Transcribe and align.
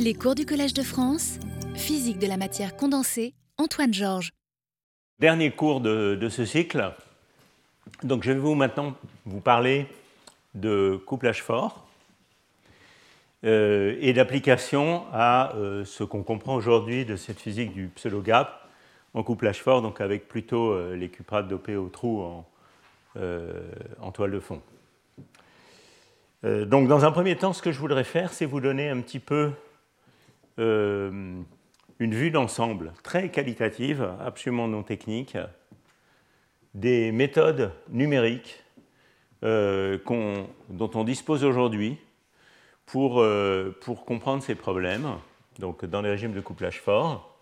Les 0.00 0.14
cours 0.14 0.36
du 0.36 0.46
Collège 0.46 0.74
de 0.74 0.84
France, 0.84 1.40
physique 1.74 2.20
de 2.20 2.28
la 2.28 2.36
matière 2.36 2.76
condensée, 2.76 3.34
Antoine 3.56 3.92
Georges. 3.92 4.30
Dernier 5.18 5.50
cours 5.50 5.80
de, 5.80 6.28
ce 6.30 6.44
cycle. 6.44 6.92
Donc 8.04 8.22
je 8.22 8.30
vais 8.30 8.38
vous 8.38 8.54
maintenant 8.54 8.94
vous 9.26 9.40
parler 9.40 9.88
de 10.54 11.00
couplage 11.04 11.42
fort 11.42 11.84
euh, 13.42 13.96
et 14.00 14.12
d'application 14.12 15.02
à 15.12 15.56
euh, 15.56 15.84
ce 15.84 16.04
qu'on 16.04 16.22
comprend 16.22 16.54
aujourd'hui 16.54 17.04
de 17.04 17.16
cette 17.16 17.40
physique 17.40 17.72
du 17.72 17.88
pseudo-gap 17.88 18.68
en 19.14 19.24
couplage 19.24 19.60
fort, 19.60 19.82
donc 19.82 20.00
avec 20.00 20.28
plutôt 20.28 20.70
euh, 20.70 20.94
les 20.94 21.08
cuprates 21.08 21.48
dopées 21.48 21.76
au 21.76 21.88
trou 21.88 22.22
en, 22.22 22.46
en 24.00 24.12
toile 24.12 24.30
de 24.30 24.38
fond. 24.38 24.62
donc 26.44 26.86
dans 26.86 27.04
un 27.04 27.10
premier 27.10 27.34
temps, 27.34 27.52
ce 27.52 27.62
que 27.62 27.72
je 27.72 27.80
voudrais 27.80 28.04
faire, 28.04 28.32
c'est 28.32 28.46
vous 28.46 28.60
donner 28.60 28.90
un 28.90 29.00
petit 29.00 29.18
peu 29.18 29.50
une 30.58 31.44
vue 32.00 32.30
d'ensemble 32.30 32.92
très 33.02 33.30
qualitative, 33.30 34.08
absolument 34.20 34.68
non 34.68 34.82
technique, 34.82 35.36
des 36.74 37.12
méthodes 37.12 37.72
numériques 37.90 38.62
dont 39.42 40.90
on 40.94 41.04
dispose 41.04 41.44
aujourd'hui 41.44 41.98
pour, 42.88 43.20
euh, 43.20 43.76
pour 43.82 44.04
comprendre 44.04 44.42
ces 44.42 44.54
problèmes, 44.54 45.18
donc 45.58 45.84
dans 45.84 46.00
les 46.00 46.10
régimes 46.10 46.32
de 46.32 46.40
couplage 46.40 46.80
fort. 46.80 47.38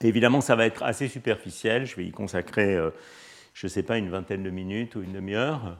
Évidemment, 0.00 0.40
ça 0.40 0.56
va 0.56 0.64
être 0.64 0.82
assez 0.82 1.08
superficiel, 1.08 1.84
je 1.84 1.94
vais 1.96 2.06
y 2.06 2.10
consacrer, 2.10 2.74
euh, 2.74 2.90
je 3.52 3.66
ne 3.66 3.68
sais 3.68 3.82
pas, 3.82 3.98
une 3.98 4.08
vingtaine 4.08 4.42
de 4.42 4.50
minutes 4.50 4.94
ou 4.94 5.02
une 5.02 5.12
demi-heure. 5.12 5.76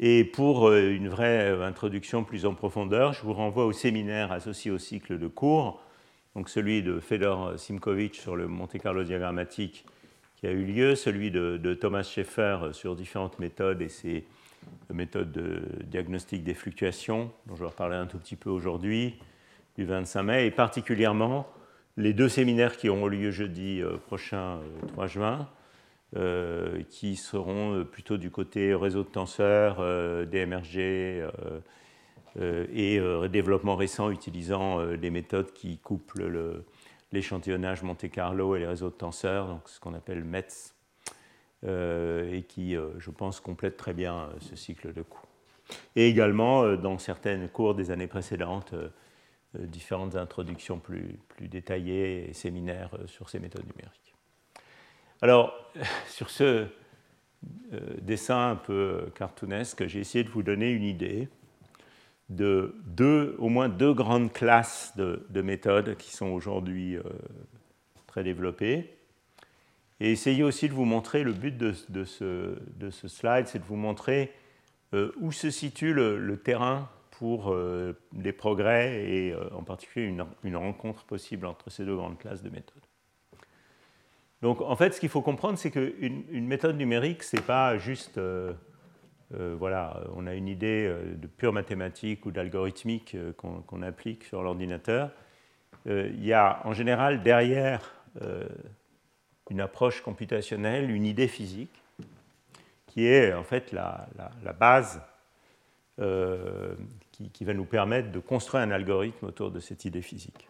Et 0.00 0.24
pour 0.24 0.68
euh, 0.68 0.90
une 0.90 1.08
vraie 1.08 1.50
introduction 1.62 2.24
plus 2.24 2.46
en 2.46 2.54
profondeur, 2.54 3.12
je 3.12 3.22
vous 3.22 3.32
renvoie 3.32 3.66
au 3.66 3.72
séminaire 3.72 4.32
associé 4.32 4.70
au 4.70 4.78
cycle 4.78 5.18
de 5.18 5.26
cours, 5.26 5.82
donc 6.36 6.48
celui 6.48 6.82
de 6.82 7.00
Fedor 7.00 7.58
Simkovic 7.58 8.14
sur 8.14 8.36
le 8.36 8.46
Monte 8.46 8.78
Carlo 8.78 9.02
diagrammatique 9.02 9.84
qui 10.36 10.46
a 10.46 10.52
eu 10.52 10.64
lieu, 10.64 10.94
celui 10.94 11.32
de, 11.32 11.74
Thomas 11.74 12.04
Schaeffer 12.04 12.68
sur 12.72 12.94
différentes 12.94 13.40
méthodes 13.40 13.82
et 13.82 13.88
ses 13.88 14.24
méthode 14.90 15.32
de 15.32 15.62
diagnostic 15.84 16.42
des 16.44 16.54
fluctuations, 16.54 17.30
dont 17.46 17.56
je 17.56 17.60
vais 17.60 17.68
reparler 17.68 17.96
un 17.96 18.06
tout 18.06 18.18
petit 18.18 18.36
peu 18.36 18.50
aujourd'hui, 18.50 19.18
du 19.76 19.84
25 19.84 20.22
mai, 20.22 20.46
et 20.46 20.50
particulièrement 20.50 21.46
les 21.96 22.12
deux 22.12 22.28
séminaires 22.28 22.76
qui 22.76 22.88
auront 22.88 23.06
lieu 23.06 23.30
jeudi 23.30 23.80
euh, 23.80 23.96
prochain, 23.96 24.60
3 24.88 25.04
euh, 25.04 25.08
juin, 25.08 25.48
euh, 26.16 26.82
qui 26.88 27.16
seront 27.16 27.84
plutôt 27.84 28.16
du 28.16 28.30
côté 28.30 28.74
réseau 28.74 29.02
de 29.02 29.08
tenseurs, 29.08 29.76
DMRG 30.26 30.78
et 32.36 33.00
développement 33.30 33.76
récent 33.76 34.10
utilisant 34.10 34.96
des 34.96 35.10
méthodes 35.10 35.52
qui 35.52 35.78
couplent 35.78 36.62
l'échantillonnage 37.12 37.82
Monte 37.82 38.10
Carlo 38.10 38.56
et 38.56 38.60
les 38.60 38.66
réseaux 38.66 38.90
de 38.90 38.94
tenseurs, 38.94 39.48
donc 39.48 39.68
ce 39.68 39.80
qu'on 39.80 39.94
appelle 39.94 40.24
METS. 40.24 40.74
Euh, 41.64 42.32
et 42.32 42.42
qui, 42.42 42.76
euh, 42.76 42.90
je 43.00 43.10
pense, 43.10 43.40
complète 43.40 43.76
très 43.76 43.92
bien 43.92 44.14
euh, 44.14 44.32
ce 44.38 44.54
cycle 44.54 44.92
de 44.92 45.02
cours. 45.02 45.26
Et 45.96 46.08
également, 46.08 46.76
dans 46.76 46.98
certaines 46.98 47.48
cours 47.48 47.74
des 47.74 47.90
années 47.90 48.06
précédentes, 48.06 48.74
différentes 49.54 50.16
introductions 50.16 50.78
plus 50.78 51.18
détaillées 51.40 52.30
et 52.30 52.32
séminaires 52.32 52.96
sur 53.04 53.28
ces 53.28 53.38
méthodes 53.38 53.66
numériques. 53.66 54.07
Alors, 55.22 55.54
sur 56.08 56.30
ce 56.30 56.66
dessin 58.00 58.50
un 58.50 58.56
peu 58.56 59.10
cartoonesque, 59.14 59.86
j'ai 59.86 60.00
essayé 60.00 60.24
de 60.24 60.30
vous 60.30 60.42
donner 60.42 60.70
une 60.70 60.84
idée 60.84 61.28
de 62.30 62.74
deux, 62.86 63.36
au 63.38 63.48
moins 63.48 63.68
deux 63.68 63.94
grandes 63.94 64.32
classes 64.32 64.92
de, 64.96 65.26
de 65.30 65.42
méthodes 65.42 65.96
qui 65.96 66.10
sont 66.10 66.26
aujourd'hui 66.26 66.98
très 68.06 68.24
développées. 68.24 68.98
Et 70.00 70.12
essayez 70.12 70.44
aussi 70.44 70.68
de 70.68 70.74
vous 70.74 70.84
montrer, 70.84 71.24
le 71.24 71.32
but 71.32 71.56
de, 71.56 71.72
ce, 71.72 72.58
de 72.76 72.90
ce, 72.90 73.08
slide, 73.08 73.46
c'est 73.48 73.58
de 73.58 73.64
vous 73.64 73.76
montrer 73.76 74.32
euh, 74.94 75.12
où 75.20 75.32
se 75.32 75.50
situe 75.50 75.92
le, 75.92 76.36
terrain 76.36 76.88
pour 77.10 77.52
euh, 77.52 77.98
des 78.12 78.32
progrès 78.32 79.04
et 79.04 79.32
euh, 79.32 79.48
en 79.52 79.64
particulier 79.64 80.14
une, 80.44 80.56
rencontre 80.56 81.04
possible 81.04 81.46
entre 81.46 81.68
ces 81.68 81.84
deux 81.84 81.96
grandes 81.96 82.18
classes 82.18 82.42
de 82.42 82.50
méthodes. 82.50 82.87
Donc 84.42 84.60
en 84.60 84.76
fait, 84.76 84.94
ce 84.94 85.00
qu'il 85.00 85.08
faut 85.08 85.22
comprendre, 85.22 85.58
c'est 85.58 85.70
qu'une 85.70 86.24
une 86.30 86.46
méthode 86.46 86.76
numérique, 86.76 87.22
ce 87.22 87.36
n'est 87.36 87.42
pas 87.42 87.76
juste, 87.78 88.20
voilà, 89.30 90.00
on 90.14 90.26
a 90.26 90.34
une 90.34 90.46
idée 90.46 90.94
de 91.16 91.26
pure 91.26 91.52
mathématique 91.52 92.24
ou 92.24 92.30
d'algorithmique 92.30 93.16
qu'on 93.36 93.82
applique 93.82 94.24
sur 94.24 94.42
l'ordinateur. 94.42 95.10
il 95.86 96.24
y 96.24 96.32
a 96.32 96.60
en 96.64 96.72
général 96.72 97.24
derrière 97.24 97.92
une 99.50 99.60
approche 99.60 100.02
computationnelle, 100.02 100.90
une 100.90 101.04
idée 101.04 101.28
physique, 101.28 101.82
qui 102.86 103.06
est 103.06 103.32
en 103.32 103.44
fait 103.44 103.72
la, 103.72 104.08
base 104.58 105.00
euh, 106.00 106.74
qui, 107.32 107.44
va 107.44 107.54
nous 107.54 107.64
permettre 107.64 108.10
de 108.10 108.18
construire 108.18 108.62
un 108.62 108.70
algorithme 108.70 109.26
autour 109.26 109.50
de 109.50 109.60
cette 109.60 109.84
idée 109.84 110.02
physique. 110.02 110.48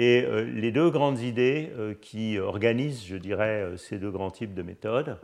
Et 0.00 0.24
euh, 0.24 0.44
les 0.44 0.72
deux 0.72 0.88
grandes 0.88 1.20
idées 1.20 1.70
euh, 1.76 1.92
qui 1.92 2.38
organisent, 2.38 3.04
je 3.04 3.16
dirais, 3.16 3.76
ces 3.76 3.98
deux 3.98 4.10
grands 4.10 4.30
types 4.30 4.54
de 4.54 4.62
méthodes, 4.62 5.18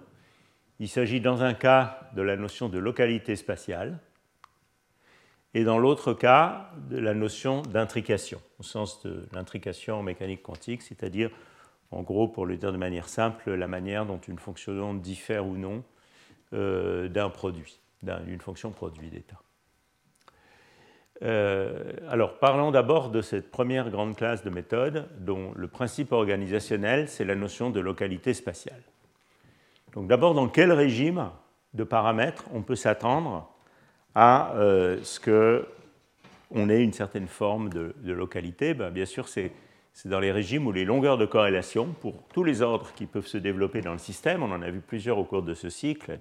il 0.80 0.88
s'agit 0.88 1.22
dans 1.22 1.42
un 1.42 1.54
cas 1.54 2.10
de 2.14 2.20
la 2.20 2.36
notion 2.36 2.68
de 2.68 2.78
localité 2.78 3.36
spatiale, 3.36 3.98
et 5.54 5.64
dans 5.64 5.78
l'autre 5.78 6.12
cas 6.12 6.70
de 6.90 6.98
la 6.98 7.14
notion 7.14 7.62
d'intrication, 7.62 8.42
au 8.58 8.62
sens 8.62 9.02
de 9.02 9.26
l'intrication 9.32 10.00
en 10.00 10.02
mécanique 10.02 10.42
quantique, 10.42 10.82
c'est-à-dire 10.82 11.30
en 11.90 12.02
gros, 12.02 12.28
pour 12.28 12.44
le 12.44 12.58
dire 12.58 12.72
de 12.72 12.76
manière 12.76 13.08
simple, 13.08 13.54
la 13.54 13.66
manière 13.66 14.04
dont 14.04 14.18
une 14.18 14.38
fonction 14.38 14.72
onde 14.72 15.00
diffère 15.00 15.46
ou 15.46 15.56
non 15.56 15.82
euh, 16.52 17.08
d'un 17.08 17.30
produit, 17.30 17.80
d'une 18.02 18.40
fonction 18.42 18.70
produit 18.70 19.08
d'état. 19.08 19.40
Euh, 21.22 21.92
alors, 22.10 22.38
parlons 22.38 22.70
d'abord 22.70 23.10
de 23.10 23.22
cette 23.22 23.50
première 23.50 23.90
grande 23.90 24.16
classe 24.16 24.44
de 24.44 24.50
méthodes 24.50 25.08
dont 25.18 25.52
le 25.54 25.68
principe 25.68 26.12
organisationnel, 26.12 27.08
c'est 27.08 27.24
la 27.24 27.34
notion 27.34 27.70
de 27.70 27.80
localité 27.80 28.34
spatiale. 28.34 28.82
Donc, 29.94 30.08
d'abord, 30.08 30.34
dans 30.34 30.48
quel 30.48 30.72
régime 30.72 31.30
de 31.74 31.84
paramètres 31.84 32.44
on 32.52 32.62
peut 32.62 32.76
s'attendre 32.76 33.50
à 34.14 34.54
euh, 34.56 34.98
ce 35.02 35.20
qu'on 35.20 36.68
ait 36.68 36.82
une 36.82 36.92
certaine 36.92 37.28
forme 37.28 37.70
de, 37.70 37.94
localité? 38.04 38.74
Ben, 38.74 38.90
Bien 38.90 39.06
sûr, 39.06 39.28
c'est 39.28 39.52
dans 40.04 40.20
les 40.20 40.32
régimes 40.32 40.66
où 40.66 40.72
les 40.72 40.84
longueurs 40.84 41.16
de 41.16 41.24
corrélation, 41.24 41.86
pour 42.00 42.22
tous 42.34 42.44
les 42.44 42.60
ordres 42.60 42.92
qui 42.94 43.06
peuvent 43.06 43.26
se 43.26 43.38
développer 43.38 43.80
dans 43.80 43.92
le 43.92 43.98
système, 43.98 44.42
on 44.42 44.52
en 44.52 44.60
a 44.60 44.70
vu 44.70 44.80
plusieurs 44.80 45.16
au 45.16 45.24
cours 45.24 45.42
de 45.42 45.54
ce 45.54 45.70
cycle, 45.70 46.18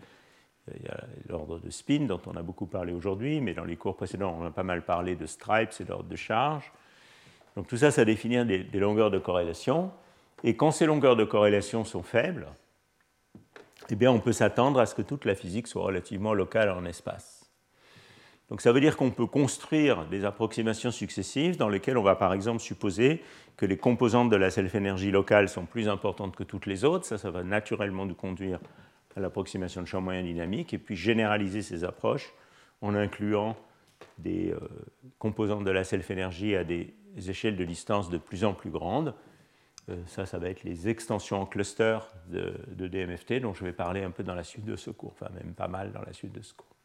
il 0.74 0.84
y 0.84 0.90
a 0.90 1.04
l'ordre 1.30 1.60
de 1.60 1.70
spin 1.70 2.06
dont 2.06 2.22
on 2.26 2.36
a 2.36 2.42
beaucoup 2.42 2.66
parlé 2.66 2.94
aujourd'hui, 2.94 3.40
mais 3.42 3.54
dans 3.54 3.66
les 3.66 3.76
cours 3.76 3.96
précédents, 3.96 4.36
on 4.40 4.46
a 4.46 4.52
pas 4.52 4.64
mal 4.64 4.84
parlé 4.84 5.16
de 5.16 5.26
stripes 5.26 5.72
et 5.80 5.84
d'ordre 5.84 6.10
de 6.10 6.16
charge. 6.16 6.72
Donc 7.56 7.68
tout 7.68 7.78
ça, 7.78 7.92
ça 7.92 8.04
définit 8.04 8.44
des, 8.46 8.64
des, 8.64 8.80
longueurs 8.80 9.12
de 9.12 9.20
corrélation. 9.20 9.92
Et 10.44 10.56
quand 10.56 10.72
ces 10.72 10.86
longueurs 10.86 11.16
de 11.16 11.24
corrélation 11.24 11.84
sont 11.84 12.04
faibles, 12.04 12.48
eh 13.90 13.96
bien, 13.96 14.12
on 14.12 14.20
peut 14.20 14.34
s'attendre 14.34 14.80
à 14.80 14.86
ce 14.86 14.96
que 14.96 15.04
toute 15.04 15.26
la 15.26 15.36
physique 15.36 15.68
soit 15.68 15.84
relativement 15.84 16.34
locale 16.34 16.72
en 16.72 16.86
espace. 16.86 17.46
Donc 18.50 18.62
ça 18.62 18.72
veut 18.72 18.80
dire 18.80 18.96
qu'on 18.96 19.10
peut 19.10 19.26
construire 19.26 20.06
des 20.06 20.24
approximations 20.24 20.92
successives 20.92 21.58
dans 21.58 21.70
lesquelles 21.70 21.98
on 21.98 22.04
va 22.04 22.16
par 22.16 22.34
exemple 22.34 22.60
supposer 22.60 23.24
que 23.58 23.66
les 23.66 23.78
composantes 23.78 24.30
de 24.30 24.36
la 24.36 24.52
self-énergie 24.52 25.10
locale 25.10 25.50
sont 25.50 25.66
plus 25.66 25.88
importantes 25.88 26.36
que 26.36 26.44
toutes 26.44 26.68
les 26.68 26.84
autres. 26.84 27.06
Ça, 27.06 27.18
ça 27.18 27.32
va 27.32 27.44
naturellement 27.44 28.06
nous 28.06 28.14
conduire 28.14 28.60
à 29.16 29.20
l'approximation 29.20 29.82
de 29.82 29.88
champ 29.88 30.02
moyen 30.02 30.24
dynamique 30.24 30.74
et 30.74 30.78
puis 30.78 30.96
généraliser 30.96 31.62
ces 31.62 31.84
approches 31.84 32.34
en 32.82 32.96
incluant 32.96 33.56
des 34.18 34.52
euh, 34.52 34.60
composantes 35.20 35.64
de 35.64 35.72
la 35.72 35.84
self-énergie 35.84 36.56
à 36.56 36.64
des 36.64 36.94
échelles 37.28 37.56
de 37.56 37.66
distance 37.66 38.10
de 38.10 38.18
plus 38.18 38.44
en 38.44 38.54
plus 38.54 38.70
grandes. 38.70 39.14
Euh, 39.90 39.96
ça, 40.08 40.26
ça 40.26 40.38
va 40.38 40.50
être 40.50 40.64
les 40.64 40.90
extensions 40.90 41.42
en 41.42 41.46
cluster 41.46 42.00
de, 42.28 42.54
de 42.68 42.88
DMFT 42.88 43.40
dont 43.42 43.54
je 43.54 43.64
vais 43.64 43.74
parler 43.74 44.04
un 44.04 44.12
peu 44.12 44.24
dans 44.24 44.36
la 44.36 44.44
suite 44.44 44.66
de 44.66 44.76
ce 44.76 44.90
cours, 44.90 45.14
enfin 45.20 45.32
même 45.34 45.54
pas 45.54 45.68
mal 45.68 45.92
dans 45.92 46.02
la 46.02 46.14
suite 46.14 46.34
de 46.34 46.42
ce 46.42 46.54
cours. 46.54 46.76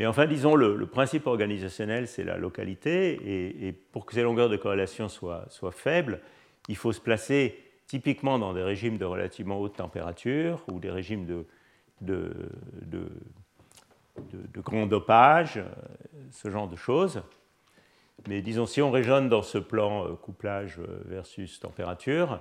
Mais 0.00 0.06
enfin, 0.06 0.26
disons, 0.26 0.54
le, 0.54 0.86
principe 0.86 1.26
organisationnel, 1.26 2.08
c'est 2.08 2.24
la 2.24 2.38
localité, 2.38 3.66
et, 3.66 3.72
pour 3.72 4.06
que 4.06 4.14
ces 4.14 4.22
longueurs 4.22 4.48
de 4.48 4.56
corrélation 4.56 5.10
soient, 5.10 5.46
faibles, 5.72 6.20
il 6.68 6.76
faut 6.76 6.92
se 6.92 7.00
placer 7.02 7.58
typiquement 7.90 8.38
dans 8.38 8.52
des 8.52 8.62
régimes 8.62 8.98
de 8.98 9.04
relativement 9.04 9.60
haute 9.60 9.74
température 9.74 10.62
ou 10.70 10.78
des 10.78 10.90
régimes 10.90 11.26
de, 11.26 11.44
de, 12.00 13.10
grand 14.54 14.86
dopage, 14.86 15.60
ce 16.30 16.50
genre 16.50 16.68
de 16.68 16.76
choses. 16.76 17.20
Mais 18.28 18.42
disons, 18.42 18.66
si 18.66 18.80
on 18.80 18.92
raisonne 18.92 19.28
dans 19.28 19.42
ce 19.42 19.58
plan 19.58 20.06
euh, 20.06 20.14
couplage 20.14 20.78
euh, 20.78 21.02
versus 21.06 21.58
température, 21.58 22.40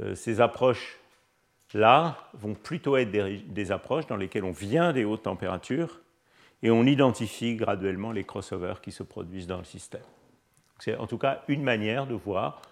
euh, 0.00 0.14
ces 0.14 0.40
approches-là 0.40 2.16
vont 2.32 2.54
plutôt 2.54 2.96
être 2.96 3.10
des, 3.10 3.72
approches 3.72 4.06
dans 4.06 4.16
lesquelles 4.16 4.44
on 4.44 4.52
vient 4.52 4.94
des 4.94 5.04
hautes 5.04 5.24
températures 5.24 6.00
et 6.62 6.70
on 6.70 6.84
identifie 6.84 7.56
graduellement 7.56 8.10
les 8.10 8.24
crossovers 8.24 8.80
qui 8.80 8.90
se 8.90 9.02
produisent 9.02 9.48
dans 9.48 9.58
le 9.58 9.64
système. 9.64 10.00
C'est 10.78 10.96
en 10.96 11.06
tout 11.06 11.18
cas 11.18 11.42
une 11.48 11.62
manière 11.62 12.06
de 12.06 12.14
voir 12.14 12.62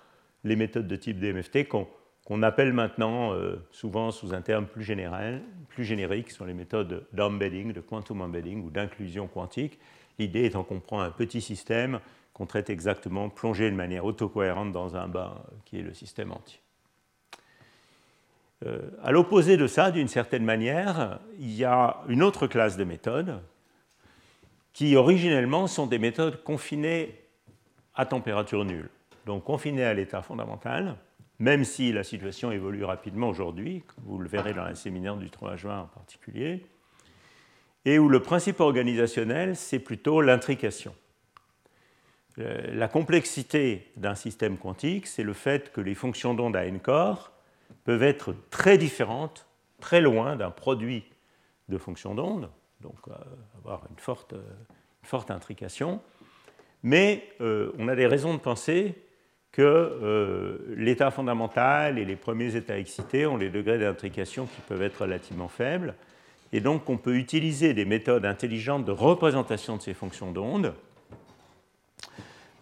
les 0.45 0.57
méthodes 0.57 0.89
de 0.89 0.97
type 0.97 1.19
DMFT 1.19 1.69
qu'on 1.69 1.87
appelle 2.43 2.73
maintenant 2.73 3.33
euh, 3.33 3.57
souvent 3.71 4.11
sous 4.11 4.35
un 4.35 4.41
terme 4.41 4.67
plus, 4.67 4.83
général, 4.83 5.43
plus 5.69 5.85
générique, 5.85 6.31
sont 6.31 6.45
les 6.45 6.55
méthodes 6.55 7.07
d'embedding, 7.13 7.73
de 7.73 7.81
quantum 7.81 8.21
embedding 8.21 8.65
ou 8.65 8.71
d'inclusion 8.71 9.29
quantique. 9.29 9.79
L'idée 10.19 10.45
étant 10.45 10.65
qu'on 10.65 10.81
prend 10.81 11.01
un 11.01 11.11
petit 11.11 11.41
système 11.41 12.01
qu'on 12.33 12.47
traite 12.47 12.69
exactement, 12.69 13.31
plongé 13.31 13.71
de 13.71 13.77
manière 13.77 14.05
autocohérente 14.05 14.71
dans 14.71 14.95
un 14.95 15.09
bain 15.09 15.37
qui 15.65 15.79
est 15.79 15.83
le 15.83 15.95
système 15.95 16.33
entier. 16.33 16.61
Euh, 18.67 18.91
à 19.03 19.11
l'opposé 19.11 19.57
de 19.57 19.67
ça, 19.67 19.91
d'une 19.91 20.09
certaine 20.09 20.45
manière, 20.45 21.21
il 21.39 21.55
y 21.55 21.65
a 21.65 22.03
une 22.09 22.23
autre 22.23 22.47
classe 22.47 22.77
de 22.77 22.85
méthodes 22.85 23.41
qui 24.73 24.97
originellement 24.97 25.67
sont 25.67 25.87
des 25.87 25.99
méthodes 25.99 26.43
confinées 26.43 27.15
à 27.95 28.05
température 28.05 28.67
nulle, 28.67 28.91
donc 29.25 29.45
confinées 29.45 29.85
à 29.85 29.95
l'état 29.95 30.21
fondamental, 30.21 30.97
même 31.39 31.65
si 31.65 31.93
la 31.93 32.05
situation 32.05 32.51
évolue 32.51 32.85
rapidement 32.85 33.29
aujourd'hui, 33.29 33.83
vous 34.05 34.19
le 34.19 34.29
verrez 34.29 34.55
dans 34.55 34.63
un 34.63 34.75
séminaire 34.75 35.17
du 35.17 35.31
3 35.31 35.57
juin 35.57 35.81
en 35.81 35.87
particulier, 35.87 36.65
et 37.85 37.99
où 37.99 38.09
le 38.09 38.21
principe 38.21 38.61
organisationnel, 38.61 39.57
c'est 39.57 39.79
plutôt 39.79 40.21
l'intrication. 40.21 40.95
Euh, 42.39 42.75
la 42.75 42.89
complexité 42.89 43.93
d'un 43.97 44.15
système 44.15 44.59
quantique, 44.59 45.07
c'est 45.07 45.23
le 45.23 45.33
fait 45.33 45.73
que 45.73 45.81
les 45.81 45.95
fonctions 45.95 46.35
d'onde 46.35 46.57
à 46.57 46.67
n 46.67 46.81
corps 46.81 47.33
peuvent 47.85 48.03
être 48.03 48.35
très 48.51 48.79
différentes, 48.79 49.47
très 49.81 50.01
loin 50.01 50.37
d'un 50.37 50.51
produit 50.51 51.05
de 51.69 51.79
fonctions 51.79 52.15
d'onde, 52.15 52.51
donc 52.81 52.97
euh, 53.09 53.15
avoir 53.59 53.83
une 53.91 53.99
forte, 53.99 54.35
euh, 54.35 55.33
intrication. 55.33 56.01
Mais 56.83 57.29
euh, 57.41 57.73
on 57.79 57.89
a 57.89 57.97
des 57.97 58.07
raisons 58.07 58.35
de 58.35 58.39
penser 58.39 58.95
que 59.57 60.61
l'état 60.77 61.11
fondamental 61.11 61.99
et 61.99 62.05
les 62.05 62.17
premiers 62.17 62.57
états 62.57 62.79
excités 62.79 63.25
ont 63.27 63.39
des 63.39 63.49
degrés 63.49 63.79
d'intrication 63.79 64.45
qui 64.45 64.61
peuvent 64.69 64.83
être 64.83 65.03
relativement 65.03 65.49
faibles, 65.49 65.95
et 66.53 66.61
donc 66.61 66.91
on 66.91 66.99
peut 66.99 67.17
utiliser 67.17 67.73
des 67.73 67.87
méthodes 67.87 68.27
intelligentes 68.27 68.85
de 68.85 68.93
représentation 68.93 69.79
de 69.79 69.83
ces 69.83 69.95
fonctions 69.95 70.31
d'onde 70.31 70.75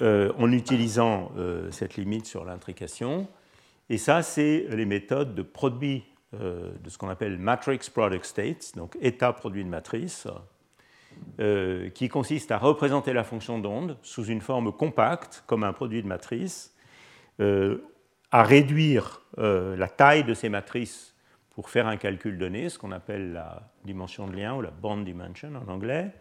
en 0.01 0.53
utilisant 0.53 1.33
cette 1.71 1.97
limite 1.97 2.27
sur 2.27 2.45
l'intrication. 2.45 3.27
Et 3.91 3.99
ça, 3.99 4.23
c'est 4.23 4.67
les 4.71 4.87
méthodes 4.87 5.35
de 5.35 5.43
produit 5.43 6.05
euh, 6.41 6.71
de 6.83 6.91
ce 6.91 6.99
qu'on 6.99 7.11
appelle 7.11 7.39
matrix 7.39 7.79
product 7.93 8.25
states, 8.25 8.73
donc 8.77 8.97
état 9.01 9.33
produit 9.33 9.63
de 9.63 9.69
matrice, 9.69 10.27
euh, 11.39 11.91
qui 11.91 12.09
consiste 12.09 12.51
à 12.51 12.59
représenter 12.59 13.13
la 13.13 13.25
fonction 13.25 13.59
d'onde 13.59 13.99
sous 14.03 14.25
une 14.25 14.41
forme 14.41 14.73
compacte, 14.73 15.45
comme 15.47 15.65
un 15.65 15.73
produit 15.73 16.03
de 16.03 16.09
matrice, 16.09 16.74
euh, 16.74 16.74
à 17.39 18.43
réduire 18.43 19.23
la 19.37 19.89
taille 19.89 20.25
de 20.25 20.35
ces 20.35 20.49
matrices 20.49 21.15
pour 21.51 21.71
faire 21.71 21.87
un 21.87 21.97
calcul 21.97 22.39
donné, 22.39 22.69
ce 22.69 22.79
qu'on 22.79 22.93
appelle 22.93 23.33
la 23.33 23.71
dimension 23.85 24.27
de 24.27 24.37
lien 24.37 24.55
ou 24.55 24.61
la 24.61 24.71
bond 24.71 24.99
dimension 24.99 25.51
en 25.55 25.71
anglais, 25.71 26.13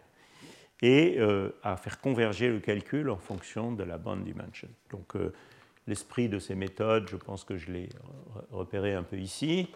et 0.82 1.18
à 1.62 1.76
faire 1.76 2.00
converger 2.00 2.48
le 2.48 2.60
calcul 2.60 3.10
en 3.10 3.16
fonction 3.16 3.72
de 3.72 3.84
la 3.84 3.98
bond 3.98 4.16
dimension. 4.16 4.68
Donc, 4.90 5.14
l'esprit 5.86 6.28
de 6.28 6.38
ces 6.38 6.54
méthodes, 6.54 7.08
je 7.08 7.16
pense 7.16 7.44
que 7.44 7.56
je 7.56 7.70
l'ai 7.70 7.88
repéré 8.50 8.94
un 8.94 9.02
peu 9.02 9.16
ici, 9.16 9.68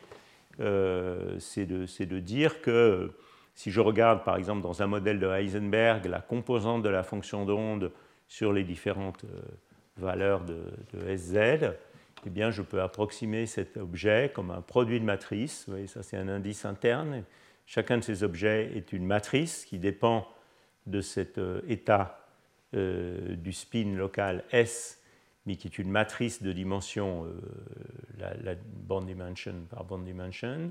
euh, 0.61 1.39
c'est 1.39 1.67
de, 1.67 2.19
dire 2.19 2.61
que 2.63 3.13
si 3.55 3.71
je 3.71 3.81
regarde 3.81 4.25
par 4.25 4.37
exemple 4.37 4.63
dans 4.63 4.83
un 4.83 4.87
modèle 4.87 5.21
de 5.21 5.29
Heisenberg 5.29 6.07
la 6.07 6.21
composante 6.21 6.83
de 6.83 6.89
la 6.89 7.05
fonction 7.05 7.45
d'onde 7.45 7.93
sur 8.27 8.53
les 8.53 8.65
différentes 8.65 9.25
euh, 10.01 10.05
valeurs 10.05 10.45
de, 10.45 10.63
SZ, 11.17 11.75
eh 12.27 12.31
bien 12.31 12.51
je 12.51 12.63
peux 12.63 12.81
approximer 12.81 13.47
cet 13.47 13.77
objet 13.77 14.31
comme 14.35 14.51
un 14.51 14.61
produit 14.61 15.01
de 15.01 15.05
matrice. 15.05 15.65
Vous 15.67 15.73
voyez, 15.73 15.87
ça 15.87 16.03
c'est 16.03 16.17
un 16.17 16.29
indice 16.29 16.65
interne. 16.65 17.25
Chacun 17.67 17.99
de 17.99 18.03
ces 18.03 18.23
objets 18.23 18.73
est 18.75 18.93
une 18.93 19.07
matrice 19.07 19.65
qui 19.65 19.79
dépend 19.79 20.27
de 20.87 21.01
cet 21.01 21.39
euh, 21.39 21.61
état 21.69 22.25
du 22.75 23.55
spin 23.55 23.95
local 23.97 24.45
S 24.53 24.99
mais 25.49 25.57
qui 25.57 25.67
est 25.67 25.79
une 25.79 25.91
matrice 25.91 26.43
de 26.43 26.53
dimension, 26.53 27.25
euh, 27.25 28.35
la, 28.45 28.55
bond 28.55 29.01
dimension 29.01 29.55
par 29.71 29.83
bond 29.83 29.99
dimension. 29.99 30.71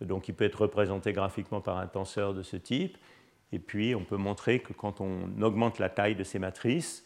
Donc 0.00 0.28
il 0.28 0.34
peut 0.34 0.44
être 0.44 0.62
représenté 0.62 1.12
graphiquement 1.12 1.60
par 1.60 1.78
un 1.78 1.88
tenseur 1.88 2.32
de 2.32 2.44
ce 2.44 2.56
type. 2.56 2.96
Et 3.50 3.58
puis 3.58 3.96
on 3.96 4.04
peut 4.04 4.16
montrer 4.16 4.60
que 4.60 4.72
quand 4.72 5.00
on 5.00 5.42
augmente 5.42 5.80
la 5.80 5.88
taille 5.88 6.14
de 6.14 6.22
ces 6.22 6.38
matrices, 6.38 7.04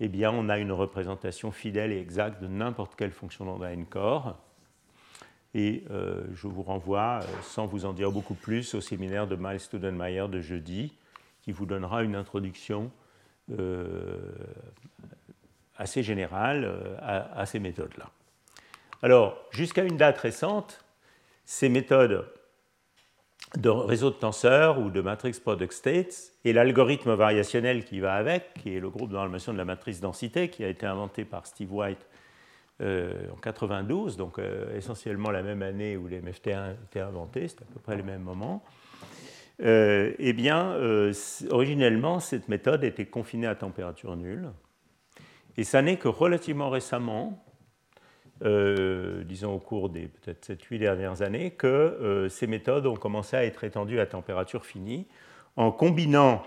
eh 0.00 0.26
on 0.26 0.48
a 0.48 0.58
une 0.58 0.72
représentation 0.72 1.52
fidèle 1.52 1.92
et 1.92 2.00
exacte 2.00 2.42
de 2.42 2.48
n'importe 2.48 2.96
quelle 2.96 3.12
fonction 3.12 3.44
d'onde 3.44 3.62
à 3.62 3.72
n-corps. 3.72 4.38
Et 5.54 5.84
euh, 5.90 6.24
je 6.32 6.46
vous 6.46 6.62
renvoie, 6.62 7.20
euh, 7.22 7.26
sans 7.42 7.66
vous 7.66 7.84
en 7.84 7.92
dire 7.92 8.10
beaucoup 8.10 8.34
plus, 8.34 8.74
au 8.74 8.80
séminaire 8.80 9.26
de 9.26 9.36
Miles 9.36 9.60
Studenmayer 9.60 10.28
de 10.28 10.40
jeudi, 10.40 10.94
qui 11.42 11.52
vous 11.52 11.66
donnera 11.66 12.02
une 12.02 12.14
introduction 12.14 12.90
assez 15.80 16.02
général 16.02 16.64
euh, 16.64 16.96
à, 17.00 17.46
ces 17.46 17.58
méthodes-là. 17.58 18.10
Alors, 19.02 19.36
jusqu'à 19.50 19.82
une 19.82 19.96
date 19.96 20.18
récente, 20.18 20.84
ces 21.46 21.68
méthodes 21.68 22.30
de 23.58 23.68
réseau 23.68 24.10
de 24.10 24.14
tenseurs 24.14 24.78
ou 24.78 24.90
de 24.90 25.00
matrix 25.00 25.32
product 25.42 25.72
states 25.72 26.32
et 26.44 26.52
l'algorithme 26.52 27.14
variationnel 27.14 27.84
qui 27.84 28.00
va 28.00 28.14
avec, 28.14 28.54
qui 28.54 28.76
est 28.76 28.80
le 28.80 28.90
groupe 28.90 29.10
d'enlèvement 29.10 29.52
de 29.52 29.58
la 29.58 29.64
matrice 29.64 30.00
densité, 30.00 30.48
qui 30.48 30.64
a 30.64 30.68
été 30.68 30.86
inventé 30.86 31.24
par 31.24 31.46
Steve 31.46 31.72
White 31.72 32.06
euh, 32.80 33.12
en 33.32 33.36
92, 33.36 34.16
donc 34.16 34.38
euh, 34.38 34.76
essentiellement 34.76 35.30
la 35.30 35.42
même 35.42 35.62
année 35.62 35.96
où 35.96 36.06
les 36.06 36.20
MFT1 36.20 36.74
étaient 36.84 37.00
inventés, 37.00 37.48
c'est 37.48 37.62
à 37.62 37.66
peu 37.72 37.80
près 37.80 37.96
les 37.96 38.02
mêmes 38.02 38.22
moments. 38.22 38.62
eh 39.58 40.32
bien, 40.32 40.76
originellement, 41.50 42.20
cette 42.20 42.48
méthode 42.48 42.84
était 42.84 43.06
confinée 43.06 43.46
à 43.46 43.54
température 43.54 44.16
nulle. 44.16 44.50
Et 45.56 45.64
ça 45.64 45.82
n'est 45.82 45.98
que 45.98 46.08
relativement 46.08 46.70
récemment, 46.70 47.44
euh, 48.42 49.22
disons 49.24 49.52
au 49.52 49.58
cours 49.58 49.90
des 49.90 50.08
peut-être 50.08 50.46
7-8 50.46 50.78
dernières 50.78 51.22
années, 51.22 51.50
que 51.50 51.66
euh, 51.66 52.28
ces 52.30 52.46
méthodes 52.46 52.86
ont 52.86 52.96
commencé 52.96 53.36
à 53.36 53.44
être 53.44 53.64
étendues 53.64 54.00
à 54.00 54.06
température 54.06 54.64
finie 54.64 55.06
en 55.56 55.70
combinant 55.70 56.42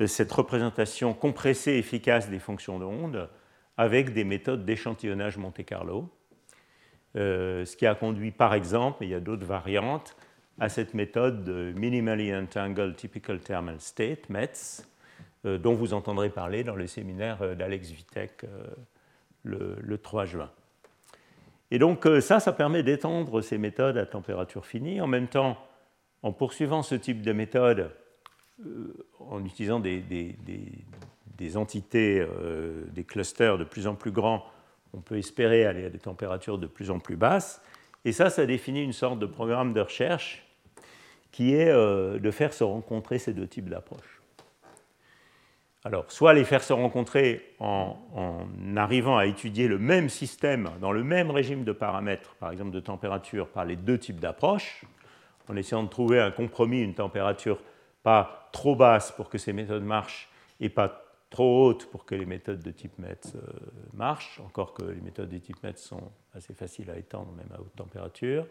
euh, 0.00 0.06
cette 0.06 0.32
représentation 0.32 1.12
compressée 1.12 1.72
efficace 1.72 2.30
des 2.30 2.38
fonctions 2.38 2.78
d'onde 2.78 3.28
avec 3.76 4.14
des 4.14 4.24
méthodes 4.24 4.64
d'échantillonnage 4.64 5.36
Monte-Carlo, 5.36 6.08
ce 7.14 7.76
qui 7.76 7.86
a 7.86 7.94
conduit 7.94 8.30
par 8.30 8.54
exemple, 8.54 9.04
et 9.04 9.06
il 9.06 9.10
y 9.10 9.14
a 9.14 9.20
d'autres 9.20 9.44
variantes, 9.44 10.16
à 10.58 10.70
cette 10.70 10.94
méthode 10.94 11.44
de 11.44 11.74
Minimally 11.76 12.34
Entangled 12.34 12.96
Typical 12.96 13.38
Thermal 13.40 13.78
State, 13.78 14.30
METS, 14.30 14.88
dont 15.44 15.74
vous 15.74 15.92
entendrez 15.92 16.30
parler 16.30 16.64
dans 16.64 16.74
le 16.74 16.86
séminaire 16.86 17.54
d'Alex 17.54 17.90
Vitek 17.90 18.46
le, 19.44 19.98
3 19.98 20.24
juin. 20.24 20.50
Et 21.70 21.78
donc 21.78 22.06
ça, 22.20 22.40
ça 22.40 22.52
permet 22.52 22.82
d'étendre 22.82 23.40
ces 23.40 23.58
méthodes 23.58 23.98
à 23.98 24.06
température 24.06 24.66
finie. 24.66 25.00
En 25.00 25.06
même 25.06 25.28
temps, 25.28 25.56
en 26.22 26.32
poursuivant 26.32 26.82
ce 26.82 26.94
type 26.94 27.22
de 27.22 27.32
méthode, 27.32 27.90
en 29.20 29.44
utilisant 29.44 29.80
des, 29.80 29.96
entités, 31.56 32.26
des 32.94 33.04
clusters 33.04 33.58
de 33.58 33.64
plus 33.64 33.86
en 33.86 33.94
plus 33.94 34.12
grands, 34.12 34.44
on 34.94 35.00
peut 35.00 35.18
espérer 35.18 35.66
aller 35.66 35.84
à 35.84 35.90
des 35.90 35.98
températures 35.98 36.58
de 36.58 36.66
plus 36.66 36.90
en 36.90 37.00
plus 37.00 37.16
basses. 37.16 37.60
Et 38.04 38.12
ça, 38.12 38.30
ça 38.30 38.46
définit 38.46 38.82
une 38.82 38.92
sorte 38.92 39.18
de 39.18 39.26
programme 39.26 39.72
de 39.72 39.80
recherche 39.80 40.46
qui 41.32 41.52
est 41.52 41.72
de 41.72 42.30
faire 42.30 42.52
se 42.52 42.64
rencontrer 42.64 43.18
ces 43.18 43.34
deux 43.34 43.48
types 43.48 43.68
d'approches. 43.68 44.15
Alors, 45.86 46.10
soit 46.10 46.34
les 46.34 46.42
faire 46.42 46.64
se 46.64 46.72
rencontrer 46.72 47.54
en, 47.60 47.96
arrivant 48.74 49.18
à 49.18 49.26
étudier 49.26 49.68
le 49.68 49.78
même 49.78 50.08
système 50.08 50.68
dans 50.80 50.90
le 50.90 51.04
même 51.04 51.30
régime 51.30 51.62
de 51.62 51.70
paramètres, 51.70 52.34
par 52.40 52.50
exemple 52.50 52.72
de 52.72 52.80
température, 52.80 53.46
par 53.46 53.64
les 53.64 53.76
deux 53.76 53.96
types 53.96 54.18
d'approches, 54.18 54.84
en 55.48 55.54
essayant 55.54 55.84
de 55.84 55.88
trouver 55.88 56.18
un 56.18 56.32
compromis, 56.32 56.80
une 56.80 56.94
température 56.94 57.60
pas 58.02 58.48
trop 58.50 58.74
basse 58.74 59.12
pour 59.12 59.30
que 59.30 59.38
ces 59.38 59.52
méthodes 59.52 59.84
marchent 59.84 60.28
et 60.58 60.70
pas 60.70 61.04
trop 61.30 61.68
haute 61.68 61.88
pour 61.88 62.04
que 62.04 62.16
les 62.16 62.26
méthodes 62.26 62.64
de 62.64 62.72
type 62.72 62.98
METS 62.98 63.36
euh, 63.36 63.40
marchent, 63.94 64.40
encore 64.44 64.74
que 64.74 64.82
les 64.82 65.00
méthodes 65.00 65.28
de 65.28 65.38
type 65.38 65.62
METS 65.62 65.78
sont 65.78 66.10
assez 66.34 66.52
faciles 66.52 66.90
à 66.90 66.98
étendre 66.98 67.30
même 67.36 67.52
à 67.56 67.60
haute 67.60 67.76
température. 67.76 68.44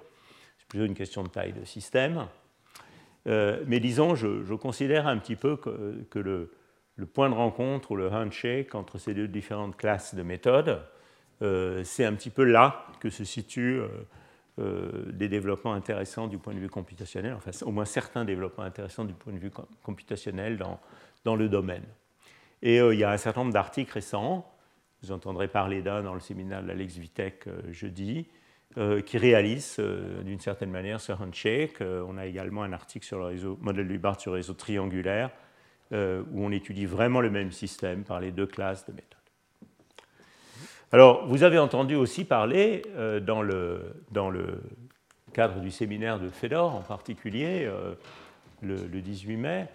C'est 0.58 0.70
plutôt 0.70 0.86
une 0.86 0.96
question 0.96 1.24
de 1.24 1.28
taille 1.28 1.52
de 1.52 1.66
système. 1.66 2.28
Euh, 3.28 3.62
mais 3.68 3.82
disons, 3.82 4.16
je, 4.16 4.54
considère 4.54 5.06
un 5.06 5.18
petit 5.18 5.36
peu 5.36 5.58
que 5.58 6.20
le, 6.20 6.54
le 6.98 7.06
point 7.06 7.30
de 7.30 7.36
rencontre 7.36 7.92
ou 7.92 7.96
le 7.96 8.10
handshake 8.10 8.74
entre 8.76 8.98
ces 8.98 9.14
deux 9.14 9.28
différentes 9.28 9.76
classes 9.76 10.16
de 10.16 10.24
méthodes, 10.24 10.82
euh, 11.42 11.84
c'est 11.84 12.06
un 12.06 12.14
petit 12.14 12.30
peu 12.30 12.44
là 12.44 12.86
que 13.00 13.10
se 13.10 13.26
situent 13.26 13.80
euh, 13.80 13.88
euh, 14.60 15.12
des 15.12 15.28
développements 15.28 15.74
intéressants 15.74 16.28
du 16.28 16.38
point 16.38 16.54
de 16.54 16.60
vue 16.60 16.70
computationnel, 16.70 17.34
enfin 17.34 17.52
au 17.66 17.72
moins 17.72 17.86
certains 17.86 18.24
développements 18.24 18.64
intéressants 18.64 19.04
du 19.04 19.14
point 19.14 19.34
de 19.34 19.40
vue 19.40 19.52
computationnel 19.84 20.58
dans, 20.58 20.80
dans 21.26 21.36
le 21.36 21.50
domaine. 21.50 21.84
Et 22.62 22.78
il 22.78 22.98
y 22.98 23.04
a 23.04 23.12
un 23.12 23.18
certain 23.18 23.42
nombre 23.42 23.54
d'articles 23.54 23.92
récents 23.92 24.50
vous 25.04 25.12
entendrez 25.12 25.48
parler 25.48 25.84
d'un 25.84 26.02
dans 26.02 26.16
le 26.16 26.20
séminaire 26.20 26.64
de 26.64 26.68
l'Alex 26.68 26.96
Vitek 26.96 27.48
jeudi, 27.70 28.28
qui 29.06 29.18
réalise 29.20 29.80
d'une 30.24 30.40
certaine 30.40 30.72
manière 30.72 31.00
ce 31.00 31.12
handshake. 31.12 31.82
on 31.82 32.18
a 32.18 32.26
également 32.26 32.64
un 32.64 32.74
article 32.74 33.06
sur 33.06 33.20
le 33.20 33.26
réseau, 33.26 33.60
modèle 33.62 33.88
du 33.88 34.00
BART 34.00 34.20
sur 34.20 34.32
le 34.32 34.38
réseau 34.38 34.54
triangulaire, 34.54 35.30
où 35.92 36.46
on 36.46 36.52
étudie 36.52 36.86
vraiment 36.86 37.22
le 37.22 37.30
même 37.30 37.52
système 37.52 38.04
par 38.04 38.20
les 38.20 38.32
deux 38.32 38.48
classes 38.48 38.86
de 38.86 38.92
méthodes. 38.92 39.12
Alors, 40.92 41.26
vous 41.28 41.44
avez 41.44 41.60
entendu 41.60 41.96
aussi 41.96 42.26
parler 42.26 42.82
dans 43.26 43.42
le, 43.42 43.82
dans 44.12 44.30
le 44.30 44.62
cadre 45.36 45.60
du 45.60 45.70
séminaire 45.70 46.18
de 46.18 46.30
Fedor 46.30 46.74
en 46.74 46.82
particulier, 46.82 47.66
euh, 47.66 47.94
le, 48.62 49.02
18 49.02 49.36
mai, 49.36 49.68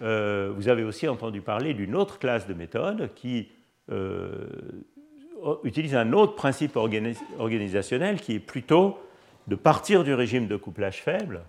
euh, 0.00 0.50
vous 0.56 0.68
avez 0.68 0.82
aussi 0.82 1.06
entendu 1.06 1.42
parler 1.42 1.74
d'une 1.74 1.94
autre 1.94 2.18
classe 2.18 2.46
de 2.46 2.54
méthodes 2.54 3.10
qui 3.14 3.48
euh, 3.92 4.46
utilise 5.62 5.94
un 5.94 6.14
autre 6.14 6.34
principe 6.34 6.76
organisationnel 6.76 8.18
qui 8.18 8.36
est 8.36 8.40
plutôt 8.40 8.98
de 9.46 9.56
partir 9.56 10.04
du 10.04 10.14
régime 10.14 10.48
de 10.48 10.56
couplage 10.56 11.02
faible 11.02 11.42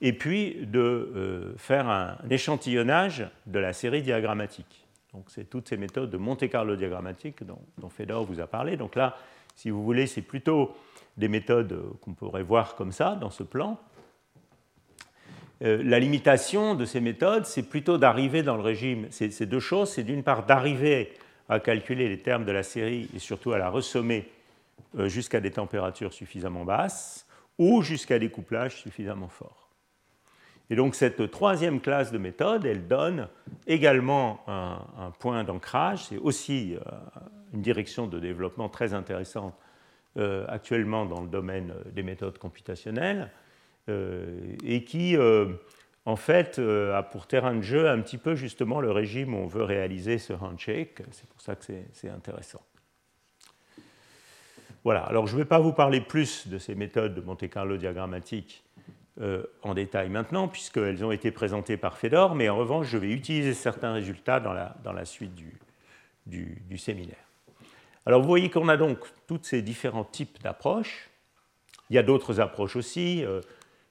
et 0.00 0.12
puis 0.12 0.66
de 0.66 1.54
faire 1.56 1.88
un, 1.88 2.16
échantillonnage 2.30 3.28
de 3.46 3.58
la 3.58 3.72
série 3.72 4.02
diagrammatique. 4.02 4.86
Donc 5.12 5.26
c'est 5.28 5.48
toutes 5.48 5.68
ces 5.68 5.76
méthodes 5.76 6.10
de 6.10 6.16
Monte-Carlo 6.16 6.76
diagrammatique 6.76 7.44
dont, 7.44 7.60
dont 7.78 7.88
Fedor 7.88 8.24
vous 8.24 8.40
a 8.40 8.46
parlé. 8.46 8.76
Donc 8.76 8.96
là, 8.96 9.16
si 9.54 9.70
vous 9.70 9.84
voulez, 9.84 10.06
c'est 10.06 10.22
plutôt 10.22 10.74
des 11.16 11.28
méthodes 11.28 11.80
qu'on 12.00 12.14
pourrait 12.14 12.42
voir 12.42 12.74
comme 12.74 12.92
ça 12.92 13.14
dans 13.14 13.30
ce 13.30 13.44
plan. 13.44 13.78
Euh, 15.62 15.82
la 15.84 15.98
limitation 15.98 16.74
de 16.74 16.84
ces 16.84 17.00
méthodes, 17.00 17.46
c'est 17.46 17.62
plutôt 17.68 17.98
d'arriver 17.98 18.42
dans 18.42 18.56
le 18.56 18.62
régime. 18.62 19.06
C'est 19.10 19.46
deux 19.46 19.60
choses. 19.60 19.90
C'est 19.90 20.02
d'une 20.02 20.22
part 20.22 20.46
d'arriver 20.46 21.12
à 21.48 21.60
calculer 21.60 22.08
les 22.08 22.18
termes 22.18 22.44
de 22.44 22.52
la 22.52 22.62
série 22.62 23.08
et 23.14 23.18
surtout 23.18 23.52
à 23.52 23.58
la 23.58 23.70
ressommer 23.70 24.28
euh, 24.98 25.08
jusqu'à 25.08 25.40
des 25.40 25.50
températures 25.50 26.12
suffisamment 26.12 26.64
basses 26.64 27.26
ou 27.58 27.82
jusqu'à 27.82 28.18
des 28.18 28.30
couplages 28.30 28.76
suffisamment 28.76 29.28
forts. 29.28 29.63
Et 30.70 30.76
donc 30.76 30.94
cette 30.94 31.30
troisième 31.30 31.80
classe 31.80 32.10
de 32.10 32.18
méthode, 32.18 32.64
elle 32.64 32.86
donne 32.88 33.28
également 33.66 34.40
un, 34.46 35.10
point 35.18 35.44
d'ancrage. 35.44 36.04
C'est 36.06 36.18
aussi 36.18 36.74
euh, 36.74 36.90
une 37.52 37.60
direction 37.60 38.06
de 38.06 38.18
développement 38.18 38.68
très 38.68 38.94
intéressante 38.94 39.54
euh, 40.16 40.46
actuellement 40.48 41.04
dans 41.06 41.20
le 41.20 41.28
domaine 41.28 41.72
euh, 41.72 41.90
des 41.90 42.02
méthodes 42.02 42.38
computationnelles 42.38 43.30
et 44.64 44.82
qui, 44.84 45.14
en 46.06 46.16
fait, 46.16 46.58
a 46.58 47.02
pour 47.02 47.26
terrain 47.26 47.54
de 47.54 47.60
jeu 47.60 47.86
un 47.90 48.00
petit 48.00 48.16
peu 48.16 48.34
justement 48.34 48.80
le 48.80 48.90
régime 48.90 49.34
où 49.34 49.36
on 49.36 49.46
veut 49.46 49.62
réaliser 49.62 50.16
ce 50.16 50.32
handshake. 50.32 51.02
C'est 51.10 51.28
pour 51.28 51.42
ça 51.42 51.54
que 51.54 51.64
c'est 51.92 52.08
intéressant. 52.08 52.62
Voilà, 54.84 55.02
alors 55.02 55.26
je 55.26 55.34
ne 55.34 55.42
vais 55.42 55.44
pas 55.44 55.58
vous 55.58 55.74
parler 55.74 56.00
plus 56.00 56.48
de 56.48 56.56
ces 56.56 56.74
méthodes 56.74 57.14
de 57.14 57.20
Monte-Carlo 57.20 57.76
diagrammatique 57.76 58.64
en 59.62 59.74
détail 59.74 60.08
maintenant, 60.08 60.48
puisqu'elles 60.48 61.04
ont 61.04 61.12
été 61.12 61.30
présentées 61.30 61.76
par 61.76 61.98
Fedor, 61.98 62.34
mais 62.34 62.48
en 62.48 62.56
revanche, 62.56 62.88
je 62.88 62.98
vais 62.98 63.10
utiliser 63.10 63.54
certains 63.54 63.92
résultats 63.92 64.40
dans 64.40 64.52
la, 64.52 64.76
dans 64.82 64.92
la 64.92 65.04
suite 65.04 65.34
du, 65.34 65.52
du 66.26 66.78
séminaire. 66.78 67.24
Alors 68.06 68.20
vous 68.20 68.28
voyez 68.28 68.50
qu'on 68.50 68.68
a 68.68 68.76
donc 68.76 68.98
tous 69.26 69.40
ces 69.42 69.62
différents 69.62 70.04
types 70.04 70.42
d'approches. 70.42 71.08
Il 71.88 71.96
y 71.96 71.98
a 71.98 72.02
d'autres 72.02 72.38
approches 72.40 72.76
aussi. 72.76 73.24
Euh, 73.24 73.40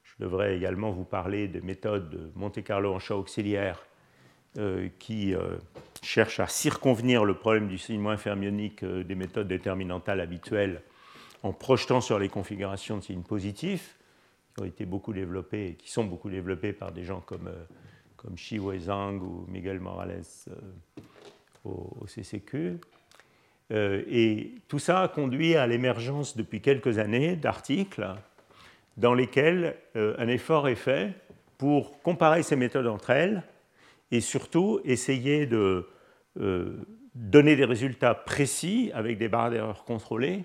je 0.04 0.24
devrais 0.24 0.56
également 0.56 0.90
vous 0.92 1.04
parler 1.04 1.48
des 1.48 1.60
méthodes 1.60 2.10
de 2.10 2.30
Monte-Carlo 2.36 2.94
en 2.94 3.00
champ 3.00 3.16
auxiliaire 3.16 3.84
euh, 4.58 4.88
qui 5.00 5.34
euh, 5.34 5.56
cherchent 6.02 6.38
à 6.38 6.46
circonvenir 6.46 7.24
le 7.24 7.34
problème 7.34 7.66
du 7.66 7.76
signe 7.76 8.00
moins 8.00 8.16
fermionique 8.16 8.84
des 8.84 9.14
méthodes 9.16 9.48
déterminantales 9.48 10.20
habituelles 10.20 10.82
en 11.42 11.52
projetant 11.52 12.00
sur 12.00 12.20
les 12.20 12.28
configurations 12.28 12.98
de 12.98 13.02
signes 13.02 13.22
positifs, 13.22 13.96
qui 14.54 14.62
ont 14.62 14.66
été 14.66 14.84
beaucoup 14.86 15.12
développées 15.12 15.68
et 15.68 15.74
qui 15.74 15.90
sont 15.90 16.04
beaucoup 16.04 16.30
développées 16.30 16.72
par 16.72 16.92
des 16.92 17.04
gens 17.04 17.20
comme, 17.20 17.50
comme 18.16 18.36
Shi 18.36 18.60
Zhang 18.78 19.22
ou 19.22 19.46
Miguel 19.48 19.80
Morales 19.80 20.22
au 21.64 22.06
CCQ. 22.06 22.78
Euh, 23.72 24.02
et 24.08 24.54
tout 24.68 24.78
ça 24.78 25.00
a 25.00 25.08
conduit 25.08 25.56
à 25.56 25.66
l'émergence 25.66 26.36
depuis 26.36 26.60
quelques 26.60 26.98
années 26.98 27.34
d'articles 27.34 28.06
dans 28.96 29.14
lesquels 29.14 29.76
euh, 29.96 30.14
un 30.18 30.28
effort 30.28 30.68
est 30.68 30.74
fait 30.74 31.14
pour 31.56 32.02
comparer 32.02 32.42
ces 32.42 32.56
méthodes 32.56 32.86
entre 32.86 33.10
elles 33.10 33.42
et 34.10 34.20
surtout 34.20 34.80
essayer 34.84 35.46
de 35.46 35.88
euh, 36.38 36.76
donner 37.14 37.56
des 37.56 37.64
résultats 37.64 38.14
précis 38.14 38.90
avec 38.92 39.16
des 39.16 39.28
barres 39.28 39.50
d'erreur 39.50 39.84
contrôlées 39.84 40.44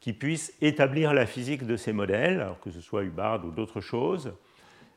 qui 0.00 0.12
puissent 0.12 0.54
établir 0.60 1.12
la 1.12 1.26
physique 1.26 1.66
de 1.66 1.76
ces 1.76 1.92
modèles, 1.92 2.40
alors 2.40 2.60
que 2.60 2.70
ce 2.70 2.80
soit 2.80 3.02
Hubbard 3.02 3.44
ou 3.44 3.50
d'autres 3.50 3.80
choses, 3.80 4.32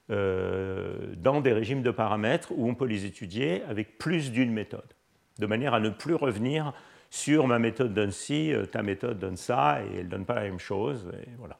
dans 0.09 1.39
des 1.41 1.53
régimes 1.53 1.83
de 1.83 1.91
paramètres 1.91 2.51
où 2.53 2.67
on 2.67 2.75
peut 2.75 2.85
les 2.85 3.05
étudier 3.05 3.63
avec 3.63 3.97
plus 3.97 4.31
d'une 4.31 4.51
méthode, 4.51 4.93
de 5.39 5.45
manière 5.45 5.73
à 5.73 5.79
ne 5.79 5.89
plus 5.89 6.15
revenir 6.15 6.73
sur 7.11 7.45
ma 7.45 7.59
méthode 7.59 7.93
donne 7.93 8.11
ci, 8.11 8.53
euh, 8.53 8.65
ta 8.65 8.81
méthode 8.81 9.19
donne 9.19 9.35
ça, 9.35 9.83
et 9.83 9.97
elle 9.97 10.05
ne 10.05 10.11
donne 10.11 10.25
pas 10.25 10.35
la 10.35 10.43
même 10.43 10.59
chose. 10.59 11.11
Et 11.21 11.29
voilà. 11.37 11.59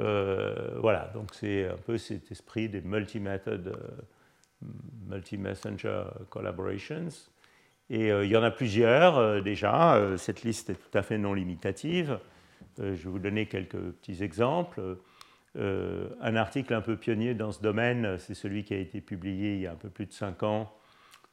Euh, 0.00 0.78
voilà, 0.80 1.10
donc 1.14 1.34
c'est 1.34 1.66
un 1.66 1.78
peu 1.78 1.96
cet 1.98 2.30
esprit 2.30 2.68
des 2.68 2.82
multi-method, 2.82 3.68
euh, 3.68 4.66
multi-messenger 5.08 6.04
collaborations. 6.28 7.08
Et 7.90 8.08
il 8.08 8.28
y 8.28 8.36
en 8.36 8.42
a 8.42 8.50
plusieurs 8.50 9.42
déjà. 9.42 9.98
cette 10.18 10.42
liste 10.42 10.70
est 10.70 10.74
tout 10.74 10.98
à 10.98 11.02
fait 11.02 11.16
non 11.16 11.32
limitative. 11.32 12.18
je 12.76 12.84
vais 12.84 13.10
vous 13.10 13.18
donner 13.18 13.46
quelques 13.46 13.78
petits 13.78 14.22
exemples. 14.22 14.98
un 15.56 16.36
article 16.36 16.74
un 16.74 16.82
peu 16.82 16.96
pionnier 16.96 17.32
dans 17.32 17.50
ce 17.50 17.62
domaine, 17.62 18.18
c'est 18.18 18.34
celui 18.34 18.64
qui 18.64 18.74
a 18.74 18.78
été 18.78 19.00
publié 19.00 19.54
il 19.54 19.60
y 19.60 19.66
a 19.66 19.72
un 19.72 19.76
peu 19.76 19.88
plus 19.88 20.04
de 20.04 20.12
cinq 20.12 20.42
ans 20.42 20.70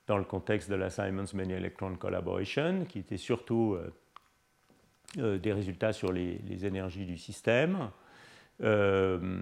dans 0.07 0.17
le 0.17 0.23
contexte 0.23 0.69
de 0.69 0.75
la 0.75 0.89
Simons 0.89 1.25
Many 1.33 1.53
Electron 1.53 1.95
Collaboration, 1.95 2.85
qui 2.87 2.99
était 2.99 3.17
surtout 3.17 3.75
euh, 3.75 3.93
euh, 5.17 5.37
des 5.37 5.53
résultats 5.53 5.93
sur 5.93 6.11
les, 6.11 6.65
énergies 6.65 7.05
du 7.05 7.17
système. 7.17 7.89
Euh, 8.61 9.41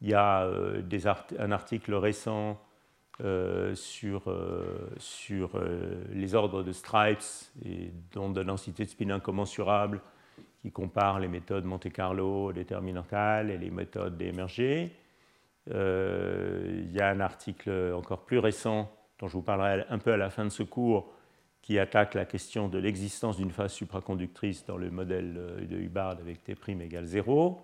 il 0.00 0.08
y 0.08 0.14
a 0.14 0.48
un 1.38 1.50
article 1.50 1.94
récent 1.94 2.60
sur, 3.74 4.22
sur 4.98 5.60
les 6.12 6.34
ordres 6.34 6.62
de 6.62 6.72
stripes 6.72 7.18
et 7.64 7.92
dont 8.12 8.30
de 8.30 8.42
densité 8.42 8.84
de 8.84 8.90
spin 8.90 9.10
incommensurable 9.10 10.00
qui 10.62 10.70
compare 10.70 11.18
les 11.18 11.28
méthodes 11.28 11.64
Monte-Carlo 11.64 12.52
déterminantales 12.52 13.50
et 13.50 13.58
les 13.58 13.70
méthodes 13.70 14.16
d'émerger. 14.16 14.92
il 15.66 16.92
y 16.92 17.00
a 17.00 17.08
un 17.08 17.20
article 17.20 17.92
encore 17.94 18.24
plus 18.24 18.38
récent 18.38 18.90
dont 19.18 19.28
je 19.28 19.32
vous 19.32 19.42
parlerai 19.42 19.84
un 19.90 19.98
peu 19.98 20.12
à 20.12 20.16
la 20.16 20.30
fin 20.30 20.44
de 20.44 20.50
ce 20.50 20.62
cours, 20.62 21.12
qui 21.62 21.78
attaque 21.78 22.14
la 22.14 22.24
question 22.24 22.68
de 22.68 22.78
l'existence 22.78 23.36
d'une 23.36 23.50
phase 23.50 23.72
supraconductrice 23.72 24.64
dans 24.64 24.76
le 24.76 24.90
modèle 24.90 25.66
de 25.68 25.76
Hubbard 25.76 26.12
avec 26.12 26.42
T' 26.42 26.56
égale 26.80 27.04
0, 27.04 27.60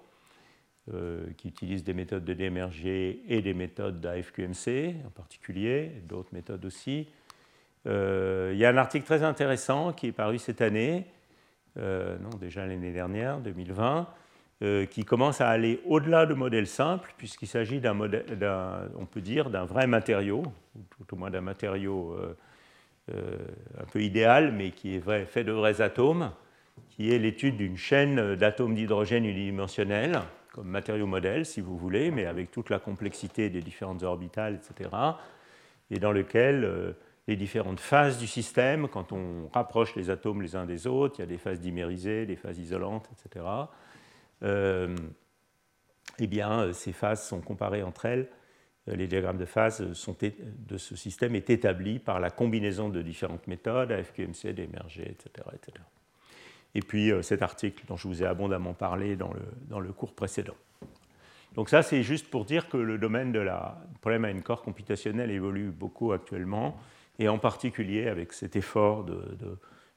euh, 0.93 1.25
qui 1.39 1.49
utilise 1.49 1.83
des 1.83 1.95
méthodes 1.95 2.27
de 2.27 2.35
DMRG 2.35 2.85
et 3.27 3.41
des 3.41 3.55
méthodes 3.55 4.03
d'AFQMC 4.03 4.95
en 5.07 5.11
particulier, 5.15 5.91
d'autres 6.07 6.29
méthodes 6.35 6.63
aussi. 6.67 7.09
Euh, 7.87 8.51
il 8.53 8.59
y 8.59 8.67
a 8.67 8.69
un 8.69 8.77
article 8.77 9.07
très 9.07 9.23
intéressant 9.23 9.95
qui 9.95 10.09
est 10.09 10.13
paru 10.13 10.39
cette 10.39 10.61
année, 10.61 11.07
euh, 11.79 12.19
non 12.19 12.29
déjà 12.39 12.67
l'année 12.67 12.93
dernière, 12.93 13.39
2020, 13.39 14.09
qui 14.91 15.05
commence 15.05 15.41
à 15.41 15.49
aller 15.49 15.81
au-delà 15.87 16.27
de 16.27 16.35
modèles 16.35 16.67
simples, 16.67 17.15
puisqu'il 17.17 17.49
s'agit 17.49 17.81
d'un 17.81 17.95
modèle, 17.95 18.25
on 18.99 19.07
peut 19.07 19.23
dire, 19.23 19.49
d'un 19.49 19.65
vrai 19.65 19.87
matériau, 19.87 20.43
tout 20.91 21.15
au 21.15 21.17
moins 21.17 21.31
d'un 21.31 21.43
matériau 21.43 22.17
un 23.11 23.85
peu 23.91 24.01
idéal, 24.03 24.53
mais 24.53 24.71
qui 24.71 24.95
est 24.95 25.27
fait 25.27 25.45
de 25.45 25.53
vrais 25.53 25.83
atomes, 25.83 26.31
qui 26.89 27.13
est 27.13 27.19
l'étude 27.19 27.59
d'une 27.59 27.77
chaîne 27.77 28.37
d'atomes 28.37 28.75
d'hydrogène 28.75 29.27
unidimensionnels, 29.27 30.23
comme 30.55 30.69
matériau 30.69 31.07
modèle, 31.07 31.45
si 31.45 31.61
vous 31.61 31.77
voulez, 31.77 32.11
mais 32.11 32.27
avec 32.27 32.51
toute 32.51 32.71
la 32.71 32.79
complexité 32.79 33.51
des 33.51 33.61
différentes 33.61 34.03
orbitales, 34.03 34.55
etc., 34.55 34.91
et 35.91 35.99
dans 35.99 36.13
lequel 36.13 36.65
euh, 36.65 36.93
les 37.29 37.37
différentes 37.37 37.81
phases 37.81 38.19
du 38.19 38.27
système, 38.27 38.89
quand 38.89 39.13
on 39.13 39.49
rapproche 39.53 39.97
les 39.97 40.09
atomes 40.09 40.41
les 40.41 40.57
uns 40.57 40.65
des 40.65 40.87
autres, 40.87 41.17
il 41.19 41.23
y 41.23 41.25
a 41.25 41.27
des 41.27 41.39
phases 41.39 41.61
dimérisées, 41.61 42.25
des 42.25 42.37
phases 42.37 42.59
isolantes, 42.59 43.09
etc., 43.13 43.45
eh 46.21 46.27
bien, 46.29 46.73
ces 46.73 46.93
phases 46.93 47.27
sont 47.27 47.41
comparées 47.41 47.83
entre 47.83 48.05
elles 48.05 48.29
euh, 48.89 48.97
les 48.97 49.07
diagrammes 49.07 49.39
de 49.39 49.45
phase 49.45 49.81
de 49.81 50.77
ce 50.77 50.97
système 50.97 51.35
est 51.35 51.51
établi 51.51 51.99
par 51.99 52.21
la 52.21 52.31
combinaison 52.31 52.89
de 52.89 53.03
différentes 53.03 53.47
méthodes, 53.47 53.93
AFQMC, 53.93 54.53
d'émerger, 54.53 55.11
etc., 55.11 55.49
etc. 55.55 55.85
Et 56.75 56.81
puis 56.81 57.11
euh, 57.11 57.23
cet 57.23 57.43
article 57.43 57.85
dont 57.87 57.97
je 57.97 58.09
vous 58.09 58.23
ai 58.23 58.27
abondamment 58.27 58.75
parlé 58.75 59.17
dans 59.17 59.33
le, 59.33 59.43
dans 59.69 59.81
le 59.81 59.93
cours 59.93 60.15
précédent. 60.15 60.55
Donc 61.55 61.69
ça, 61.69 61.83
c'est 61.83 62.03
juste 62.03 62.29
pour 62.31 62.45
dire 62.45 62.69
que 62.69 62.77
le 62.77 62.99
domaine 62.99 63.31
de 63.31 63.39
la 63.39 63.79
problème 64.01 64.25
à 64.25 64.31
une 64.31 64.43
corps 64.43 64.63
computationnel 64.63 65.31
évolue 65.31 65.71
beaucoup 65.71 66.13
actuellement, 66.13 66.77
et 67.21 67.29
en 67.29 67.39
particulier 67.39 68.09
avec 68.09 68.33
cet 68.33 68.57
effort 68.57 69.05
de, 69.05 69.37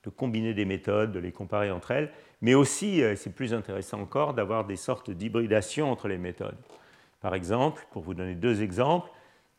de 0.03 0.10
combiner 0.10 0.53
des 0.53 0.65
méthodes, 0.65 1.12
de 1.12 1.19
les 1.19 1.31
comparer 1.31 1.72
entre 1.72 1.91
elles, 1.91 2.12
mais 2.41 2.53
aussi, 2.53 3.01
c'est 3.15 3.34
plus 3.34 3.53
intéressant 3.53 4.00
encore, 4.00 4.34
d'avoir 4.34 4.65
des 4.65 4.75
sortes 4.75 5.10
d'hybridation 5.10 5.91
entre 5.91 6.07
les 6.07 6.17
méthodes. 6.17 6.57
Par 7.19 7.34
exemple, 7.34 7.86
pour 7.91 8.03
vous 8.03 8.13
donner 8.13 8.36
deux 8.36 8.62
exemples, 8.62 9.10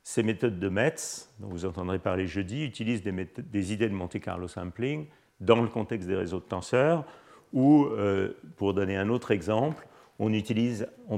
ces 0.03 0.23
méthodes 0.23 0.59
de 0.59 0.69
Metz, 0.69 1.31
dont 1.39 1.49
vous 1.49 1.67
entendrez 1.67 1.99
parler 1.99 2.27
jeudi, 2.27 2.65
utilisent 2.65 3.03
des, 3.03 3.73
idées 3.73 3.89
de 3.89 3.95
Monte 3.95 4.21
Carlo 4.21 4.49
sampling 4.49 5.07
dans 5.41 5.61
le 5.61 5.69
contexte 5.69 6.09
des 6.09 6.17
réseaux 6.17 6.41
de 6.41 6.45
tenseurs, 6.45 7.05
ou, 7.53 7.87
euh, 7.87 8.37
pour 8.57 8.75
donner 8.75 8.97
un 8.97 9.09
autre 9.09 9.31
exemple, 9.31 9.87
on, 10.19 10.29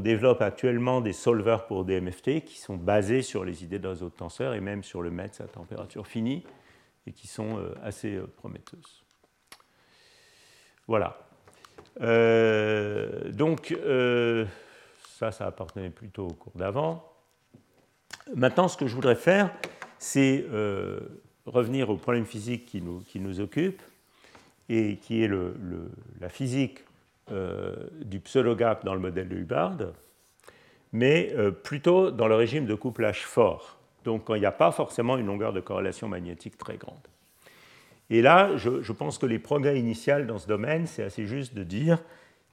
développe 0.01 0.43
actuellement 0.43 1.01
des 1.01 1.15
solvers 1.15 1.67
pour 1.67 1.85
DMFT 1.87 2.45
qui 2.45 2.59
sont 2.59 2.77
basés 2.77 3.23
sur 3.23 3.45
les 3.45 3.65
idées 3.65 3.79
de 3.79 3.89
réseaux 3.89 4.11
de 4.11 4.15
tenseurs 4.15 4.53
et 4.53 4.61
même 4.61 4.83
sur 4.83 5.01
le 5.01 5.11
Metz 5.11 5.41
à 5.41 5.45
température 5.45 6.07
finie, 6.07 6.45
et 7.07 7.13
qui 7.13 7.27
sont 7.27 7.59
euh, 7.59 7.75
assez 7.83 8.15
euh, 8.15 8.27
prometteuses. 8.37 9.03
Voilà. 10.87 11.17
donc, 13.33 13.75
ça, 15.05 15.31
ça 15.31 15.47
appartenait 15.47 15.91
plutôt 15.91 16.27
au 16.27 16.33
cours 16.33 16.57
d'avant. 16.57 17.05
Maintenant, 18.35 18.67
ce 18.67 18.77
que 18.77 18.89
je 18.89 18.95
voudrais 18.97 19.15
faire, 19.15 19.55
c'est 19.99 20.45
revenir 21.47 21.91
au 21.91 21.97
problème 21.97 22.27
physique 22.27 22.75
nous, 22.83 23.01
qui 23.01 23.21
nous 23.21 23.41
occupe 23.41 23.81
et 24.71 24.97
qui 24.97 25.25
est 25.25 25.31
la 26.21 26.29
physique 26.29 26.85
euh, 27.33 27.75
du 28.05 28.21
pseudo-gap 28.21 28.85
dans 28.85 28.95
le 28.95 29.01
modèle 29.01 29.29
de 29.29 29.37
Hubbard, 29.37 29.77
mais 30.93 31.33
euh, 31.37 31.51
plutôt 31.51 32.13
dans 32.13 32.29
le 32.29 32.37
régime 32.37 32.67
de 32.67 32.75
couplage 32.75 33.27
fort, 33.27 33.79
donc 34.05 34.25
quand 34.25 34.37
il 34.37 34.41
n'y 34.41 34.47
a 34.47 34.53
pas 34.53 34.71
forcément 34.71 35.19
une 35.19 35.27
longueur 35.27 35.53
de 35.53 35.61
corrélation 35.61 36.09
magnétique 36.09 36.57
très 36.57 36.77
grande. 36.77 37.09
Et 38.11 38.23
là, 38.23 38.57
je, 38.57 38.93
pense 38.93 39.19
que 39.19 39.27
les 39.27 39.39
progrès 39.39 39.79
initiaux 39.79 40.25
dans 40.25 40.39
ce 40.39 40.47
domaine, 40.47 40.87
c'est 40.87 41.03
assez 41.03 41.27
juste 41.27 41.55
de 41.55 41.63
dire 41.65 42.03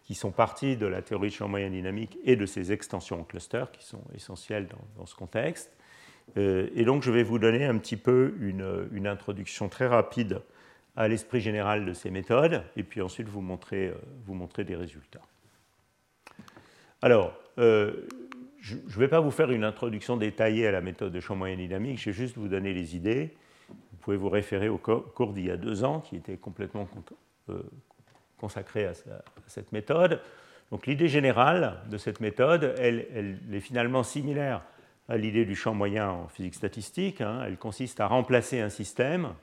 qui 0.03 0.15
sont 0.15 0.31
partis 0.31 0.77
de 0.77 0.85
la 0.85 1.01
théorie 1.01 1.29
de 1.29 1.33
champ 1.33 1.47
moyen 1.47 1.69
dynamique 1.69 2.17
et 2.23 2.35
de 2.35 2.45
ses 2.45 2.71
extensions 2.71 3.21
en 3.21 3.23
cluster, 3.23 3.65
qui 3.73 3.83
sont 3.85 4.01
essentielles 4.15 4.67
dans, 4.95 5.05
ce 5.05 5.15
contexte. 5.15 5.75
Euh, 6.37 6.69
et 6.75 6.85
donc, 6.85 7.03
je 7.03 7.11
vais 7.11 7.23
vous 7.23 7.39
donner 7.39 7.65
un 7.65 7.77
petit 7.77 7.97
peu 7.97 8.35
une, 8.39 9.07
introduction 9.07 9.69
très 9.69 9.87
rapide 9.87 10.41
à 10.97 11.07
l'esprit 11.07 11.39
général 11.39 11.85
de 11.85 11.93
ces 11.93 12.09
méthodes, 12.09 12.63
et 12.75 12.83
puis 12.83 13.01
ensuite 13.01 13.29
vous 13.29 13.41
montrer, 13.41 13.89
euh, 13.89 13.93
vous 14.25 14.33
montrer 14.33 14.63
des 14.63 14.75
résultats. 14.75 15.21
Alors, 17.03 17.33
euh, 17.59 18.07
je 18.59 18.75
ne 18.75 18.99
vais 18.99 19.07
pas 19.07 19.19
vous 19.19 19.29
faire 19.29 19.51
une 19.51 19.63
introduction 19.63 20.17
détaillée 20.17 20.65
à 20.65 20.71
la 20.71 20.81
méthode 20.81 21.13
de 21.13 21.19
champ 21.19 21.35
moyen 21.35 21.55
dynamique, 21.55 21.99
je 21.99 22.09
vais 22.09 22.15
juste 22.15 22.35
vous 22.35 22.47
donner 22.47 22.73
les 22.73 22.95
idées. 22.95 23.35
Vous 23.69 23.97
pouvez 24.01 24.17
vous 24.17 24.29
référer 24.29 24.69
au 24.69 24.79
cours 24.79 25.33
d'il 25.33 25.45
y 25.45 25.51
a 25.51 25.57
deux 25.57 25.83
ans, 25.83 25.99
qui 25.99 26.15
était 26.15 26.37
complètement 26.37 26.87
consacrée 28.37 28.87
à, 28.87 28.93
cette 29.45 29.71
méthode. 29.71 30.19
Donc 30.71 30.87
l'idée 30.87 31.07
générale 31.07 31.79
de 31.89 31.97
cette 31.97 32.21
méthode, 32.21 32.73
elle, 32.79 33.37
est 33.51 33.59
finalement 33.59 34.03
similaire 34.03 34.63
à 35.09 35.17
l'idée 35.17 35.45
du 35.45 35.55
champ 35.55 35.73
moyen 35.73 36.09
en 36.09 36.27
physique 36.27 36.55
statistique. 36.55 37.21
Hein. 37.21 37.43
Elle 37.45 37.57
consiste 37.57 37.99
à 37.99 38.07
remplacer 38.07 38.59
un 38.59 38.69
système 38.69 39.33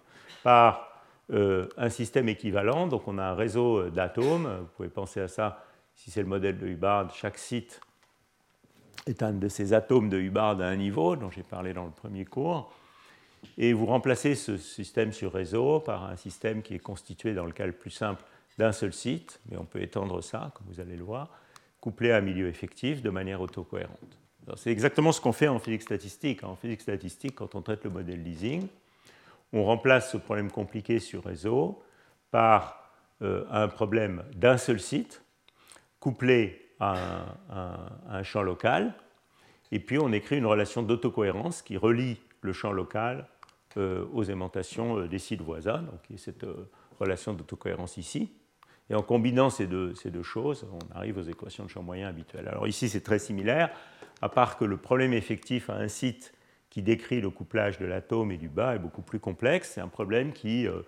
par 0.43 0.94
euh, 1.33 1.69
un 1.77 1.89
système 1.89 2.29
équivalent. 2.29 2.87
Donc 2.87 3.09
on 3.09 3.19
a 3.19 3.25
un 3.25 3.35
réseau 3.35 3.89
d'atomes. 3.91 4.59
Vous 4.61 4.69
pouvez 4.77 4.89
penser 4.89 5.21
à 5.21 5.29
ça 5.29 5.65
si 5.95 6.11
c'est 6.11 6.23
le 6.23 6.29
modèle 6.29 6.59
de 6.59 6.67
Hubbard. 6.67 7.15
Chaque 7.15 7.39
site 7.39 7.81
est 9.07 9.23
un 9.23 9.33
de 9.33 9.49
ces 9.49 9.73
atomes 9.73 10.09
de 10.09 10.19
Hubbard 10.19 10.61
à 10.61 10.65
un 10.65 10.77
niveau, 10.77 11.17
dont 11.17 11.31
j'ai 11.31 11.43
parlé 11.43 11.73
dans 11.73 11.85
le 11.85 11.91
premier 11.91 12.25
cours. 12.25 12.73
Et 13.59 13.73
vous 13.73 13.87
remplacez 13.87 14.35
ce 14.35 14.57
système 14.57 15.13
sur 15.13 15.33
réseau 15.33 15.81
par 15.81 16.05
un 16.05 16.17
système 16.17 16.63
qui 16.63 16.75
est 16.75 16.79
constitué, 16.79 17.35
dans 17.35 17.45
le 17.45 17.53
cas 17.53 17.67
le 17.67 17.73
plus 17.73 17.91
simple, 17.91 18.23
d'un 18.59 18.73
seul 18.73 18.93
site, 18.93 19.41
mais 19.51 19.57
on 19.57 19.65
peut 19.65 19.83
étendre 19.83 20.23
ça, 20.23 20.53
comme 20.55 20.67
vous 20.69 20.81
allez 20.81 20.97
le 20.97 21.05
voir, 21.05 21.29
couplé 21.81 22.13
à 22.13 22.19
un 22.19 22.21
milieu 22.21 22.49
effectif 22.49 23.03
de 23.03 23.11
manière 23.11 23.41
autocohérente. 23.41 24.19
C'est 24.57 24.71
exactement 24.71 25.13
ce 25.13 25.21
qu'on 25.21 25.33
fait 25.33 25.49
en 25.49 25.59
physique 25.59 25.83
statistique. 25.83 26.45
En 26.45 26.55
physique 26.55 26.83
statistique, 26.83 27.35
quand 27.35 27.55
on 27.55 27.63
traite 27.63 27.85
le 27.85 27.91
modèle 27.91 28.23
leasing, 28.23 28.67
on 29.55 29.65
remplace 29.65 30.11
ce 30.11 30.17
problème 30.17 30.51
compliqué 30.51 30.99
sur 30.99 31.25
réseau 31.25 31.83
par 32.31 32.91
euh, 33.23 33.45
un 33.51 33.69
problème 33.69 34.25
d'un 34.35 34.57
seul 34.57 34.81
site, 34.81 35.23
couplé 36.01 36.61
à 36.81 37.25
un, 38.11 38.23
champ 38.25 38.43
local, 38.43 38.93
et 39.71 39.79
puis 39.79 39.99
on 39.99 40.13
écrit 40.13 40.37
une 40.37 40.47
relation 40.47 40.83
d'autocohérence 40.83 41.63
qui 41.63 41.77
relie 41.77 42.21
le 42.41 42.53
champ 42.53 42.73
local 42.73 43.29
euh, 43.77 44.05
aux 44.13 44.25
aimantations 44.25 44.99
euh, 44.99 45.09
des 45.09 45.21
sites 45.21 45.41
voisins, 45.41 45.79
donc 45.79 46.01
il 46.11 46.17
y 46.17 46.19
a 46.19 46.23
cette 46.23 46.45
relation 46.99 47.33
d'autocohérence 47.33 47.97
ici. 47.97 48.33
Et 48.91 48.95
en 48.95 49.03
combinant 49.03 49.49
ces 49.49 49.67
deux, 49.67 49.95
ces 49.95 50.11
deux, 50.11 50.25
choses, 50.25 50.67
on 50.71 50.97
arrive 50.97 51.17
aux 51.17 51.23
équations 51.23 51.65
de 51.65 51.71
champ 51.71 51.83
moyen 51.83 52.09
habituelles. 52.09 52.49
Alors 52.49 52.67
ici, 52.67 52.89
c'est 52.89 53.01
très 53.01 53.19
similaire, 53.19 53.71
à 54.21 54.29
part 54.29 54.59
que 54.59 54.65
le 54.65 54.77
problème 54.77 55.15
effectif 55.15 55.71
à 55.71 55.77
un 55.77 55.89
site 55.89 56.35
qui 56.75 56.83
décrit 56.83 57.21
le 57.21 57.31
couplage 57.31 57.79
de 57.79 57.87
l'atome 57.87 58.33
et 58.33 58.37
du 58.37 58.49
bas 58.49 58.75
est 58.75 58.81
beaucoup 58.81 59.01
plus 59.01 59.21
complexe. 59.21 59.71
C'est 59.75 59.81
un 59.81 59.87
problème 59.87 60.33
qui, 60.33 60.67
euh, 60.67 60.83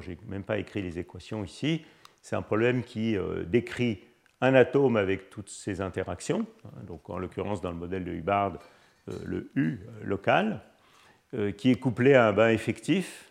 je 0.00 0.12
n'ai 0.12 0.18
même 0.26 0.44
pas 0.44 0.56
écrit 0.56 0.80
les 0.80 0.98
équations 0.98 1.44
ici, 1.44 1.84
c'est 2.22 2.36
un 2.36 2.40
problème 2.40 2.82
qui 2.82 3.18
euh, 3.18 3.44
décrit 3.44 4.00
un 4.40 4.54
atome 4.54 4.96
avec 4.96 5.28
toutes 5.28 5.50
ses 5.50 5.82
interactions, 5.82 6.46
hein, 6.64 6.84
donc 6.86 7.10
en 7.10 7.18
l'occurrence 7.18 7.60
dans 7.60 7.68
le 7.70 7.76
modèle 7.76 8.02
de 8.02 8.12
Hubbard, 8.12 8.54
euh, 9.10 9.18
le 9.26 9.50
U 9.56 9.80
local, 10.02 10.62
qui 11.58 11.72
est 11.72 11.78
couplé 11.78 12.14
à 12.14 12.28
un 12.28 12.32
bain 12.32 12.48
effectif. 12.48 13.30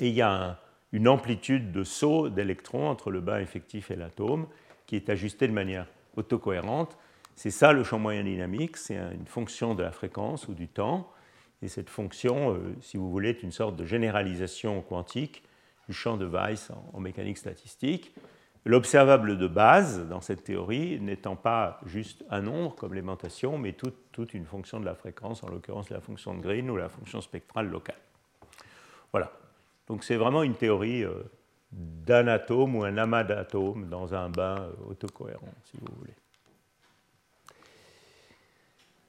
Et 0.00 0.08
il 0.08 0.14
y 0.14 0.22
a 0.22 0.32
un, 0.32 0.58
une 0.90 1.06
amplitude 1.06 1.70
de 1.70 1.84
saut 1.84 2.30
d'électrons 2.30 2.88
entre 2.88 3.12
le 3.12 3.20
bain 3.20 3.38
effectif 3.38 3.92
et 3.92 3.96
l'atome 3.96 4.48
qui 4.86 4.96
est 4.96 5.08
ajustée 5.08 5.46
de 5.46 5.52
manière 5.52 5.86
autocohérente. 6.16 6.96
C'est 7.36 7.50
ça 7.50 7.72
le 7.72 7.82
champ 7.82 7.98
moyen 7.98 8.22
dynamique, 8.22 8.76
c'est 8.76 8.96
une 8.96 9.26
fonction 9.26 9.74
de 9.74 9.82
la 9.82 9.90
fréquence 9.90 10.48
ou 10.48 10.54
du 10.54 10.68
temps. 10.68 11.10
Et 11.62 11.68
cette 11.68 11.90
fonction, 11.90 12.54
euh, 12.54 12.76
si 12.80 12.96
vous 12.96 13.10
voulez, 13.10 13.30
est 13.30 13.42
une 13.42 13.52
sorte 13.52 13.76
de 13.76 13.84
généralisation 13.84 14.82
quantique 14.82 15.42
du 15.88 15.94
champ 15.94 16.16
de 16.16 16.26
Weiss 16.26 16.70
en, 16.92 17.00
mécanique 17.00 17.38
statistique. 17.38 18.14
L'observable 18.64 19.36
de 19.36 19.46
base 19.46 20.06
dans 20.08 20.20
cette 20.20 20.44
théorie 20.44 20.98
n'étant 21.00 21.36
pas 21.36 21.80
juste 21.84 22.24
un 22.30 22.40
nombre 22.40 22.74
comme 22.74 22.94
l'aimantation, 22.94 23.58
mais 23.58 23.72
toute 23.72 24.34
une 24.34 24.46
fonction 24.46 24.80
de 24.80 24.86
la 24.86 24.94
fréquence, 24.94 25.42
en 25.42 25.48
l'occurrence 25.48 25.90
la 25.90 26.00
fonction 26.00 26.34
de 26.34 26.40
Green 26.40 26.70
ou 26.70 26.76
la 26.76 26.88
fonction 26.88 27.20
spectrale 27.20 27.68
locale. 27.68 27.98
Voilà. 29.12 29.32
Donc 29.86 30.02
c'est 30.02 30.16
vraiment 30.16 30.42
une 30.42 30.54
théorie 30.54 31.04
euh, 31.04 31.12
d'un 31.72 32.26
atome 32.26 32.76
ou 32.76 32.84
un 32.84 32.96
amas 32.96 33.24
d'atomes 33.24 33.88
dans 33.88 34.14
un 34.14 34.30
bain 34.30 34.56
euh, 34.60 34.90
autocohérent, 34.90 35.52
si 35.64 35.76
vous 35.78 35.92
voulez. 35.98 36.14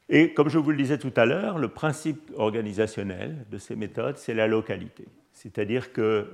Et 0.09 0.33
comme 0.33 0.49
je 0.49 0.57
vous 0.57 0.71
le 0.71 0.77
disais 0.77 0.97
tout 0.97 1.13
à 1.15 1.25
l'heure, 1.25 1.57
le 1.57 1.69
principe 1.69 2.31
organisationnel 2.35 3.45
de 3.49 3.57
ces 3.57 3.75
méthodes, 3.75 4.17
c'est 4.17 4.33
la 4.33 4.47
localité. 4.47 5.05
C'est-à-dire 5.33 5.91
qu'on 5.91 6.01
euh, 6.01 6.25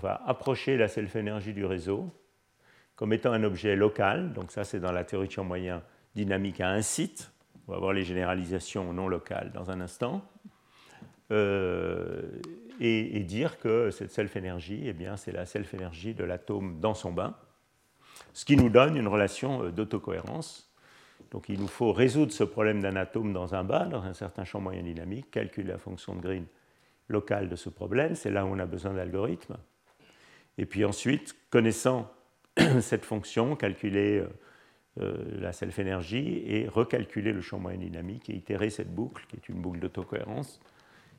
va 0.00 0.22
approcher 0.26 0.76
la 0.76 0.88
self-énergie 0.88 1.52
du 1.52 1.64
réseau 1.64 2.10
comme 2.94 3.12
étant 3.12 3.32
un 3.32 3.44
objet 3.44 3.76
local. 3.76 4.32
Donc 4.32 4.50
ça, 4.50 4.64
c'est 4.64 4.80
dans 4.80 4.92
la 4.92 5.04
théorie 5.04 5.28
de 5.28 5.32
champ 5.32 5.44
moyen 5.44 5.82
dynamique 6.14 6.60
à 6.60 6.70
un 6.70 6.82
site. 6.82 7.30
On 7.68 7.72
va 7.72 7.78
voir 7.78 7.92
les 7.92 8.04
généralisations 8.04 8.92
non 8.92 9.08
locales 9.08 9.52
dans 9.52 9.70
un 9.70 9.80
instant. 9.80 10.22
Euh, 11.32 12.22
et, 12.80 13.20
dire 13.24 13.58
que 13.58 13.90
cette 13.90 14.12
self-énergie, 14.12 14.84
eh 14.86 14.94
c'est 15.16 15.32
la 15.32 15.44
self-énergie 15.44 16.14
de 16.14 16.22
l'atome 16.22 16.78
dans 16.80 16.94
son 16.94 17.12
bain, 17.12 17.34
ce 18.32 18.44
qui 18.44 18.56
nous 18.56 18.68
donne 18.68 18.96
une 18.96 19.08
relation 19.08 19.64
euh, 19.64 19.70
d'autocohérence. 19.72 20.65
Donc 21.30 21.48
il 21.48 21.60
nous 21.60 21.68
faut 21.68 21.92
résoudre 21.92 22.32
ce 22.32 22.44
problème 22.44 22.80
d'un 22.80 22.96
atome 22.96 23.32
dans 23.32 23.54
un 23.54 23.64
bain, 23.64 23.86
dans 23.86 24.04
un 24.04 24.14
certain 24.14 24.44
champ 24.44 24.60
moyen 24.60 24.82
dynamique, 24.82 25.30
calculer 25.30 25.68
la 25.68 25.78
fonction 25.78 26.14
de 26.14 26.20
Green 26.20 26.46
locale 27.08 27.48
de 27.48 27.56
ce 27.56 27.68
problème, 27.68 28.14
c'est 28.14 28.30
là 28.30 28.44
où 28.44 28.48
on 28.48 28.58
a 28.58 28.66
besoin 28.66 28.92
d'algorithmes. 28.92 29.56
Et 30.58 30.66
puis 30.66 30.84
ensuite, 30.84 31.36
connaissant 31.50 32.10
cette 32.80 33.04
fonction, 33.04 33.54
calculer 33.56 34.24
euh, 35.00 35.14
la 35.38 35.52
self-énergie 35.52 36.42
et 36.46 36.68
recalculer 36.68 37.32
le 37.32 37.42
champ 37.42 37.58
moyen 37.58 37.78
dynamique 37.78 38.30
et 38.30 38.34
itérer 38.34 38.70
cette 38.70 38.94
boucle, 38.94 39.26
qui 39.28 39.36
est 39.36 39.48
une 39.48 39.60
boucle 39.60 39.78
d'autocohérence, 39.78 40.60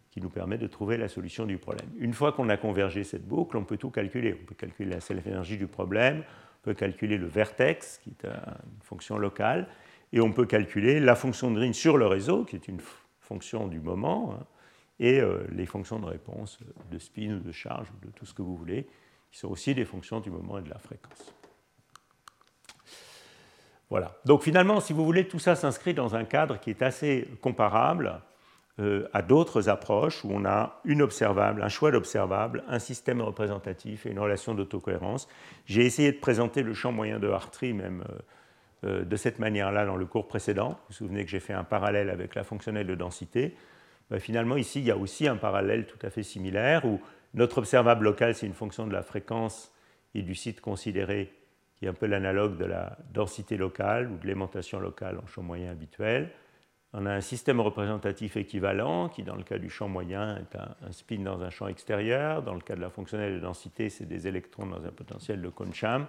qui 0.10 0.20
nous 0.20 0.30
permet 0.30 0.58
de 0.58 0.66
trouver 0.66 0.98
la 0.98 1.08
solution 1.08 1.46
du 1.46 1.58
problème. 1.58 1.88
Une 2.00 2.14
fois 2.14 2.32
qu'on 2.32 2.50
a 2.50 2.58
convergé 2.58 3.04
cette 3.04 3.28
boucle, 3.28 3.56
on 3.56 3.64
peut 3.64 3.78
tout 3.78 3.92
calculer. 3.92 4.36
On 4.42 4.46
peut 4.46 4.56
calculer 4.56 4.90
la 4.90 5.00
self-énergie 5.00 5.58
du 5.58 5.68
problème, 5.68 6.24
on 6.62 6.64
peut 6.64 6.74
calculer 6.74 7.18
le 7.18 7.28
vertex, 7.28 8.00
qui 8.00 8.10
est 8.10 8.26
une 8.26 8.82
fonction 8.82 9.20
locale, 9.20 9.68
et 10.14 10.22
on 10.22 10.32
peut 10.32 10.46
calculer 10.46 11.00
la 11.00 11.16
fonction 11.16 11.52
de 11.52 11.58
Green 11.58 11.74
sur 11.74 11.98
le 11.98 12.08
réseau, 12.08 12.46
qui 12.46 12.56
est 12.56 12.68
une 12.68 12.82
fonction 13.20 13.68
du 13.68 13.80
moment, 13.80 14.34
hein, 14.34 14.46
et 15.00 15.20
euh, 15.20 15.46
les 15.52 15.66
fonctions 15.66 16.00
de 16.00 16.06
réponse 16.06 16.60
de 16.92 16.98
spin 16.98 17.36
ou 17.36 17.40
de 17.40 17.52
charge, 17.52 17.88
ou 17.92 18.06
de 18.06 18.12
tout 18.12 18.26
ce 18.26 18.34
que 18.34 18.42
vous 18.42 18.56
voulez, 18.56 18.88
qui 19.32 19.40
sont 19.40 19.50
aussi 19.50 19.76
des 19.76 19.86
fonctions 19.86 20.20
du 20.20 20.32
moment 20.32 20.58
et 20.58 20.62
de 20.62 20.70
la 20.70 20.80
fréquence. 20.80 21.34
Voilà. 23.90 24.18
Donc 24.26 24.44
finalement, 24.44 24.80
si 24.80 24.94
vous 24.94 25.06
voulez, 25.06 25.28
tout 25.28 25.40
ça 25.40 25.56
s'inscrit 25.56 25.94
dans 25.94 26.16
un 26.16 26.26
cadre 26.26 26.60
qui 26.60 26.70
est 26.70 26.82
assez 26.82 27.28
comparable 27.42 28.22
euh, 28.80 29.08
à 29.14 29.22
d'autres 29.22 29.70
approches 29.70 30.24
où 30.26 30.30
on 30.32 30.46
a 30.46 30.82
une 30.84 31.02
observable, 31.02 31.64
un 31.64 31.70
choix 31.70 31.92
d'observable, 31.92 32.64
un 32.68 32.80
système 32.80 33.22
représentatif 33.22 34.06
et 34.06 34.12
une 34.12 34.20
relation 34.20 34.54
d'autocohérence. 34.54 35.28
J'ai 35.66 35.86
essayé 35.86 36.12
de 36.12 36.20
présenter 36.20 36.64
le 36.64 36.74
champ 36.74 36.92
moyen 36.92 37.18
de 37.18 37.30
Hartree 37.30 37.74
même 37.74 38.04
euh, 38.10 38.18
de 38.84 39.16
cette 39.16 39.40
manière-là 39.40 39.86
dans 39.86 39.96
le 39.96 40.06
cours 40.06 40.28
précédent. 40.28 40.70
Vous 40.70 40.76
vous 40.90 40.94
souvenez 40.94 41.26
que 41.26 41.32
j'ai 41.32 41.40
fait 41.40 41.54
un 41.54 41.64
parallèle 41.64 42.10
avec 42.10 42.36
la 42.36 42.44
fonctionnelle 42.44 42.88
de 42.88 42.96
densité. 42.96 43.56
Ben, 44.10 44.20
finalement, 44.20 44.56
ici, 44.56 44.80
il 44.80 44.86
y 44.86 44.92
a 44.92 44.98
aussi 44.98 45.28
un 45.28 45.36
parallèle 45.36 45.86
tout 45.86 46.00
à 46.06 46.10
fait 46.10 46.24
similaire 46.24 46.86
où 46.86 47.02
notre 47.34 47.60
observable 47.60 48.06
local, 48.06 48.36
c'est 48.36 48.46
une 48.46 48.54
fonction 48.54 48.88
de 48.88 48.94
la 48.94 49.04
fréquence 49.04 49.74
et 50.16 50.22
du 50.22 50.36
site 50.36 50.62
considéré, 50.62 51.34
qui 51.76 51.86
est 51.86 51.90
un 51.90 51.94
peu 51.94 52.08
l'analogue 52.08 52.58
de 52.58 52.66
la 52.66 52.98
densité 53.14 53.58
locale 53.58 54.10
ou 54.10 54.18
de 54.18 54.26
l'aimantation 54.26 54.80
locale 54.80 55.20
en 55.20 55.28
champ 55.28 55.44
moyen 55.44 55.72
habituel. 55.72 56.32
On 56.94 57.06
a 57.06 57.12
un 57.12 57.22
système 57.22 57.60
représentatif 57.60 58.38
équivalent 58.38 59.10
qui, 59.10 59.24
dans 59.24 59.36
le 59.36 59.44
cas 59.44 59.58
du 59.58 59.70
champ 59.70 59.90
moyen, 59.90 60.38
est 60.38 60.56
un, 60.56 60.92
spin 60.92 61.20
dans 61.20 61.42
un 61.42 61.50
champ 61.50 61.68
extérieur. 61.68 62.42
Dans 62.42 62.54
le 62.54 62.62
cas 62.62 62.76
de 62.76 62.82
la 62.82 62.90
fonctionnelle 62.90 63.36
de 63.36 63.40
densité, 63.40 63.90
c'est 63.90 64.06
des 64.06 64.28
électrons 64.28 64.66
dans 64.66 64.84
un 64.84 64.92
potentiel 64.92 65.42
de 65.42 65.50
Kohn-Sham. 65.50 66.08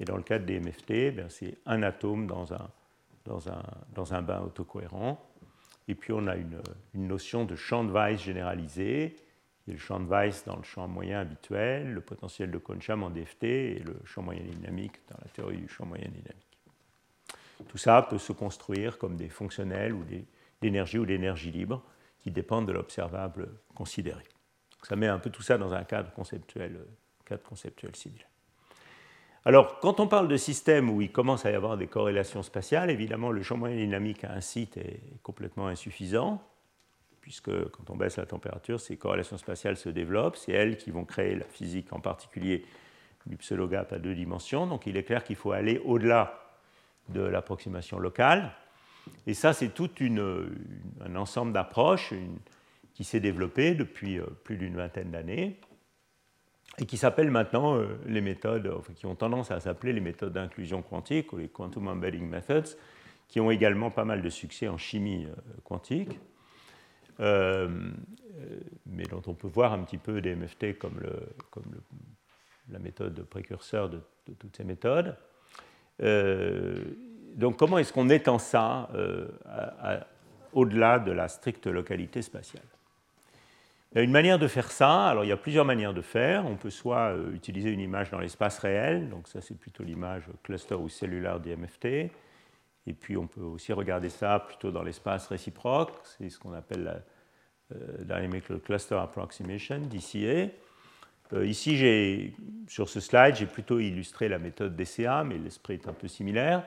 Et 0.00 0.04
dans 0.04 0.16
le 0.16 0.22
cas 0.22 0.38
des 0.38 0.58
MFT, 0.60 1.14
ben, 1.14 1.28
c'est 1.28 1.58
un 1.66 1.82
atome 1.82 2.26
dans 2.26 2.52
un, 2.52 2.68
dans, 3.24 3.48
un, 3.48 3.62
dans 3.94 4.14
un 4.14 4.22
bain 4.22 4.40
autocohérent. 4.40 5.20
Et 5.88 5.94
puis 5.94 6.12
on 6.12 6.26
a 6.26 6.36
une, 6.36 6.60
notion 6.94 7.44
de 7.44 7.56
champ 7.56 7.84
de 7.84 7.92
Weiss 7.92 8.22
généralisé, 8.22 9.16
est 9.66 9.72
le 9.72 9.78
champ 9.78 10.00
de 10.00 10.06
Weiss 10.06 10.44
dans 10.44 10.56
le 10.56 10.62
champ 10.62 10.88
moyen 10.88 11.20
habituel, 11.20 11.92
le 11.92 12.00
potentiel 12.00 12.50
de 12.50 12.58
Kohn-Sham 12.58 13.02
en 13.02 13.10
DFT 13.10 13.44
et 13.44 13.78
le 13.78 13.96
champ 14.04 14.22
moyen 14.22 14.42
dynamique 14.42 15.00
dans 15.10 15.18
la 15.22 15.28
théorie 15.28 15.58
du 15.58 15.68
champ 15.68 15.86
moyen 15.86 16.08
dynamique. 16.08 16.58
Tout 17.68 17.78
ça 17.78 18.02
peut 18.02 18.18
se 18.18 18.32
construire 18.32 18.98
comme 18.98 19.16
des 19.16 19.28
fonctionnels 19.28 19.92
ou 19.92 20.04
d'énergie 20.60 20.98
ou 20.98 21.06
d'énergie 21.06 21.50
libre 21.50 21.82
qui 22.18 22.30
dépendent 22.30 22.66
de 22.66 22.72
l'observable 22.72 23.48
considéré. 23.74 24.22
ça 24.82 24.96
met 24.96 25.06
un 25.06 25.18
peu 25.18 25.30
tout 25.30 25.42
ça 25.42 25.56
dans 25.56 25.72
un 25.72 25.84
cadre 25.84 26.12
conceptuel, 26.12 26.78
cadre 27.24 27.42
conceptuel 27.42 27.94
civil. 27.94 28.24
Alors, 29.46 29.78
quand 29.80 30.00
on 30.00 30.06
parle 30.06 30.28
de 30.28 30.38
systèmes 30.38 30.88
où 30.88 31.02
il 31.02 31.12
commence 31.12 31.44
à 31.44 31.50
y 31.50 31.54
avoir 31.54 31.76
des 31.76 31.86
corrélations 31.86 32.42
spatiales, 32.42 32.90
évidemment, 32.90 33.30
le 33.30 33.42
champ 33.42 33.58
moyen 33.58 33.76
dynamique 33.76 34.24
à 34.24 34.32
un 34.32 34.40
site 34.40 34.78
est 34.78 35.00
complètement 35.22 35.66
insuffisant, 35.66 36.42
puisque 37.20 37.50
quand 37.70 37.90
on 37.90 37.96
baisse 37.96 38.16
la 38.16 38.24
température, 38.24 38.80
ces 38.80 38.96
corrélations 38.96 39.36
spatiales 39.36 39.76
se 39.76 39.90
développent. 39.90 40.36
C'est 40.36 40.52
elles 40.52 40.78
qui 40.78 40.90
vont 40.90 41.04
créer 41.04 41.34
la 41.34 41.44
physique, 41.44 41.92
en 41.92 42.00
particulier 42.00 42.64
du 43.26 43.36
pseudo-gap 43.36 43.92
à 43.92 43.98
deux 43.98 44.14
dimensions. 44.14 44.66
Donc, 44.66 44.86
il 44.86 44.96
est 44.96 45.04
clair 45.04 45.22
qu'il 45.24 45.36
faut 45.36 45.52
aller 45.52 45.78
au-delà 45.84 46.40
de 47.10 47.20
l'approximation 47.20 47.98
locale. 47.98 48.50
Et 49.26 49.34
ça, 49.34 49.52
c'est 49.52 49.74
tout 49.74 49.90
un 50.00 51.16
ensemble 51.16 51.52
d'approches 51.52 52.14
qui 52.94 53.04
s'est 53.04 53.20
développé 53.20 53.74
depuis 53.74 54.18
euh, 54.18 54.24
plus 54.44 54.56
d'une 54.56 54.76
vingtaine 54.76 55.10
d'années 55.10 55.58
et 56.78 56.86
qui 56.86 56.96
s'appellent 56.96 57.30
maintenant 57.30 57.76
euh, 57.76 57.86
les 58.06 58.20
méthodes, 58.20 58.70
qui 58.94 59.06
ont 59.06 59.14
tendance 59.14 59.50
à 59.50 59.60
s'appeler 59.60 59.92
les 59.92 60.00
méthodes 60.00 60.32
d'inclusion 60.32 60.82
quantique 60.82 61.32
ou 61.32 61.36
les 61.36 61.48
Quantum 61.48 61.88
Embedding 61.88 62.28
Methods, 62.28 62.76
qui 63.28 63.40
ont 63.40 63.50
également 63.50 63.90
pas 63.90 64.04
mal 64.04 64.22
de 64.22 64.28
succès 64.28 64.68
en 64.68 64.78
chimie 64.78 65.26
euh, 65.26 65.34
quantique, 65.64 66.18
mais 68.86 69.04
dont 69.04 69.22
on 69.28 69.34
peut 69.34 69.46
voir 69.46 69.72
un 69.72 69.84
petit 69.84 69.98
peu 69.98 70.20
des 70.20 70.34
MFT 70.34 70.78
comme, 70.78 71.00
la 72.70 72.78
méthode 72.80 73.22
précurseur 73.24 73.88
de 73.88 74.00
toutes 74.38 74.56
ces 74.56 74.64
méthodes. 74.64 75.16
Euh, 76.02 76.82
donc 77.36 77.56
comment 77.56 77.78
est-ce 77.78 77.92
qu'on 77.92 78.08
étend 78.08 78.38
ça 78.38 78.88
euh, 78.94 79.28
au-delà 80.52 80.98
de 80.98 81.12
la 81.12 81.28
stricte 81.28 81.66
localité 81.66 82.22
spatiale? 82.22 82.64
Une 84.02 84.10
manière 84.10 84.38
de 84.38 84.48
faire 84.48 84.70
ça, 84.70 85.06
alors 85.06 85.24
il 85.24 85.28
y 85.28 85.32
a 85.32 85.36
plusieurs 85.36 85.64
manières 85.64 85.94
de 85.94 86.02
faire. 86.02 86.46
On 86.46 86.56
peut 86.56 86.70
soit 86.70 87.14
euh, 87.14 87.32
utiliser 87.32 87.70
une 87.70 87.80
image 87.80 88.10
dans 88.10 88.18
l'espace 88.18 88.58
réel, 88.58 89.08
donc 89.08 89.28
ça 89.28 89.40
c'est 89.40 89.56
plutôt 89.56 89.84
l'image 89.84 90.24
cluster 90.42 90.74
ou 90.74 90.88
cellulaire 90.88 91.38
d'IMFT. 91.38 92.10
Et 92.86 92.92
puis 92.92 93.16
on 93.16 93.26
peut 93.26 93.40
aussi 93.40 93.72
regarder 93.72 94.08
ça 94.08 94.40
plutôt 94.40 94.70
dans 94.70 94.82
l'espace 94.82 95.28
réciproque, 95.28 95.92
c'est 96.02 96.28
ce 96.28 96.38
qu'on 96.38 96.52
appelle 96.52 96.84
la 96.84 97.00
Dynamic 98.00 98.62
Cluster 98.62 98.96
Approximation, 98.96 99.80
DCA. 99.80 100.50
Euh, 101.32 101.46
ici, 101.46 102.34
sur 102.68 102.88
ce 102.88 103.00
slide, 103.00 103.36
j'ai 103.36 103.46
plutôt 103.46 103.78
illustré 103.80 104.28
la 104.28 104.38
méthode 104.38 104.76
DCA, 104.76 105.24
mais 105.24 105.38
l'esprit 105.38 105.74
est 105.74 105.88
un 105.88 105.92
peu 105.92 106.08
similaire. 106.08 106.62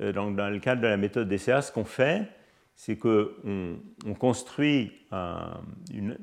Euh, 0.00 0.12
dans, 0.12 0.28
le 0.28 0.58
cadre 0.58 0.82
de 0.82 0.86
la 0.86 0.96
méthode 0.96 1.28
DCA, 1.28 1.62
ce 1.62 1.72
qu'on 1.72 1.84
fait, 1.84 2.22
c'est 2.76 2.96
qu'on 2.96 3.80
on 4.06 4.14
construit, 4.14 4.92
une, 5.10 6.16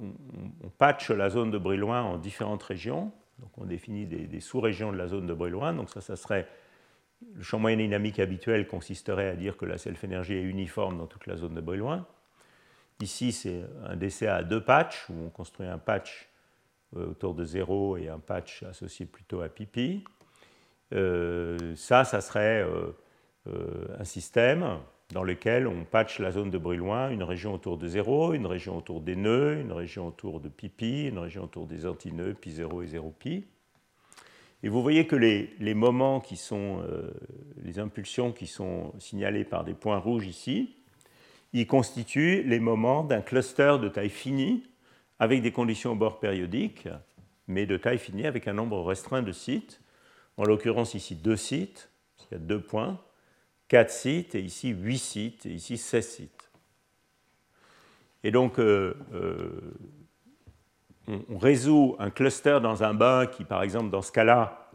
on, 0.00 0.68
patche 0.76 1.10
la 1.10 1.30
zone 1.30 1.50
de 1.50 1.58
Brillouin 1.58 2.02
en 2.02 2.18
différentes 2.18 2.62
régions. 2.64 3.12
Donc 3.38 3.50
on 3.56 3.64
définit 3.64 4.06
des, 4.06 4.40
sous-régions 4.40 4.92
de 4.92 4.98
la 4.98 5.06
zone 5.06 5.26
de 5.26 5.34
Brillouin. 5.34 5.72
Donc 5.72 5.88
ça, 5.88 6.00
ça 6.00 6.16
serait 6.16 6.48
le 7.34 7.42
champ 7.42 7.58
moyen 7.58 7.76
dynamique 7.76 8.18
habituel 8.18 8.66
consisterait 8.66 9.28
à 9.28 9.36
dire 9.36 9.56
que 9.56 9.66
la 9.66 9.78
self-énergie 9.78 10.34
est 10.34 10.42
uniforme 10.42 10.98
dans 10.98 11.06
toute 11.06 11.26
la 11.26 11.36
zone 11.36 11.54
de 11.54 11.60
Brillouin. 11.60 12.06
Ici, 13.00 13.32
c'est 13.32 13.62
un 13.84 13.96
DCA 13.96 14.36
à 14.36 14.42
deux 14.42 14.62
patchs, 14.62 15.08
où 15.08 15.14
on 15.26 15.30
construit 15.30 15.66
un 15.66 15.78
patch 15.78 16.28
euh, 16.96 17.10
autour 17.10 17.34
de 17.34 17.44
0 17.44 17.98
et 17.98 18.08
un 18.08 18.18
patch 18.18 18.62
associé 18.64 19.06
plutôt 19.06 19.42
à 19.42 19.48
pipi. 19.48 20.04
Euh, 20.92 21.74
ça, 21.76 22.04
ça 22.04 22.20
serait 22.20 22.66
euh, 22.66 23.96
un 23.98 24.04
système 24.04 24.80
dans 25.12 25.24
lequel 25.24 25.66
on 25.66 25.84
patch 25.84 26.20
la 26.20 26.32
zone 26.32 26.50
de 26.50 26.58
bruit 26.58 26.76
loin, 26.76 27.10
une 27.10 27.22
région 27.22 27.54
autour 27.54 27.78
de 27.78 27.88
0, 27.88 28.34
une 28.34 28.46
région 28.46 28.76
autour 28.76 29.00
des 29.00 29.16
nœuds, 29.16 29.60
une 29.60 29.72
région 29.72 30.06
autour 30.06 30.40
de 30.40 30.48
pipi, 30.48 31.06
une 31.08 31.18
région 31.18 31.44
autour 31.44 31.66
des 31.66 31.86
antinœuds, 31.86 32.34
pi 32.34 32.52
0 32.52 32.82
et 32.82 32.86
0 32.86 33.14
pi. 33.18 33.44
Et 34.62 34.68
vous 34.68 34.82
voyez 34.82 35.06
que 35.06 35.16
les, 35.16 35.74
moments 35.74 36.20
qui 36.20 36.36
sont, 36.36 36.84
les 37.62 37.78
impulsions 37.78 38.30
qui 38.30 38.46
sont 38.46 38.92
signalées 38.98 39.44
par 39.44 39.64
des 39.64 39.72
points 39.72 39.98
rouges 39.98 40.26
ici, 40.26 40.76
ils 41.52 41.66
constituent 41.66 42.42
les 42.44 42.60
moments 42.60 43.02
d'un 43.02 43.22
cluster 43.22 43.76
de 43.80 43.88
taille 43.88 44.10
finie 44.10 44.62
avec 45.18 45.42
des 45.42 45.52
conditions 45.52 45.92
au 45.92 45.96
bord 45.96 46.20
périodiques, 46.20 46.88
mais 47.48 47.66
de 47.66 47.76
taille 47.76 47.98
finie 47.98 48.26
avec 48.26 48.46
un 48.46 48.52
nombre 48.52 48.82
restreint 48.82 49.22
de 49.22 49.32
sites. 49.32 49.80
En 50.36 50.44
l'occurrence, 50.44 50.94
ici 50.94 51.16
deux 51.16 51.36
sites, 51.36 51.90
il 52.30 52.34
y 52.34 52.36
a 52.36 52.38
deux 52.38 52.60
points, 52.60 53.00
quatre 53.70 53.92
sites, 53.92 54.34
et 54.34 54.40
ici 54.40 54.70
huit 54.70 54.98
sites, 54.98 55.46
et 55.46 55.50
ici 55.50 55.78
16 55.78 56.06
sites. 56.06 56.50
Et 58.24 58.32
donc, 58.32 58.58
euh, 58.58 58.94
euh, 59.14 59.60
on, 61.06 61.38
résout 61.38 61.94
un 62.00 62.10
cluster 62.10 62.58
dans 62.60 62.82
un 62.82 62.94
bain 62.94 63.26
qui, 63.26 63.44
par 63.44 63.62
exemple, 63.62 63.88
dans 63.88 64.02
ce 64.02 64.10
cas-là, 64.10 64.72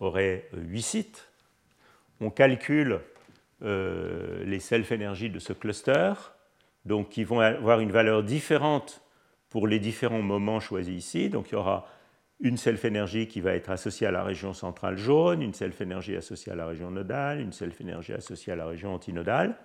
aurait 0.00 0.50
huit 0.52 0.82
sites. 0.82 1.30
On 2.20 2.28
calcule 2.28 3.00
euh, 3.62 4.44
les 4.44 4.60
self-énergies 4.60 5.30
de 5.30 5.38
ce 5.38 5.54
cluster, 5.54 6.12
donc 6.84 7.08
qui 7.08 7.24
vont 7.24 7.40
avoir 7.40 7.80
une 7.80 7.90
valeur 7.90 8.22
différente 8.22 9.00
pour 9.48 9.66
les 9.66 9.78
différents 9.78 10.20
moments 10.20 10.60
choisis 10.60 10.94
ici. 10.94 11.30
Donc 11.30 11.48
il 11.48 11.52
y 11.52 11.56
aura 11.56 11.88
une 12.40 12.56
self-énergie 12.56 13.28
qui 13.28 13.40
va 13.40 13.54
être 13.54 13.70
associée 13.70 14.06
à 14.06 14.10
la 14.10 14.22
région 14.22 14.52
centrale 14.52 14.98
jaune, 14.98 15.42
une 15.42 15.54
self-énergie 15.54 16.16
associée 16.16 16.52
à 16.52 16.54
la 16.54 16.66
région 16.66 16.90
nodale, 16.90 17.40
une 17.40 17.52
self-énergie 17.52 18.12
associée 18.12 18.52
à 18.52 18.56
la 18.56 18.66
région 18.66 18.94
antinodale. 18.94 19.56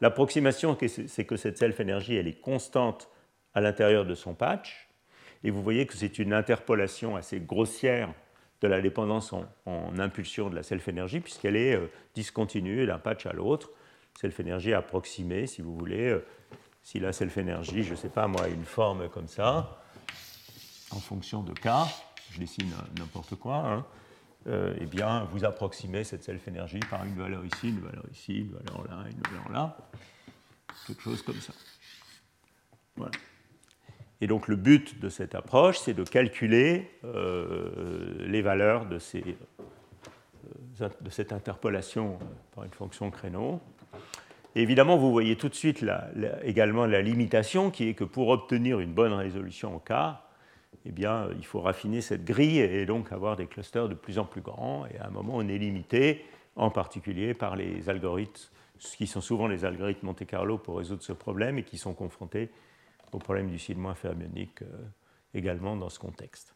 L'approximation, 0.00 0.76
c'est? 0.80 1.24
Que 1.24 1.36
cette 1.36 1.58
self-énergie, 1.58 2.16
elle 2.16 2.28
est 2.28 2.40
constante 2.40 3.08
à 3.54 3.60
l'intérieur 3.60 4.04
de 4.04 4.14
son 4.14 4.34
patch. 4.34 4.88
Et 5.44 5.50
vous 5.50 5.62
voyez 5.62 5.86
que 5.86 5.94
c'est 5.94 6.18
une 6.18 6.32
interpolation 6.32 7.16
assez 7.16 7.40
grossière 7.40 8.12
de 8.60 8.68
la 8.68 8.80
dépendance 8.80 9.32
en, 9.32 9.98
impulsion 9.98 10.48
de 10.48 10.54
la 10.54 10.62
self-énergie, 10.62 11.18
puisqu'elle 11.18 11.56
est 11.56 11.74
euh, 11.74 11.90
discontinue 12.14 12.86
d'un 12.86 12.98
patch 12.98 13.26
à 13.26 13.32
l'autre. 13.32 13.70
Self-énergie 14.20 14.72
approximée, 14.72 15.48
si 15.48 15.62
vous 15.62 15.74
voulez, 15.74 16.10
euh, 16.10 16.24
si 16.82 17.00
la 17.00 17.12
self-énergie, 17.12 17.82
je 17.82 17.92
ne 17.92 17.96
sais 17.96 18.08
pas 18.08 18.28
moi, 18.28 18.48
une 18.48 18.64
forme 18.64 19.08
comme 19.08 19.26
ça, 19.26 19.82
en 20.92 21.00
fonction 21.00 21.42
de 21.42 21.52
K, 21.52 21.68
je 22.32 22.40
dessine 22.40 22.70
n'importe 22.98 23.36
quoi, 23.36 23.56
hein, 23.56 23.86
euh, 24.48 24.74
eh 24.80 24.86
bien, 24.86 25.24
vous 25.30 25.44
approximez 25.44 26.04
cette 26.04 26.24
self-énergie 26.24 26.80
par 26.90 27.04
une 27.04 27.14
valeur 27.14 27.44
ici, 27.44 27.68
une 27.68 27.80
valeur 27.80 28.04
ici, 28.10 28.38
une 28.38 28.52
valeur 28.52 28.84
là, 28.88 29.04
une 29.10 29.22
valeur 29.30 29.52
là, 29.52 29.76
quelque 30.86 31.02
chose 31.02 31.22
comme 31.22 31.40
ça. 31.40 31.52
Voilà. 32.96 33.12
Et 34.20 34.26
donc 34.26 34.48
le 34.48 34.56
but 34.56 35.00
de 35.00 35.08
cette 35.08 35.34
approche, 35.34 35.78
c'est 35.78 35.94
de 35.94 36.04
calculer 36.04 36.90
euh, 37.04 38.26
les 38.26 38.42
valeurs 38.42 38.86
de, 38.86 38.98
ces, 38.98 39.36
euh, 40.80 40.88
de 41.00 41.10
cette 41.10 41.32
interpolation 41.32 42.18
par 42.54 42.64
une 42.64 42.70
fonction 42.70 43.10
créneau 43.10 43.60
évidemment, 44.54 44.96
vous 44.96 45.10
voyez 45.10 45.36
tout 45.36 45.48
de 45.48 45.54
suite 45.54 45.84
également 46.42 46.86
la 46.86 47.02
limitation 47.02 47.70
qui 47.70 47.88
est 47.88 47.94
que 47.94 48.04
pour 48.04 48.28
obtenir 48.28 48.80
une 48.80 48.92
bonne 48.92 49.12
résolution 49.12 49.76
en 49.76 49.78
K, 49.78 50.18
eh 50.86 50.92
bien, 50.92 51.28
il 51.36 51.44
faut 51.44 51.60
raffiner 51.60 52.00
cette 52.00 52.24
grille 52.24 52.58
et 52.58 52.86
donc 52.86 53.12
avoir 53.12 53.36
des 53.36 53.46
clusters 53.46 53.88
de 53.88 53.94
plus 53.94 54.18
en 54.18 54.24
plus 54.24 54.40
grands. 54.40 54.86
Et 54.86 54.98
à 54.98 55.06
un 55.06 55.10
moment, 55.10 55.34
on 55.36 55.48
est 55.48 55.58
limité, 55.58 56.24
en 56.56 56.70
particulier 56.70 57.34
par 57.34 57.56
les 57.56 57.88
algorithmes 57.88 58.50
qui 58.96 59.06
sont 59.06 59.20
souvent 59.20 59.46
les 59.46 59.64
algorithmes 59.64 60.06
Monte 60.06 60.26
Carlo 60.26 60.58
pour 60.58 60.78
résoudre 60.78 61.02
ce 61.02 61.12
problème 61.12 61.58
et 61.58 61.62
qui 61.62 61.78
sont 61.78 61.94
confrontés 61.94 62.50
au 63.12 63.18
problème 63.18 63.48
du 63.48 63.58
cile-moins 63.58 63.94
fermionique 63.94 64.62
également 65.34 65.76
dans 65.76 65.88
ce 65.88 65.98
contexte. 65.98 66.54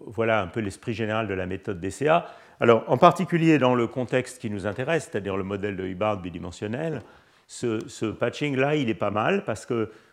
Voilà 0.00 0.40
un 0.40 0.46
peu 0.46 0.60
l'esprit 0.60 0.94
général 0.94 1.28
de 1.28 1.34
la 1.34 1.46
méthode 1.46 1.80
DCA. 1.80 2.26
Alors, 2.58 2.84
en 2.88 2.96
particulier 2.96 3.58
dans 3.58 3.74
le 3.74 3.86
contexte 3.86 4.40
qui 4.40 4.48
nous 4.48 4.66
intéresse, 4.66 5.08
c'est-à-dire 5.10 5.36
le 5.36 5.44
modèle 5.44 5.76
de 5.76 5.86
Hubbard 5.86 6.22
bidimensionnel, 6.22 7.02
ce, 7.46 8.10
patching-là, 8.10 8.76
il 8.76 8.88
est 8.88 8.94
pas 8.94 9.10
mal 9.10 9.44
parce 9.44 9.66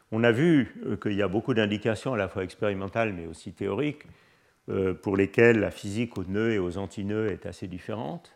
qu'on 0.09 0.23
a 0.23 0.31
vu 0.31 0.75
euh, 0.85 0.97
qu'il 0.97 1.13
y 1.13 1.21
a 1.21 1.27
beaucoup 1.27 1.53
d'indications 1.53 2.13
à 2.13 2.17
la 2.17 2.27
fois 2.27 2.43
expérimentales 2.43 3.13
mais 3.13 3.25
aussi 3.25 3.53
théoriques 3.53 4.03
euh, 4.69 4.93
pour 4.93 5.17
lesquelles 5.17 5.59
la 5.59 5.71
physique 5.71 6.17
aux 6.17 6.25
nœuds 6.25 6.51
et 6.51 6.59
aux 6.59 6.77
antinœuds 6.77 7.27
est 7.27 7.45
assez 7.45 7.67
différente. 7.67 8.33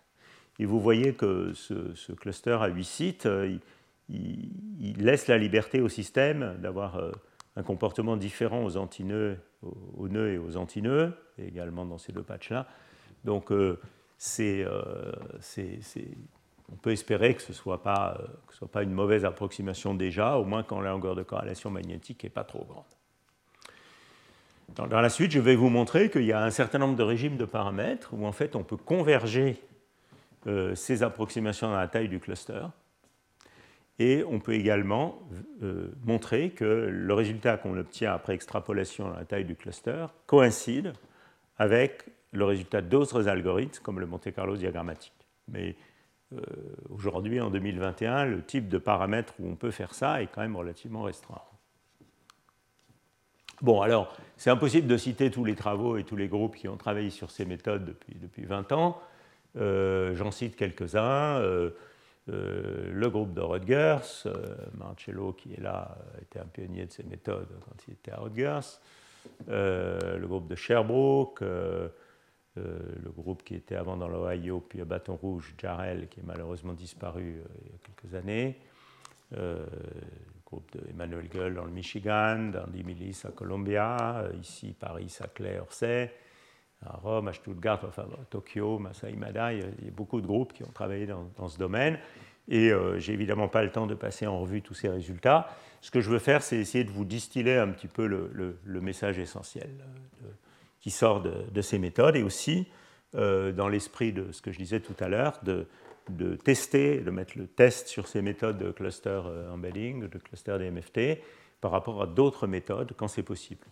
Et 0.60 0.66
vous 0.66 0.80
voyez 0.80 1.14
que 1.14 1.54
ce, 1.54 2.12
cluster 2.14 2.58
à 2.62 2.68
8 2.68 2.84
sites, 2.84 3.26
euh, 3.26 3.58
il, 4.10 5.04
laisse 5.04 5.28
la 5.28 5.38
liberté 5.38 5.82
au 5.82 5.90
système 5.90 6.58
d'avoir 6.60 7.02
un 7.56 7.64
comportement 7.64 8.18
différent 8.18 8.64
aux 8.64 8.78
antinœuds, 8.78 9.38
aux, 9.64 10.10
nœuds 10.10 10.34
et 10.34 10.38
aux 10.38 10.58
antinœuds, 10.58 11.14
également 11.40 11.86
dans 11.86 11.98
ces 11.98 12.12
deux 12.12 12.22
patchs-là. 12.22 12.68
Donc, 13.24 13.52
c'est 14.18 14.66
on 16.72 16.76
peut 16.76 16.92
espérer 16.92 17.36
que 17.36 17.42
ce 17.42 17.52
ne 17.52 17.56
soit, 17.56 17.84
pas, 17.84 18.18
euh, 18.20 18.28
soit 18.52 18.68
pas 18.68 18.84
une 18.84 18.94
mauvaise 18.94 19.26
approximation 19.26 19.94
déjà, 19.94 20.38
au 20.38 20.46
moins 20.46 20.64
quand 20.64 20.80
la 20.80 20.92
longueur 20.92 21.16
de 21.16 21.24
corrélation 21.24 21.70
magnétique 21.70 22.24
n'est 22.24 22.30
pas 22.30 22.44
trop 22.44 22.66
grande. 22.66 22.86
Dans, 24.76 25.02
la 25.02 25.10
suite, 25.10 25.32
je 25.32 25.40
vais 25.40 25.56
vous 25.56 25.70
montrer 25.70 26.10
qu'il 26.10 26.24
y 26.24 26.32
a 26.32 26.42
un 26.42 26.50
certain 26.50 26.80
nombre 26.80 26.96
de 26.96 27.04
régimes 27.04 27.36
de 27.36 27.44
paramètres 27.44 28.14
où 28.14 28.26
en 28.26 28.32
fait 28.32 28.56
on 28.56 28.64
peut 28.64 28.78
converger 28.78 29.62
euh, 30.48 30.76
ces 30.76 31.04
approximations 31.04 31.68
dans 31.68 31.78
la 31.78 31.90
taille 31.90 32.08
du 32.08 32.20
cluster. 32.20 32.62
Et 34.00 34.24
on 34.28 34.40
peut 34.40 34.54
également 34.54 35.20
euh, 35.62 35.90
montrer 36.06 36.52
que 36.52 36.64
le 36.64 37.14
résultat 37.14 37.58
qu'on 37.58 37.78
obtient 37.78 38.14
après 38.14 38.34
extrapolation 38.34 39.10
dans 39.10 39.18
la 39.18 39.26
taille 39.26 39.44
du 39.46 39.56
cluster 39.56 40.06
coïncide 40.26 40.94
avec 41.58 42.06
le 42.32 42.46
résultat 42.46 42.82
d'autres 42.82 43.28
algorithmes 43.28 43.84
comme 43.84 44.00
le 44.00 44.06
Monte 44.06 44.32
Carlo 44.34 44.56
diagrammatique. 44.56 45.14
Aujourd'hui, 46.90 47.42
en 47.42 47.50
2021, 47.50 48.26
le 48.26 48.44
type 48.44 48.70
de 48.70 48.78
paramètre 48.78 49.34
où 49.40 49.50
on 49.50 49.56
peut 49.56 49.72
faire 49.72 49.94
ça 49.94 50.22
est 50.22 50.28
quand 50.28 50.42
même 50.42 50.56
relativement 50.56 51.04
restreint. 51.04 51.42
Bon, 53.62 53.82
alors, 53.82 54.16
c'est 54.38 54.50
impossible 54.50 54.88
de 54.88 54.98
citer 54.98 55.30
tous 55.30 55.46
les 55.46 55.56
travaux 55.56 55.98
et 55.98 56.04
tous 56.04 56.16
les 56.16 56.28
groupes 56.28 56.56
qui 56.56 56.68
ont 56.68 56.78
travaillé 56.78 57.12
sur 57.12 57.30
ces 57.30 57.46
méthodes 57.46 57.86
depuis, 57.86 58.16
depuis 58.16 58.44
20 58.44 58.72
ans. 58.72 59.00
Euh, 59.56 60.16
j'en 60.16 60.32
cite 60.32 60.56
quelques-uns. 60.56 61.38
Euh, 61.40 61.72
le 62.28 63.10
groupe 63.10 63.34
de 63.34 63.42
Rutgers, 63.42 64.28
Marcello, 64.78 65.34
qui 65.34 65.54
est 65.54 65.62
là, 65.62 65.98
était 66.22 66.40
un 66.40 66.46
pionnier 66.46 66.86
de 66.86 66.92
ces 66.92 67.04
méthodes 67.04 67.50
quand 67.66 67.76
il 67.88 67.94
était 67.94 68.12
à 68.12 68.18
Rutgers. 68.18 68.80
le 69.48 70.26
groupe 70.26 70.48
de 70.48 70.56
Sherbrooke, 70.56 71.42
euh, 71.42 71.90
le 72.58 73.12
groupe 73.12 73.44
qui 73.44 73.56
était 73.56 73.76
avant 73.76 73.96
dans 73.96 74.08
l'Ohio, 74.08 74.60
puis 74.60 74.82
à 74.82 74.86
Bâton 74.86 75.16
Rouge, 75.16 75.54
Jarrell, 75.58 76.08
qui 76.10 76.20
est 76.20 76.24
malheureusement 76.24 76.74
disparu 76.74 77.38
euh, 77.38 77.48
il 77.66 77.72
y 77.72 77.76
a 77.76 77.78
quelques 77.84 78.16
années, 78.16 78.58
euh, 79.38 79.66
le 79.66 80.42
groupe 80.46 80.70
d'Emmanuel 80.78 81.30
Gull 81.30 81.54
dans 81.54 81.64
le 81.64 81.72
Michigan, 81.72 82.50
d'Andy 82.52 82.84
Millis 82.84 83.22
à 83.26 83.32
Columbia, 83.32 84.26
ici 84.42 84.76
Paris, 84.78 85.08
Saclay, 85.08 85.60
Orsay, 85.60 86.14
à 86.86 86.98
Rome, 86.98 87.30
à 87.30 87.34
Stuttgart, 87.34 87.80
enfin 87.88 88.04
à 88.04 88.26
Tokyo, 88.26 88.80
Masai 88.80 89.14
Mada, 89.14 89.54
il 89.54 89.60
y, 89.60 89.88
a, 89.88 89.92
beaucoup 89.92 90.20
de 90.20 90.28
groupes 90.28 90.52
qui 90.52 90.64
ont 90.64 90.72
travaillé 90.74 91.06
dans, 91.06 91.48
ce 91.48 91.58
domaine. 91.58 92.00
Et 92.50 92.72
j'ai 92.98 93.14
évidemment 93.14 93.48
pas 93.48 93.64
le 93.64 93.72
temps 93.72 93.86
de 93.86 93.94
passer 93.94 94.28
en 94.28 94.42
revue 94.42 94.62
tous 94.62 94.74
ces 94.74 94.90
résultats. 94.90 95.48
Ce 95.80 95.92
que 95.92 96.02
je 96.02 96.10
veux 96.10 96.20
faire, 96.20 96.42
c'est 96.42 96.58
essayer 96.58 96.84
de 96.84 96.90
vous 96.90 97.06
distiller 97.06 97.56
un 97.56 97.70
petit 97.70 97.88
peu 97.88 98.08
le 98.08 98.82
message 98.82 99.20
essentiel 99.20 99.70
qui 100.82 100.92
sort 100.92 101.22
de, 101.22 101.62
ces 101.62 101.80
méthodes 101.80 102.16
et 102.16 102.24
aussi 102.24 102.68
euh, 103.16 103.52
dans 103.52 103.68
l'esprit 103.68 104.12
de 104.12 104.32
ce 104.32 104.42
que 104.42 104.52
je 104.52 104.58
disais 104.58 104.80
tout 104.80 104.96
à 105.00 105.08
l'heure, 105.08 105.40
de, 105.44 105.68
tester, 106.44 107.00
de 107.00 107.12
mettre 107.12 107.38
le 107.38 107.48
test 107.48 107.88
sur 107.88 108.08
ces 108.08 108.22
méthodes 108.22 108.58
de 108.58 108.72
cluster 108.72 109.22
euh, 109.26 109.52
embedding, 109.52 110.08
de 110.08 110.18
cluster 110.18 110.58
DMFT, 110.58 111.22
par 111.62 111.72
rapport 111.72 112.02
à 112.02 112.08
d'autres 112.08 112.48
méthodes 112.48 112.94
quand 112.98 113.08
c'est 113.08 113.24
possible. 113.24 113.66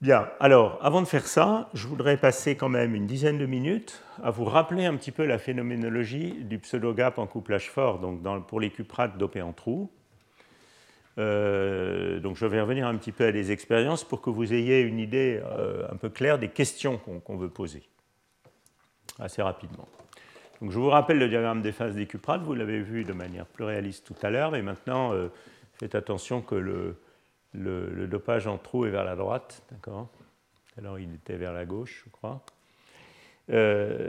Bien, 0.00 0.28
alors 0.40 0.80
avant 0.82 1.00
de 1.00 1.06
faire 1.06 1.28
ça, 1.28 1.70
je 1.74 1.86
voudrais 1.86 2.16
passer 2.16 2.56
quand 2.56 2.68
même 2.68 2.96
une 2.96 3.06
dizaine 3.06 3.38
de 3.38 3.46
minutes 3.46 4.02
à 4.20 4.32
vous 4.32 4.44
rappeler 4.44 4.84
un 4.84 4.96
petit 4.96 5.12
peu 5.12 5.24
la 5.24 5.38
phénoménologie 5.38 6.42
du 6.42 6.58
pseudo-gap 6.58 7.18
en 7.18 7.28
couplage 7.28 7.70
fort, 7.70 8.00
donc 8.00 8.20
pour 8.48 8.58
les 8.58 8.70
cuprates 8.70 9.16
dopés 9.16 9.42
en 9.42 9.52
trous. 9.52 9.92
Euh, 11.18 12.20
donc 12.20 12.36
je 12.36 12.46
vais 12.46 12.60
revenir 12.60 12.86
un 12.86 12.96
petit 12.96 13.12
peu 13.12 13.24
à 13.26 13.32
des 13.32 13.52
expériences 13.52 14.04
pour 14.04 14.22
que 14.22 14.30
vous 14.30 14.54
ayez 14.54 14.80
une 14.80 14.98
idée 14.98 15.40
euh, 15.44 15.86
un 15.90 15.96
peu 15.96 16.08
claire 16.08 16.38
des 16.38 16.48
questions 16.48 16.98
qu'on 16.98 17.36
veut 17.36 17.50
poser 17.50 17.82
assez 19.18 19.42
rapidement. 19.42 19.86
Donc 20.60 20.70
je 20.70 20.78
vous 20.78 20.88
rappelle 20.88 21.18
le 21.18 21.28
diagramme 21.28 21.60
des 21.60 21.72
phases 21.72 21.96
des 21.96 22.06
cuprates, 22.06 22.42
vous 22.42 22.54
l'avez 22.54 22.80
vu 22.80 23.04
de 23.04 23.12
manière 23.12 23.46
plus 23.46 23.64
réaliste 23.64 24.06
tout 24.06 24.14
à 24.22 24.30
l'heure, 24.30 24.52
mais 24.52 24.62
maintenant 24.62 25.12
euh, 25.12 25.28
faites 25.74 25.94
attention 25.94 26.40
que 26.40 26.54
le, 26.54 26.96
le, 27.52 28.06
dopage 28.06 28.46
en 28.46 28.56
trou 28.56 28.86
est 28.86 28.90
vers 28.90 29.04
la 29.04 29.16
droite, 29.16 29.62
d'accord? 29.70 30.08
Alors 30.78 30.98
il 30.98 31.12
était 31.14 31.36
vers 31.36 31.52
la 31.52 31.66
gauche, 31.66 32.04
je 32.06 32.10
crois. 32.10 32.42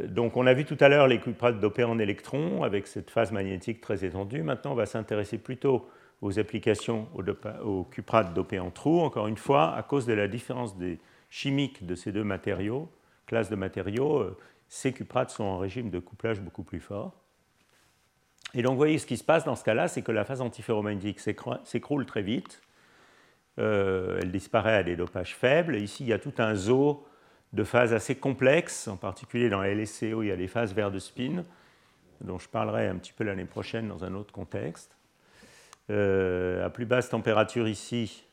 donc 0.07 0.37
on 0.37 0.47
a 0.47 0.53
vu 0.53 0.63
tout 0.63 0.77
à 0.79 0.87
l'heure 0.87 1.07
les 1.07 1.19
cuprates 1.19 1.59
dopées 1.59 1.83
en 1.83 1.99
électrons 1.99 2.63
avec 2.63 2.87
cette 2.87 3.09
phase 3.09 3.33
magnétique 3.33 3.81
très 3.81 4.05
étendue. 4.05 4.43
Maintenant 4.43 4.71
on 4.71 4.75
va 4.75 4.85
s'intéresser 4.85 5.37
plutôt 5.37 5.89
aux 6.23 6.39
applications 6.39 7.09
au, 7.65 7.83
cuprate 7.83 8.33
dopé 8.33 8.57
en 8.57 8.71
trou, 8.71 9.01
encore 9.01 9.27
une 9.27 9.37
fois, 9.37 9.75
à 9.75 9.83
cause 9.83 10.05
de 10.05 10.13
la 10.13 10.29
différence 10.29 10.77
des 10.77 10.97
chimiques 11.29 11.85
de 11.85 11.95
ces 11.95 12.13
deux 12.13 12.23
matériaux, 12.23 12.89
classes 13.25 13.49
de 13.49 13.57
matériaux, 13.57 14.19
euh, 14.19 14.37
ces 14.69 14.93
cuprates 14.93 15.31
sont 15.31 15.43
en 15.43 15.57
régime 15.57 15.89
de 15.89 15.99
couplage 15.99 16.39
beaucoup 16.39 16.63
plus 16.63 16.79
fort. 16.79 17.11
Et 18.53 18.61
donc, 18.61 18.71
vous 18.71 18.77
voyez, 18.77 18.99
ce 18.99 19.05
qui 19.05 19.17
se 19.17 19.23
passe 19.23 19.43
dans 19.43 19.57
ce 19.57 19.65
cas-là, 19.65 19.89
c'est 19.89 20.01
que 20.01 20.13
la 20.13 20.23
phase 20.23 20.39
antiferromagnétique 20.39 21.19
s'écroule 21.19 22.05
très 22.05 22.21
vite. 22.21 22.61
Euh, 23.59 24.19
elle 24.21 24.31
disparaît 24.31 24.75
à 24.75 24.83
des 24.83 24.95
dopages 24.95 25.35
faibles. 25.35 25.75
ici, 25.75 26.05
il 26.05 26.07
y 26.07 26.13
a 26.13 26.19
tout 26.19 26.33
un 26.37 26.55
zoo 26.55 27.05
de 27.51 27.65
phases 27.65 27.93
assez 27.93 28.15
complexes, 28.15 28.87
en 28.87 28.95
particulier 28.95 29.49
dans 29.49 29.61
la 29.61 29.73
LSCO, 29.75 30.23
il 30.23 30.27
y 30.27 30.31
a 30.31 30.37
des 30.37 30.47
phases 30.47 30.73
verts 30.73 30.91
de 30.91 30.99
spin, 30.99 31.43
dont 32.21 32.39
je 32.39 32.47
parlerai 32.47 32.87
un 32.87 32.95
petit 32.95 33.11
peu 33.11 33.25
l'année 33.25 33.45
prochaine 33.45 33.89
dans 33.89 34.05
un 34.05 34.13
autre 34.13 34.31
contexte. 34.31 34.95
Euh, 35.89 36.65
à 36.65 36.69
plus 36.69 36.85
basse 36.85 37.09
température 37.09 37.67
ici, 37.67 38.25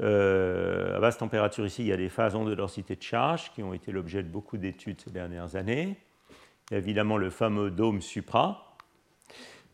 euh, 0.00 0.96
à 0.96 1.00
basse 1.00 1.18
température 1.18 1.64
ici, 1.64 1.82
il 1.82 1.88
y 1.88 1.92
a 1.92 1.96
des 1.96 2.08
phases 2.08 2.34
de 2.34 2.54
densité 2.54 2.96
de 2.96 3.02
charge 3.02 3.52
qui 3.52 3.62
ont 3.62 3.72
été 3.72 3.92
l'objet 3.92 4.22
de 4.22 4.28
beaucoup 4.28 4.56
d'études 4.56 5.00
ces 5.00 5.10
dernières 5.10 5.56
années. 5.56 5.96
Il 6.70 6.74
y 6.74 6.76
a 6.76 6.78
évidemment 6.78 7.16
le 7.16 7.30
fameux 7.30 7.70
dôme 7.70 8.00
supra. 8.00 8.76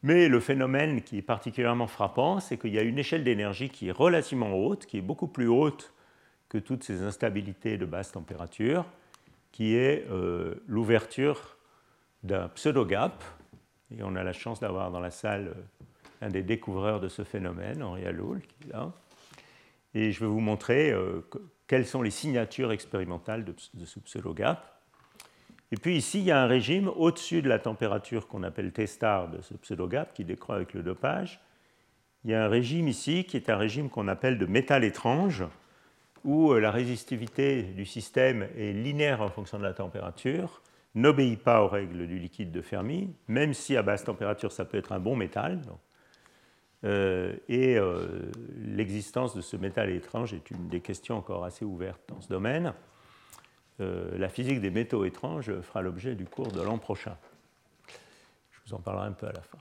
Mais 0.03 0.29
le 0.29 0.41
phénomène 0.41 1.03
qui 1.03 1.19
est 1.19 1.23
particulièrement 1.23 1.87
frappant, 1.87 2.41
c'est 2.41 2.57
qu'il 2.57 2.73
y 2.75 2.79
a 2.79 2.83
une 2.83 2.99
échelle 2.99 3.23
d'énergie 3.23 3.69
qui 3.69 3.89
est 3.89 3.93
relativement 3.93 4.55
haute, 4.55 4.87
qui 4.87 4.97
est 4.97 5.03
beaucoup 5.03 5.27
plus 5.27 5.47
haute 5.47 5.93
que 6.49 6.59
toutes 6.59 6.83
ces 6.83 7.03
instabilités 7.03 7.77
de 7.77 7.85
basse 7.85 8.13
température, 8.13 8.87
qui 9.53 9.77
est 9.77 10.07
euh, 10.11 10.55
l'ouverture 10.67 11.57
d'un 12.23 12.49
pseudo-gap. 12.49 13.23
Et 13.95 14.03
on 14.03 14.17
a 14.17 14.23
la 14.23 14.33
chance 14.33 14.61
d'avoir 14.61 14.91
dans 14.91 15.01
la 15.01 15.11
salle 15.11 15.55
un 16.21 16.29
des 16.29 16.43
découvreurs 16.43 17.01
de 17.01 17.09
ce 17.09 17.25
phénomène, 17.25 17.83
Henri 17.83 18.07
Alloul, 18.07 18.41
qui 18.43 18.69
est 18.69 18.73
là. 18.73 18.93
Et 19.95 20.13
je 20.13 20.21
vais 20.21 20.27
vous 20.27 20.41
montrer 20.41 20.93
euh, 20.93 21.21
quelles 21.67 21.87
sont 21.87 22.03
les 22.03 22.11
signatures 22.11 22.73
expérimentales 22.73 23.45
de, 23.45 23.55
ce 23.85 23.99
pseudo-gap. 24.01 24.81
Et 25.73 25.77
puis 25.77 25.97
ici, 25.97 26.19
il 26.19 26.25
y 26.25 26.31
a 26.31 26.43
un 26.43 26.47
régime 26.47 26.89
au-dessus 26.89 27.43
de 27.43 27.49
la 27.49 27.59
température 27.59 28.27
qu'on 28.29 28.43
appelle 28.43 28.73
T-star 28.73 29.29
de 29.29 29.41
ce 29.41 29.55
pseudo-gap, 29.55 30.13
qui 30.15 30.25
décroît 30.25 30.57
avec 30.57 30.75
le 30.75 30.83
dopage. 30.83 31.41
Il 32.25 32.31
y 32.31 32.35
a 32.35 32.45
un 32.45 32.49
régime 32.49 32.89
ici 32.89 33.25
qui 33.25 33.37
est 33.37 33.49
un 33.49 33.57
régime 33.57 33.89
qu'on 33.89 34.09
appelle 34.09 34.39
de 34.39 34.47
métal 34.47 34.85
étrange, 34.85 35.45
où 36.25 36.53
euh, 36.53 36.61
la 36.61 36.71
résistivité 36.71 37.63
du 37.63 37.87
système 37.87 38.47
est 38.57 38.73
linéaire 38.73 39.23
en 39.23 39.31
fonction 39.31 39.59
de 39.59 39.65
la 39.65 39.73
température, 39.73 40.61
n'obéit 40.95 41.43
pas 41.43 41.63
aux 41.63 41.69
règles 41.69 42.07
du 42.07 42.19
liquide 42.19 42.51
de 42.51 42.63
Fermi, 42.63 43.15
même 43.29 43.55
si 43.55 43.77
à 43.77 43.83
basse 43.83 44.05
température 44.05 44.53
ça 44.53 44.65
peut 44.65 44.77
être 44.77 44.93
un 44.93 44.99
bon 44.99 45.17
métal, 45.17 45.61
euh, 46.85 47.35
et 47.49 47.77
euh, 47.77 48.31
l'existence 48.57 49.35
de 49.35 49.43
ce 49.43 49.57
métal 49.57 49.91
étrange 49.91 50.33
est 50.33 50.51
une 50.51 50.69
des 50.69 50.81
questions 50.81 51.19
encore 51.19 51.45
assez 51.45 51.65
ouvertes 51.65 52.01
dans 52.09 52.21
ce 52.21 52.29
domaine. 52.29 52.73
Euh, 53.81 54.17
la 54.17 54.29
physique 54.29 54.61
des 54.61 54.71
métaux 54.71 55.05
étranges 55.05 55.53
fera 55.61 55.83
l'objet 55.83 56.15
du 56.15 56.25
cours 56.25 56.49
de 56.49 56.63
l'an 56.63 56.79
prochain. 56.79 57.17
Je 58.51 58.59
vous 58.67 58.75
en 58.75 58.79
parlerai 58.79 59.09
un 59.09 59.13
peu 59.13 59.27
à 59.27 59.33
la 59.33 59.43
fin. 59.43 59.59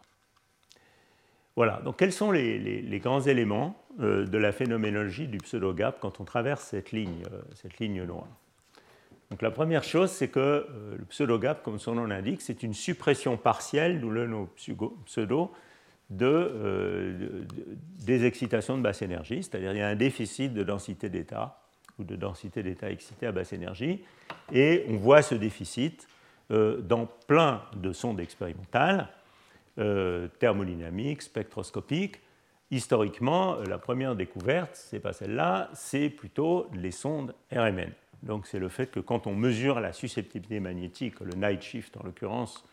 Voilà, 1.55 1.81
donc 1.83 1.97
quels 1.97 2.13
sont 2.13 2.31
les, 2.31 3.01
grands 3.03 3.19
éléments 3.19 3.75
de 3.97 4.37
la 4.37 4.53
phénoménologie 4.53 5.27
du 5.27 5.39
pseudo-gap 5.39 5.99
quand 5.99 6.21
on 6.21 6.23
traverse 6.23 6.63
cette 6.63 6.93
ligne, 6.93 7.23
cette 7.53 7.79
ligne 7.79 8.01
noire 8.03 8.29
Donc 9.29 9.41
la 9.41 9.51
première 9.51 9.83
chose, 9.83 10.09
c'est 10.09 10.29
que 10.29 10.65
le 10.97 11.03
pseudo-gap, 11.03 11.61
comme 11.61 11.77
son 11.77 11.95
nom 11.95 12.05
l'indique, 12.05 12.41
c'est 12.41 12.63
une 12.63 12.73
suppression 12.73 13.35
partielle, 13.35 13.99
d'où 13.99 14.09
le 14.09 14.25
nom 14.25 14.47
pseudo, 15.05 15.51
de, 16.09 17.45
des 18.05 18.25
excitations 18.25 18.77
de 18.77 18.83
basse 18.83 19.01
énergie, 19.01 19.43
c'est-à-dire 19.43 19.73
il 19.73 19.77
y 19.77 19.81
a 19.81 19.87
un 19.87 19.95
déficit 19.95 20.53
de 20.53 20.63
densité 20.63 21.09
d'état 21.09 21.61
ou 21.99 22.03
de 22.03 22.15
densité 22.15 22.63
d'état 22.63 22.89
excité 22.89 23.27
à 23.27 23.31
basse 23.31 23.53
énergie, 23.53 24.03
et 24.51 24.85
on 24.89 24.97
voit 24.97 25.21
ce 25.21 25.35
déficit 25.35 26.07
dans 26.49 27.07
plein 27.27 27.61
de 27.75 27.93
sondes 27.93 28.19
expérimentales, 28.19 29.07
thermodynamiques, 30.39 31.21
spectroscopiques, 31.21 32.21
historiquement, 32.71 33.57
la 33.67 33.77
première 33.77 34.15
découverte, 34.15 34.71
c'est 34.75 34.99
pas 34.99 35.13
celle-là, 35.13 35.69
c'est 35.73 36.09
plutôt 36.09 36.67
les 36.73 36.91
sondes 36.91 37.35
RMN. 37.51 37.91
Donc 38.23 38.47
c'est 38.47 38.59
le 38.59 38.69
fait 38.69 38.91
que 38.91 38.99
quand 38.99 39.27
on 39.27 39.35
mesure 39.35 39.79
la 39.79 39.93
susceptibilité 39.93 40.59
magnétique, 40.59 41.19
le 41.21 41.33
night 41.35 41.61
shift 41.61 41.95
en 41.97 42.03
l'occurrence, 42.03 42.65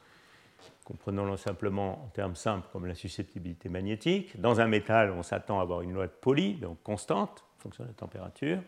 comprenons-le 0.85 1.37
simplement 1.37 2.05
en 2.05 2.09
termes 2.09 2.37
simples 2.37 2.69
comme 2.73 2.87
la 2.87 2.95
susceptibilité 2.95 3.69
magnétique, 3.69 4.41
dans 4.41 4.61
un 4.61 4.69
métal, 4.69 5.11
on 5.11 5.23
s'attend 5.23 5.59
à 5.59 5.63
avoir 5.63 5.83
une 5.83 5.93
loi 5.93 6.07
de 6.07 6.13
Pauli, 6.13 6.55
donc 6.55 6.83
constante, 6.83 7.45
en 7.59 7.63
fonction 7.63 7.85
de 7.85 7.89
la 7.89 7.95
température. 7.95 8.59
Et 8.59 8.63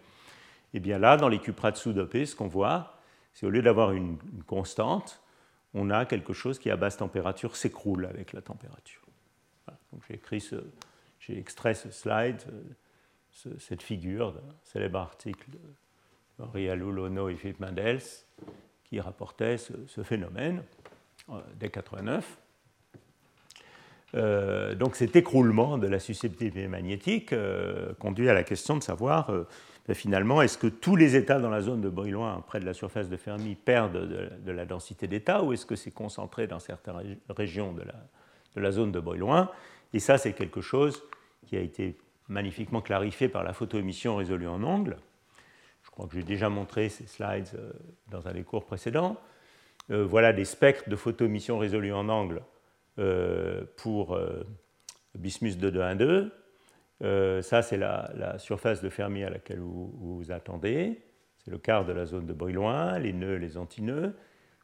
eh 0.75 0.81
bien 0.81 0.99
là, 0.99 1.17
dans 1.17 1.29
les 1.29 1.39
cuprates 1.39 1.77
sous-dopées, 1.77 2.27
ce 2.27 2.37
qu'on 2.37 2.49
voit, 2.49 2.99
c'est 3.33 3.47
au 3.47 3.51
lieu 3.51 3.63
d'avoir 3.63 3.93
une, 3.93 4.19
constante, 4.47 5.23
on 5.75 5.91
a 5.91 6.05
quelque 6.05 6.33
chose 6.33 6.59
qui 6.59 6.71
à 6.71 6.77
basse 6.77 6.97
température 6.97 7.57
s'écroule 7.57 8.07
avec 8.07 8.33
la 8.33 8.43
température. 8.43 9.03
J'ai 11.21 11.39
extrait 11.39 11.75
ce 11.75 11.91
slide, 11.91 12.43
euh, 12.51 13.51
cette 13.59 13.83
figure 13.83 14.33
d'un 14.33 14.55
célèbre 14.65 14.99
article 14.99 15.51
de 15.51 16.45
Henri 16.45 16.69
Alou, 16.69 17.29
et 17.29 17.37
Philippe 17.37 17.61
Mendels 17.61 18.03
qui 18.89 19.01
rapportait 19.01 19.59
ce, 19.59 20.03
phénomène 20.03 20.63
dès 21.59 21.69
89. 21.71 22.39
Euh, 24.15 24.75
donc 24.75 24.97
cet 24.97 25.17
écroulement 25.17 25.77
de 25.77 25.87
la 25.87 25.99
susceptibilité 25.99 26.67
magnétique 26.67 27.35
conduit 27.99 28.29
à 28.29 28.35
la 28.35 28.43
question 28.43 28.77
de 28.77 28.83
savoir 28.83 29.31
ben, 29.89 29.95
finalement 29.95 30.43
est-ce 30.43 30.59
que 30.59 30.67
tous 30.67 30.97
les 30.97 31.17
états 31.17 31.39
dans 31.41 31.49
la 31.49 31.63
zone 31.63 31.81
de 31.81 31.89
Brillouin 31.89 32.45
près 32.47 32.61
de 32.61 32.67
la 32.67 32.75
surface 32.75 33.09
de 33.09 33.17
Fermi 33.17 33.55
perdent 33.55 34.07
de, 34.45 34.53
la 34.53 34.67
densité 34.67 35.07
d'état 35.09 35.43
ou 35.43 35.55
est-ce 35.55 35.65
que 35.65 35.77
c'est 35.77 35.91
concentré 35.91 36.47
dans 36.47 36.59
certaines 36.59 37.17
régions 37.31 37.73
de 37.73 38.61
la, 38.61 38.71
zone 38.71 38.93
de 38.93 39.01
Brillouin? 39.01 39.51
Et 39.95 39.99
ça 39.99 40.19
c'est 40.19 40.35
quelque 40.35 40.61
chose 40.61 41.03
qui 41.47 41.57
a 41.57 41.61
été 41.61 41.97
magnifiquement 42.29 42.83
clarifié 42.83 43.31
par 43.31 43.43
la 43.45 43.55
photoémission 43.55 44.17
résolue 44.17 44.47
en 44.47 44.63
angle. 44.63 44.99
Je 45.83 45.91
crois 45.91 46.07
que 46.07 46.15
j'ai 46.15 46.23
déjà 46.23 46.51
montré 46.51 46.91
ces 46.91 47.07
slides 47.07 47.49
euh, 47.55 47.73
dans 48.11 48.29
un 48.29 48.33
des 48.33 48.43
cours 48.43 48.67
précédents. 48.67 49.17
Euh, 49.91 50.05
voilà 50.05 50.33
des 50.33 50.45
spectres 50.45 50.89
de 50.89 50.97
photoémission 50.97 51.59
résolue 51.59 51.93
en 51.93 52.09
angle 52.09 52.43
euh, 52.99 53.65
pour 53.77 54.19
Bismuth 55.15 55.59
2212. 55.59 56.31
ça, 57.43 57.63
c'est 57.63 57.77
la, 57.77 58.39
surface 58.39 58.83
de 58.83 58.89
Fermi 58.89 59.25
à 59.25 59.31
laquelle 59.31 59.61
vous, 59.61 59.93
vous 59.97 60.31
attendez. 60.31 61.01
C'est 61.45 61.51
le 61.51 61.59
quart 61.59 61.85
de 61.85 61.93
la 61.93 62.07
zone 62.07 62.27
de 62.27 62.33
Brillouin, 62.33 62.99
les 62.99 63.13
nœuds, 63.13 63.37
les 63.37 63.57
antinœuds. 63.57 64.15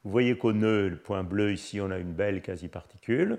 Vous 0.05 0.11
voyez 0.11 0.37
qu'au 0.37 0.53
nœud, 0.53 0.89
le 0.89 0.97
point 0.97 1.25
bleu 1.25 1.53
ici, 1.53 1.81
on 1.81 1.91
a 1.91 1.99
une 1.99 2.13
belle 2.13 2.43
quasi-particule. 2.43 3.39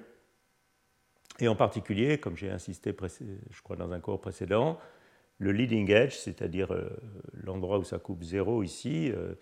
Et 1.40 1.48
en 1.48 1.56
particulier, 1.56 2.18
comme 2.18 2.38
j'ai 2.38 2.50
insisté, 2.50 2.96
je 3.50 3.62
crois, 3.62 3.76
dans 3.76 3.92
un 3.92 4.00
cours 4.00 4.22
précédent, 4.22 4.80
le 5.38 5.52
leading 5.52 5.92
edge, 5.92 6.14
c'est-à-dire 6.14 6.74
euh, 6.74 6.90
l'endroit 7.34 7.78
où 7.78 7.84
ça 7.84 8.00
coupe 8.00 8.24
zéro 8.24 8.64
ici, 8.64 9.12
euh, 9.12 9.16
euh, 9.18 9.36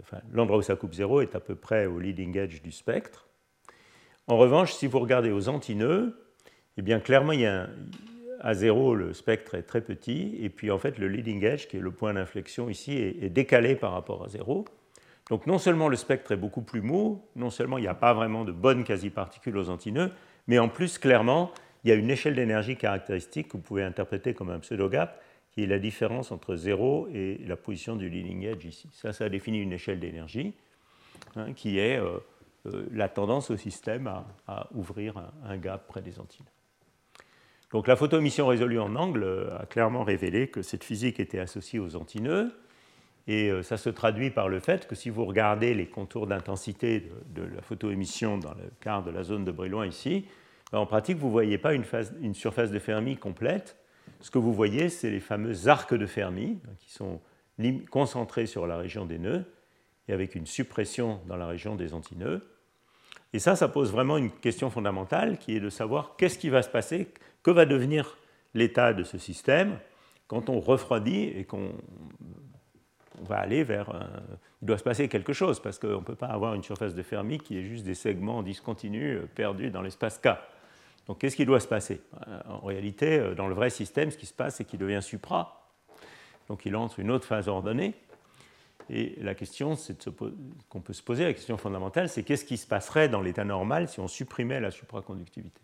enfin, 0.00 0.18
l'endroit 0.32 0.58
où 0.58 0.62
ça 0.62 0.76
coupe 0.76 0.94
zéro 0.94 1.20
est 1.20 1.34
à 1.34 1.40
peu 1.40 1.54
près 1.54 1.86
au 1.86 1.98
leading 1.98 2.36
edge 2.36 2.62
du 2.62 2.72
spectre. 2.72 3.28
En 4.26 4.36
revanche, 4.36 4.72
si 4.72 4.86
vous 4.86 4.98
regardez 4.98 5.30
aux 5.30 5.48
antinœuds, 5.48 6.16
eh 6.76 6.82
bien 6.82 7.00
clairement, 7.00 7.32
à 8.40 8.54
zéro, 8.54 8.94
le 8.94 9.12
spectre 9.12 9.54
est 9.54 9.62
très 9.62 9.80
petit, 9.80 10.36
et 10.40 10.48
puis 10.48 10.70
en 10.70 10.78
fait, 10.78 10.98
le 10.98 11.08
leading 11.08 11.44
edge, 11.44 11.66
qui 11.66 11.76
est 11.76 11.80
le 11.80 11.90
point 11.90 12.14
d'inflexion 12.14 12.68
ici, 12.68 12.92
est, 12.92 13.22
est, 13.22 13.30
décalé 13.30 13.76
par 13.76 13.92
rapport 13.92 14.24
à 14.24 14.28
zéro. 14.28 14.64
Donc 15.30 15.46
non 15.46 15.58
seulement 15.58 15.88
le 15.88 15.96
spectre 15.96 16.32
est 16.32 16.36
beaucoup 16.36 16.62
plus 16.62 16.82
mou, 16.82 17.24
non 17.36 17.50
seulement 17.50 17.78
il 17.78 17.82
n'y 17.82 17.88
a 17.88 17.94
pas 17.94 18.12
vraiment 18.12 18.44
de 18.44 18.52
bonnes 18.52 18.84
quasi-particules 18.84 19.56
aux 19.56 19.70
antinœuds, 19.70 20.10
mais 20.48 20.58
en 20.58 20.68
plus, 20.68 20.98
clairement, 20.98 21.52
il 21.84 21.90
y 21.90 21.92
a 21.92 21.94
une 21.96 22.10
échelle 22.10 22.34
d'énergie 22.34 22.76
caractéristique 22.76 23.48
que 23.48 23.56
vous 23.56 23.62
pouvez 23.62 23.82
interpréter 23.82 24.34
comme 24.34 24.50
un 24.50 24.58
pseudo-gap, 24.58 25.20
qui 25.52 25.62
est 25.62 25.66
la 25.66 25.78
différence 25.78 26.32
entre 26.32 26.56
0 26.56 27.08
et 27.12 27.38
la 27.46 27.56
position 27.56 27.96
du 27.96 28.08
leading 28.08 28.44
edge 28.44 28.64
ici. 28.64 28.88
Ça, 28.92 29.12
ça 29.12 29.28
définit 29.28 29.60
une 29.60 29.72
échelle 29.72 30.00
d'énergie 30.00 30.54
hein, 31.36 31.52
qui 31.52 31.78
est 31.78 31.98
euh, 31.98 32.18
euh, 32.66 32.86
la 32.90 33.08
tendance 33.08 33.50
au 33.50 33.56
système 33.56 34.10
à, 34.46 34.68
ouvrir 34.74 35.30
un, 35.44 35.56
gap 35.58 35.86
près 35.86 36.00
des 36.00 36.18
antilles. 36.18 36.46
Donc 37.70 37.86
la 37.86 37.96
photoémission 37.96 38.46
résolue 38.46 38.80
en 38.80 38.96
angle 38.96 39.24
euh, 39.24 39.58
a 39.58 39.66
clairement 39.66 40.04
révélé 40.04 40.48
que 40.48 40.62
cette 40.62 40.84
physique 40.84 41.20
était 41.20 41.38
associée 41.38 41.78
aux 41.78 41.96
antinœuds. 41.96 42.52
Et 43.28 43.52
ça 43.62 43.76
se 43.76 43.88
traduit 43.88 44.30
par 44.30 44.48
le 44.48 44.58
fait 44.58 44.88
que 44.88 44.96
si 44.96 45.08
vous 45.08 45.24
regardez 45.24 45.74
les 45.74 45.86
contours 45.86 46.26
d'intensité 46.26 47.08
de, 47.28 47.42
la 47.44 47.62
photoémission 47.62 48.36
dans 48.36 48.50
le 48.54 48.64
quart 48.80 49.04
de 49.04 49.12
la 49.12 49.22
zone 49.22 49.44
de 49.44 49.52
Brillouin 49.52 49.86
ici, 49.86 50.26
ben, 50.72 50.80
en 50.80 50.86
pratique, 50.86 51.18
vous 51.18 51.28
ne 51.28 51.32
voyez 51.32 51.56
pas 51.56 51.72
une, 51.72 51.84
une, 52.20 52.34
surface 52.34 52.72
de 52.72 52.80
Fermi 52.80 53.16
complète. 53.16 53.76
Ce 54.20 54.30
que 54.30 54.38
vous 54.38 54.52
voyez, 54.52 54.88
c'est 54.88 55.10
les 55.10 55.20
fameux 55.20 55.68
arcs 55.68 55.94
de 55.94 56.06
Fermi 56.06 56.58
qui 56.78 56.92
sont 56.92 57.20
concentrés 57.90 58.46
sur 58.46 58.66
la 58.66 58.76
région 58.76 59.04
des 59.04 59.18
nœuds 59.18 59.44
et 60.08 60.12
avec 60.12 60.34
une 60.34 60.46
suppression 60.46 61.20
dans 61.26 61.36
la 61.36 61.46
région 61.46 61.76
des 61.76 61.94
antinœuds. 61.94 62.42
Et 63.32 63.38
ça, 63.38 63.56
ça 63.56 63.68
pose 63.68 63.90
vraiment 63.92 64.18
une 64.18 64.30
question 64.30 64.70
fondamentale 64.70 65.38
qui 65.38 65.56
est 65.56 65.60
de 65.60 65.70
savoir 65.70 66.16
qu'est-ce 66.16 66.38
qui 66.38 66.50
va 66.50 66.62
se 66.62 66.68
passer, 66.68 67.08
que 67.42 67.50
va 67.50 67.64
devenir 67.64 68.18
l'état 68.54 68.92
de 68.92 69.04
ce 69.04 69.18
système 69.18 69.78
quand 70.28 70.48
on 70.48 70.60
refroidit 70.60 71.24
et 71.24 71.44
qu'on 71.44 71.72
va 73.20 73.36
aller 73.36 73.64
vers. 73.64 73.90
Il 74.60 74.66
doit 74.66 74.78
se 74.78 74.84
passer 74.84 75.08
quelque 75.08 75.32
chose 75.32 75.60
parce 75.60 75.78
qu'on 75.78 76.00
ne 76.00 76.04
peut 76.04 76.14
pas 76.14 76.26
avoir 76.26 76.54
une 76.54 76.62
surface 76.62 76.94
de 76.94 77.02
Fermi 77.02 77.38
qui 77.38 77.58
est 77.58 77.64
juste 77.64 77.84
des 77.84 77.94
segments 77.94 78.42
discontinus 78.42 79.18
euh, 79.18 79.28
perdus 79.34 79.70
dans 79.70 79.82
l'espace 79.82 80.18
K. 80.18 80.28
Donc 81.06 81.18
qu'est-ce 81.18 81.36
qui 81.36 81.46
doit 81.46 81.60
se 81.60 81.68
passer? 81.68 82.00
En 82.46 82.66
réalité, 82.66 83.18
euh, 83.18 83.34
dans 83.34 83.48
le 83.48 83.54
vrai 83.54 83.70
système, 83.70 84.10
ce 84.10 84.16
qui 84.16 84.26
se 84.26 84.34
passe, 84.34 84.56
c'est 84.56 84.64
qu'il 84.64 84.78
devient 84.78 85.02
supra. 85.02 85.70
Donc 86.48 86.66
il 86.66 86.76
entre 86.76 87.00
une 87.00 87.10
autre 87.10 87.26
phase 87.26 87.48
ordonnée. 87.48 87.94
Et 88.90 89.16
la 89.20 89.34
question 89.34 89.76
qu'on 90.68 90.80
peut 90.80 90.92
se 90.92 91.02
poser, 91.02 91.24
la 91.24 91.32
question 91.32 91.56
fondamentale, 91.56 92.08
c'est 92.08 92.24
qu'est-ce 92.24 92.44
qui 92.44 92.56
se 92.56 92.66
passerait 92.66 93.08
dans 93.08 93.20
l'état 93.20 93.44
normal 93.44 93.88
si 93.88 94.00
on 94.00 94.08
supprimait 94.08 94.60
la 94.60 94.70
supraconductivité? 94.70 95.60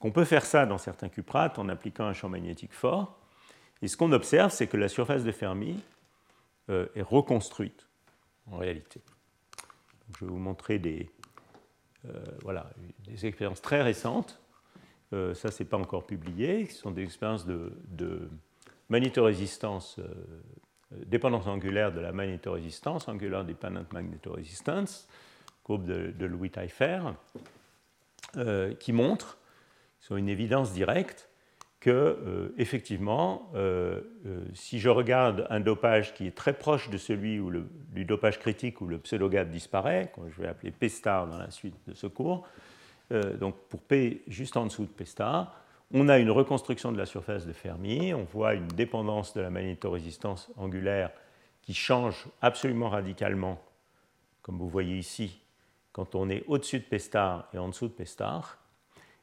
On 0.00 0.10
peut 0.10 0.24
faire 0.24 0.44
ça 0.44 0.66
dans 0.66 0.78
certains 0.78 1.08
cuprates 1.08 1.58
en 1.58 1.68
appliquant 1.68 2.04
un 2.04 2.12
champ 2.12 2.28
magnétique 2.28 2.72
fort. 2.72 3.18
Et 3.82 3.88
ce 3.88 3.96
qu'on 3.96 4.12
observe, 4.12 4.50
c'est 4.50 4.66
que 4.66 4.76
la 4.76 4.88
surface 4.88 5.24
de 5.24 5.32
Fermi 5.32 5.80
euh, 6.70 6.86
est 6.94 7.02
reconstruite 7.02 7.86
en 8.50 8.58
réalité. 8.58 9.00
je 10.18 10.24
vais 10.24 10.30
vous 10.30 10.38
montrer 10.38 10.78
des, 10.78 11.08
euh, 11.08 11.23
voilà, 12.42 12.70
des 13.06 13.26
expériences 13.26 13.62
très 13.62 13.82
récentes. 13.82 14.40
Euh, 15.14 15.34
ça, 15.34 15.50
ce 15.50 15.62
n'est 15.62 15.68
pas 15.68 15.76
encore 15.76 16.06
publié. 16.06 16.66
Ce 16.66 16.80
sont 16.80 16.90
des 16.90 17.02
expériences 17.02 17.46
de, 17.46 17.72
de 17.88 18.28
euh, 18.90 20.08
dépendance 21.06 21.46
angulaire 21.46 21.92
de 21.92 22.00
la 22.00 22.12
magnétorésistance, 22.12 23.08
angular 23.08 23.44
dependent 23.44 23.86
magnetoresistance, 23.92 25.08
groupe 25.64 25.84
de, 25.84 26.26
Louis 26.26 26.50
Taillefer, 26.50 27.00
qui 28.80 28.92
montrent, 28.92 29.38
sont 30.00 30.16
une 30.16 30.28
évidence 30.28 30.72
directe, 30.72 31.30
que 31.84 31.90
euh, 31.90 32.54
effectivement, 32.56 33.50
euh, 33.54 34.00
euh, 34.24 34.40
si 34.54 34.80
je 34.80 34.88
regarde 34.88 35.46
un 35.50 35.60
dopage 35.60 36.14
qui 36.14 36.26
est 36.26 36.34
très 36.34 36.54
proche 36.54 36.88
de 36.88 36.96
celui 36.96 37.38
où 37.38 37.50
le, 37.50 37.66
dopage 38.06 38.38
critique 38.38 38.80
où 38.80 38.86
le 38.86 38.96
pseudogap 38.96 39.50
disparaît, 39.50 40.10
que 40.16 40.22
je 40.30 40.40
vais 40.40 40.48
appeler 40.48 40.70
P 40.70 40.88
star 40.88 41.26
dans 41.26 41.36
la 41.36 41.50
suite 41.50 41.74
de 41.86 41.92
ce 41.92 42.06
cours, 42.06 42.48
donc 43.38 43.54
pour 43.68 43.82
P 43.82 44.22
juste 44.28 44.56
en 44.56 44.64
dessous 44.64 44.84
de 44.84 44.90
P 44.90 45.04
star, 45.04 45.60
on 45.92 46.08
a 46.08 46.18
une 46.18 46.30
reconstruction 46.30 46.90
de 46.90 46.96
la 46.96 47.04
surface 47.04 47.44
de 47.44 47.52
Fermi, 47.52 48.14
on 48.14 48.24
voit 48.24 48.54
une 48.54 48.68
dépendance 48.68 49.34
de 49.34 49.42
la 49.42 49.50
magnétorésistance 49.50 50.50
angulaire 50.56 51.10
qui 51.60 51.74
change 51.74 52.26
absolument 52.40 52.88
radicalement, 52.88 53.62
comme 54.40 54.56
vous 54.56 54.70
voyez 54.70 54.96
ici, 54.96 55.38
quand 55.92 56.14
on 56.14 56.30
est 56.30 56.44
au-dessus 56.46 56.78
de 56.78 56.84
P 56.84 56.98
star 56.98 57.46
et 57.52 57.58
en 57.58 57.68
dessous 57.68 57.88
de 57.88 57.92
P 57.92 58.06
star. 58.06 58.63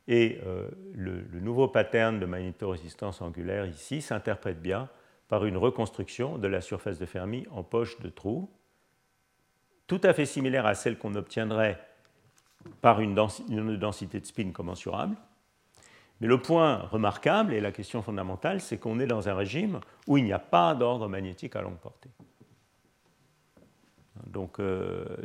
Et 0.08 0.40
euh, 0.46 0.68
le, 0.94 1.24
nouveau 1.40 1.68
pattern 1.68 2.20
de 2.20 2.26
magnétorésistance 2.26 3.22
angulaire 3.22 3.66
ici 3.66 4.02
s'interprète 4.02 4.62
bien 4.62 4.90
par 5.28 5.46
une 5.46 5.58
reconstruction 5.58 6.38
de 6.38 6.48
la 6.48 6.62
surface 6.62 7.00
de 7.00 7.06
Fermi 7.06 7.46
en 7.52 7.64
poche 7.64 8.00
de 8.00 8.10
trou, 8.10 8.50
tout 9.88 10.02
à 10.04 10.14
fait 10.14 10.26
similaire 10.26 10.66
à 10.66 10.74
celle 10.74 10.98
qu'on 10.98 11.16
obtiendrait 11.16 11.80
par 12.82 13.00
une, 13.00 13.16
densité 13.16 14.20
de 14.20 14.26
spin 14.26 14.52
commensurable. 14.52 15.16
Mais 16.20 16.28
le 16.28 16.40
point 16.40 16.78
remarquable 16.78 17.54
et 17.54 17.62
la 17.62 17.72
question 17.72 18.02
fondamentale, 18.02 18.62
c'est 18.62 18.78
qu'on 18.78 19.00
est 19.00 19.08
dans 19.08 19.30
un 19.30 19.34
régime 19.34 19.80
où 20.08 20.18
il 20.18 20.24
n'y 20.24 20.34
a 20.34 20.40
pas 20.40 20.76
d'ordre 20.76 21.08
magnétique 21.08 21.56
à 21.56 21.62
longue 21.62 21.80
portée. 21.80 22.12
Donc, 24.28 24.62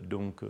donc 0.02 0.42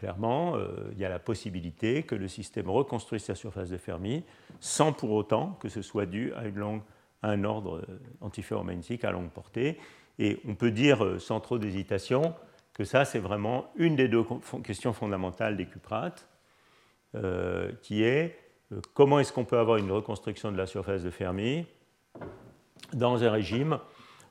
clairement, 0.00 0.56
il 0.92 0.98
y 0.98 1.04
a 1.04 1.10
la 1.10 1.18
possibilité 1.18 2.04
que 2.04 2.14
le 2.14 2.26
système 2.26 2.70
reconstruise 2.70 3.22
sa 3.22 3.34
surface 3.34 3.68
de 3.68 3.76
Fermi 3.76 4.24
sans 4.58 4.94
pour 4.94 5.10
autant 5.10 5.58
que 5.60 5.68
ce 5.68 5.82
soit 5.82 6.06
dû 6.06 6.32
à, 6.32 6.46
une 6.46 6.56
longue, 6.56 6.80
un 7.22 7.44
ordre 7.44 7.86
antiferromagnétique 8.22 9.04
à 9.04 9.10
longue 9.10 9.28
portée. 9.28 9.78
Et 10.18 10.40
on 10.48 10.54
peut 10.54 10.70
dire, 10.70 11.20
sans 11.20 11.40
trop 11.40 11.58
d'hésitation, 11.58 12.34
que 12.72 12.84
ça, 12.84 13.04
c'est 13.04 13.18
vraiment 13.18 13.70
une 13.76 13.94
des 13.94 14.08
deux 14.08 14.24
questions 14.64 14.94
fondamentales 14.94 15.54
des 15.54 15.66
cuprates, 15.66 16.26
euh, 17.14 17.72
qui 17.82 18.04
est 18.04 18.38
euh, 18.72 18.80
comment 18.94 19.18
est-ce 19.18 19.32
qu'on 19.32 19.44
peut 19.44 19.58
avoir 19.58 19.78
une 19.78 19.90
reconstruction 19.90 20.52
de 20.52 20.56
la 20.56 20.66
surface 20.66 21.02
de 21.02 21.10
Fermi 21.10 21.66
dans 22.92 23.22
un 23.24 23.30
régime 23.30 23.80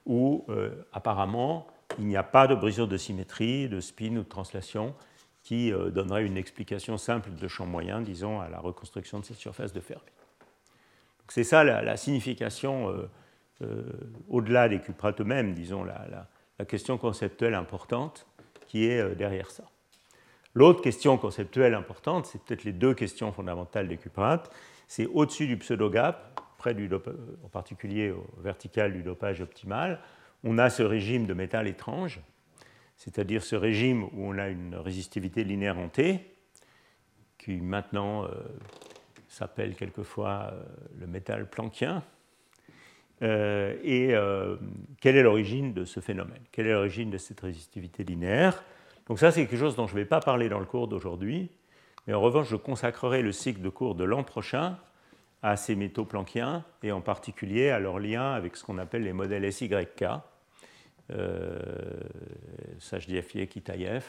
où 0.05 0.45
euh, 0.49 0.71
apparemment 0.93 1.67
il 1.97 2.05
n'y 2.05 2.15
a 2.15 2.23
pas 2.23 2.47
de 2.47 2.55
brisure 2.55 2.87
de 2.87 2.95
symétrie, 2.95 3.67
de 3.67 3.81
spin 3.81 4.15
ou 4.15 4.23
de 4.23 4.29
translation 4.29 4.95
qui 5.43 5.71
donnerait 5.71 6.25
une 6.25 6.37
explication 6.37 6.97
simple 6.97 7.31
de 7.31 7.47
champ 7.47 7.65
moyen, 7.65 8.01
disons, 8.01 8.39
à 8.39 8.49
la 8.49 8.59
reconstruction 8.59 9.19
de 9.19 9.25
cette 9.25 9.37
surface 9.37 9.73
de 9.73 9.79
Fermi. 9.79 10.03
C'est 11.29 11.43
ça 11.43 11.63
la, 11.63 11.97
signification, 11.97 12.93
au-delà 14.27 14.69
des 14.69 14.79
cuprates 14.79 15.21
eux-mêmes, 15.21 15.53
disons, 15.53 15.83
la 15.83 16.65
question 16.65 16.97
conceptuelle 16.97 17.55
importante 17.55 18.27
qui 18.69 18.85
est 18.85 19.01
euh, 19.01 19.15
derrière 19.15 19.51
ça. 19.51 19.65
L'autre 20.53 20.81
question 20.81 21.17
conceptuelle 21.17 21.73
importante, 21.73 22.27
c'est 22.27 22.41
peut-être 22.41 22.63
les 22.63 22.71
deux 22.71 22.93
questions 22.93 23.31
fondamentales 23.33 23.87
des 23.87 23.97
cuprates, 23.97 24.49
c'est 24.87 25.07
au-dessus 25.07 25.47
du 25.47 25.57
pseudo-gap, 25.57 26.39
près 26.57 26.73
du 26.73 26.89
euh, 26.91 26.99
en 27.43 27.49
particulier 27.49 28.11
au 28.11 28.25
vertical 28.41 28.93
du 28.93 29.03
dopage 29.03 29.41
optimal, 29.41 29.99
on 30.43 30.57
a 30.57 30.69
ce 30.69 30.83
régime 30.83 31.25
de 31.25 31.33
métal 31.33 31.67
étrange, 31.67 32.21
c'est-à-dire 32.99 33.43
ce 33.43 33.55
régime 33.55 34.03
où 34.03 34.27
on 34.27 34.37
a 34.37 34.49
une 34.49 34.75
résistivité 34.75 35.43
linéaire 35.43 35.79
en 35.79 35.87
T, 35.87 36.19
qui 37.39 37.57
maintenant 37.57 38.25
euh, 38.25 38.27
s'appelle 39.27 39.75
quelquefois 39.75 40.53
le 40.99 41.07
métal 41.07 41.49
planckien. 41.49 42.03
et 43.21 44.13
quelle 45.01 45.15
est 45.15 45.23
l'origine 45.23 45.73
de 45.73 45.85
ce 45.85 45.99
phénomène? 45.99 46.41
Quelle 46.51 46.67
est 46.67 46.73
l'origine 46.73 47.09
de 47.09 47.17
cette 47.17 47.39
résistivité 47.39 48.03
linéaire? 48.03 48.63
Donc 49.07 49.17
ça, 49.17 49.31
c'est 49.31 49.41
quelque 49.45 49.59
chose 49.59 49.75
dont 49.75 49.87
je 49.87 49.95
ne 49.95 49.99
vais 49.99 50.05
pas 50.05 50.19
parler 50.19 50.49
dans 50.49 50.59
le 50.59 50.65
cours 50.65 50.87
d'aujourd'hui, 50.87 51.49
mais 52.05 52.13
en 52.13 52.21
revanche, 52.21 52.49
je 52.49 52.55
consacrerai 52.55 53.21
le 53.21 53.31
cycle 53.31 53.61
de 53.61 53.69
cours 53.69 53.95
de 53.95 54.03
l'an 54.03 54.23
prochain 54.23 54.77
à 55.41 55.55
ces 55.55 55.75
métaux 55.75 56.05
planckiens, 56.05 56.65
et 56.83 56.91
en 56.91 57.01
particulier 57.01 57.69
à 57.69 57.79
leur 57.79 57.99
lien 57.99 58.33
avec 58.33 58.55
ce 58.55 58.63
qu'on 58.63 58.77
appelle 58.77 59.03
les 59.03 59.13
modèles 59.13 59.51
SYK, 59.51 59.73
euh, 61.11 61.59
Sajdiafier, 62.79 63.47
Kitaïev, 63.47 64.05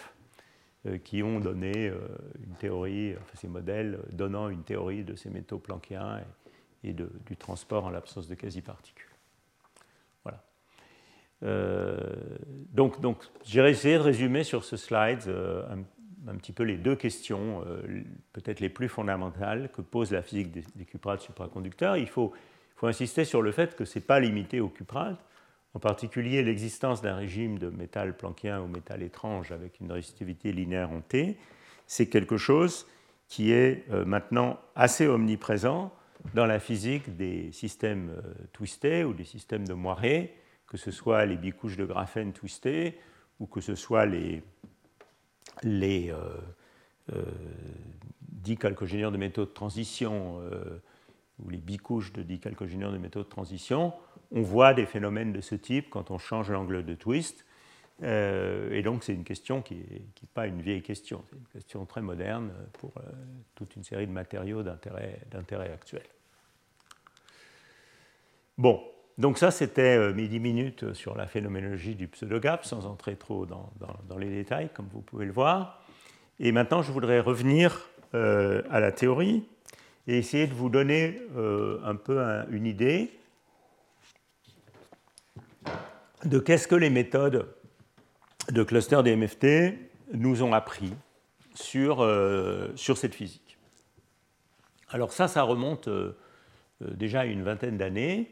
euh, 0.87 0.97
qui 0.97 1.23
ont 1.23 1.41
donné 1.41 1.89
euh, 1.89 1.99
une 2.43 2.55
théorie, 2.55 3.15
ces 3.35 3.49
modèles 3.49 3.99
donnant 4.13 4.49
une 4.49 4.63
théorie 4.63 5.05
de 5.05 5.15
ces 5.15 5.29
métaux 5.29 5.59
planckiens 5.59 6.23
et, 6.83 6.95
du 6.95 7.37
transport 7.39 7.85
en 7.85 7.91
l'absence 7.91 8.29
de 8.29 8.35
quasi-particules. 8.35 9.05
Euh, 11.43 11.99
donc, 12.73 12.95
j'ai 13.45 13.67
essayé 13.69 13.97
de 13.97 14.03
résumer 14.03 14.45
sur 14.45 14.65
ce 14.65 14.77
slide 14.77 15.23
un, 16.27 16.37
petit 16.37 16.53
peu 16.53 16.63
les 16.65 16.77
deux 16.77 16.97
questions, 16.97 17.65
peut-être 18.35 18.61
les 18.61 18.69
plus 18.69 18.89
fondamentales 18.89 19.71
que 19.73 19.81
pose 19.81 20.13
la 20.13 20.23
physique 20.23 20.51
des, 20.51 20.85
cuprates 20.85 21.21
supraconducteurs. 21.21 21.97
Il 21.97 22.09
faut, 22.09 22.33
faut, 22.77 22.87
insister 22.87 23.25
sur 23.25 23.41
le 23.41 23.53
fait 23.53 23.75
que 23.75 23.87
ce 23.87 23.99
n'est 23.99 24.05
pas 24.05 24.21
limité 24.21 24.61
aux 24.61 24.69
cuprates, 24.69 25.23
en 25.75 25.79
particulier 25.79 26.43
l'existence 26.43 27.03
d'un 27.03 27.15
régime 27.15 27.59
de 27.59 27.69
métal 27.69 28.17
planckien 28.17 28.61
ou 28.61 28.67
métal 28.67 29.03
étrange 29.03 29.53
avec 29.53 29.81
une 29.81 29.93
résistivité 29.93 30.53
linéaire 30.53 30.91
en 30.91 31.01
T, 31.01 31.37
c'est 31.87 32.07
quelque 32.07 32.37
chose 32.37 32.87
qui 33.29 33.53
est 33.53 33.85
maintenant 34.05 34.59
assez 34.75 35.07
omniprésent 35.07 35.93
dans 36.35 36.47
la 36.47 36.59
physique 36.59 37.17
des 37.17 37.53
systèmes 37.53 38.11
twistés 38.53 39.05
ou 39.05 39.15
des 39.15 39.25
systèmes 39.25 39.67
de 39.67 39.75
moiré, 39.75 40.35
que 40.67 40.77
ce 40.77 40.91
soit 40.91 41.27
les 41.27 41.37
bicouches 41.37 41.77
de 41.77 41.85
graphène 41.85 42.33
twistées 42.33 42.99
ou 43.41 43.47
que 43.47 43.61
ce 43.61 43.75
soit 43.75 44.07
les, 44.07 44.43
les 45.63 46.11
euh, 46.11 46.17
euh 47.13 47.25
de 48.43 49.17
métaux 49.17 49.45
de 49.45 49.51
transition 49.51 50.41
euh, 50.41 50.81
ou 51.45 51.51
les 51.51 51.59
bicouches 51.59 52.13
de 52.13 52.23
dicalcogénures 52.23 52.93
de 52.93 52.99
métaux 52.99 53.23
de 53.23 53.29
transition, 53.29 53.93
on 54.33 54.43
voit 54.43 54.75
des 54.75 54.87
phénomènes 54.87 55.33
de 55.33 55.41
ce 55.41 55.55
type 55.55 55.91
quand 55.91 56.11
on 56.11 56.19
change 56.19 56.51
l'angle 56.51 56.85
de 56.85 56.95
twist. 56.95 57.45
Euh, 58.03 58.73
et 58.73 58.83
donc 58.83 59.05
c'est 59.05 59.15
une 59.15 59.25
question 59.25 59.61
qui 59.61 59.75
n'est 59.75 60.29
pas 60.33 60.47
une 60.47 60.63
vieille 60.63 60.83
question, 60.83 61.23
c'est 61.29 61.37
une 61.37 61.47
question 61.47 61.85
très 61.85 62.01
moderne 62.01 62.51
pour 62.75 62.93
toute 63.55 63.77
une 63.77 63.85
série 63.85 64.07
de 64.07 64.13
matériaux 64.13 64.63
d'intérêt 64.63 65.73
actuel. 65.73 66.03
Bon, 68.57 68.83
donc 69.21 69.37
ça, 69.37 69.51
c'était 69.51 69.99
euh, 69.99 70.15
mes 70.15 70.29
10 70.29 70.41
minutes 70.41 70.95
sur 70.95 71.15
la 71.15 71.27
phénoménologie 71.27 71.95
du 71.95 72.09
pseudogap, 72.09 72.65
sans 72.65 72.87
entrer 72.87 73.17
trop 73.17 73.45
dans, 73.45 73.71
les 74.19 74.31
détails, 74.31 74.71
comme 74.73 74.87
vous 74.93 75.03
pouvez 75.03 75.27
le 75.27 75.33
voir. 75.33 75.83
Et 76.39 76.53
maintenant, 76.53 76.81
je 76.81 76.91
voudrais 76.91 77.21
revenir 77.21 77.91
euh, 78.15 78.63
à 78.71 78.81
la 78.81 78.93
théorie 78.93 79.45
et 80.11 80.19
essayer 80.19 80.47
de 80.47 80.55
vous 80.55 80.69
donner 80.69 81.21
euh, 81.37 81.81
un 81.85 81.95
peu 81.95 82.21
une 82.51 82.67
idée 82.67 83.11
de 86.25 86.39
qu'est-ce 86.39 86.69
que 86.69 86.75
les 86.75 86.91
méthodes 86.91 87.47
de 88.51 88.63
cluster 88.63 89.03
des 89.03 89.17
MFT 89.17 89.75
nous 90.13 90.43
ont 90.43 90.53
appris 90.53 90.93
sur, 91.55 92.07
sur 92.75 92.97
cette 92.97 93.15
physique. 93.15 93.59
Alors 94.89 95.13
ça, 95.13 95.29
ça 95.29 95.43
remonte 95.43 95.89
déjà 96.81 97.21
à 97.21 97.25
une 97.27 97.43
vingtaine 97.43 97.79
d'années 97.79 98.31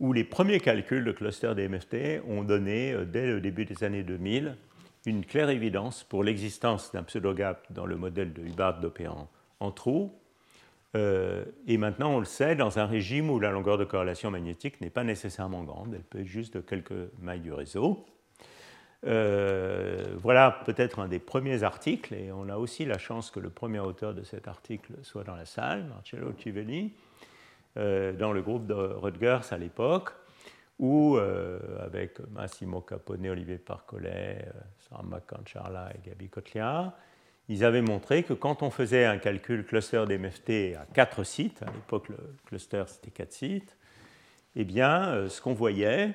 où 0.00 0.12
les 0.12 0.24
premiers 0.24 0.60
calculs 0.60 1.04
de 1.04 1.12
clusters 1.12 1.54
DMFT 1.54 2.22
ont 2.28 2.42
donné, 2.44 2.92
euh, 2.92 3.04
dès 3.04 3.26
le 3.26 3.40
début 3.40 3.64
des 3.64 3.82
années 3.84 4.02
2000, 4.02 4.56
une 5.06 5.24
claire 5.24 5.50
évidence 5.50 6.04
pour 6.04 6.24
l'existence 6.24 6.92
d'un 6.92 7.02
pseudogap 7.02 7.64
dans 7.72 7.86
le 7.86 7.96
modèle 7.96 8.32
de 8.32 8.42
Hubbard 8.42 8.80
d'opérant 8.80 9.30
en 9.60 9.70
trou. 9.70 10.12
Euh, 10.96 11.44
et 11.66 11.76
maintenant, 11.76 12.14
on 12.14 12.18
le 12.18 12.24
sait, 12.24 12.56
dans 12.56 12.78
un 12.78 12.86
régime 12.86 13.30
où 13.30 13.38
la 13.38 13.50
longueur 13.50 13.76
de 13.76 13.84
corrélation 13.84 14.30
magnétique 14.30 14.80
n'est 14.80 14.90
pas 14.90 15.04
nécessairement 15.04 15.62
grande, 15.62 15.94
elle 15.94 16.02
peut 16.02 16.20
être 16.20 16.26
juste 16.26 16.54
de 16.54 16.60
quelques 16.60 16.94
mailles 17.20 17.40
du 17.40 17.52
réseau. 17.52 18.06
Euh, 19.06 20.16
voilà 20.16 20.62
peut-être 20.64 20.98
un 20.98 21.08
des 21.08 21.18
premiers 21.18 21.62
articles, 21.62 22.14
et 22.14 22.32
on 22.32 22.48
a 22.48 22.56
aussi 22.56 22.86
la 22.86 22.98
chance 22.98 23.30
que 23.30 23.40
le 23.40 23.50
premier 23.50 23.78
auteur 23.78 24.14
de 24.14 24.22
cet 24.22 24.48
article 24.48 24.94
soit 25.02 25.22
dans 25.22 25.36
la 25.36 25.44
salle, 25.44 25.84
Marcello 25.84 26.32
Civelli, 26.38 26.92
euh, 27.76 28.12
dans 28.12 28.32
le 28.32 28.40
groupe 28.40 28.66
de 28.66 28.74
Rutgers 28.74 29.40
à 29.50 29.58
l'époque, 29.58 30.12
où, 30.78 31.16
avec 31.80 32.20
Massimo 32.32 32.82
Capone, 32.82 33.26
Olivier 33.28 33.56
Parcollet, 33.56 34.46
Sarah 34.78 35.04
McCancharla 35.04 35.90
et 35.94 36.06
Gabi 36.06 36.28
Kotlia, 36.28 36.94
ils 37.48 37.64
avaient 37.64 37.82
montré 37.82 38.22
que 38.22 38.32
quand 38.32 38.62
on 38.62 38.70
faisait 38.70 39.04
un 39.04 39.18
calcul 39.18 39.64
cluster 39.64 40.04
d'MFT 40.06 40.76
à 40.76 40.86
quatre 40.92 41.24
sites, 41.24 41.62
à 41.62 41.66
l'époque 41.66 42.08
le 42.08 42.16
cluster 42.46 42.84
c'était 42.86 43.10
quatre 43.10 43.32
sites, 43.32 43.76
eh 44.56 44.64
bien, 44.64 45.28
ce 45.28 45.40
qu'on 45.40 45.52
voyait, 45.52 46.14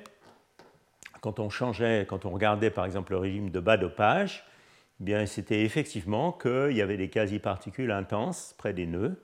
quand 1.22 1.40
on 1.40 1.50
changeait, 1.50 2.06
quand 2.10 2.26
on 2.26 2.32
regardait 2.32 2.72
par 2.72 2.86
exemple 2.86 3.14
le 3.14 3.20
régime 3.20 3.52
de 3.52 3.60
bas 3.60 3.78
dopage, 3.78 4.44
eh 5.00 5.04
bien, 5.04 5.26
c'était 5.26 5.64
effectivement 5.64 6.32
qu'il 6.32 6.74
y 6.74 6.82
avait 6.82 6.98
des 6.98 7.10
quasi-particules 7.10 7.92
intenses 7.92 8.56
près 8.58 8.74
des 8.74 8.86
nœuds, 8.86 9.20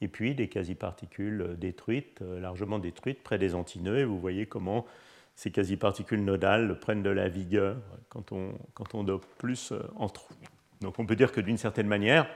et 0.00 0.08
puis 0.08 0.34
des 0.34 0.48
quasi-particules 0.48 1.56
détruites, 1.58 2.22
euh, 2.22 2.40
largement 2.40 2.78
détruites 2.78 3.22
près 3.22 3.38
des 3.38 3.54
antinœuds. 3.54 3.98
Et 3.98 4.04
vous 4.04 4.20
voyez 4.20 4.46
comment 4.46 4.86
ces 5.34 5.50
quasi-particules 5.50 6.24
nodales 6.24 6.78
prennent 6.78 7.02
de 7.02 7.10
la 7.10 7.28
vigueur 7.28 7.76
quand 8.08 8.32
on, 8.32 8.52
quand 8.74 8.94
on 8.94 9.04
dope 9.04 9.26
plus 9.38 9.72
euh, 9.72 9.82
en 9.96 10.08
trou. 10.08 10.34
Donc 10.80 10.98
on 10.98 11.06
peut 11.06 11.16
dire 11.16 11.32
que 11.32 11.40
d'une 11.40 11.58
certaine 11.58 11.86
manière, 11.86 12.26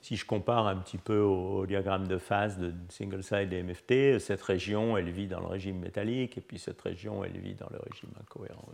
si 0.00 0.16
je 0.16 0.26
compare 0.26 0.66
un 0.66 0.76
petit 0.76 0.98
peu 0.98 1.18
au 1.18 1.64
diagramme 1.64 2.06
de 2.06 2.18
phase 2.18 2.58
de 2.58 2.74
single 2.90 3.22
side 3.22 3.52
et 3.52 3.62
MFT, 3.62 4.18
cette 4.18 4.42
région, 4.42 4.98
elle 4.98 5.08
vit 5.08 5.26
dans 5.26 5.40
le 5.40 5.46
régime 5.46 5.78
métallique, 5.78 6.36
et 6.36 6.42
puis 6.42 6.58
cette 6.58 6.80
région, 6.82 7.24
elle 7.24 7.38
vit 7.38 7.54
dans 7.54 7.70
le 7.70 7.78
régime 7.78 8.10
incohérent. 8.20 8.68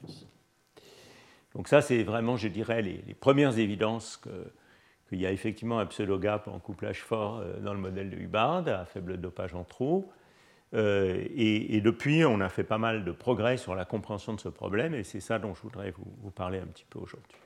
Donc 1.54 1.68
ça, 1.68 1.82
c'est 1.82 2.02
vraiment, 2.02 2.36
je 2.36 2.48
dirais, 2.48 2.82
les, 2.82 3.14
premières 3.14 3.58
évidences 3.58 4.20
qu'il 5.08 5.20
y 5.20 5.26
a 5.26 5.30
effectivement 5.30 5.78
un 5.78 5.86
pseudo-gap 5.86 6.48
en 6.48 6.58
couplage 6.58 7.02
fort 7.02 7.38
euh, 7.38 7.60
dans 7.60 7.74
le 7.74 7.80
modèle 7.80 8.10
de 8.10 8.16
Hubbard, 8.16 8.66
à 8.66 8.84
faible 8.84 9.20
dopage 9.20 9.54
en 9.54 9.64
trou. 9.64 10.10
Euh, 10.74 11.24
et, 11.36 11.80
depuis, 11.80 12.24
on 12.24 12.40
a 12.40 12.48
fait 12.48 12.64
pas 12.64 12.78
mal 12.78 13.04
de 13.04 13.12
progrès 13.12 13.56
sur 13.56 13.74
la 13.74 13.84
compréhension 13.84 14.34
de 14.34 14.40
ce 14.40 14.48
problème, 14.48 14.94
et 14.94 15.02
c'est 15.04 15.20
ça 15.20 15.38
dont 15.38 15.54
je 15.54 15.62
voudrais 15.62 15.92
vous, 15.92 16.30
parler 16.30 16.58
un 16.58 16.66
petit 16.66 16.86
peu 16.88 16.98
aujourd'hui. 16.98 17.36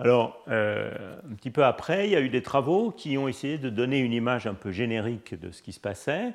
Alors, 0.00 0.42
euh, 0.48 1.20
un 1.30 1.34
petit 1.34 1.50
peu 1.50 1.62
après, 1.62 2.08
il 2.08 2.12
y 2.12 2.16
a 2.16 2.22
eu 2.22 2.30
des 2.30 2.40
travaux 2.40 2.90
qui 2.90 3.18
ont 3.18 3.28
essayé 3.28 3.58
de 3.58 3.68
donner 3.68 3.98
une 3.98 4.14
image 4.14 4.46
un 4.46 4.54
peu 4.54 4.72
générique 4.72 5.38
de 5.38 5.50
ce 5.50 5.60
qui 5.60 5.72
se 5.72 5.80
passait. 5.80 6.32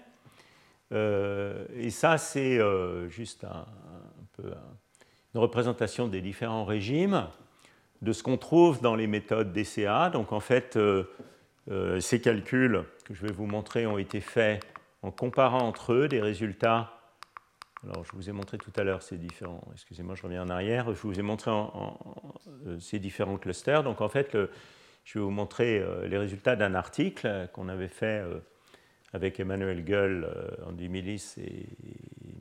et 0.92 1.90
ça, 1.90 2.20
c'est 2.20 2.60
juste 3.10 3.44
un, 3.44 3.66
peu 4.34 4.54
une 5.34 5.42
représentation 5.42 6.08
des 6.08 6.22
différents 6.22 6.64
régimes, 6.64 7.28
de 8.04 8.14
ce 8.14 8.22
qu'on 8.22 8.38
trouve 8.38 8.82
dans 8.82 8.96
les 8.96 9.08
méthodes 9.08 9.52
DCA. 9.52 10.12
Donc 10.12 10.32
en 10.32 10.40
fait, 10.40 10.78
ces 12.00 12.22
calculs 12.22 12.84
que 13.04 13.16
je 13.16 13.26
vais 13.26 13.34
vous 13.34 13.48
montrer 13.48 13.88
ont 13.88 13.98
été 13.98 14.22
faits 14.22 14.64
en 15.02 15.10
comparant 15.10 15.68
entre 15.68 15.94
eux 15.94 16.08
des 16.08 16.22
résultats 16.22 16.95
alors, 17.90 18.04
je 18.04 18.12
vous 18.14 18.30
ai 18.30 18.32
montré 18.32 18.58
tout 18.58 18.72
à 18.76 18.84
l'heure 18.84 19.02
ces 19.02 19.18
différents. 19.18 19.64
Excusez-moi, 19.74 20.16
je 20.16 20.24
reviens 20.24 20.44
en 20.44 20.50
arrière. 20.50 20.94
Je 20.94 21.02
vous 21.02 21.20
ai 21.20 21.22
montré 21.22 21.52
euh, 21.52 22.80
ces 22.80 23.00
différents 23.00 23.38
clusters. 23.38 23.84
Donc, 23.84 24.02
en 24.02 24.10
fait, 24.10 24.36
je 25.04 25.20
vais 25.20 25.24
vous 25.24 25.32
montrer 25.32 25.80
euh, 25.80 26.08
les 26.08 26.18
résultats 26.18 26.56
d'un 26.56 26.74
article 26.74 27.50
qu'on 27.54 27.70
avait 27.70 27.88
fait 27.88 28.24
euh, 28.24 28.40
avec 29.14 29.40
Emmanuel 29.40 29.84
Gull, 29.84 30.28
Andy 30.66 30.90
Millis 30.90 31.36
et 31.38 31.68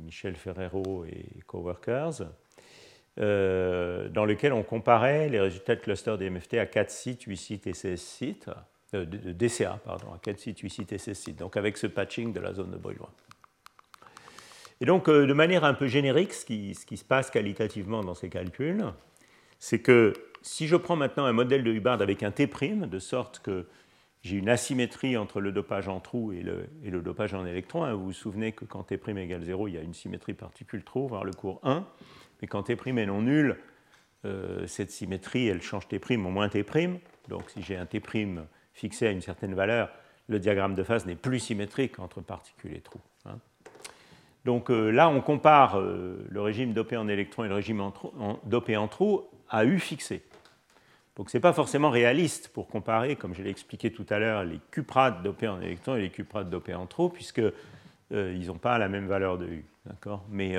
Michel 0.02 0.34
Ferrero 0.34 1.04
et 1.04 1.26
coworkers, 1.46 2.26
dans 3.16 4.24
lequel 4.24 4.52
on 4.52 4.64
comparait 4.64 5.28
les 5.28 5.38
résultats 5.38 5.76
de 5.76 5.80
clusters 5.80 6.18
DMFT 6.18 6.54
à 6.54 6.66
4 6.66 6.90
sites, 6.90 7.22
8 7.22 7.36
sites 7.36 7.66
et 7.68 7.74
16 7.74 8.00
sites, 8.00 8.50
de, 8.92 9.04
DCA, 9.04 9.78
pardon, 9.84 10.12
à 10.14 10.18
4 10.18 10.36
sites, 10.36 10.58
8 10.58 10.70
sites 10.70 10.92
et 10.92 10.98
16 10.98 11.16
sites, 11.16 11.38
donc 11.38 11.56
avec 11.56 11.76
ce 11.76 11.86
patching 11.86 12.32
de 12.32 12.40
la 12.40 12.52
zone 12.54 12.72
de 12.72 12.76
bruit. 12.76 12.96
Et 14.84 14.86
donc, 14.86 15.08
euh, 15.08 15.26
de 15.26 15.32
manière 15.32 15.64
un 15.64 15.72
peu 15.72 15.86
générique, 15.86 16.34
ce 16.34 16.44
qui, 16.44 16.74
se 16.74 17.04
passe 17.06 17.30
qualitativement 17.30 18.04
dans 18.04 18.12
ces 18.12 18.28
calculs, 18.28 18.84
c'est 19.58 19.78
que 19.78 20.12
si 20.42 20.66
je 20.66 20.76
prends 20.76 20.94
maintenant 20.94 21.24
un 21.24 21.32
modèle 21.32 21.64
de 21.64 21.72
Hubbard 21.72 22.02
avec 22.02 22.22
un 22.22 22.30
T', 22.30 22.46
de 22.46 22.98
sorte 22.98 23.38
que 23.38 23.66
j'ai 24.20 24.36
une 24.36 24.50
asymétrie 24.50 25.16
entre 25.16 25.40
le 25.40 25.52
dopage 25.52 25.88
en 25.88 26.00
trou 26.00 26.34
et 26.34 26.42
le, 26.42 27.00
dopage 27.00 27.32
en 27.32 27.46
électron, 27.46 27.84
hein, 27.84 27.94
vous 27.94 28.04
vous 28.04 28.12
souvenez 28.12 28.52
que 28.52 28.66
quand 28.66 28.82
T' 28.82 29.00
égale 29.16 29.42
0, 29.42 29.68
il 29.68 29.74
y 29.74 29.78
a 29.78 29.80
une 29.80 29.94
symétrie 29.94 30.34
particule-trou, 30.34 31.08
voire 31.08 31.24
le 31.24 31.32
cours 31.32 31.60
1, 31.62 31.86
mais 32.42 32.46
quand 32.46 32.64
T' 32.64 32.72
est 32.74 33.06
non 33.06 33.22
nul, 33.22 33.56
euh, 34.26 34.66
cette 34.66 34.90
symétrie, 34.90 35.48
elle 35.48 35.62
change 35.62 35.88
T' 35.88 35.98
en 36.14 36.30
moins 36.30 36.50
T'. 36.50 36.62
Donc 37.30 37.48
si 37.48 37.62
j'ai 37.62 37.78
un 37.78 37.86
T' 37.86 38.02
fixé 38.74 39.06
à 39.06 39.12
une 39.12 39.22
certaine 39.22 39.54
valeur, 39.54 39.88
le 40.28 40.38
diagramme 40.38 40.74
de 40.74 40.82
phase 40.82 41.06
n'est 41.06 41.16
plus 41.16 41.38
symétrique 41.38 41.98
entre 42.00 42.20
particules 42.20 42.74
et 42.74 42.82
trous. 42.82 43.00
Hein. 43.24 43.38
Donc 44.44 44.70
euh, 44.70 44.90
là, 44.90 45.08
on 45.08 45.20
compare 45.20 45.78
euh, 45.78 46.24
le 46.28 46.40
régime 46.40 46.72
dopé 46.72 46.96
en 46.96 47.08
électrons 47.08 47.44
et 47.44 47.48
le 47.48 47.54
régime 47.54 47.82
dopé 48.44 48.76
en 48.76 48.88
trous 48.88 49.24
à 49.48 49.64
U 49.64 49.78
fixé. 49.78 50.22
Donc 51.16 51.30
ce 51.30 51.36
n'est 51.36 51.40
pas 51.40 51.52
forcément 51.52 51.90
réaliste 51.90 52.48
pour 52.48 52.68
comparer, 52.68 53.16
comme 53.16 53.34
je 53.34 53.42
l'ai 53.42 53.50
expliqué 53.50 53.92
tout 53.92 54.06
à 54.10 54.18
l'heure, 54.18 54.44
les 54.44 54.60
cuprates 54.70 55.22
dopés 55.22 55.48
en 55.48 55.60
électrons 55.60 55.96
et 55.96 56.02
les 56.02 56.10
cuprates 56.10 56.50
dopés 56.50 56.74
en 56.74 56.86
trous, 56.86 57.08
puisqu'ils 57.08 57.52
euh, 58.12 58.46
n'ont 58.46 58.58
pas 58.58 58.78
la 58.78 58.88
même 58.88 59.06
valeur 59.06 59.38
de 59.38 59.46
U. 59.46 59.64
Mais 60.28 60.56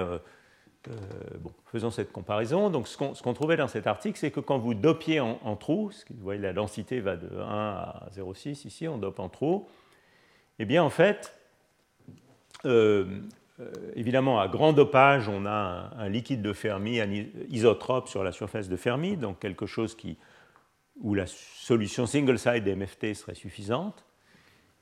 bon, 1.39 1.51
faisons 1.71 1.89
cette 1.89 2.11
comparaison. 2.11 2.69
Donc 2.69 2.87
ce 2.87 2.95
qu'on 2.95 3.33
trouvait 3.33 3.57
dans 3.57 3.67
cet 3.67 3.85
article, 3.85 4.17
c'est 4.17 4.31
que 4.31 4.39
quand 4.39 4.57
vous 4.57 4.75
dopiez 4.75 5.19
en, 5.19 5.39
en 5.43 5.55
trou, 5.55 5.91
vous 6.09 6.23
voyez 6.23 6.39
la 6.39 6.53
densité 6.53 7.01
va 7.01 7.17
de 7.17 7.27
1 7.37 7.41
à 7.41 8.07
0,6 8.15 8.67
ici, 8.67 8.87
on 8.87 8.97
dope 8.97 9.19
en 9.19 9.27
trou, 9.27 9.67
eh 10.59 10.65
bien 10.65 10.83
en 10.83 10.91
fait, 10.91 11.33
évidemment, 13.95 14.39
à 14.39 14.47
grand 14.47 14.73
dopage, 14.73 15.29
on 15.29 15.45
a 15.45 15.91
un, 15.97 16.09
liquide 16.09 16.41
de 16.41 16.53
Fermi 16.53 16.99
isotrope 17.49 18.07
sur 18.07 18.23
la 18.23 18.31
surface 18.31 18.69
de 18.69 18.75
Fermi, 18.75 19.17
donc 19.17 19.39
quelque 19.39 19.65
chose 19.65 19.95
qui, 19.95 20.17
où 21.01 21.13
la 21.13 21.25
solution 21.27 22.05
single-side 22.05 22.67
MFT 22.67 23.13
serait 23.13 23.35
suffisante. 23.35 24.05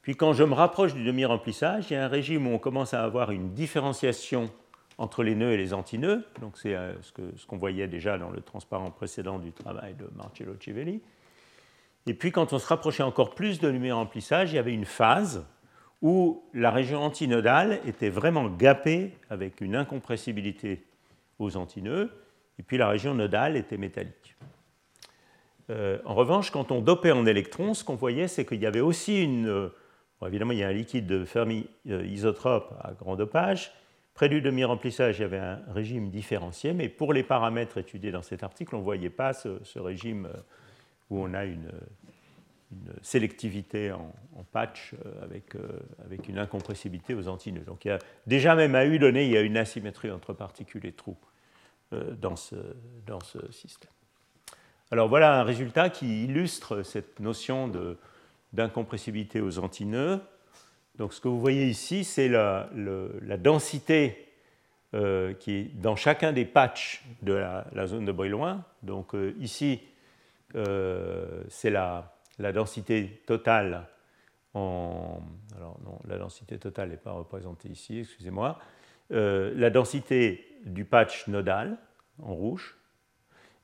Puis 0.02 0.16
quand 0.16 0.34
je 0.34 0.44
me 0.44 0.54
rapproche 0.54 0.94
du 0.94 1.04
demi-remplissage, 1.04 1.90
il 1.90 1.94
y 1.94 1.96
a 1.96 2.04
un 2.04 2.10
régime 2.10 2.48
où 2.48 2.52
on 2.52 2.60
commence 2.60 2.94
à 2.94 3.04
avoir 3.04 3.32
une 3.32 3.54
différenciation 3.54 4.52
entre 4.98 5.24
les 5.24 5.34
nœuds 5.34 5.54
et 5.54 5.58
les 5.58 5.74
antinœuds. 5.74 6.26
Donc 6.42 6.58
c'est 6.58 6.76
euh, 6.76 6.94
ce 7.02 7.46
qu'on 7.46 7.58
voyait 7.58 7.88
déjà 7.88 8.18
dans 8.18 8.30
le 8.30 8.42
transparent 8.42 8.92
précédent 8.92 9.40
du 9.40 9.52
travail 9.54 9.96
de 9.96 10.08
Marcello 10.16 10.56
Civelli. 10.60 11.02
Et 12.06 12.14
puis 12.14 12.32
quand 12.32 12.52
on 12.52 12.60
se 12.60 12.68
rapprochait 12.68 13.04
encore 13.04 13.34
plus 13.34 13.60
de 13.60 13.72
demi-remplissage, 13.72 14.52
il 14.52 14.56
y 14.56 14.60
avait 14.60 14.74
une 14.74 14.86
phase 14.86 15.46
où 16.04 16.44
la 16.54 16.70
région 16.70 17.02
antinodale 17.02 17.80
était 17.88 18.10
vraiment 18.10 18.50
gapée 18.50 19.14
avec 19.30 19.62
une 19.62 19.74
incompressibilité 19.74 20.84
aux 21.40 21.56
antinœuds, 21.56 22.12
et 22.60 22.64
puis 22.64 22.78
la 22.78 22.90
région 22.90 23.16
nodale 23.16 23.56
était 23.56 23.78
métallique. 23.78 24.36
Euh, 25.70 25.98
en 26.04 26.14
revanche, 26.14 26.52
quand 26.52 26.72
on 26.72 26.82
dopait 26.82 27.14
en 27.14 27.26
électrons, 27.26 27.74
ce 27.74 27.86
qu'on 27.86 27.96
voyait, 27.96 28.28
c'est 28.28 28.46
qu'il 28.46 28.62
y 28.62 28.66
avait 28.66 28.82
aussi 28.82 29.24
une... 29.24 29.48
Euh, 29.48 29.70
évidemment, 30.28 30.52
il 30.52 30.60
y 30.60 30.64
a 30.64 30.68
un 30.68 30.74
liquide 30.74 31.08
de 31.08 31.24
Fermi 31.24 31.68
euh, 31.90 32.06
isotrope 32.06 32.74
à 32.82 32.92
grand 32.92 33.16
dopage. 33.16 33.72
Près 34.14 34.28
du 34.28 34.42
demi-remplissage, 34.42 35.20
il 35.20 35.22
y 35.22 35.26
avait 35.26 35.40
un 35.40 35.62
régime 35.74 36.10
différencié, 36.10 36.74
mais 36.74 36.90
pour 36.90 37.14
les 37.14 37.24
paramètres 37.24 37.78
étudiés 37.78 38.12
dans 38.12 38.22
cet 38.22 38.44
article, 38.44 38.76
on 38.76 38.80
ne 38.80 38.84
voyait 38.84 39.10
pas 39.10 39.34
ce 39.34 39.80
régime 39.80 40.28
où 41.10 41.24
on 41.24 41.34
a 41.34 41.46
une, 41.46 41.72
une 42.74 42.94
sélectivité 43.02 43.92
en, 43.92 44.14
patch 44.52 44.94
euh, 44.94 45.24
avec, 45.24 45.56
euh, 45.56 45.80
avec, 46.06 46.28
une 46.28 46.38
incompressibilité 46.38 47.14
aux 47.14 47.28
antinœuds. 47.28 47.64
Donc 47.66 47.86
il 47.86 47.90
y 47.90 47.92
a, 47.92 48.00
déjà 48.28 48.56
même 48.56 48.76
à 48.76 48.86
U 48.86 49.00
donné, 49.00 49.26
il 49.26 49.32
y 49.32 49.38
a 49.38 49.42
une 49.42 49.58
asymétrie 49.58 50.12
entre 50.12 50.34
particules 50.34 50.86
et 50.86 50.92
trous 50.92 51.18
euh, 51.94 52.14
dans, 52.14 52.36
ce, 52.36 52.56
dans 53.08 53.22
ce 53.22 53.52
système. 53.52 53.92
Alors 54.92 55.08
voilà 55.08 55.40
un 55.40 55.44
résultat 55.44 55.90
qui 55.90 56.26
illustre 56.26 56.84
cette 56.84 57.20
notion 57.20 57.72
d'incompressibilité 58.52 59.42
aux 59.42 59.60
antinœuds. 59.60 60.20
Donc 60.98 61.14
ce 61.14 61.22
que 61.22 61.28
vous 61.28 61.40
voyez 61.40 61.68
ici, 61.68 62.04
c'est 62.04 62.28
la, 62.28 62.70
la, 62.76 63.38
densité 63.38 64.28
qui 65.40 65.52
est 65.52 65.82
dans 65.82 65.96
chacun 65.96 66.32
des 66.32 66.46
patchs 66.46 67.04
de 67.24 67.34
la, 67.34 67.88
zone 67.88 68.06
de 68.06 68.12
Brillouin. 68.12 68.64
Donc 68.84 69.16
ici, 69.40 69.82
c'est 70.54 71.72
la, 71.72 72.13
la 72.40 72.52
densité 72.52 73.24
totale 73.26 73.88
en. 74.54 75.22
Alors 75.56 75.80
non, 75.84 76.00
la 76.08 76.18
densité 76.18 76.58
totale 76.58 76.90
n'est 76.90 76.98
pas 76.98 77.12
représentée 77.12 77.70
ici, 77.70 78.00
excusez-moi. 78.00 78.60
Euh, 79.12 79.54
la 79.56 79.70
densité 79.70 80.46
du 80.66 80.86
patch 80.86 81.28
nodal 81.28 81.78
en 82.22 82.34
rouge 82.34 82.76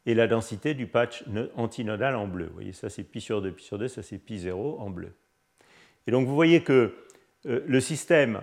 et 0.05 0.13
la 0.13 0.27
densité 0.27 0.73
du 0.73 0.87
patch 0.87 1.23
antinodal 1.55 2.15
en 2.15 2.27
bleu. 2.27 2.47
Vous 2.47 2.53
voyez, 2.53 2.73
ça 2.73 2.89
c'est 2.89 3.03
pi 3.03 3.21
sur 3.21 3.41
2, 3.41 3.51
pi 3.51 3.63
sur 3.63 3.77
2, 3.77 3.87
ça 3.87 4.03
c'est 4.03 4.17
pi 4.17 4.39
0 4.39 4.79
en 4.79 4.89
bleu. 4.89 5.13
Et 6.07 6.11
donc 6.11 6.27
vous 6.27 6.35
voyez 6.35 6.63
que 6.63 6.95
euh, 7.45 7.63
le 7.65 7.79
système 7.79 8.41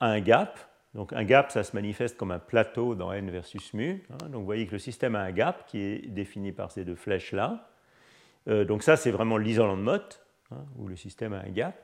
a 0.00 0.08
un 0.08 0.20
gap. 0.20 0.58
Donc 0.94 1.12
un 1.12 1.24
gap, 1.24 1.50
ça 1.50 1.64
se 1.64 1.74
manifeste 1.74 2.16
comme 2.16 2.30
un 2.30 2.38
plateau 2.38 2.94
dans 2.94 3.12
n 3.12 3.30
versus 3.30 3.74
mu. 3.74 4.04
Hein. 4.10 4.28
donc 4.28 4.40
vous 4.40 4.44
voyez 4.44 4.66
que 4.66 4.72
le 4.72 4.78
système 4.78 5.16
a 5.16 5.20
un 5.20 5.32
gap 5.32 5.66
qui 5.66 5.80
est 5.80 6.06
défini 6.08 6.52
par 6.52 6.70
ces 6.70 6.84
deux 6.84 6.94
flèches-là. 6.94 7.68
Euh, 8.48 8.64
donc 8.64 8.82
ça, 8.82 8.96
c'est 8.96 9.10
vraiment 9.10 9.36
l'isolant 9.36 9.76
de 9.76 9.82
Mott, 9.82 10.24
hein, 10.50 10.64
où 10.76 10.86
le 10.86 10.96
système 10.96 11.32
a 11.32 11.40
un 11.40 11.50
gap. 11.50 11.74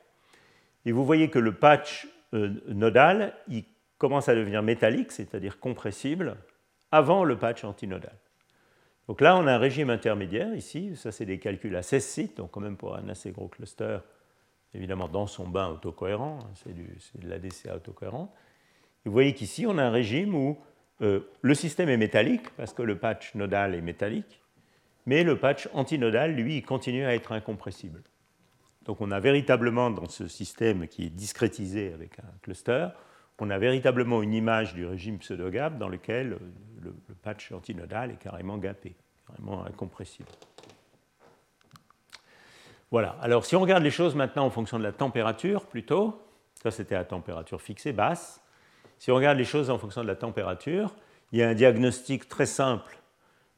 Et 0.85 0.91
vous 0.91 1.05
voyez 1.05 1.29
que 1.29 1.39
le 1.39 1.53
patch 1.53 2.07
euh, 2.33 2.61
nodal, 2.67 3.33
il 3.47 3.65
commence 3.97 4.29
à 4.29 4.35
devenir 4.35 4.63
métallique, 4.63 5.11
c'est-à-dire 5.11 5.59
compressible, 5.59 6.37
avant 6.91 7.23
le 7.23 7.37
patch 7.37 7.63
antinodal. 7.63 8.15
Donc 9.07 9.21
là, 9.21 9.35
on 9.37 9.47
a 9.47 9.53
un 9.53 9.57
régime 9.57 9.89
intermédiaire 9.89 10.55
ici. 10.55 10.95
Ça, 10.95 11.11
c'est 11.11 11.25
des 11.25 11.39
calculs 11.39 11.75
à 11.75 11.81
16 11.81 12.05
sites, 12.05 12.37
donc 12.37 12.51
quand 12.51 12.61
même 12.61 12.77
pour 12.77 12.95
un 12.95 13.09
assez 13.09 13.31
gros 13.31 13.47
cluster, 13.47 13.99
évidemment 14.73 15.07
dans 15.07 15.27
son 15.27 15.47
bain 15.47 15.67
autocohérent, 15.67 16.39
hein, 16.41 16.49
c'est 16.55 16.73
de 16.73 17.27
l'ADCA 17.27 17.75
autocohérent. 17.75 18.33
vous 19.05 19.11
voyez 19.11 19.33
qu'ici, 19.33 19.65
on 19.67 19.77
a 19.77 19.83
un 19.83 19.91
régime 19.91 20.33
où 20.33 20.57
euh, 21.01 21.21
le 21.41 21.53
système 21.55 21.89
est 21.89 21.97
métallique, 21.97 22.49
parce 22.55 22.73
que 22.73 22.83
le 22.83 22.97
patch 22.97 23.35
nodal 23.35 23.75
est 23.75 23.81
métallique, 23.81 24.41
mais 25.05 25.23
le 25.23 25.37
patch 25.37 25.67
antinodal, 25.73 26.33
lui, 26.35 26.61
continue 26.61 27.05
à 27.05 27.15
être 27.15 27.31
incompressible. 27.31 28.03
Donc 28.85 29.01
on 29.01 29.11
a 29.11 29.19
véritablement 29.19 29.89
dans 29.91 30.09
ce 30.09 30.27
système 30.27 30.87
qui 30.87 31.05
est 31.05 31.09
discrétisé 31.09 31.93
avec 31.93 32.19
un 32.19 32.37
cluster, 32.41 32.87
on 33.43 33.49
a 33.49 33.57
véritablement 33.57 34.21
une 34.21 34.35
image 34.35 34.75
du 34.75 34.85
régime 34.85 35.17
pseudo-gap 35.17 35.79
dans 35.79 35.87
lequel 35.87 36.37
le, 36.79 36.93
patch 37.23 37.51
antinodal 37.51 38.11
est 38.11 38.17
carrément 38.17 38.59
gapé, 38.59 38.95
carrément 39.25 39.65
incompressible. 39.65 40.29
Voilà, 42.91 43.17
alors 43.19 43.43
si 43.43 43.55
on 43.55 43.61
regarde 43.61 43.81
les 43.81 43.89
choses 43.89 44.13
maintenant 44.13 44.45
en 44.45 44.51
fonction 44.51 44.77
de 44.77 44.83
la 44.83 44.91
température 44.91 45.65
plutôt, 45.65 46.21
ça 46.61 46.69
c'était 46.69 46.93
à 46.93 47.03
température 47.03 47.63
fixée, 47.63 47.93
basse, 47.93 48.43
si 48.99 49.09
on 49.09 49.15
regarde 49.15 49.39
les 49.39 49.43
choses 49.43 49.71
en 49.71 49.79
fonction 49.79 50.03
de 50.03 50.07
la 50.07 50.15
température, 50.15 50.93
il 51.31 51.39
y 51.39 51.43
a 51.43 51.49
un 51.49 51.55
diagnostic 51.55 52.29
très 52.29 52.45
simple 52.45 53.00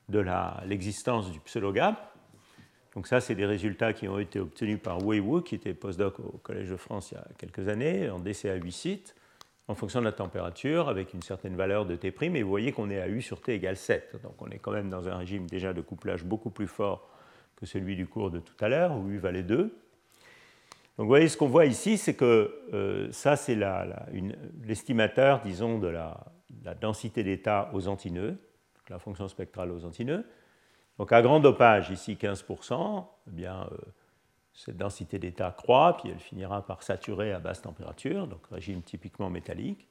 de 0.10 0.24
l'existence 0.66 1.32
du 1.32 1.40
pseudo-gap. 1.40 2.14
Donc 2.96 3.08
ça, 3.08 3.20
c'est 3.22 3.36
des 3.36 3.46
résultats 3.46 3.94
qui 3.94 4.08
ont 4.08 4.20
été 4.20 4.40
obtenus 4.40 4.80
par 4.82 5.04
Wei 5.04 5.20
Wu, 5.20 5.42
qui 5.42 5.56
était 5.56 5.74
postdoc 5.74 6.20
au 6.20 6.40
Collège 6.44 6.70
de 6.70 6.76
France 6.76 7.12
il 7.12 7.16
y 7.16 7.18
a 7.18 7.26
quelques 7.38 7.68
années, 7.68 8.10
en 8.10 8.20
DCA 8.20 8.56
8 8.56 8.72
sites, 8.72 9.16
en 9.68 9.76
fonction 9.76 10.00
de 10.00 10.06
la 10.06 10.12
température, 10.12 10.90
avec 10.90 11.14
une 11.14 11.24
certaine 11.24 11.56
valeur 11.56 11.86
de 11.86 11.96
T', 11.96 12.14
et 12.22 12.44
vous 12.44 12.50
voyez 12.50 12.72
qu'on 12.72 12.90
est 12.92 13.02
à 13.02 13.08
U 13.08 13.22
sur 13.22 13.42
T 13.42 13.56
égale 13.56 13.78
7. 13.78 14.22
Donc 14.22 14.40
on 14.42 14.50
est 14.50 14.60
quand 14.60 14.72
même 14.72 14.90
dans 14.90 15.08
un 15.08 15.18
régime 15.18 15.48
déjà 15.48 15.74
de 15.74 15.82
couplage 15.82 16.24
beaucoup 16.24 16.52
plus 16.52 16.68
fort 16.68 17.10
que 17.56 17.66
celui 17.66 17.96
du 17.96 18.06
cours 18.06 18.30
de 18.30 18.40
tout 18.40 18.56
à 18.60 18.70
l'heure, 18.70 18.96
où 18.96 19.10
U 19.10 19.18
valait 19.18 19.44
2. 19.44 19.58
Donc 19.58 19.72
vous 20.98 21.08
voyez, 21.08 21.30
ce 21.30 21.38
qu'on 21.38 21.48
voit 21.48 21.66
ici, 21.66 21.98
c'est 21.98 22.14
que 22.14 22.54
euh, 22.74 23.12
ça, 23.12 23.36
c'est 23.36 23.58
l'estimateur, 24.68 25.42
disons, 25.42 25.80
de 25.80 25.88
la, 25.88 26.28
la 26.64 26.76
densité 26.76 27.24
d'état 27.24 27.72
aux 27.74 27.88
antinœuds 27.88 28.38
la 28.90 29.00
fonction 29.00 29.28
spectrale 29.28 29.72
aux 29.72 29.86
antinœuds. 29.86 30.26
Donc 30.98 31.12
à 31.12 31.22
grand 31.22 31.40
dopage, 31.40 31.90
ici 31.90 32.16
15%, 32.16 33.06
eh 33.28 33.32
bien, 33.32 33.68
euh, 33.72 33.78
cette 34.54 34.78
densité 34.78 35.18
d'état 35.18 35.52
croît, 35.52 35.98
puis 35.98 36.12
elle 36.12 36.20
finira 36.20 36.66
par 36.66 36.84
saturer 36.84 37.34
à 37.34 37.40
basse 37.40 37.62
température, 37.62 38.28
donc 38.28 38.42
régime 38.52 38.82
typiquement 38.84 39.30
métallique. 39.30 39.88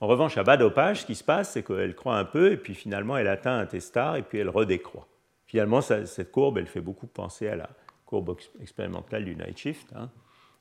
En 0.00 0.06
revanche, 0.06 0.36
à 0.38 0.42
bas 0.42 0.56
dopage, 0.56 1.02
ce 1.02 1.06
qui 1.06 1.14
se 1.14 1.24
passe, 1.24 1.52
c'est 1.52 1.62
qu'elle 1.62 1.94
croît 1.94 2.18
un 2.18 2.24
peu, 2.24 2.52
et 2.52 2.56
puis 2.56 2.74
finalement, 2.74 3.16
elle 3.16 3.28
atteint 3.28 3.58
un 3.58 3.66
testar, 3.66 4.16
et 4.16 4.22
puis 4.22 4.38
elle 4.38 4.48
redécroît. 4.48 5.06
Finalement, 5.46 5.82
cette 5.82 6.32
courbe, 6.32 6.58
elle 6.58 6.66
fait 6.66 6.80
beaucoup 6.80 7.06
penser 7.06 7.48
à 7.48 7.56
la 7.56 7.68
courbe 8.06 8.36
expérimentale 8.60 9.24
du 9.24 9.36
night 9.36 9.58
shift, 9.58 9.92
hein, 9.94 10.10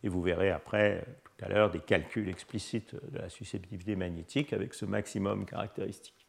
et 0.03 0.09
vous 0.09 0.21
verrez 0.21 0.51
après, 0.51 1.05
tout 1.23 1.45
à 1.45 1.49
l'heure, 1.49 1.71
des 1.71 1.79
calculs 1.79 2.29
explicites 2.29 2.95
de 3.11 3.19
la 3.19 3.29
susceptibilité 3.29 3.95
magnétique 3.95 4.51
avec 4.51 4.73
ce 4.73 4.85
maximum 4.85 5.45
caractéristique. 5.45 6.22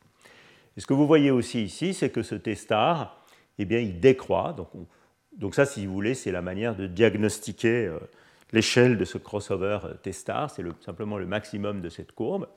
Et 0.77 0.81
ce 0.81 0.87
que 0.87 0.95
vous 0.95 1.07
voyez 1.07 1.31
aussi 1.31 1.63
ici, 1.63 1.95
c'est 1.95 2.11
que 2.11 2.23
ce 2.23 2.35
testar, 2.35 3.25
eh 3.59 3.65
bien, 3.65 3.79
il 3.79 4.01
décroît. 4.01 4.53
Donc, 4.53 4.71
donc 5.37 5.55
ça, 5.55 5.67
si 5.67 5.87
vous 5.87 5.93
voulez, 5.93 6.15
c'est 6.15 6.33
la 6.33 6.43
manière 6.43 6.77
de 6.77 6.87
diagnostiquer 6.87 7.87
euh, 7.87 7.99
l'échelle 8.53 8.97
de 8.97 9.05
ce 9.05 9.19
crossover 9.19 9.79
euh, 9.85 9.95
testar. 9.95 10.51
C'est 10.51 10.65
simplement 10.81 11.19
le 11.19 11.27
maximum 11.27 11.81
de 11.81 11.89
cette 11.89 12.13
courbe. 12.13 12.49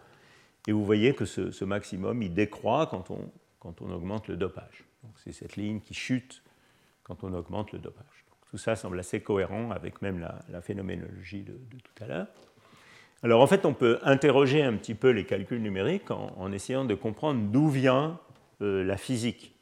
Et 0.67 0.71
vous 0.71 0.85
voyez 0.85 1.13
que 1.15 1.25
ce, 1.25 1.63
maximum, 1.63 2.21
il 2.21 2.33
décroît 2.33 2.87
quand 2.87 3.09
on, 3.09 3.31
quand 3.59 3.81
on 3.81 3.91
augmente 3.91 4.27
le 4.27 4.35
dopage. 4.35 4.83
C'est 5.23 5.31
cette 5.31 5.55
ligne 5.55 5.79
qui 5.79 5.93
chute 5.93 6.43
quand 7.03 7.23
on 7.23 7.33
augmente 7.33 7.71
le 7.71 7.79
dopage. 7.79 8.25
tout 8.51 8.57
ça 8.57 8.75
semble 8.75 8.99
assez 8.99 9.21
cohérent 9.21 9.71
avec 9.71 10.01
même 10.01 10.19
la, 10.19 10.61
phénoménologie 10.61 11.43
de, 11.43 11.53
tout 11.53 12.03
à 12.03 12.07
l'heure. 12.07 12.27
Alors 13.23 13.41
en 13.41 13.47
fait, 13.47 13.65
on 13.65 13.73
peut 13.73 13.99
interroger 14.03 14.63
un 14.63 14.73
petit 14.73 14.95
peu 14.95 15.09
les 15.09 15.25
calculs 15.25 15.61
numériques 15.61 16.11
en 16.11 16.51
essayant 16.51 16.85
de 16.85 16.95
comprendre 16.95 17.41
d'où 17.51 17.67
vient 17.69 18.19
euh, 18.63 18.83
la 18.83 18.97
physique 18.97 19.53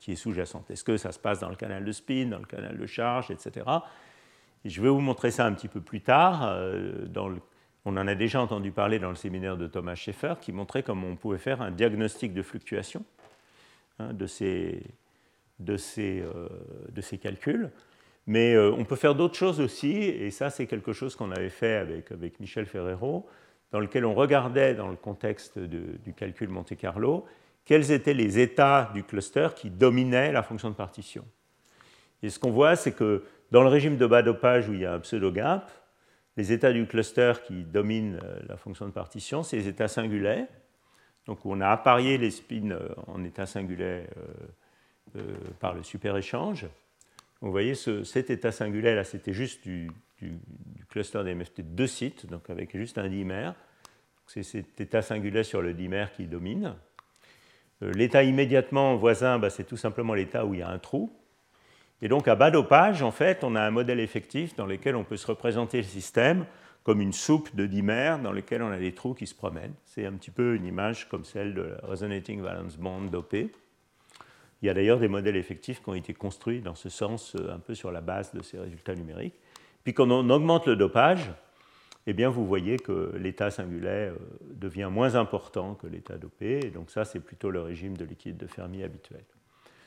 qui 0.00 0.12
est 0.12 0.16
sous-jacente. 0.16 0.70
Est-ce 0.70 0.82
que 0.82 0.96
ça 0.96 1.12
se 1.12 1.18
passe 1.18 1.40
dans 1.40 1.50
le 1.50 1.56
canal 1.56 1.84
de 1.84 1.92
spin, 1.92 2.28
dans 2.28 2.38
le 2.38 2.46
canal 2.46 2.78
de 2.78 2.86
charge, 2.86 3.30
etc. 3.30 3.66
Et 4.64 4.70
je 4.70 4.80
vais 4.80 4.88
vous 4.88 5.00
montrer 5.00 5.30
ça 5.30 5.44
un 5.44 5.52
petit 5.52 5.68
peu 5.68 5.82
plus 5.82 6.00
tard. 6.00 6.42
Euh, 6.44 7.04
on 7.84 7.96
en 7.98 8.06
a 8.06 8.14
déjà 8.14 8.40
entendu 8.40 8.70
parler 8.70 8.98
dans 8.98 9.10
le 9.10 9.14
séminaire 9.14 9.58
de 9.58 9.66
Thomas 9.66 9.94
Schaeffer, 9.94 10.36
qui 10.40 10.52
montrait 10.52 10.82
comment 10.82 11.08
on 11.08 11.16
pouvait 11.16 11.36
faire 11.36 11.60
un 11.60 11.70
diagnostic 11.70 12.32
de 12.32 12.40
fluctuation 12.40 13.04
hein, 13.98 14.08
euh, 14.08 14.80
de, 15.58 15.76
ces, 15.76 17.18
calculs. 17.18 17.70
Mais 18.26 18.56
on 18.56 18.84
peut 18.84 18.96
faire 18.96 19.14
d'autres 19.14 19.34
choses 19.34 19.60
aussi, 19.60 20.02
et 20.02 20.30
ça 20.30 20.48
c'est 20.48 20.66
quelque 20.66 20.94
chose 20.94 21.14
qu'on 21.14 21.30
avait 21.30 21.50
fait 21.50 21.76
avec, 21.76 22.40
Michel 22.40 22.64
Ferrero, 22.64 23.26
dans 23.70 23.80
lequel 23.80 24.06
on 24.06 24.14
regardait 24.14 24.74
dans 24.74 24.88
le 24.88 24.96
contexte 24.96 25.58
du 25.58 26.14
calcul 26.14 26.48
Monte 26.48 26.74
Carlo 26.76 27.26
quels 27.64 27.92
étaient 27.92 28.14
les 28.14 28.38
états 28.38 28.90
du 28.94 29.04
cluster 29.04 29.48
qui 29.56 29.70
dominaient 29.70 30.32
la 30.32 30.42
fonction 30.42 30.70
de 30.70 30.74
partition. 30.74 31.24
Et 32.22 32.30
ce 32.30 32.38
qu'on 32.38 32.50
voit, 32.50 32.76
c'est 32.76 32.92
que 32.92 33.24
dans 33.50 33.62
le 33.62 33.68
régime 33.68 33.96
de 33.96 34.06
bas 34.06 34.22
dopage 34.22 34.68
où 34.68 34.74
il 34.74 34.80
y 34.80 34.86
a 34.86 34.94
un 34.94 35.00
pseudo-gap, 35.00 35.70
les 36.36 36.52
états 36.52 36.72
du 36.72 36.86
cluster 36.86 37.32
qui 37.46 37.64
dominent 37.64 38.20
euh, 38.22 38.40
la 38.48 38.56
fonction 38.56 38.86
de 38.86 38.90
partition, 38.90 39.42
c'est 39.42 39.56
les 39.56 39.68
états 39.68 39.88
singulaires. 39.88 40.48
Donc 41.26 41.46
on 41.46 41.60
a 41.60 41.68
apparié 41.68 42.18
les 42.18 42.30
spins 42.30 42.70
euh, 42.70 42.88
en 43.06 43.22
état 43.24 43.46
singulaire 43.46 44.08
euh, 45.16 45.22
par 45.60 45.74
le 45.74 45.82
super-échange. 45.82 46.66
Vous 47.44 47.50
voyez, 47.50 47.74
cet 47.74 48.30
état 48.30 48.52
singulaire, 48.52 48.96
là, 48.96 49.04
c'était 49.04 49.34
juste 49.34 49.68
du, 49.68 49.90
cluster 50.88 51.22
des 51.24 51.34
de 51.34 51.62
deux 51.62 51.86
sites, 51.86 52.24
donc 52.24 52.48
avec 52.48 52.74
juste 52.74 52.96
un 52.96 53.06
dimère. 53.06 53.54
C'est 54.26 54.42
cet 54.42 54.80
état 54.80 55.02
singulaire 55.02 55.44
sur 55.44 55.60
le 55.60 55.74
dimère 55.74 56.10
qui 56.12 56.24
domine. 56.24 56.74
Euh, 57.82 57.92
l'état 57.92 58.22
immédiatement 58.22 58.96
voisin, 58.96 59.38
bah, 59.38 59.50
c'est 59.50 59.64
tout 59.64 59.76
simplement 59.76 60.14
l'état 60.14 60.46
où 60.46 60.54
il 60.54 60.60
y 60.60 60.62
a 60.62 60.70
un 60.70 60.78
trou. 60.78 61.12
Et 62.00 62.08
donc 62.08 62.28
à 62.28 62.34
bas 62.34 62.50
dopage, 62.50 63.02
en 63.02 63.10
fait, 63.10 63.44
on 63.44 63.56
a 63.56 63.60
un 63.60 63.70
modèle 63.70 64.00
effectif 64.00 64.56
dans 64.56 64.64
lequel 64.64 64.96
on 64.96 65.04
peut 65.04 65.18
se 65.18 65.26
représenter 65.26 65.76
le 65.76 65.82
système 65.82 66.46
comme 66.82 67.02
une 67.02 67.12
soupe 67.12 67.54
de 67.54 67.66
dimères 67.66 68.18
dans 68.20 68.32
lequel 68.32 68.62
on 68.62 68.70
a 68.70 68.78
des 68.78 68.92
trous 68.92 69.12
qui 69.12 69.26
se 69.26 69.34
promènent. 69.34 69.74
C'est 69.84 70.06
un 70.06 70.12
petit 70.12 70.30
peu 70.30 70.54
une 70.54 70.64
image 70.64 71.10
comme 71.10 71.26
celle 71.26 71.52
de 71.52 71.60
la 71.60 71.76
Resonating 71.86 72.40
Valence 72.40 72.78
Band 72.78 73.02
dopée. 73.02 73.52
Il 74.64 74.66
y 74.68 74.70
a 74.70 74.74
d'ailleurs 74.74 74.98
des 74.98 75.08
modèles 75.08 75.36
effectifs 75.36 75.82
qui 75.82 75.90
ont 75.90 75.94
été 75.94 76.14
construits 76.14 76.62
dans 76.62 76.74
ce 76.74 76.88
sens, 76.88 77.36
euh, 77.36 77.52
un 77.52 77.58
peu 77.58 77.74
sur 77.74 77.92
la 77.92 78.00
base 78.00 78.32
de 78.32 78.42
ces 78.42 78.58
résultats 78.58 78.94
numériques. 78.94 79.38
Puis 79.82 79.92
quand 79.92 80.10
on 80.10 80.30
augmente 80.30 80.64
le 80.64 80.74
dopage, 80.74 81.30
eh 82.06 82.14
bien, 82.14 82.30
vous 82.30 82.46
voyez 82.46 82.78
que 82.78 83.14
l'état 83.18 83.50
singulaire 83.50 84.14
euh, 84.14 84.18
devient 84.54 84.88
moins 84.90 85.16
important 85.16 85.74
que 85.74 85.86
l'état 85.86 86.16
dopé, 86.16 86.60
et 86.64 86.70
donc 86.70 86.90
ça, 86.90 87.04
c'est 87.04 87.20
plutôt 87.20 87.50
le 87.50 87.60
régime 87.60 87.94
de 87.94 88.06
liquide 88.06 88.38
de 88.38 88.46
Fermi 88.46 88.82
habituel. 88.82 89.20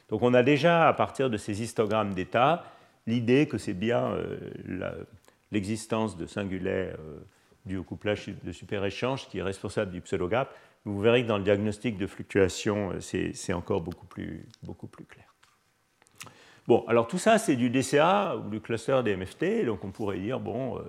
Donc 0.09 0.21
on 0.21 0.35
a 0.35 0.43
déjà, 0.43 0.87
à 0.87 0.93
partir 0.93 1.31
de 1.31 1.37
ces 1.37 1.63
histogrammes 1.63 2.13
d'état, 2.13 2.63
l'idée 3.07 3.47
que 3.47 3.57
c'est 3.57 3.73
bien 3.73 4.11
euh, 4.11 4.37
l'existence 5.51 6.15
de 6.15 6.27
singulaires 6.27 6.97
euh, 6.99 7.81
couplage 7.81 8.27
de 8.43 8.51
super-échange 8.51 9.27
qui 9.27 9.39
est 9.39 9.43
responsable 9.43 9.91
du 9.91 10.01
pseudo-gap. 10.01 10.53
Vous 10.87 11.01
verrez 11.01 11.23
que 11.23 11.27
dans 11.27 11.37
le 11.37 11.43
diagnostic 11.43 11.97
de 11.97 12.07
fluctuation, 12.07 12.93
c'est 12.99 13.53
encore 13.53 13.81
beaucoup 13.81 14.05
plus, 14.05 14.47
clair. 15.07 15.25
Bon, 16.67 16.85
alors 16.87 17.07
tout 17.07 17.17
ça, 17.17 17.37
c'est 17.37 17.55
du 17.55 17.69
DCA 17.69 18.37
ou 18.37 18.49
du 18.49 18.61
cluster 18.61 19.01
des 19.03 19.15
MFT, 19.15 19.65
donc 19.65 19.83
on 19.83 19.91
pourrait 19.91 20.19
dire, 20.19 20.39
bon, 20.39 20.79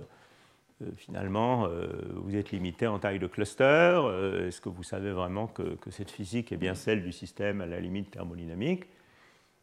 euh, 0.83 0.87
finalement, 0.97 1.67
euh, 1.67 1.89
vous 2.15 2.37
êtes 2.37 2.53
limité 2.53 2.87
en 2.87 2.99
taille 2.99 3.19
de 3.19 3.27
cluster. 3.27 3.65
Euh, 3.65 4.49
est-ce 4.49 4.61
que 4.61 4.69
vous 4.69 4.83
savez 4.83 5.11
vraiment 5.11 5.49
que, 5.49 5.77
cette 5.91 6.11
physique 6.11 6.53
est 6.53 6.57
bien 6.57 6.75
celle 6.75 7.03
du 7.03 7.13
système 7.13 7.61
à 7.61 7.67
la 7.67 7.81
limite 7.81 8.11
thermodynamique? 8.11 8.85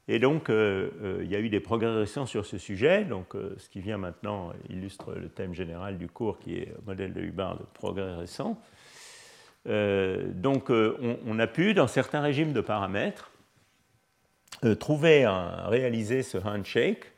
Et 0.07 0.19
donc, 0.19 0.49
il 0.49 1.27
y 1.27 1.35
a 1.35 1.39
eu 1.39 1.49
des 1.49 1.59
progrès 1.59 1.89
récents 1.89 2.27
sur 2.27 2.45
ce 2.45 2.59
sujet. 2.59 3.05
Donc, 3.05 3.33
ce 3.57 3.67
qui 3.69 3.79
vient 3.79 3.97
maintenant 3.97 4.51
illustre 4.69 5.15
le 5.15 5.29
thème 5.29 5.55
général 5.55 5.97
du 5.97 6.07
cours 6.07 6.37
qui 6.37 6.57
est 6.57 6.71
modèle 6.85 7.11
de 7.11 7.21
Hubbard 7.21 7.57
de 7.57 7.63
progrès 7.73 8.13
récents. 8.13 8.61
Donc, 9.65 10.69
on, 10.69 11.39
a 11.39 11.47
pu, 11.47 11.73
dans 11.73 11.87
certains 11.87 12.21
régimes 12.21 12.53
de 12.53 12.61
paramètres, 12.61 13.31
trouver, 14.79 15.23
un, 15.23 15.67
réaliser 15.67 16.21
ce 16.21 16.37
handshake 16.37 17.11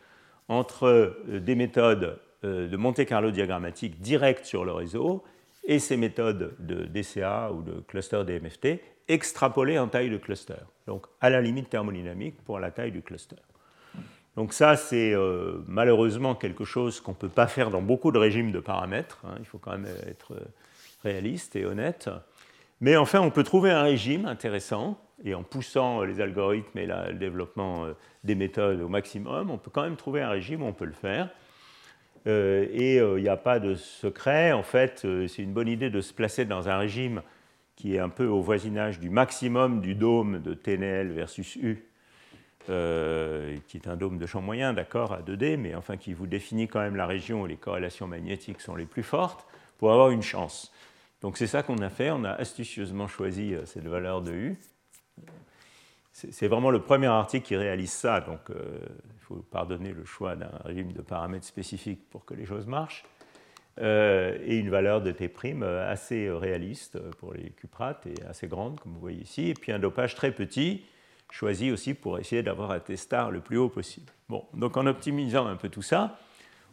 entre 0.47 1.17
des 1.27 1.55
méthodes 1.55 2.19
euh, 2.43 2.67
de 2.67 2.77
Monte 2.77 3.03
Carlo 3.05 3.31
diagrammatique 3.31 3.99
direct 3.99 4.45
sur 4.45 4.63
le 4.63 4.71
réseau 4.71 5.23
et 5.63 5.79
ces 5.79 5.97
méthodes 5.97 6.55
de 6.59 6.85
DCA 6.85 7.51
ou 7.51 7.63
de 7.63 7.81
cluster 7.81 8.23
DMFT 8.23 8.79
extrapolées 9.07 9.79
en 9.79 9.87
taille 9.87 10.09
de 10.09 10.17
cluster, 10.17 10.61
donc 10.85 11.07
à 11.19 11.29
la 11.29 11.41
limite 11.41 11.69
thermodynamique 11.69 12.41
pour 12.43 12.59
la 12.59 12.71
taille 12.71 12.91
du 12.91 13.01
cluster. 13.01 13.37
Donc 14.35 14.53
ça, 14.53 14.75
c'est 14.75 15.13
euh, 15.13 15.63
malheureusement 15.65 16.35
quelque 16.35 16.63
chose 16.63 17.01
qu'on 17.01 17.13
ne 17.13 17.17
peut 17.17 17.29
pas 17.29 17.47
faire 17.47 17.71
dans 17.71 17.81
beaucoup 17.81 18.11
de 18.11 18.19
régimes 18.19 18.51
de 18.51 18.59
paramètres, 18.59 19.19
hein. 19.25 19.35
il 19.39 19.45
faut 19.45 19.57
quand 19.57 19.71
même 19.71 19.87
être 20.07 20.33
réaliste 21.03 21.55
et 21.55 21.65
honnête. 21.65 22.09
Mais 22.81 22.95
enfin, 22.95 23.21
on 23.21 23.31
peut 23.31 23.43
trouver 23.43 23.71
un 23.71 23.81
régime 23.81 24.25
intéressant, 24.25 24.99
et 25.23 25.33
en 25.33 25.43
poussant 25.43 26.03
les 26.03 26.21
algorithmes 26.21 26.77
et 26.77 26.85
le 26.85 27.13
développement 27.13 27.85
euh, 27.85 27.93
des 28.23 28.35
méthodes 28.35 28.81
au 28.81 28.87
maximum, 28.89 29.49
on 29.49 29.57
peut 29.57 29.71
quand 29.71 29.81
même 29.81 29.95
trouver 29.95 30.21
un 30.21 30.29
régime 30.29 30.61
où 30.61 30.65
on 30.65 30.73
peut 30.73 30.85
le 30.85 30.91
faire. 30.91 31.29
Euh, 32.27 32.67
et 32.71 32.95
il 32.95 32.99
euh, 32.99 33.19
n'y 33.19 33.29
a 33.29 33.37
pas 33.37 33.59
de 33.59 33.75
secret. 33.75 34.51
En 34.51 34.63
fait, 34.63 35.03
euh, 35.05 35.27
c'est 35.27 35.43
une 35.43 35.53
bonne 35.53 35.67
idée 35.67 35.89
de 35.89 36.01
se 36.01 36.13
placer 36.13 36.45
dans 36.45 36.67
un 36.67 36.77
régime 36.77 37.21
qui 37.75 37.95
est 37.95 37.99
un 37.99 38.09
peu 38.09 38.25
au 38.25 38.41
voisinage 38.41 38.99
du 38.99 39.09
maximum 39.09 39.81
du 39.81 39.95
dôme 39.95 40.41
de 40.41 40.53
TNL 40.53 41.11
versus 41.11 41.55
U, 41.57 41.85
qui 42.65 43.77
est 43.77 43.87
un 43.87 43.95
dôme 43.95 44.17
de 44.17 44.25
champ 44.25 44.41
moyen, 44.41 44.73
d'accord, 44.73 45.13
à 45.13 45.21
2D, 45.21 45.57
mais 45.57 45.75
enfin 45.75 45.95
qui 45.95 46.13
vous 46.13 46.25
définit 46.25 46.67
quand 46.67 46.79
même 46.79 46.95
la 46.95 47.05
région 47.05 47.43
où 47.43 47.45
les 47.45 47.55
corrélations 47.55 48.07
magnétiques 48.07 48.61
sont 48.61 48.75
les 48.75 48.87
plus 48.87 49.03
fortes, 49.03 49.45
pour 49.77 49.91
avoir 49.91 50.09
une 50.09 50.23
chance. 50.23 50.73
Donc 51.21 51.37
c'est 51.37 51.47
ça 51.47 51.63
qu'on 51.63 51.77
a 51.79 51.89
fait, 51.89 52.11
on 52.11 52.23
a 52.23 52.31
astucieusement 52.31 53.07
choisi 53.07 53.55
cette 53.65 53.87
valeur 53.87 54.21
de 54.21 54.31
U. 54.31 54.59
C'est 56.11 56.47
vraiment 56.47 56.71
le 56.71 56.81
premier 56.81 57.07
article 57.07 57.45
qui 57.45 57.55
réalise 57.55 57.91
ça, 57.91 58.21
donc 58.21 58.49
faut 59.27 59.35
pardonner 59.51 59.91
le 59.91 60.05
choix 60.05 60.35
d'un 60.35 60.51
régime 60.63 60.93
de 60.93 61.01
paramètres 61.01 61.45
spécifiques 61.45 62.09
pour 62.09 62.25
que 62.25 62.33
les 62.33 62.45
choses 62.45 62.65
marchent, 62.65 63.03
euh, 63.79 64.37
et 64.43 64.57
une 64.57 64.69
valeur 64.69 65.01
de 65.01 65.11
T' 65.11 65.29
euh, 65.45 65.91
assez 65.91 66.29
réaliste 66.29 66.97
pour 67.17 67.33
les 67.33 67.51
cuprates 67.51 68.07
et 68.07 68.15
assez 68.27 68.47
grande, 68.47 68.79
comme 68.79 68.93
vous 68.93 68.99
voyez 68.99 69.21
ici, 69.21 69.49
et 69.49 69.53
puis 69.53 69.71
un 69.71 69.79
dopage 69.79 70.15
très 70.15 70.31
petit, 70.31 70.83
choisi 71.29 71.71
aussi 71.71 71.93
pour 71.93 72.17
essayer 72.17 72.41
d'avoir 72.41 72.71
un 72.71 72.79
T-star 72.79 73.29
le 73.29 73.41
plus 73.41 73.57
haut 73.57 73.69
possible. 73.69 74.11
Bon, 74.29 74.45
donc 74.53 74.77
en 74.77 74.87
optimisant 74.87 75.45
un 75.45 75.57
peu 75.57 75.69
tout 75.69 75.81
ça, 75.81 76.17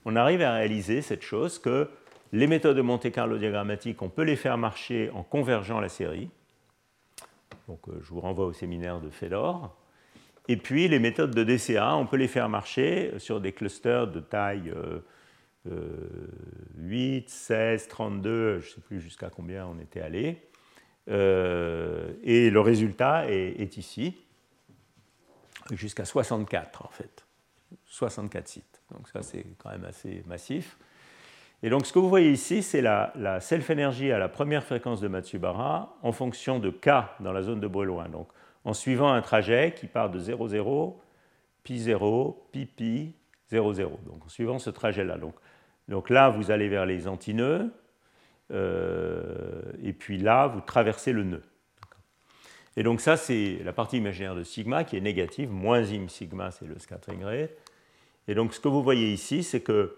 on 0.05 0.17
arrive 0.17 0.43
à 0.43 0.55
réaliser 0.55 1.03
cette 1.03 1.23
chose 1.23 1.59
que 1.59 1.91
les 2.33 2.47
méthodes 2.47 2.77
de 2.77 2.83
Monte 2.83 3.11
Carlo 3.11 3.39
diagrammatique, 3.39 4.03
on 4.03 4.09
peut 4.09 4.23
les 4.23 4.37
faire 4.37 4.59
marcher 4.59 5.11
en 5.11 5.23
convergeant 5.23 5.81
la 5.81 5.89
série. 5.89 6.31
Donc 7.69 7.89
euh, 7.89 7.99
je 8.03 8.09
vous 8.09 8.21
renvoie 8.21 8.47
au 8.47 8.53
séminaire 8.53 9.01
de 9.01 9.11
Fedor. 9.11 9.77
Et 10.49 10.57
puis 10.57 10.89
les 10.89 10.99
méthodes 10.99 11.35
de 11.35 11.45
DCA, 11.45 11.97
on 11.97 12.07
peut 12.07 12.17
les 12.17 12.29
faire 12.29 12.49
marcher 12.49 13.19
sur 13.19 13.41
des 13.41 13.53
clusters 13.53 14.09
de 14.09 14.21
taille 14.21 14.75
8, 16.77 17.31
16, 17.31 17.89
32, 17.89 18.61
je 18.61 18.67
ne 18.67 18.71
sais 18.71 18.81
plus 18.83 19.01
jusqu'à 19.01 19.31
combien 19.31 19.67
on 19.67 19.79
était 19.79 20.03
allé. 20.03 20.43
et 21.09 22.51
le 22.51 22.61
résultat 22.61 23.31
est, 23.31 23.79
ici, 23.79 24.23
jusqu'à 25.73 26.05
64 26.05 26.85
en 26.85 26.91
fait. 26.91 27.25
64 27.87 28.49
sites. 28.49 28.83
Donc 28.91 29.09
ça, 29.09 29.23
c'est 29.23 29.47
quand 29.59 29.71
même 29.71 29.85
assez 29.85 30.23
massif. 30.27 30.77
Et 31.65 31.71
donc 31.71 31.87
ce 31.87 31.95
que 31.95 31.99
vous 31.99 32.11
voyez 32.11 32.31
ici, 32.31 32.63
c'est 32.63 32.83
la, 32.83 33.41
self-énergie 33.41 34.13
à 34.13 34.19
la 34.19 34.29
première 34.29 34.63
fréquence 34.63 35.01
de 35.01 35.09
Matsubara 35.09 35.97
en 36.03 36.13
fonction 36.13 36.59
de 36.59 36.69
K 36.69 36.91
dans 37.21 37.33
la 37.33 37.41
zone 37.41 37.59
de 37.59 37.67
Brillouin. 37.67 38.11
Donc 38.11 38.29
en 38.67 38.75
suivant 38.75 39.11
un 39.11 39.23
trajet 39.23 39.73
qui 39.75 39.87
part 39.87 40.11
de 40.11 40.19
0, 40.19 40.47
0, 40.47 41.01
pi 41.63 41.79
0, 41.79 42.49
pi 42.53 42.67
pi, 42.67 43.15
0, 43.49 43.73
0. 43.73 43.99
Donc 44.05 44.27
en 44.27 44.29
suivant 44.29 44.59
ce 44.59 44.69
trajet-là. 44.69 45.17
Donc, 45.89 46.11
là, 46.11 46.29
vous 46.29 46.51
allez 46.51 46.69
vers 46.69 46.85
les 46.85 47.09
antinœuds, 47.09 47.73
euh, 48.51 49.63
et 49.83 49.95
puis 49.95 50.19
là, 50.19 50.49
vous 50.49 50.61
traversez 50.61 51.15
le 51.15 51.25
nœud. 51.25 51.43
Et 52.77 52.83
donc 52.83 53.01
ça, 53.01 53.17
c'est 53.17 53.61
la 53.65 53.73
partie 53.73 53.97
imaginaire 53.97 54.35
de 54.35 54.43
sigma 54.43 54.85
qui 54.85 54.99
est 54.99 55.01
négative, 55.01 55.51
moins 55.51 55.83
im 55.83 56.09
sigma, 56.09 56.51
c'est 56.51 56.67
le 56.67 56.79
scattering 56.79 57.25
rate. 57.25 57.53
Et 58.29 58.35
donc 58.35 58.53
ce 58.53 58.61
que 58.61 58.69
vous 58.69 58.83
voyez 58.83 59.11
ici, 59.15 59.43
c'est 59.43 59.63
que 59.63 59.97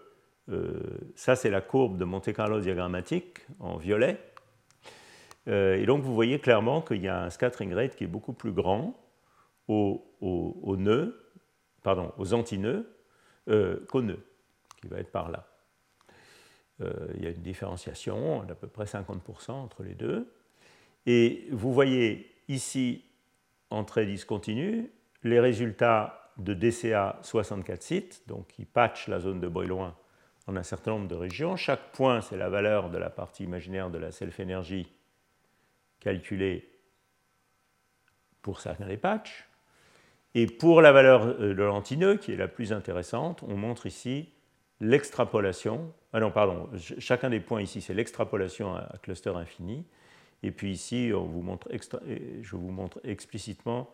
ça, 1.16 1.34
c'est 1.34 1.50
la 1.50 1.60
courbe 1.60 1.98
de 1.98 2.04
Monte 2.04 2.32
Carlo 2.32 2.60
diagrammatique 2.60 3.46
en 3.58 3.76
violet. 3.76 4.18
Euh, 5.48 5.76
et 5.76 5.86
donc 5.86 6.02
vous 6.02 6.14
voyez 6.14 6.38
clairement 6.40 6.82
qu'il 6.82 7.02
y 7.02 7.08
a 7.08 7.22
un 7.22 7.30
scattering 7.30 7.72
rate 7.72 7.94
qui 7.96 8.04
est 8.04 8.08
beaucoup 8.08 8.32
plus 8.32 8.52
grand 8.52 8.96
au, 9.68 10.04
au, 10.20 10.76
nœud, 10.76 11.32
pardon, 11.82 12.12
aux 12.18 12.34
antinœuds 12.34 12.88
euh, 13.48 13.84
qu'au 13.88 14.02
nœud, 14.02 14.24
qui 14.80 14.88
va 14.88 14.98
être 14.98 15.10
par 15.10 15.30
là. 15.30 15.46
Euh, 16.82 16.92
il 17.14 17.24
y 17.24 17.26
a 17.26 17.30
une 17.30 17.42
différenciation 17.42 18.44
d'à 18.44 18.54
peu 18.54 18.66
près 18.66 18.84
50% 18.84 19.52
entre 19.52 19.82
les 19.82 19.94
deux. 19.94 20.32
Et 21.06 21.46
vous 21.50 21.72
voyez 21.72 22.30
ici, 22.48 23.04
en 23.70 23.84
trait 23.84 24.06
discontinu, 24.06 24.90
les 25.22 25.40
résultats 25.40 26.32
de 26.38 26.54
DCA 26.54 27.18
64 27.22 27.82
sites, 27.82 28.22
donc 28.28 28.48
qui 28.48 28.64
patchent 28.64 29.08
la 29.08 29.20
zone 29.20 29.40
de 29.40 29.48
Brillouin 29.48 29.96
en 30.46 30.56
un 30.56 30.62
certain 30.62 30.92
nombre 30.92 31.08
de 31.08 31.14
régions. 31.14 31.56
Chaque 31.56 31.92
point, 31.92 32.20
c'est 32.20 32.36
la 32.36 32.48
valeur 32.48 32.90
de 32.90 32.98
la 32.98 33.10
partie 33.10 33.44
imaginaire 33.44 33.90
de 33.90 33.98
la 33.98 34.12
self-énergie 34.12 34.86
calculée 36.00 36.68
pour 38.42 38.60
certains 38.60 38.86
des 38.86 38.96
patchs. 38.96 39.48
Et 40.34 40.46
pour 40.46 40.82
la 40.82 40.92
valeur 40.92 41.26
euh, 41.26 41.54
de 41.54 41.62
l'antineux, 41.62 42.16
qui 42.16 42.32
est 42.32 42.36
la 42.36 42.48
plus 42.48 42.72
intéressante, 42.72 43.42
on 43.42 43.56
montre 43.56 43.86
ici 43.86 44.28
l'extrapolation. 44.80 45.92
Ah 46.12 46.20
non, 46.20 46.30
pardon, 46.30 46.68
chacun 46.98 47.30
des 47.30 47.40
points 47.40 47.62
ici, 47.62 47.80
c'est 47.80 47.94
l'extrapolation 47.94 48.74
à 48.74 48.98
cluster 49.02 49.30
infini. 49.30 49.86
Et 50.42 50.50
puis 50.50 50.70
ici, 50.70 51.10
on 51.14 51.24
vous 51.24 51.42
montre 51.42 51.68
je 51.72 52.56
vous 52.56 52.70
montre 52.70 53.00
explicitement 53.02 53.90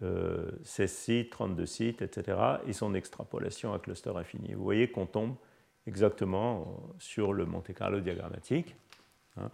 16 0.00 0.08
euh, 0.08 0.86
sites, 0.86 1.30
32 1.30 1.66
sites, 1.66 2.02
etc., 2.02 2.38
et 2.66 2.72
son 2.72 2.92
extrapolation 2.94 3.72
à 3.72 3.78
cluster 3.78 4.10
infini. 4.14 4.52
Vous 4.54 4.64
voyez 4.64 4.90
qu'on 4.90 5.06
tombe 5.06 5.36
exactement 5.86 6.80
sur 6.98 7.32
le 7.32 7.46
Monte 7.46 7.72
Carlo 7.74 8.00
diagrammatique. 8.00 8.76
Hein. 9.36 9.50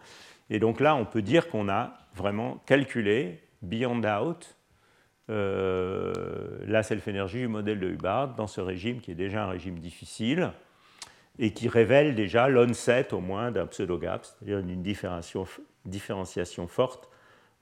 Et 0.50 0.58
donc 0.58 0.80
là, 0.80 0.94
on 0.94 1.04
peut 1.04 1.22
dire 1.22 1.48
qu'on 1.48 1.68
a 1.68 1.94
vraiment 2.14 2.62
calculé, 2.66 3.40
beyond 3.62 4.02
out, 4.02 4.56
euh, 5.30 6.58
la 6.66 6.82
self-énergie 6.82 7.38
du 7.38 7.48
modèle 7.48 7.80
de 7.80 7.88
Hubbard 7.88 8.34
dans 8.34 8.46
ce 8.46 8.60
régime 8.60 9.00
qui 9.00 9.12
est 9.12 9.16
déjà 9.16 9.44
un 9.44 9.48
régime 9.48 9.78
difficile 9.78 10.52
et 11.38 11.52
qui 11.52 11.68
révèle 11.68 12.14
déjà 12.14 12.48
l'onset 12.48 13.14
au 13.14 13.20
moins 13.20 13.50
d'un 13.50 13.66
pseudo-gap, 13.66 14.24
c'est-à-dire 14.24 14.58
une 14.58 14.82
différenciation 14.82 16.66
forte 16.66 17.08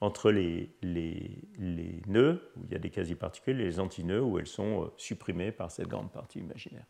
entre 0.01 0.31
les, 0.31 0.71
les, 0.83 1.31
les, 1.59 2.03
nœuds, 2.07 2.51
où 2.57 2.65
il 2.65 2.73
y 2.73 2.75
a 2.75 2.79
des 2.79 2.91
quasi-particules, 2.91 3.61
et 3.61 3.65
les 3.65 3.81
antinœuds, 3.81 4.23
où 4.23 4.39
elles 4.39 4.47
sont 4.47 4.85
euh, 4.85 4.87
supprimées 4.97 5.53
par 5.53 5.71
cette 5.71 5.89
grande 5.89 6.11
partie 6.11 6.39
imaginaire. 6.39 6.87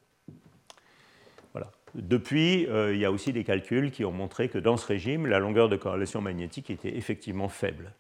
Depuis, 1.94 2.66
euh, 2.66 2.94
il 2.94 3.00
y 3.00 3.04
a 3.04 3.10
aussi 3.10 3.32
des 3.32 3.44
calculs 3.44 3.90
qui 3.90 4.04
ont 4.04 4.12
montré 4.12 4.48
que 4.48 4.58
dans 4.58 4.76
ce 4.76 4.86
régime, 4.86 5.26
la 5.26 5.38
longueur 5.38 5.68
de 5.68 5.76
corrélation 5.76 6.20
magnétique 6.20 6.70
était 6.70 6.96
effectivement 6.96 7.48
faible. 7.48 7.92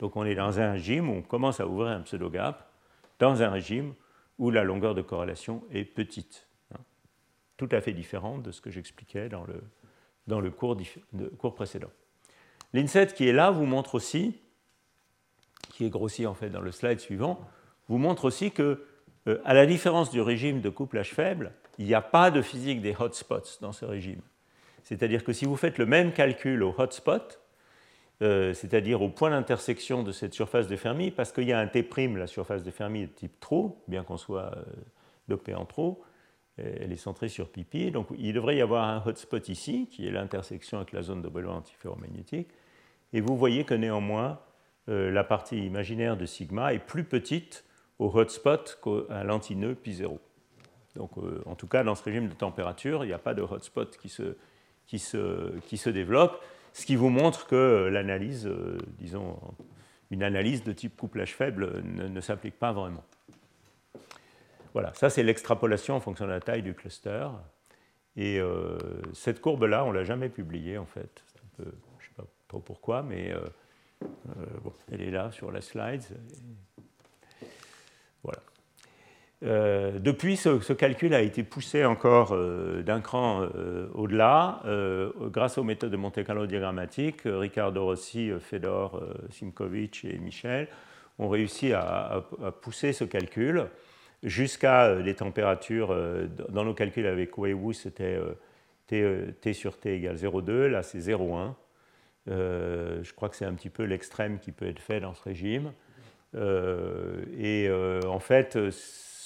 Donc 0.00 0.16
on 0.16 0.24
est 0.24 0.34
dans 0.34 0.58
un 0.58 0.72
régime 0.72 1.08
où 1.08 1.14
on 1.14 1.22
commence 1.22 1.60
à 1.60 1.66
ouvrir 1.66 1.88
un 1.88 2.00
pseudo-gap, 2.00 2.70
dans 3.18 3.42
un 3.42 3.50
régime 3.50 3.94
où 4.38 4.50
la 4.50 4.64
longueur 4.64 4.94
de 4.94 5.02
corrélation 5.02 5.62
est 5.70 5.84
petite. 5.84 6.48
Hein. 6.74 6.80
Tout 7.56 7.68
à 7.70 7.80
fait 7.80 7.92
différent 7.92 8.38
de 8.38 8.50
ce 8.50 8.60
que 8.60 8.70
j'expliquais 8.70 9.28
dans 9.28 9.44
le, 9.44 9.62
dans 10.26 10.40
le 10.40 10.50
cours, 10.50 10.76
cours 11.38 11.54
précédent. 11.54 11.90
L'INSET 12.72 13.08
qui 13.08 13.28
est 13.28 13.32
là 13.32 13.50
vous 13.50 13.66
montre 13.66 13.94
aussi, 13.94 14.40
qui 15.70 15.84
est 15.84 15.90
grossi 15.90 16.26
en 16.26 16.34
fait 16.34 16.50
dans 16.50 16.60
le 16.62 16.72
slide 16.72 17.00
suivant, 17.00 17.40
vous 17.88 17.98
montre 17.98 18.24
aussi 18.24 18.50
que, 18.50 18.86
euh, 19.26 19.38
à 19.44 19.54
la 19.54 19.66
différence 19.66 20.10
du 20.10 20.20
régime 20.20 20.60
de 20.60 20.70
couplage 20.70 21.12
faible, 21.12 21.52
il 21.80 21.86
n'y 21.86 21.94
a 21.94 22.02
pas 22.02 22.30
de 22.30 22.42
physique 22.42 22.82
des 22.82 22.94
hotspots 22.94 23.58
dans 23.62 23.72
ce 23.72 23.86
régime. 23.86 24.20
C'est-à-dire 24.82 25.24
que 25.24 25.32
si 25.32 25.46
vous 25.46 25.56
faites 25.56 25.78
le 25.78 25.86
même 25.86 26.12
calcul 26.12 26.62
au 26.62 26.74
hotspot, 26.76 27.40
euh, 28.22 28.52
c'est-à-dire 28.52 29.00
au 29.00 29.08
point 29.08 29.30
d'intersection 29.30 30.02
de 30.02 30.12
cette 30.12 30.34
surface 30.34 30.68
de 30.68 30.76
Fermi, 30.76 31.10
parce 31.10 31.32
qu'il 31.32 31.44
y 31.44 31.54
a 31.54 31.58
un 31.58 31.66
T', 31.66 31.88
la 32.16 32.26
surface 32.26 32.62
de 32.62 32.70
Fermi 32.70 33.06
de 33.06 33.06
type 33.06 33.40
trou, 33.40 33.78
bien 33.88 34.04
qu'on 34.04 34.18
soit 34.18 34.52
euh, 34.54 34.62
dopé 35.26 35.54
en 35.54 35.64
trou, 35.64 35.98
elle 36.58 36.92
est 36.92 36.96
centrée 36.96 37.30
sur 37.30 37.48
pipi, 37.48 37.90
donc 37.90 38.08
il 38.18 38.34
devrait 38.34 38.56
y 38.56 38.60
avoir 38.60 38.86
un 38.86 39.02
hotspot 39.06 39.48
ici, 39.48 39.88
qui 39.90 40.06
est 40.06 40.10
l'intersection 40.10 40.76
avec 40.76 40.92
la 40.92 41.00
zone 41.00 41.22
de 41.22 41.28
Brillouin 41.28 41.54
antiferromagnétique, 41.54 42.48
et 43.14 43.22
vous 43.22 43.34
voyez 43.38 43.64
que 43.64 43.72
néanmoins, 43.72 44.38
euh, 44.90 45.10
la 45.10 45.24
partie 45.24 45.64
imaginaire 45.64 46.18
de 46.18 46.26
sigma 46.26 46.74
est 46.74 46.78
plus 46.78 47.04
petite 47.04 47.64
au 47.98 48.10
hotspot 48.14 48.78
qu'à 48.82 49.24
l'antinœud 49.24 49.74
pi 49.74 49.94
0. 49.94 50.20
Donc, 50.96 51.10
euh, 51.18 51.42
en 51.46 51.54
tout 51.54 51.66
cas, 51.66 51.84
dans 51.84 51.94
ce 51.94 52.02
régime 52.02 52.28
de 52.28 52.34
température, 52.34 53.04
il 53.04 53.08
n'y 53.08 53.12
a 53.12 53.18
pas 53.18 53.34
de 53.34 53.42
hotspot 53.42 53.96
qui 53.96 54.08
se, 54.08 54.36
qui, 54.86 54.98
se, 54.98 55.56
qui 55.60 55.76
se, 55.76 55.90
développe, 55.90 56.42
ce 56.72 56.84
qui 56.84 56.96
vous 56.96 57.10
montre 57.10 57.46
que 57.46 57.88
l'analyse, 57.90 58.46
euh, 58.46 58.78
disons, 58.98 59.38
une 60.10 60.22
analyse 60.22 60.64
de 60.64 60.72
type 60.72 60.96
couplage 60.96 61.34
faible 61.34 61.82
ne, 61.84 62.20
s'applique 62.20 62.58
pas 62.58 62.72
vraiment. 62.72 63.04
Voilà, 64.72 64.92
ça 64.94 65.10
c'est 65.10 65.22
l'extrapolation 65.22 65.96
en 65.96 66.00
fonction 66.00 66.26
de 66.26 66.30
la 66.30 66.40
taille 66.40 66.62
du 66.62 66.74
cluster. 66.74 67.28
Et 68.16 68.40
euh, 68.40 68.76
cette 69.12 69.40
courbe-là, 69.40 69.84
on 69.84 69.92
ne 69.92 69.98
l'a 69.98 70.04
jamais 70.04 70.28
publiée 70.28 70.78
en 70.78 70.86
fait. 70.86 71.24
je 71.58 71.64
ne 71.64 71.70
sais 71.70 72.10
pas 72.16 72.24
trop 72.48 72.58
pourquoi, 72.58 73.02
mais 73.02 73.32
elle 74.90 75.02
est 75.02 75.10
là 75.10 75.30
sur 75.30 75.52
la 75.52 75.60
slide. 75.60 76.02
Euh, 79.42 79.98
depuis, 79.98 80.36
ce, 80.36 80.72
calcul 80.72 81.14
a 81.14 81.22
été 81.22 81.42
poussé 81.42 81.86
encore 81.86 82.32
euh, 82.32 82.82
d'un 82.82 83.00
cran 83.00 83.48
euh, 83.56 83.88
au-delà 83.94 84.62
grâce 85.32 85.56
aux 85.56 85.64
méthodes 85.64 85.90
de 85.90 85.96
Monte 85.96 86.22
Carlo 86.24 86.46
diagrammatique. 86.46 87.22
Riccardo 87.24 87.84
Rossi, 87.84 88.30
Fedor, 88.40 89.02
Simkovic 89.30 90.04
et 90.04 90.18
Michel 90.18 90.68
ont 91.18 91.28
réussi 91.28 91.72
à, 91.72 92.24
pousser 92.62 92.92
ce 92.92 93.04
calcul 93.04 93.66
jusqu'à 94.22 94.96
des 94.96 95.14
températures. 95.14 95.94
dans 96.48 96.64
nos 96.64 96.74
calculs 96.74 97.06
avec 97.06 97.36
Weiwu, 97.38 97.72
c'était 97.72 98.18
t, 98.86 99.52
sur 99.52 99.78
t 99.78 99.94
égale 99.96 100.16
0,2. 100.16 100.66
Là, 100.66 100.82
c'est 100.82 100.98
0,1. 100.98 101.54
je 102.26 103.12
crois 103.12 103.28
que 103.28 103.36
c'est 103.36 103.44
un 103.44 103.54
petit 103.54 103.70
peu 103.70 103.84
l'extrême 103.84 104.38
qui 104.38 104.52
peut 104.52 104.66
être 104.66 104.80
fait 104.80 105.00
dans 105.00 105.14
ce 105.14 105.22
régime. 105.22 105.72
et 106.34 107.70
en 108.06 108.20
fait, 108.20 108.58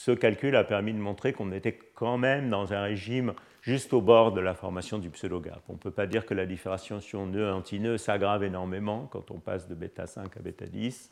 ce 0.05 0.11
calcul 0.11 0.55
a 0.55 0.64
permis 0.64 0.92
de 0.92 0.98
montrer 0.98 1.32
qu'on 1.32 1.50
était 1.50 1.78
quand 1.94 2.18
même 2.18 2.50
dans 2.50 2.74
un 2.74 2.82
régime 2.82 3.32
juste 3.62 3.94
au 3.94 4.02
bord 4.02 4.32
de 4.32 4.40
la 4.42 4.52
formation 4.52 4.98
du 4.98 5.09
pseudo-gap. 5.09 5.62
On 5.70 5.72
ne 5.72 5.78
peut 5.78 5.90
pas 5.90 6.07
dire 6.07 6.26
que 6.26 6.34
la 6.34 6.44
différenciation 6.44 7.24
nœud-antinœud 7.24 7.96
s'aggrave 7.96 8.44
énormément 8.44 9.09
quand 9.11 9.30
on 9.30 9.38
passe 9.38 9.66
de 9.66 9.74
bêta 9.74 10.07
5 10.07 10.36
à 10.36 10.40
bêta 10.40 10.66
10, 10.66 11.11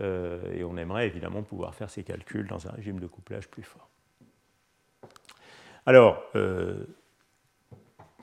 euh, 0.00 0.52
et 0.52 0.64
on 0.64 0.76
aimerait 0.76 1.06
évidemment 1.06 1.44
pouvoir 1.44 1.76
faire 1.76 1.90
ces 1.90 2.02
calculs 2.02 2.48
dans 2.48 2.66
un 2.66 2.72
régime 2.72 2.98
de 2.98 3.06
couplage 3.06 3.46
plus 3.46 3.62
fort. 3.62 3.88
Alors, 5.86 6.20
euh, 6.34 6.86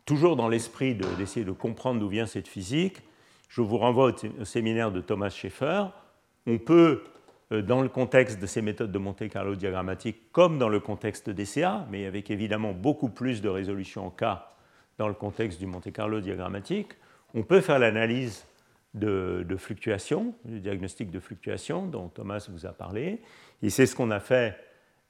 toujours 0.06 0.36
dans 0.36 0.50
l'esprit 0.50 0.94
d'essayer 0.94 1.46
de, 1.46 1.54
comprendre 1.54 2.02
d'où 2.02 2.10
vient 2.10 2.26
cette 2.26 2.50
physique, 2.50 2.98
je 3.48 3.62
vous 3.62 3.78
renvoie 3.78 4.12
au, 4.12 4.42
au 4.42 4.46
séminaire 4.46 4.92
de 4.92 5.00
Thomas 5.00 5.30
Schaeffer. 5.30 5.86
On 6.48 6.58
peut 6.58 7.02
dans 7.52 7.82
le 7.82 7.90
contexte 7.90 8.40
de 8.40 8.48
ces 8.48 8.62
méthodes 8.62 8.92
de 8.92 8.98
Monte 8.98 9.28
Carlo 9.30 9.56
diagrammatique 9.56 10.32
comme 10.32 10.58
dans 10.58 10.70
le 10.70 10.80
contexte 10.80 11.30
DCA, 11.30 11.86
mais 11.92 12.06
avec 12.06 12.32
évidemment 12.32 12.74
beaucoup 12.74 13.10
plus 13.10 13.42
de 13.42 13.50
résolution 13.50 14.08
en 14.08 14.10
cas 14.10 14.56
dans 14.98 15.08
le 15.08 15.14
contexte 15.14 15.60
du 15.60 15.66
Monte 15.66 15.92
Carlo 15.92 16.22
diagrammatique, 16.22 16.94
on 17.34 17.44
peut 17.44 17.62
faire 17.62 17.80
l'analyse 17.80 18.46
de, 18.94 19.46
fluctuation, 19.58 20.34
le 20.50 20.60
diagnostic 20.60 21.12
de 21.12 21.20
fluctuation 21.20 21.86
dont 21.86 22.08
Thomas 22.08 22.48
vous 22.50 22.66
a 22.66 22.72
parlé. 22.72 23.22
Et 23.62 23.70
c'est 23.70 23.86
ce 23.86 23.96
qu'on 23.96 24.10
a 24.10 24.20
fait, 24.20 24.58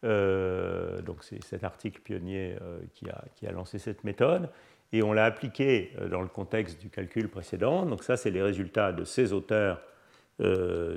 euh, 0.03 1.01
donc 1.01 1.23
c'est 1.23 1.43
cet 1.43 1.63
article 1.63 2.01
pionnier 2.01 2.57
euh, 2.61 2.79
qui, 2.95 3.09
a, 3.09 3.23
qui, 3.35 3.47
a, 3.47 3.51
lancé 3.51 3.77
cette 3.77 4.03
méthode. 4.03 4.49
et 4.91 5.03
on 5.03 5.13
l'a 5.13 5.25
appliqué 5.25 5.91
dans 6.09 6.21
le 6.21 6.27
contexte 6.27 6.81
du 6.81 6.89
calcul 6.89 7.29
précédent. 7.29 7.85
Donc 7.85 8.03
ça, 8.03 8.17
c'est 8.17 8.31
les 8.31 8.41
résultats 8.41 8.91
de 8.91 9.03
ces 9.03 9.33
auteurs 9.33 9.81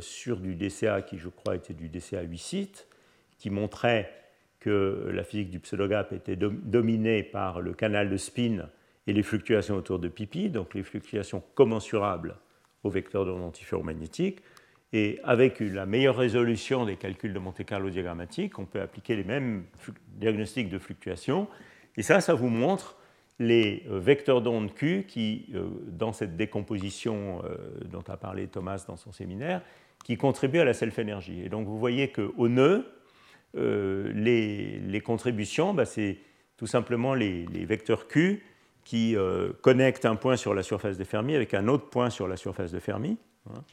sur 0.01 0.39
du 0.39 0.55
DCA 0.55 1.03
qui, 1.03 1.19
je 1.19 1.29
crois, 1.29 1.57
était 1.57 1.75
du 1.75 1.89
DCA 1.89 2.23
8 2.23 2.39
sites, 2.39 2.89
qui 3.39 3.51
montrait 3.51 4.13
que 4.61 5.11
la 5.13 5.23
physique 5.23 5.51
du 5.51 5.61
pseudogap 5.61 6.13
était 6.13 6.37
dominée 6.37 7.23
par 7.23 7.61
le 7.61 7.73
canal 7.73 8.11
de 8.11 8.17
spin 8.17 8.69
et 9.07 9.13
les 9.13 9.23
fluctuations 9.23 9.77
autour 9.77 9.99
de 10.01 10.09
pipi, 10.09 10.51
donc 10.51 10.75
les 10.75 10.83
fluctuations 10.83 11.43
commensurables 11.55 12.37
au 12.83 12.91
vecteur 12.91 13.25
d'onde 13.25 13.43
antiferromagnétique. 13.43 14.41
Et 14.93 15.21
avec 15.23 15.61
la 15.61 15.87
meilleure 15.87 16.17
résolution 16.17 16.85
des 16.85 16.97
calculs 16.97 17.33
de 17.33 17.39
Monte-Carlo 17.39 17.91
diagrammatique, 17.91 18.59
on 18.59 18.67
peut 18.67 18.81
appliquer 18.81 19.17
les 19.17 19.25
mêmes 19.25 19.65
diagnostics 20.09 20.69
de 20.69 20.79
fluctuation. 20.79 21.47
Et 21.97 22.03
ça, 22.03 22.21
ça 22.21 22.35
vous 22.35 22.49
montre 22.49 22.98
les 23.39 23.85
euh, 23.89 23.99
vecteurs 23.99 24.43
d'onde 24.43 24.75
Q 24.75 25.05
qui, 25.07 25.47
euh, 25.55 25.69
dans 25.87 26.13
cette 26.13 26.37
décomposition 26.37 27.43
euh, 27.45 27.57
dont 27.85 28.03
a 28.09 28.17
parlé 28.17 28.49
Thomas 28.49 28.85
dans 28.87 28.97
son 28.97 29.13
séminaire, 29.13 29.63
qui 30.05 30.17
contribuent 30.17 30.61
à 30.61 30.65
la 30.65 30.75
self-énergie. 30.75 31.43
Et 31.45 31.49
donc 31.49 31.67
vous 31.67 31.79
voyez 31.79 32.11
qu'au 32.11 32.49
nœud, 32.49 32.87
les, 33.55 35.03
contributions, 35.05 35.75
bah, 35.75 35.85
c'est 35.85 36.19
tout 36.57 36.67
simplement 36.67 37.15
les, 37.15 37.45
vecteurs 37.65 38.07
Q 38.07 38.43
qui 38.85 39.17
connectent 39.61 40.07
un 40.07 40.17
point 40.17 40.37
sur 40.37 40.55
la 40.55 40.63
surface 40.63 40.99
de 40.99 41.05
Fermi 41.05 41.35
avec 41.35 41.53
un 41.53 41.67
autre 41.67 41.91
point 41.91 42.11
sur 42.11 42.29
la 42.29 42.37
surface 42.37 42.71
de 42.71 42.79
Fermi. 42.79 43.19
Hein. 43.51 43.65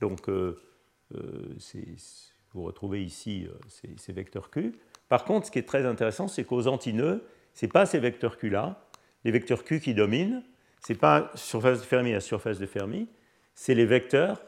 Donc, 0.00 0.28
vous 0.28 2.64
retrouvez 2.64 3.04
ici 3.04 3.46
ces, 3.68 4.12
vecteurs 4.12 4.50
Q. 4.50 4.72
Par 5.08 5.24
contre, 5.24 5.46
ce 5.46 5.52
qui 5.52 5.60
est 5.60 5.68
très 5.68 5.86
intéressant, 5.86 6.26
c'est 6.26 6.44
qu'aux 6.44 6.66
antinœuds, 6.66 7.24
ce 7.54 7.64
n'est 7.64 7.72
pas 7.72 7.86
ces 7.86 8.00
vecteurs 8.00 8.36
Q-là, 8.36 8.87
les 9.24 9.30
vecteurs 9.30 9.64
Q 9.64 9.80
qui 9.80 9.94
dominent, 9.94 10.42
ce 10.86 10.92
n'est 10.92 10.98
pas 10.98 11.30
surface 11.34 11.80
de 11.80 11.84
Fermi 11.84 12.14
à 12.14 12.20
surface 12.20 12.58
de 12.58 12.66
Fermi, 12.66 13.08
c'est 13.54 13.74
les 13.74 13.86
vecteurs, 13.86 14.42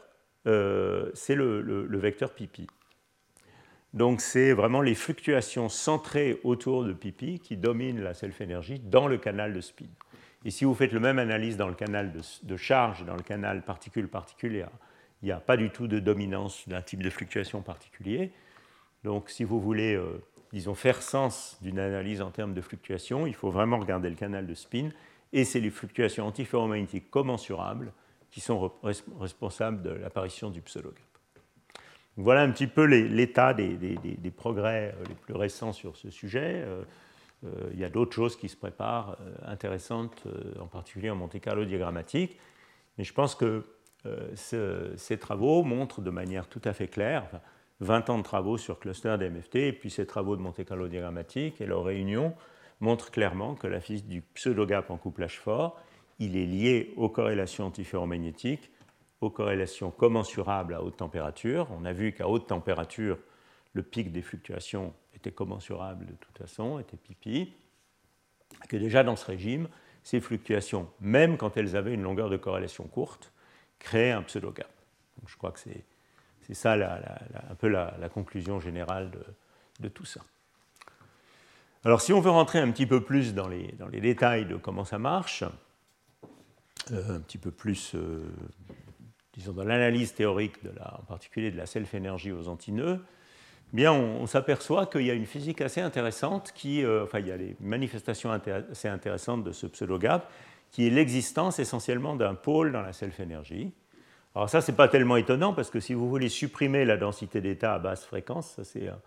c'est 0.45 1.35
le, 1.35 1.97
vecteur 1.97 2.33
pipi. 2.33 2.67
Donc 3.93 4.21
c'est 4.21 4.53
vraiment 4.53 4.81
les 4.81 4.95
fluctuations 4.95 5.67
centrées 5.67 6.39
autour 6.43 6.85
de 6.85 6.93
pipi 6.93 7.39
qui 7.39 7.57
dominent 7.57 8.01
la 8.01 8.13
self-énergie 8.13 8.79
dans 8.79 9.07
le 9.07 9.17
canal 9.17 9.53
de 9.53 9.59
spin. 9.59 9.89
Et 10.45 10.49
si 10.49 10.63
vous 10.63 10.73
faites 10.73 10.93
le 10.93 11.01
même 11.01 11.19
analyse 11.19 11.57
dans 11.57 11.67
le 11.67 11.75
canal 11.75 12.13
de, 12.13 12.21
de 12.43 12.57
charge, 12.57 13.05
dans 13.05 13.17
le 13.17 13.21
canal 13.21 13.63
particule-particulière, 13.63 14.71
il 15.21 15.25
n'y 15.25 15.31
a 15.31 15.39
pas 15.39 15.57
du 15.57 15.69
tout 15.69 15.87
de 15.87 15.99
dominance 15.99 16.67
d'un 16.67 16.81
type 16.81 17.03
de 17.03 17.09
fluctuation 17.09 17.61
particulier. 17.61 18.31
Donc 19.03 19.29
si 19.29 19.43
vous 19.43 19.59
voulez, 19.59 19.95
euh, 19.95 20.23
disons, 20.53 20.75
faire 20.75 21.01
sens 21.01 21.57
d'une 21.61 21.79
analyse 21.79 22.21
en 22.21 22.31
termes 22.31 22.53
de 22.53 22.61
fluctuation, 22.61 23.25
il 23.27 23.33
faut 23.33 23.51
vraiment 23.51 23.79
regarder 23.79 24.09
le 24.09 24.15
canal 24.15 24.47
de 24.47 24.53
spin, 24.53 24.89
et 25.33 25.45
c'est 25.45 25.59
les 25.59 25.69
fluctuations 25.69 26.27
antiferromagnétiques 26.27 27.09
commensurables 27.09 27.93
qui 28.31 28.41
sont 28.41 28.71
responsables 29.19 29.81
de 29.81 29.89
l'apparition 29.89 30.49
du 30.49 30.61
pseudogap. 30.61 31.03
Voilà 32.17 32.41
un 32.41 32.51
petit 32.51 32.67
peu 32.67 32.83
l'état 32.85 33.53
des, 33.53 33.77
progrès 34.35 34.93
euh, 34.95 35.03
les 35.07 35.15
plus 35.15 35.33
récents 35.33 35.73
sur 35.73 35.95
ce 35.95 36.09
sujet. 36.09 36.63
Euh, 36.65 36.83
il 37.73 37.79
y 37.79 37.85
a 37.85 37.89
d'autres 37.89 38.13
choses 38.13 38.35
qui 38.35 38.49
se 38.49 38.55
préparent, 38.55 39.17
intéressantes, 39.43 40.27
en 40.59 40.67
particulier 40.67 41.09
en 41.09 41.15
Monte 41.15 41.39
Carlo 41.39 41.65
diagrammatique. 41.65 42.37
Mais 42.97 43.03
je 43.03 43.13
pense 43.13 43.33
que 43.33 43.65
euh, 44.05 44.93
ces 44.95 45.17
travaux 45.17 45.63
montrent 45.63 46.01
de 46.01 46.09
manière 46.09 46.47
tout 46.47 46.61
à 46.63 46.73
fait 46.73 46.87
claire, 46.87 47.41
20 47.81 48.11
ans 48.11 48.17
de 48.19 48.23
travaux 48.23 48.57
sur 48.57 48.79
cluster 48.79 49.17
d'MFT, 49.17 49.55
et 49.55 49.73
puis 49.73 49.89
ces 49.89 50.05
travaux 50.05 50.35
de 50.35 50.41
Monte 50.41 50.63
Carlo 50.63 50.87
diagrammatique 50.87 51.59
et 51.61 51.65
leur 51.65 51.83
réunion 51.83 52.33
montrent 52.79 53.11
clairement 53.11 53.55
que 53.55 53.67
la 53.67 53.81
physique 53.81 54.07
du 54.07 54.21
pseudogap 54.21 54.89
en 54.91 54.97
couplage 54.97 55.39
fort, 55.39 55.79
il 56.19 56.37
est 56.37 56.45
lié 56.45 56.93
aux 56.95 57.09
corrélations 57.09 57.65
antiferromagnétiques, 57.65 58.69
aux 59.19 59.31
corrélations 59.31 59.89
commensurables 59.89 60.75
à 60.75 60.83
haute 60.83 60.97
température. 60.97 61.67
On 61.71 61.83
a 61.85 61.93
vu 61.93 62.13
qu'à 62.13 62.27
haute 62.27 62.47
température, 62.47 63.17
le 63.73 63.81
pic 63.81 64.11
des 64.11 64.21
fluctuations 64.21 64.93
était 65.15 65.31
commensurable 65.31 66.05
de 66.05 66.13
toute 66.13 66.37
façon, 66.37 66.79
était 66.79 66.97
pipi, 66.97 67.53
que 68.69 68.77
déjà 68.77 69.03
dans 69.03 69.15
ce 69.15 69.25
régime, 69.25 69.67
ces 70.03 70.19
fluctuations, 70.19 70.87
même 70.99 71.37
quand 71.37 71.57
elles 71.57 71.75
avaient 71.75 71.93
une 71.93 72.03
longueur 72.03 72.29
de 72.29 72.37
corrélation 72.37 72.83
courte, 72.83 73.31
créer 73.79 74.11
un 74.11 74.21
pseudogap. 74.21 74.71
je 75.25 75.35
crois 75.37 75.51
que 75.51 75.59
c'est 75.59 75.83
ça 76.53 76.73
un 76.73 77.55
peu 77.55 77.67
la, 77.67 78.09
conclusion 78.13 78.59
générale 78.59 79.11
de, 79.79 79.87
tout 79.87 80.05
ça. 80.05 80.21
Alors 81.83 82.01
si 82.01 82.13
on 82.13 82.21
veut 82.21 82.29
rentrer 82.29 82.59
un 82.59 82.71
petit 82.71 82.85
peu 82.85 83.01
plus 83.01 83.33
dans 83.33 83.47
les, 83.47 83.73
détails 84.01 84.45
de 84.45 84.55
comment 84.55 84.85
ça 84.85 84.99
marche, 84.99 85.43
euh, 86.91 87.17
un 87.17 87.19
petit 87.19 87.37
peu 87.37 87.51
plus, 87.51 87.95
euh, 87.95 88.23
disons, 89.33 89.53
dans 89.53 89.63
l'analyse 89.63 90.13
théorique, 90.13 90.55
en 90.79 91.03
particulier 91.03 91.51
de 91.51 91.57
la 91.57 91.65
self-énergie 91.65 92.31
aux 92.31 92.47
antinœuds, 92.47 92.99
eh 93.73 93.75
bien 93.75 93.93
on, 93.93 94.27
s'aperçoit 94.27 94.85
qu'il 94.85 95.03
y 95.03 95.11
a 95.11 95.13
une 95.13 95.25
physique 95.25 95.61
assez 95.61 95.81
intéressante, 95.81 96.51
qui, 96.53 96.83
euh, 96.83 97.03
enfin 97.03 97.19
il 97.19 97.27
y 97.27 97.31
a 97.31 97.37
des 97.37 97.55
manifestations 97.59 98.31
assez 98.31 98.87
intéressantes 98.87 99.43
de 99.43 99.51
ce 99.51 99.65
pseudogap, 99.67 100.29
qui 100.71 100.87
est 100.87 100.89
l'existence 100.89 101.59
essentiellement 101.59 102.15
d'un 102.15 102.35
pôle 102.35 102.71
dans 102.71 102.81
la 102.81 102.93
self-énergie. 102.93 103.71
Alors 104.35 104.49
ça, 104.49 104.61
ce 104.61 104.71
n'est 104.71 104.77
pas 104.77 104.87
tellement 104.87 105.17
étonnant, 105.17 105.53
parce 105.53 105.69
que 105.69 105.79
si 105.79 105.93
vous 105.93 106.09
voulez 106.09 106.29
supprimer 106.29 106.85
la 106.85 106.97
densité 106.97 107.41
d'état 107.41 107.73
à 107.73 107.79
basse 107.79 108.05
fréquence, 108.05 108.51
ça 108.51 108.63
c'est 108.63 108.87
un 108.87 108.99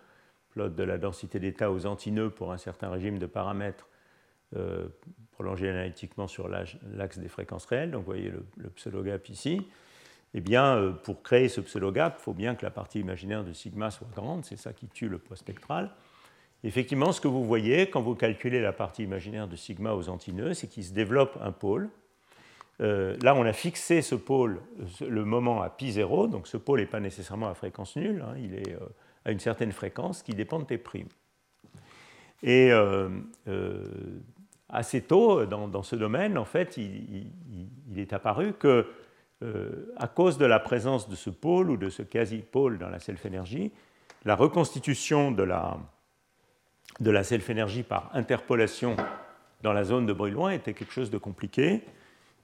plot 0.51 0.69
de 0.69 0.83
la 0.83 0.99
densité 0.99 1.39
d'état 1.39 1.71
aux 1.71 1.87
antinœuds 1.87 2.31
pour 2.31 2.53
un 2.53 2.59
certain 2.59 2.91
régime 2.91 3.19
de 3.19 3.27
paramètres 3.27 3.89
euh, 4.57 4.87
prolongé 5.33 5.69
analytiquement 5.69 6.29
sur 6.29 6.49
l'axe 6.49 7.19
des 7.19 7.29
fréquences 7.29 7.65
réelles, 7.65 7.91
donc 7.91 8.03
vous 8.03 8.13
voyez 8.13 8.31
le, 8.31 8.71
pseudogap 8.71 9.29
ici, 9.29 9.67
eh 10.35 10.41
bien, 10.41 10.77
euh, 10.77 10.93
pour 10.93 11.23
créer 11.23 11.49
ce 11.49 11.61
pseudogap, 11.61 12.17
il 12.21 12.23
faut 12.23 12.35
bien 12.35 12.55
que 12.55 12.65
la 12.65 12.71
partie 12.71 13.01
imaginaire 13.01 13.43
de 13.43 13.53
sigma 13.53 13.91
soit 13.91 14.07
grande, 14.15 14.45
c'est 14.45 14.57
ça 14.57 14.73
qui 14.73 14.87
tue 14.87 15.09
le 15.09 15.19
poids 15.19 15.37
spectral. 15.37 15.91
Effectivement, 16.63 17.13
ce 17.13 17.21
que 17.21 17.29
vous 17.29 17.45
voyez 17.45 17.91
quand 17.91 18.01
vous 18.01 18.15
calculez 18.15 18.61
la 18.61 18.73
partie 18.73 19.03
imaginaire 19.03 19.49
de 19.49 19.57
sigma 19.57 19.93
aux 19.95 20.09
antinœuds, 20.09 20.55
c'est 20.55 20.69
qu'il 20.69 20.85
se 20.85 20.93
développe 20.93 21.37
un 21.41 21.51
pôle. 21.53 21.91
Euh, 22.81 23.17
là, 23.23 23.35
on 23.35 23.45
a 23.45 23.53
fixé 23.53 24.03
ce 24.03 24.15
pôle, 24.15 24.61
le 25.01 25.25
moment 25.25 25.63
à 25.63 25.71
pi 25.71 25.93
0, 25.93 26.27
donc 26.27 26.49
ce 26.49 26.57
pôle 26.57 26.81
n'est 26.81 26.87
pas 26.87 27.01
nécessairement 27.01 27.49
à 27.49 27.55
fréquence 27.55 27.97
nulle, 27.97 28.25
hein, 28.27 28.35
il 28.37 28.55
est 28.55 28.73
euh, 28.75 28.87
à 29.25 29.31
une 29.31 29.39
certaine 29.39 29.73
fréquence 29.73 30.23
qui 30.23 30.33
dépend 30.33 30.59
de 30.59 30.65
t'. 30.65 30.81
Et 32.43 32.73
euh, 32.73 33.09
assez 34.69 35.03
tôt 35.03 35.47
dans, 35.47 35.83
ce 35.83 35.97
domaine, 35.97 36.37
en 36.37 36.45
fait, 36.45 36.77
il, 36.77 37.31
est 37.97 38.13
apparu 38.13 38.53
que, 38.55 38.87
à 39.97 40.09
cause 40.09 40.37
de 40.37 40.47
la 40.47 40.59
présence 40.59 41.09
de 41.09 41.17
ce 41.17 41.31
pôle 41.31 41.71
ou 41.71 41.77
de 41.77 41.89
ce 41.91 42.03
quasi-pôle 42.03 42.79
dans 42.79 42.89
la 42.89 42.99
self-énergie, 42.99 43.73
la 44.25 44.35
reconstitution 44.35 45.33
de 45.33 45.43
la, 45.43 45.79
de 47.01 47.11
la 47.11 47.25
self-énergie 47.25 47.83
par 47.83 48.11
interpolation 48.15 48.97
dans 49.63 49.73
la 49.73 49.85
zone 49.85 50.07
de 50.07 50.13
bruit 50.13 50.33
loin 50.33 50.51
était 50.51 50.75
quelque 50.75 50.93
chose 50.93 51.11
de 51.11 51.19
compliqué 51.19 51.83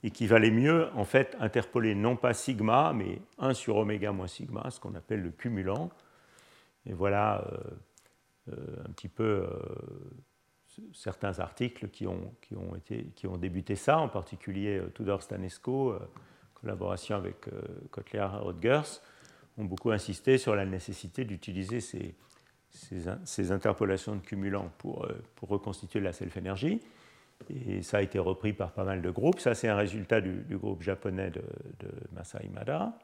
et 0.03 0.11
qu'il 0.11 0.29
valait 0.29 0.51
mieux 0.51 0.89
en 0.95 1.05
fait 1.05 1.37
interpoler 1.41 1.95
non 1.95 2.17
pas 2.17 2.33
sigma 2.33 2.93
mais 2.95 3.21
1 3.39 3.55
sur 3.55 3.77
oméga 3.77 4.13
moins 4.13 4.27
sigma, 4.27 4.71
ce 4.71 4.81
qu'on 4.81 4.95
appelle 4.95 5.23
le 5.23 5.31
cumulant. 5.31 5.91
Et 6.87 6.93
voilà 6.93 7.45
euh, 7.53 8.53
euh, 8.53 8.85
un 8.89 8.93
petit 8.93 9.09
peu 9.09 9.47
euh, 9.47 9.49
certains 10.93 11.39
articles 11.39 11.89
qui 11.89 12.07
ont, 12.07 12.35
qui, 12.41 12.57
ont 12.57 12.75
été, 12.75 13.07
qui 13.15 13.27
ont 13.27 13.37
débuté 13.37 13.77
ça, 13.77 13.99
en 13.99 14.09
particulier 14.09 14.81
Tudor 14.95 15.23
Stanesco, 15.23 15.95
collaboration 16.55 17.17
avec 17.17 17.47
Kotler 17.91 18.25
Rodgers, 18.25 19.01
ont 19.59 19.65
beaucoup 19.65 19.91
insisté 19.91 20.39
sur 20.39 20.55
la 20.55 20.65
nécessité 20.65 21.25
d'utiliser 21.25 21.81
ces, 21.81 22.15
ces, 22.71 23.53
interpolations 23.53 24.15
de 24.15 24.21
cumulants 24.21 24.71
pour, 24.79 25.07
pour 25.35 25.51
reconstituer 25.51 26.01
la 26.01 26.13
self-énergie. 26.13 26.81
Et 27.49 27.83
ça 27.83 27.99
a 27.99 28.03
été 28.03 28.19
repris 28.19 28.53
par 28.53 28.73
pas 28.73 28.85
mal 28.85 29.03
de 29.03 29.11
groupes. 29.11 29.41
Ça, 29.41 29.55
c'est 29.55 29.69
un 29.69 29.77
résultat 29.77 30.21
du, 30.21 30.57
groupe 30.57 30.83
japonais 30.83 31.31
de, 31.31 31.43
de 31.81 31.91
Mada, 32.53 32.99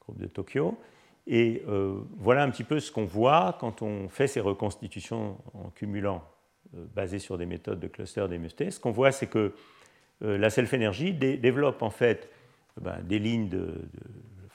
groupe 0.00 0.18
de 0.18 0.26
Tokyo. 0.26 0.78
Et 1.26 1.62
euh, 1.68 2.00
voilà 2.18 2.42
un 2.42 2.50
petit 2.50 2.64
peu 2.64 2.78
ce 2.80 2.92
qu'on 2.92 3.04
voit 3.06 3.56
quand 3.60 3.82
on 3.82 4.08
fait 4.08 4.26
ces 4.26 4.40
reconstitutions 4.40 5.38
en 5.54 5.70
cumulant 5.70 6.22
euh, 6.74 6.84
basées 6.94 7.18
sur 7.18 7.38
des 7.38 7.46
méthodes 7.46 7.80
de 7.80 7.88
cluster 7.88 8.26
d'MST. 8.28 8.70
Ce 8.70 8.80
qu'on 8.80 8.92
voit, 8.92 9.12
c'est 9.12 9.26
que 9.26 9.54
la 10.22 10.48
self-énergie 10.48 11.12
développe 11.12 11.82
en 11.82 11.90
fait 11.90 12.30
ben, 12.80 13.02
des 13.02 13.18
lignes 13.18 13.50
de, 13.50 13.86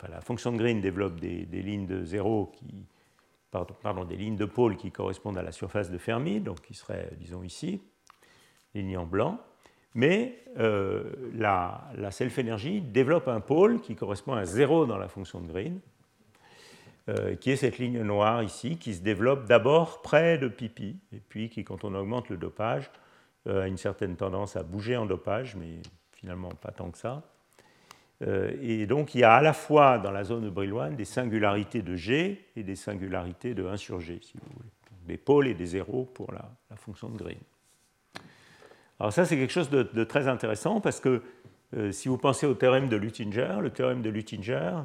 Enfin, 0.01 0.11
la 0.11 0.21
fonction 0.21 0.51
de 0.51 0.57
Green 0.57 0.81
développe 0.81 1.19
des, 1.19 1.45
lignes 1.45 1.85
de 1.85 2.03
zéro 2.03 2.51
qui, 2.55 2.87
pardon, 3.51 4.03
des 4.03 4.15
lignes 4.15 4.35
de 4.35 4.45
pôle 4.45 4.75
qui 4.75 4.91
correspondent 4.91 5.37
à 5.37 5.43
la 5.43 5.51
surface 5.51 5.91
de 5.91 5.97
Fermi, 5.99 6.39
donc 6.39 6.61
qui 6.61 6.73
serait, 6.73 7.11
disons 7.19 7.43
ici, 7.43 7.81
ligne 8.73 8.97
en 8.97 9.05
blanc. 9.05 9.39
Mais 9.93 10.37
euh, 10.57 11.03
la, 11.33 12.11
self-énergie 12.11 12.81
développe 12.81 13.27
un 13.27 13.41
pôle 13.41 13.81
qui 13.81 13.95
correspond 13.95 14.33
à 14.33 14.45
0 14.45 14.85
dans 14.85 14.97
la 14.97 15.07
fonction 15.07 15.41
de 15.41 15.51
Green, 15.51 15.79
euh, 17.09 17.35
qui 17.35 17.51
est 17.51 17.57
cette 17.57 17.77
ligne 17.77 18.01
noire 18.01 18.41
ici, 18.43 18.77
qui 18.77 18.93
se 18.93 19.01
développe 19.01 19.45
d'abord 19.45 20.01
près 20.01 20.37
de 20.37 20.47
pipi, 20.47 20.97
et 21.13 21.19
puis 21.19 21.49
qui, 21.49 21.63
quand 21.63 21.83
on 21.83 21.93
augmente 21.93 22.29
le 22.29 22.37
dopage, 22.37 22.89
a 23.49 23.67
une 23.67 23.77
certaine 23.77 24.15
tendance 24.15 24.55
à 24.55 24.61
bouger 24.61 24.95
en 24.95 25.07
dopage, 25.07 25.55
mais 25.55 25.81
finalement 26.11 26.49
pas 26.49 26.69
tant 26.69 26.91
que 26.91 26.97
ça. 26.99 27.23
et 28.21 28.85
donc 28.85 29.15
il 29.15 29.21
y 29.21 29.23
a 29.23 29.33
à 29.33 29.41
la 29.41 29.53
fois 29.53 29.97
dans 29.97 30.11
la 30.11 30.23
zone 30.23 30.43
de 30.43 30.51
Brillouin 30.51 30.91
des 30.91 31.05
singularités 31.05 31.81
de 31.81 31.95
G 31.95 32.45
et 32.55 32.61
des 32.61 32.75
singularités 32.75 33.55
de 33.55 33.65
1 33.65 33.77
sur 33.77 33.99
G, 33.99 34.19
si 34.21 34.37
vous 34.37 34.45
voulez. 34.55 34.69
Des 35.07 35.17
pôles 35.17 35.47
et 35.47 35.55
des 35.55 35.65
zéros 35.65 36.05
pour 36.05 36.31
la, 36.31 36.47
fonction 36.75 37.09
de 37.09 37.17
Green. 37.17 37.39
Alors 39.01 39.11
ça 39.11 39.25
c'est 39.25 39.35
quelque 39.35 39.51
chose 39.51 39.69
de, 39.69 40.03
très 40.03 40.29
intéressant 40.29 40.79
parce 40.79 41.01
que 41.01 41.21
si 41.91 42.07
vous 42.07 42.17
pensez 42.17 42.45
au 42.45 42.53
théorème 42.53 42.87
de 42.87 42.95
Luttinger, 42.95 43.57
le 43.61 43.71
théorème 43.71 44.01
de 44.01 44.09
Luttinger, 44.09 44.83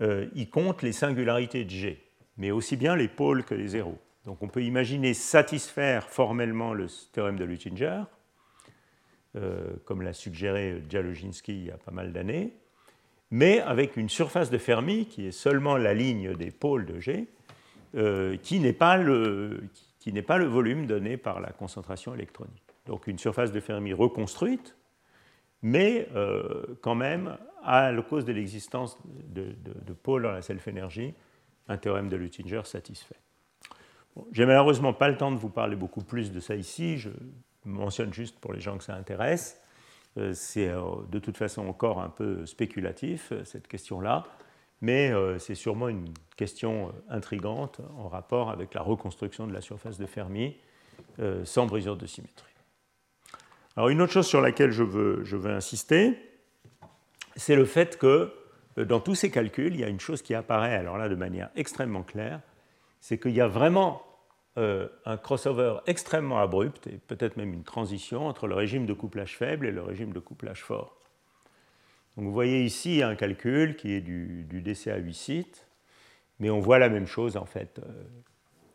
il 0.00 0.48
compte 0.48 0.82
les 0.82 0.92
singularités 0.92 1.64
de 1.64 1.70
G 1.70 2.08
mais 2.38 2.52
aussi 2.52 2.76
bien 2.76 2.96
les 2.96 3.08
pôles 3.08 3.44
que 3.44 3.54
les 3.54 3.68
zéros. 3.68 3.98
Donc 4.24 4.42
on 4.42 4.48
peut 4.48 4.62
imaginer 4.62 5.12
satisfaire 5.12 6.08
formellement 6.08 6.72
le 6.72 6.86
théorème 7.12 7.36
de 7.36 7.44
Luttinger, 7.44 8.02
euh, 9.36 9.74
comme 9.84 10.02
l'a 10.02 10.12
suggéré 10.12 10.82
Dzialoginski 10.88 11.52
il 11.52 11.66
y 11.66 11.70
a 11.70 11.76
pas 11.76 11.90
mal 11.90 12.12
d'années, 12.12 12.54
mais 13.30 13.60
avec 13.60 13.96
une 13.96 14.08
surface 14.08 14.50
de 14.50 14.58
Fermi 14.58 15.06
qui 15.06 15.26
est 15.26 15.32
seulement 15.32 15.76
la 15.76 15.92
ligne 15.92 16.34
des 16.34 16.50
pôles 16.50 16.86
de 16.86 16.98
G, 17.00 17.26
euh, 17.94 18.36
qui 18.36 18.60
n'est 18.60 18.72
pas, 18.72 18.96
pas 18.96 20.38
le 20.38 20.44
volume 20.44 20.86
donné 20.86 21.16
par 21.16 21.40
la 21.40 21.50
concentration 21.50 22.14
électronique. 22.14 22.67
Donc 22.88 23.06
une 23.06 23.18
surface 23.18 23.52
de 23.52 23.60
Fermi 23.60 23.92
reconstruite, 23.92 24.74
mais 25.62 26.08
euh, 26.16 26.64
quand 26.80 26.94
même 26.94 27.36
à 27.62 27.92
cause 28.08 28.24
de 28.24 28.32
l'existence 28.32 28.98
de, 29.04 29.92
pôles 29.92 30.22
dans 30.22 30.32
la 30.32 30.42
self-énergie 30.42 31.14
un 31.68 31.76
théorème 31.76 32.08
de 32.08 32.16
Luttinger 32.16 32.62
satisfait. 32.64 33.16
J'ai 34.32 34.46
malheureusement 34.46 34.94
pas 34.94 35.08
le 35.08 35.18
temps 35.18 35.30
de 35.30 35.36
vous 35.36 35.50
parler 35.50 35.76
beaucoup 35.76 36.00
plus 36.00 36.32
de 36.32 36.40
ça 36.40 36.54
ici, 36.54 36.96
je 36.96 37.10
mentionne 37.66 38.12
juste 38.12 38.38
pour 38.40 38.54
les 38.54 38.60
gens 38.60 38.78
que 38.78 38.84
ça 38.84 38.94
intéresse. 38.94 39.62
Euh, 40.16 40.32
c'est 40.32 40.68
euh, 40.68 40.80
de 41.10 41.18
toute 41.18 41.36
façon 41.36 41.68
encore 41.68 42.00
un 42.00 42.08
peu 42.08 42.46
spéculatif, 42.46 43.34
cette 43.44 43.68
question-là, 43.68 44.24
mais 44.80 45.12
c'est 45.40 45.56
sûrement 45.56 45.88
une 45.88 46.14
question 46.36 46.92
intrigante 47.10 47.80
en 47.98 48.08
rapport 48.08 48.48
avec 48.48 48.74
la 48.74 48.80
reconstruction 48.80 49.48
de 49.48 49.52
la 49.52 49.60
surface 49.60 49.98
de 49.98 50.06
Fermi 50.06 50.56
sans 51.42 51.66
brisure 51.66 51.96
de 51.96 52.06
symétrie. 52.06 52.47
Alors 53.78 53.90
une 53.90 54.02
autre 54.02 54.12
chose 54.12 54.26
sur 54.26 54.40
laquelle 54.40 54.72
je 54.72 54.82
veux, 54.82 55.46
insister, 55.46 56.18
c'est 57.36 57.54
le 57.54 57.64
fait 57.64 57.96
que 57.96 58.32
euh, 58.76 58.84
dans 58.84 58.98
tous 58.98 59.14
ces 59.14 59.30
calculs, 59.30 59.72
il 59.72 59.78
y 59.78 59.84
a 59.84 59.88
une 59.88 60.00
chose 60.00 60.20
qui 60.20 60.34
apparaît, 60.34 60.74
alors 60.74 60.98
là 60.98 61.08
de 61.08 61.14
manière 61.14 61.48
extrêmement 61.54 62.02
claire, 62.02 62.40
c'est 62.98 63.18
qu'il 63.18 63.30
y 63.30 63.40
a 63.40 63.46
vraiment 63.46 64.02
euh, 64.56 64.88
un 65.04 65.16
crossover 65.16 65.76
extrêmement 65.86 66.40
abrupt, 66.40 66.88
et 66.88 66.98
peut-être 67.06 67.36
même 67.36 67.54
une 67.54 67.62
transition 67.62 68.26
entre 68.26 68.48
le 68.48 68.56
régime 68.56 68.84
de 68.84 68.94
couplage 68.94 69.36
faible 69.36 69.64
et 69.64 69.70
le 69.70 69.82
régime 69.84 70.12
de 70.12 70.18
couplage 70.18 70.64
fort. 70.64 70.96
Vous 72.16 72.32
voyez 72.32 72.64
ici 72.64 73.04
un 73.04 73.14
calcul 73.14 73.76
qui 73.76 73.92
est 73.92 74.00
du, 74.00 74.44
DCA 74.50 74.96
8 74.96 75.14
sites, 75.14 75.68
mais 76.40 76.50
on 76.50 76.58
voit 76.58 76.80
la 76.80 76.88
même 76.88 77.06
chose 77.06 77.36
en 77.36 77.46
fait. 77.46 77.78
Euh, 77.78 78.02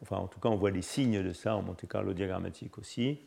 enfin, 0.01 0.15
en 0.15 0.27
tout 0.27 0.39
cas, 0.39 0.47
on 0.47 0.55
voit 0.55 0.71
les 0.71 0.81
signes 0.81 1.21
de 1.21 1.33
ça 1.33 1.57
en 1.57 1.61
Monte 1.61 1.85
Carlo 1.89 2.13
diagrammatique 2.13 2.77
aussi. 2.77 3.19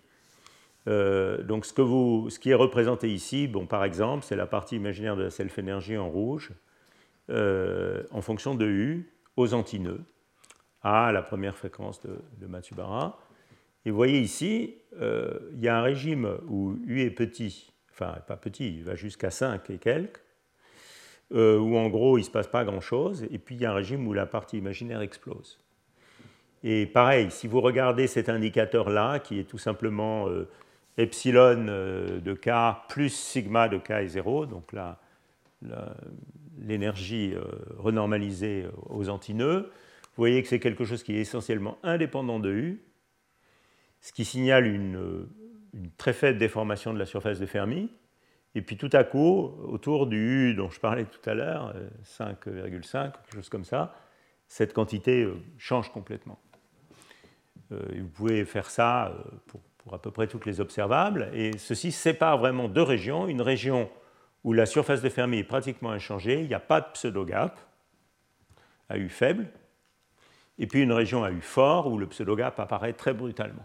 Donc 0.86 1.66
ce, 1.66 2.38
qui 2.38 2.50
est 2.50 2.54
représenté 2.54 3.12
ici, 3.12 3.48
bon, 3.48 3.66
par 3.66 3.84
exemple, 3.84 4.24
c'est 4.24 4.36
la 4.36 4.46
partie 4.46 4.76
imaginaire 4.76 5.16
de 5.16 5.24
la 5.24 5.30
self-énergie 5.30 5.96
en 5.96 6.08
rouge, 6.08 6.52
euh, 7.28 8.04
en 8.12 8.22
fonction 8.22 8.54
de 8.54 8.66
U 8.66 9.12
aux 9.36 9.52
antinœuds 9.52 10.04
à 10.82 11.10
la 11.10 11.22
première 11.22 11.56
fréquence 11.56 12.00
de, 12.02 12.16
de 12.38 12.46
Matsubara. 12.46 13.18
Et 13.84 13.90
vous 13.90 13.96
voyez 13.96 14.20
ici, 14.20 14.76
euh, 15.00 15.50
il 15.54 15.60
y 15.60 15.68
a 15.68 15.76
un 15.76 15.82
régime 15.82 16.38
où 16.48 16.76
U 16.86 17.00
est 17.00 17.10
petit, 17.10 17.72
enfin 17.90 18.18
pas 18.28 18.36
petit, 18.36 18.76
il 18.76 18.84
va 18.84 18.94
jusqu'à 18.94 19.30
5 19.30 19.68
et 19.70 19.78
quelques, 19.78 20.22
euh, 21.32 21.58
où 21.58 21.76
en 21.76 21.88
gros 21.88 22.16
il 22.16 22.20
ne 22.20 22.26
se 22.26 22.30
passe 22.30 22.46
pas 22.46 22.64
grand-chose, 22.64 23.24
et 23.32 23.38
puis 23.38 23.56
il 23.56 23.60
y 23.60 23.64
a 23.64 23.72
un 23.72 23.74
régime 23.74 24.06
où 24.06 24.12
la 24.12 24.26
partie 24.26 24.58
imaginaire 24.58 25.00
explose. 25.00 25.58
Et 26.62 26.86
pareil, 26.86 27.32
si 27.32 27.48
vous 27.48 27.60
regardez 27.60 28.06
cet 28.06 28.28
indicateur-là, 28.28 29.18
qui 29.18 29.40
est 29.40 29.44
tout 29.44 29.58
simplement 29.58 30.28
epsilon 30.98 31.66
de 31.66 32.34
k 32.34 32.50
plus 32.88 33.10
sigma 33.10 33.68
de 33.68 33.78
k 33.78 33.90
est 33.90 34.08
0, 34.08 34.46
donc 34.46 34.72
l'énergie 36.58 37.34
euh, 37.34 37.44
renormalisée 37.78 38.66
aux 38.88 39.08
antinœuds. 39.08 39.70
Vous 39.70 40.22
voyez 40.22 40.42
que 40.42 40.48
c'est 40.48 40.60
quelque 40.60 40.84
chose 40.84 41.02
qui 41.02 41.14
est 41.16 41.20
essentiellement 41.20 41.78
indépendant 41.82 42.38
de 42.40 42.50
U, 42.50 42.82
ce 44.00 44.12
qui 44.12 44.24
signale 44.24 44.66
une, 44.66 45.26
très 45.98 46.14
faible 46.14 46.38
déformation 46.38 46.94
de 46.94 46.98
la 46.98 47.06
surface 47.06 47.38
de 47.38 47.46
Fermi. 47.46 47.90
Et 48.54 48.62
puis 48.62 48.78
tout 48.78 48.88
à 48.92 49.04
coup, 49.04 49.52
autour 49.64 50.06
du 50.06 50.50
U 50.50 50.54
dont 50.54 50.70
je 50.70 50.80
parlais 50.80 51.04
tout 51.04 51.28
à 51.28 51.34
l'heure, 51.34 51.74
5,5, 52.04 52.48
euh, 52.48 53.10
quelque 53.10 53.34
chose 53.34 53.48
comme 53.50 53.64
ça, 53.64 53.94
cette 54.48 54.72
quantité 54.72 55.24
euh, 55.24 55.34
change 55.58 55.92
complètement. 55.92 56.38
vous 57.70 58.08
pouvez 58.14 58.44
faire 58.44 58.70
ça 58.70 59.12
pour, 59.48 59.60
pour, 59.86 59.94
à 59.94 60.02
peu 60.02 60.10
près 60.10 60.26
toutes 60.26 60.46
les 60.46 60.60
observables, 60.60 61.30
et 61.32 61.56
ceci 61.58 61.92
sépare 61.92 62.38
vraiment 62.38 62.66
deux 62.66 62.82
régions, 62.82 63.28
une 63.28 63.40
région 63.40 63.88
où 64.42 64.52
la 64.52 64.66
surface 64.66 65.00
de 65.00 65.08
Fermi 65.08 65.38
est 65.38 65.44
pratiquement 65.44 65.90
inchangée, 65.90 66.40
il 66.40 66.48
n'y 66.48 66.54
a 66.54 66.60
pas 66.60 66.80
de 66.80 66.86
pseudo-gap 66.92 67.56
à 68.88 68.98
U 68.98 69.08
faible, 69.08 69.46
et 70.58 70.66
puis 70.66 70.82
une 70.82 70.90
région 70.90 71.22
à 71.22 71.30
U 71.30 71.40
fort 71.40 71.86
où 71.86 71.98
le 71.98 72.08
pseudo-gap 72.08 72.58
apparaît 72.58 72.94
très 72.94 73.14
brutalement. 73.14 73.64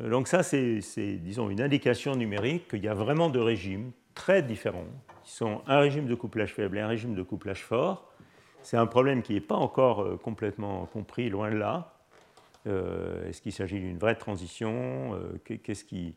Euh, 0.00 0.10
donc 0.10 0.26
ça, 0.26 0.42
c'est, 0.42 0.80
disons, 1.20 1.50
une 1.50 1.60
indication 1.60 2.16
numérique 2.16 2.66
qu'il 2.66 2.82
y 2.82 2.88
a 2.88 2.94
vraiment 2.94 3.30
deux 3.30 3.42
régimes 3.42 3.92
très 4.16 4.42
différents, 4.42 4.86
qui 5.22 5.30
sont 5.30 5.62
un 5.68 5.78
régime 5.78 6.08
de 6.08 6.16
couplage 6.16 6.52
faible 6.52 6.78
et 6.78 6.80
un 6.80 6.88
régime 6.88 7.14
de 7.14 7.22
couplage 7.22 7.62
fort. 7.62 8.12
C'est 8.62 8.76
un 8.76 8.86
problème 8.86 9.22
qui 9.22 9.34
n'est 9.34 9.40
pas 9.40 9.54
encore 9.54 10.02
euh, 10.02 10.16
complètement 10.16 10.86
compris, 10.86 11.30
loin 11.30 11.48
de 11.48 11.56
là. 11.56 11.94
Euh, 12.66 13.28
est-ce 13.28 13.40
qu'il 13.40 13.52
s'agit 13.52 13.78
d'une 13.78 13.98
vraie 13.98 14.16
transition 14.16 15.18
Qu'est-ce 15.44 15.84
qui 15.84 16.16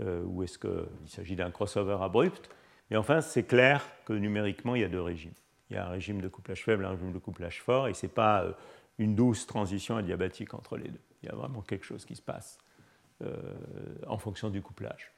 euh, 0.00 0.22
ou 0.24 0.42
est-ce 0.42 0.58
qu'il 0.58 0.86
s'agit 1.06 1.36
d'un 1.36 1.50
crossover 1.50 1.98
abrupt? 2.00 2.48
Mais 2.90 2.96
enfin, 2.96 3.20
c'est 3.20 3.42
clair 3.42 3.84
que 4.04 4.12
numériquement, 4.12 4.74
il 4.74 4.82
y 4.82 4.84
a 4.84 4.88
deux 4.88 5.02
régimes. 5.02 5.34
Il 5.68 5.76
y 5.76 5.78
a 5.78 5.86
un 5.86 5.90
régime 5.90 6.20
de 6.20 6.28
couplage 6.28 6.64
faible 6.64 6.84
un 6.84 6.90
régime 6.90 7.12
de 7.12 7.18
couplage 7.18 7.62
fort, 7.62 7.88
et 7.88 7.94
ce 7.94 8.06
n'est 8.06 8.12
pas 8.12 8.42
euh, 8.42 8.52
une 8.98 9.14
douce 9.14 9.46
transition 9.46 9.96
adiabatique 9.96 10.54
entre 10.54 10.76
les 10.76 10.88
deux. 10.88 11.00
Il 11.22 11.28
y 11.28 11.32
a 11.32 11.34
vraiment 11.34 11.60
quelque 11.62 11.84
chose 11.84 12.04
qui 12.04 12.16
se 12.16 12.22
passe 12.22 12.58
euh, 13.22 13.36
en 14.06 14.18
fonction 14.18 14.48
du 14.48 14.62
couplage. 14.62 15.12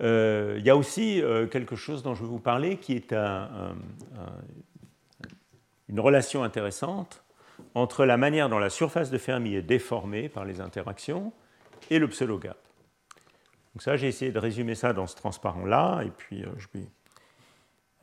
il 0.00 0.62
y 0.62 0.70
a 0.70 0.76
aussi 0.76 1.22
quelque 1.50 1.74
chose 1.74 2.02
dont 2.02 2.14
je 2.14 2.22
vais 2.22 2.28
vous 2.28 2.38
parler 2.38 2.76
qui 2.76 2.92
est 2.92 3.12
une 5.88 6.00
relation 6.00 6.44
intéressante 6.44 7.25
entre 7.74 8.04
la 8.04 8.16
manière 8.16 8.48
dont 8.48 8.58
la 8.58 8.70
surface 8.70 9.10
de 9.10 9.18
Fermi 9.18 9.54
est 9.54 9.62
déformée 9.62 10.28
par 10.28 10.44
les 10.44 10.60
interactions 10.60 11.32
et 11.90 11.98
le 11.98 12.08
pseudo-gap. 12.08 12.56
Donc 13.74 13.82
ça, 13.82 13.96
j'ai 13.96 14.08
essayé 14.08 14.32
de 14.32 14.38
résumer 14.38 14.74
ça 14.74 14.92
dans 14.92 15.06
ce 15.06 15.14
transparent-là, 15.16 16.02
et 16.02 16.10
puis 16.10 16.42
euh, 16.42 16.46
je 16.56 16.66
vais, 16.72 16.86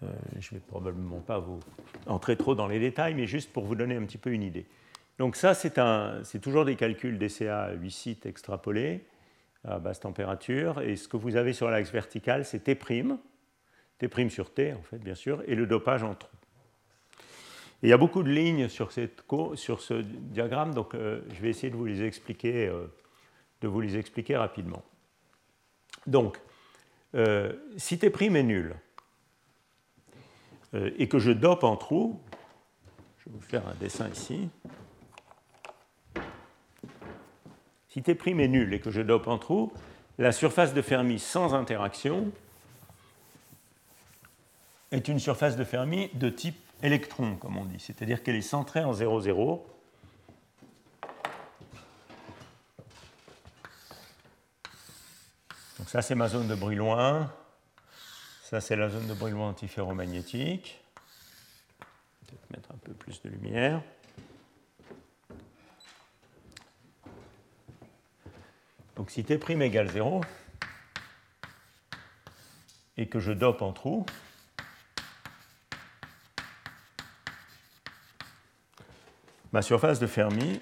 euh, 0.03 0.11
je 0.39 0.51
vais 0.51 0.59
probablement 0.59 1.19
pas 1.19 1.39
vous 1.39 1.59
entrer 2.05 2.37
trop 2.37 2.53
dans 2.53 2.67
les 2.67 2.79
détails, 2.79 3.15
mais 3.15 3.25
juste 3.25 3.51
pour 3.51 3.65
vous 3.65 3.75
donner 3.75 3.95
un 3.95 4.03
petit 4.03 4.19
peu 4.19 4.31
une 4.31 4.43
idée. 4.43 4.67
Donc 5.17 5.35
ça, 5.35 5.53
c'est, 5.53 5.73
toujours 6.41 6.65
des 6.65 6.75
calculs 6.75 7.17
DCA 7.17 7.71
8 7.73 7.91
sites 7.91 8.25
extrapolés 8.25 9.05
à 9.63 9.79
basse 9.79 9.99
température, 9.99 10.81
et 10.81 10.95
ce 10.95 11.07
que 11.07 11.17
vous 11.17 11.35
avez 11.35 11.53
sur 11.53 11.69
l'axe 11.69 11.91
vertical, 11.91 12.45
c'est 12.45 12.65
T', 12.65 12.75
T' 12.75 14.29
sur 14.29 14.53
T, 14.53 14.73
en 14.73 14.81
fait, 14.83 14.99
bien 14.99 15.15
sûr, 15.15 15.41
et 15.47 15.55
le 15.55 15.65
dopage 15.65 16.03
en 16.03 16.13
trou. 16.13 16.29
Il 17.84 17.89
y 17.89 17.93
a 17.93 17.97
beaucoup 17.97 18.23
de 18.23 18.31
lignes 18.31 18.69
sur, 18.69 18.93
ce 18.93 19.93
diagramme, 20.01 20.73
donc 20.73 20.95
euh, 20.95 21.19
je 21.34 21.41
vais 21.41 21.49
essayer 21.49 21.69
de 21.69 21.75
vous 21.75 21.84
les 21.84 22.01
expliquer, 22.01 22.71
expliquer 23.97 24.38
rapidement. 24.38 24.81
Donc, 26.07 26.39
euh, 27.15 27.51
si 27.75 27.99
T' 27.99 28.05
est 28.05 28.43
nul 28.43 28.75
euh, 30.73 30.91
et 30.97 31.09
que 31.09 31.19
je 31.19 31.31
dope 31.31 31.65
en 31.65 31.75
trou, 31.75 32.21
je 33.19 33.29
vais 33.29 33.36
vous 33.36 33.41
faire 33.41 33.67
un 33.67 33.75
dessin 33.75 34.07
ici. 34.07 34.47
Si 37.89 38.01
T' 38.01 38.11
est 38.11 38.47
nul 38.47 38.73
et 38.73 38.79
que 38.79 38.91
je 38.91 39.01
dope 39.01 39.27
en 39.27 39.38
trou, 39.38 39.73
la 40.17 40.31
surface 40.31 40.73
de 40.73 40.81
Fermi 40.81 41.19
sans 41.19 41.53
interaction 41.53 42.31
est 44.91 45.09
une 45.09 45.19
surface 45.19 45.57
de 45.57 45.65
Fermi 45.65 46.09
de 46.13 46.29
type 46.29 46.62
électron, 46.84 47.38
comme 47.38 47.57
on 47.57 47.65
dit, 47.65 47.79
c'est-à-dire 47.79 48.21
qu'elle 48.21 48.36
est 48.36 48.41
centrée 48.41 48.84
en 48.84 48.93
0,0 48.93 49.61
Donc 55.79 55.89
ça, 55.89 56.01
c'est 56.01 56.15
ma 56.15 56.29
zone 56.29 56.47
de 56.47 56.55
bruit 56.55 56.77
loin. 56.77 57.29
Ça, 58.43 58.61
c'est 58.61 58.75
la 58.75 58.88
zone 58.88 59.07
de 59.07 59.13
bruit 59.13 59.31
loin 59.31 59.49
antiferromagnétique. 59.49 60.81
Peut-être 62.21 62.51
mettre 62.51 62.71
un 62.71 62.77
peu 62.77 62.93
plus 62.93 63.21
de 63.21 63.29
lumière. 63.29 63.81
Donc 68.95 69.11
si 69.11 69.25
T' 69.25 69.34
égale 69.34 69.89
0 69.89 70.21
et 72.95 73.09
que 73.09 73.19
je 73.19 73.34
dope 73.34 73.61
en 73.61 73.73
trou, 73.73 74.05
ma 79.53 79.61
surface 79.61 79.99
de 79.99 80.07
Fermi 80.07 80.59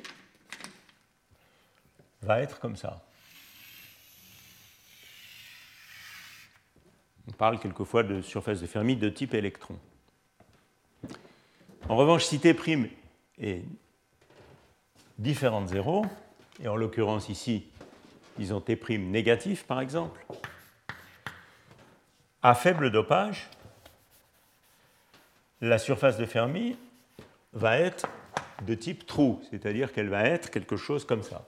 va 2.22 2.42
être 2.42 2.60
comme 2.60 2.76
ça. 2.76 3.02
On 7.28 7.32
parle 7.32 7.58
quelquefois 7.58 8.04
de 8.04 8.22
surface 8.22 8.60
de 8.60 8.68
Fermi 8.68 8.98
de 8.98 9.08
type 9.08 9.34
électron. 9.34 9.80
En 11.88 11.96
revanche, 11.96 12.26
si 12.26 12.40
T' 12.40 12.54
est 13.40 13.64
différent 15.18 15.62
de 15.62 15.68
0, 15.68 16.06
et 16.62 16.68
en 16.68 16.76
l'occurrence 16.76 17.30
ici, 17.30 17.66
ils 18.38 18.54
ont 18.54 18.60
T' 18.60 18.78
négatif 18.98 19.64
par 19.64 19.80
exemple, 19.80 20.26
à 22.44 22.56
faible 22.56 22.92
dopage, 22.92 23.50
la 25.62 25.78
surface 25.78 26.18
de 26.18 26.26
Fermi 26.26 26.78
va 27.54 27.78
être 27.78 28.08
de 28.66 28.76
type 28.76 29.06
trou, 29.06 29.42
c'est-à-dire 29.50 29.92
qu'elle 29.92 30.10
va 30.10 30.24
être 30.24 30.52
quelque 30.52 30.78
chose 30.78 31.06
comme 31.06 31.24
ça. 31.24 31.48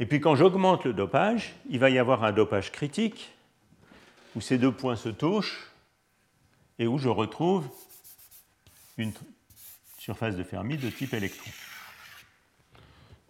Et 0.00 0.06
puis 0.06 0.20
quand 0.20 0.36
j'augmente 0.36 0.84
le 0.84 0.92
dopage, 0.92 1.54
il 1.68 1.78
va 1.78 1.90
y 1.90 1.98
avoir 1.98 2.24
un 2.24 2.32
dopage 2.32 2.70
critique 2.70 3.32
où 4.36 4.40
ces 4.40 4.58
deux 4.58 4.72
points 4.72 4.96
se 4.96 5.08
touchent 5.08 5.72
et 6.78 6.86
où 6.86 6.98
je 6.98 7.08
retrouve 7.08 7.68
une 8.96 9.12
surface 9.98 10.36
de 10.36 10.44
Fermi 10.44 10.76
de 10.76 10.90
type 10.90 11.14
électron. 11.14 11.50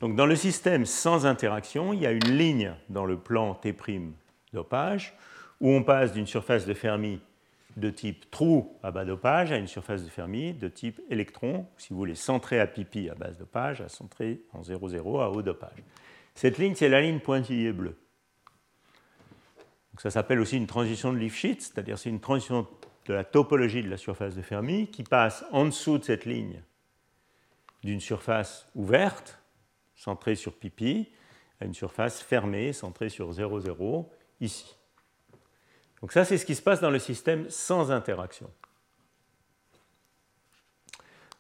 Donc 0.01 0.15
dans 0.15 0.27
le 0.27 0.37
système 0.37 0.85
sans 0.87 1.27
interaction, 1.27 1.93
il 1.93 2.01
y 2.01 2.07
a 2.07 2.13
une 2.13 2.37
ligne 2.37 2.75
dans 2.89 3.05
le 3.05 3.19
plan 3.19 3.55
T' 3.55 3.75
dopage 4.53 5.15
où 5.61 5.71
on 5.71 5.83
passe 5.83 6.13
d'une 6.13 6.27
surface 6.27 6.67
de 6.67 6.75
Fermi 6.75 7.21
de 7.79 7.91
type 7.91 8.31
trou 8.31 8.79
à 8.83 8.91
bas 8.91 9.05
dopage 9.05 9.53
à 9.53 9.57
une 9.57 9.67
surface 9.67 10.05
de 10.05 10.09
Fermi 10.09 10.53
de 10.53 10.69
type 10.69 11.01
électron, 11.11 11.67
si 11.77 11.91
vous 11.91 11.97
voulez 11.97 12.15
centrer 12.15 12.61
à 12.61 12.67
pipi 12.67 13.09
à 13.09 13.15
basse 13.15 13.39
dopage, 13.39 13.81
à 13.81 13.89
centrer 13.89 14.43
en 14.53 14.63
0,0 14.63 15.23
à 15.23 15.31
haut 15.31 15.43
dopage. 15.43 15.83
Cette 16.35 16.59
ligne, 16.59 16.75
c'est 16.75 16.89
la 16.89 17.01
ligne 17.01 17.21
pointillée 17.21 17.73
bleue. 17.73 17.97
ça 19.99 20.11
s'appelle 20.11 20.41
aussi 20.41 20.57
une 20.57 20.67
transition 20.67 21.13
de 21.13 21.19
Lifshitz, 21.19 21.73
c'est-à-dire 21.73 21.99
c'est 21.99 22.11
une 22.11 22.21
transition 22.21 22.67
de 23.07 23.15
la 23.15 23.25
topologie 23.25 23.83
de 23.83 23.91
la 23.91 23.97
surface 23.97 24.35
de 24.37 24.43
Fermi 24.43 24.89
qui 24.89 25.03
passe 25.03 25.45
en 25.51 25.65
dessous 25.65 25.99
de 25.99 26.05
cette 26.05 26.27
ligne 26.27 26.63
d'une 27.83 28.01
surface 28.01 28.69
ouverte, 28.75 29.41
centrée 29.97 30.35
sur 30.35 30.55
pipi, 30.55 31.11
à 31.61 31.65
une 31.65 31.75
surface 31.75 32.23
fermée, 32.23 32.73
centrée 32.73 33.09
sur 33.09 33.33
0,0, 33.33 34.07
ici. 34.41 34.78
Donc 36.01 36.13
ça, 36.13 36.25
c'est 36.25 36.39
ce 36.39 36.47
qui 36.47 36.55
se 36.55 36.63
passe 36.63 36.81
dans 36.81 36.91
le 36.91 36.99
système 36.99 37.49
sans 37.51 37.91
interaction. 37.91 38.51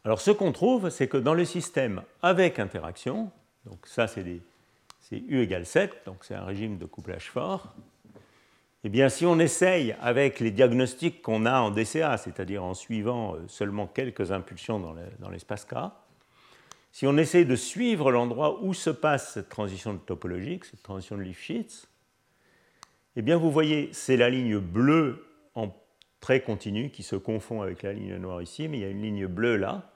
Alors 0.04 0.20
ce 0.20 0.30
qu'on 0.30 0.52
trouve, 0.52 0.90
c'est 0.90 1.08
que 1.08 1.16
dans 1.16 1.34
le 1.34 1.44
système 1.44 2.02
avec 2.22 2.58
interaction, 2.58 3.30
donc 3.66 3.86
ça 3.86 4.06
c'est 4.06 4.40
U 5.12 5.40
égale 5.40 5.66
7, 5.66 6.02
donc 6.06 6.24
c'est 6.24 6.34
un 6.34 6.44
régime 6.44 6.78
de 6.78 6.86
couplage 6.86 7.30
fort, 7.30 7.74
eh 8.84 8.88
bien 8.88 9.08
si 9.08 9.26
on 9.26 9.38
essaye 9.38 9.94
avec 10.00 10.40
les 10.40 10.50
diagnostics 10.50 11.20
qu'on 11.20 11.46
a 11.46 11.60
en 11.60 11.70
DCA, 11.70 12.16
c'est-à-dire 12.16 12.62
en 12.62 12.74
suivant 12.74 13.34
euh, 13.34 13.40
seulement 13.48 13.86
quelques 13.86 14.30
impulsions 14.30 14.78
dans 14.78 15.30
l'espace 15.30 15.64
K, 15.64 15.74
si 16.92 17.06
on 17.06 17.16
essaye 17.16 17.44
de 17.44 17.56
suivre 17.56 18.10
l'endroit 18.10 18.62
où 18.62 18.74
se 18.74 18.90
passe 18.90 19.34
cette 19.34 19.48
transition 19.48 19.96
topologique, 19.98 20.64
cette 20.64 20.82
transition 20.82 21.16
de 21.16 21.22
Lifshitz, 21.22 21.87
eh 23.18 23.22
bien 23.22 23.36
vous 23.36 23.50
voyez, 23.50 23.88
c'est 23.90 24.16
la 24.16 24.30
ligne 24.30 24.58
bleue 24.58 25.26
en 25.56 25.74
très 26.20 26.40
continu 26.40 26.90
qui 26.90 27.02
se 27.02 27.16
confond 27.16 27.62
avec 27.62 27.82
la 27.82 27.92
ligne 27.92 28.14
noire 28.14 28.40
ici, 28.40 28.68
mais 28.68 28.78
il 28.78 28.80
y 28.82 28.84
a 28.84 28.90
une 28.90 29.02
ligne 29.02 29.26
bleue 29.26 29.56
là. 29.56 29.90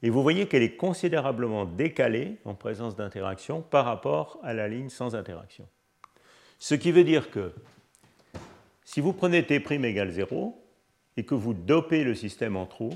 Et 0.00 0.10
vous 0.10 0.22
voyez 0.22 0.46
qu'elle 0.46 0.62
est 0.62 0.76
considérablement 0.76 1.64
décalée 1.64 2.36
en 2.44 2.54
présence 2.54 2.94
d'interaction 2.94 3.62
par 3.62 3.84
rapport 3.84 4.38
à 4.44 4.54
la 4.54 4.68
ligne 4.68 4.90
sans 4.90 5.16
interaction. 5.16 5.66
Ce 6.60 6.76
qui 6.76 6.92
veut 6.92 7.02
dire 7.02 7.32
que 7.32 7.52
si 8.84 9.00
vous 9.00 9.12
prenez 9.12 9.44
T' 9.44 9.56
égale 9.56 10.12
0 10.12 10.56
et 11.16 11.24
que 11.24 11.34
vous 11.34 11.52
dopez 11.52 12.04
le 12.04 12.14
système 12.14 12.54
en 12.54 12.66
trou, 12.66 12.90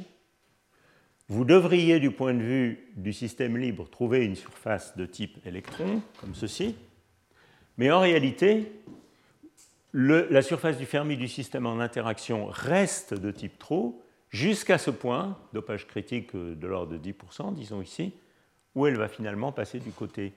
vous 1.27 1.45
devriez, 1.45 1.99
du 1.99 2.13
point 2.13 2.35
de 2.35 2.43
vue 2.43 2.93
du 2.95 3.13
système 3.13 3.57
libre, 3.57 3.91
trouver 3.91 4.25
une 4.25 4.37
surface 4.37 4.97
de 4.97 5.07
type 5.07 5.45
électron, 5.45 6.03
comme 6.21 6.37
ceci. 6.37 6.77
Mais 7.79 7.91
en 7.91 8.01
réalité, 8.01 8.71
la 9.95 10.43
surface 10.43 10.77
du 10.77 10.87
Fermi 10.87 11.17
du 11.17 11.29
système 11.29 11.67
en 11.67 11.81
interaction 11.81 12.47
reste 12.47 13.15
de 13.15 13.31
type 13.31 13.59
trou 13.59 14.03
jusqu'à 14.31 14.79
ce 14.79 14.91
point, 14.91 15.39
dopage 15.53 15.87
critique 15.87 16.37
de 16.37 16.67
l'ordre 16.67 16.97
de 16.97 16.99
10%, 16.99 17.55
disons 17.55 17.81
ici, 17.81 18.13
où 18.75 18.87
elle 18.87 18.97
va 18.97 19.09
finalement 19.09 19.53
passer 19.53 19.79
du 19.79 19.91
côté, 19.91 20.35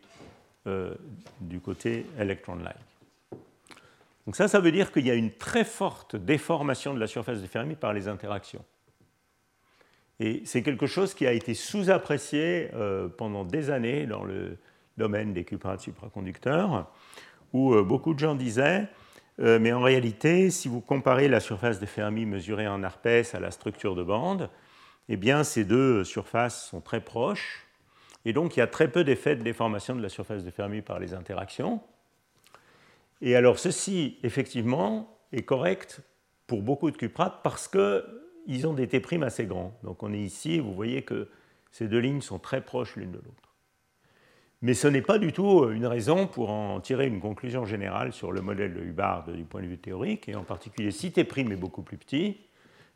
euh, 0.68 0.94
du 1.42 1.60
côté 1.60 2.06
electron-like. 2.18 2.76
Donc 4.26 4.36
ça, 4.36 4.48
ça 4.48 4.60
veut 4.60 4.72
dire 4.72 4.92
qu'il 4.92 5.06
y 5.06 5.12
a 5.12 5.16
une 5.16 5.32
très 5.32 5.66
forte 5.66 6.16
déformation 6.16 6.94
de 6.94 7.00
la 7.00 7.08
surface 7.08 7.42
de 7.42 7.48
Fermi 7.48 7.76
par 7.76 7.94
les 7.94 8.08
interactions. 8.08 8.64
Et 10.20 10.44
c'est 10.46 10.62
quelque 10.62 10.86
chose 10.86 11.14
qui 11.14 11.26
a 11.26 11.34
été 11.34 11.56
sous-apprécié 11.56 12.70
euh, 12.74 13.10
pendant 13.10 13.44
des 13.44 13.72
années 13.72 14.06
dans 14.06 14.24
le 14.24 14.58
domaine 14.98 15.34
des 15.34 15.44
cuprates 15.44 15.82
supraconducteurs, 15.82 16.92
où 17.54 17.74
euh, 17.74 17.84
beaucoup 17.84 18.14
de 18.14 18.20
gens 18.20 18.36
disaient 18.36 18.88
euh, 19.40 19.60
mais 19.60 19.72
en 19.72 19.82
réalité, 19.82 20.52
si 20.52 20.68
vous 20.68 20.82
comparez 20.82 21.28
la 21.28 21.40
surface 21.40 21.80
de 21.80 21.86
Fermi 21.86 22.26
mesurée 22.26 22.68
en 22.68 22.84
ARPES 22.84 23.34
à 23.34 23.40
la 23.40 23.52
structure 23.52 23.96
de 23.96 24.04
bande, 24.04 24.50
eh 25.10 25.20
ces 25.44 25.66
deux 25.66 26.04
surfaces 26.04 26.70
sont 26.70 26.82
très 26.82 27.02
proches. 27.02 27.68
Et 28.24 28.34
donc, 28.34 28.56
il 28.56 28.60
y 28.60 28.64
a 28.64 28.68
très 28.68 28.90
peu 28.90 29.04
d'effets 29.04 29.36
de 29.36 29.44
déformation 29.44 29.96
de 29.96 30.02
la 30.02 30.10
surface 30.10 30.44
de 30.44 30.52
Fermi 30.52 30.82
par 30.82 31.00
les 31.00 31.14
interactions. 31.14 31.82
Et 33.22 33.36
alors, 33.36 33.58
ceci, 33.58 34.20
effectivement, 34.24 35.18
est 35.32 35.44
correct 35.44 36.02
pour 36.48 36.62
beaucoup 36.62 36.92
de 36.92 36.98
cuprates 36.98 37.42
parce 37.44 37.68
qu'ils 37.68 38.68
ont 38.68 38.74
des 38.74 38.88
T' 38.88 39.24
assez 39.24 39.46
grands. 39.46 39.78
Donc, 39.84 40.04
on 40.04 40.14
est 40.14 40.20
ici, 40.20 40.60
vous 40.60 40.74
voyez 40.74 41.02
que 41.04 41.30
ces 41.72 41.88
deux 41.88 42.00
lignes 42.00 42.22
sont 42.22 42.40
très 42.40 42.62
proches 42.62 42.96
l'une 42.96 43.12
de 43.12 43.18
l'autre. 43.18 43.51
Mais 44.62 44.76
ce 44.76 44.88
n'est 44.88 45.02
pas 45.02 45.18
du 45.18 45.34
tout 45.34 45.70
une 45.72 45.88
raison 45.88 46.28
pour 46.28 46.52
en 46.52 46.80
tirer 46.82 47.08
une 47.08 47.20
conclusion 47.20 47.66
générale 47.66 48.14
sur 48.14 48.32
le 48.32 48.42
modèle 48.42 48.74
de 48.76 48.82
Hubbard 48.82 49.24
du 49.32 49.44
point 49.44 49.62
de 49.62 49.68
vue 49.68 49.80
théorique, 49.80 50.30
et 50.30 50.36
en 50.36 50.44
particulier 50.44 50.92
si 50.92 51.12
T' 51.12 51.22
est 51.22 51.56
beaucoup 51.56 51.82
plus 51.82 51.98
petit, 51.98 52.38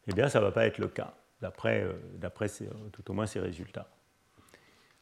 eh 0.07 0.13
bien 0.13 0.29
ça 0.29 0.39
ne 0.39 0.45
va 0.45 0.51
pas 0.51 0.67
être 0.67 0.77
le 0.77 0.87
cas, 0.87 1.15
d'après 1.41 1.81
euh, 1.81 1.93
tout 2.91 3.09
au 3.09 3.13
moins 3.13 3.25
ces 3.25 3.39
résultats. 3.39 3.89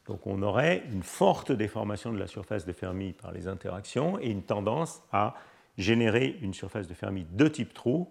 Donc 0.06 0.26
on 0.26 0.42
aurait 0.42 0.84
une 0.90 1.02
forte 1.02 1.52
déformation 1.52 2.12
de 2.12 2.18
la 2.18 2.26
surface 2.26 2.64
de 2.64 2.72
Fermi 2.72 3.12
par 3.12 3.32
les 3.32 3.46
interactions 3.46 4.18
et 4.18 4.30
une 4.30 4.42
tendance 4.42 5.02
à 5.12 5.34
générer 5.76 6.38
une 6.40 6.54
surface 6.54 6.86
de 6.86 6.94
Fermi 6.94 7.26
de 7.30 7.48
type 7.48 7.74
trou 7.74 8.10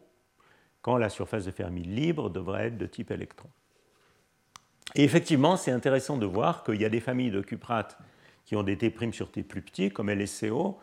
quand 0.81 0.97
la 0.97 1.09
surface 1.09 1.45
de 1.45 1.51
Fermi 1.51 1.83
libre 1.83 2.29
devrait 2.29 2.67
être 2.67 2.77
de 2.77 2.85
type 2.85 3.09
électron. 3.09 3.49
Et 4.95 5.03
effectivement, 5.03 5.55
c'est 5.55 5.71
intéressant 5.71 6.17
de 6.17 6.25
voir 6.25 6.63
qu'il 6.63 6.81
y 6.81 6.85
a 6.85 6.89
des 6.89 6.99
familles 6.99 7.31
de 7.31 7.41
cuprates 7.41 7.97
qui 8.45 8.55
ont 8.55 8.63
des 8.63 8.77
T' 8.77 9.11
sur 9.11 9.31
T 9.31 9.43
plus 9.43 9.61
petits, 9.61 9.91
comme 9.91 10.09
LSCO, 10.09 10.79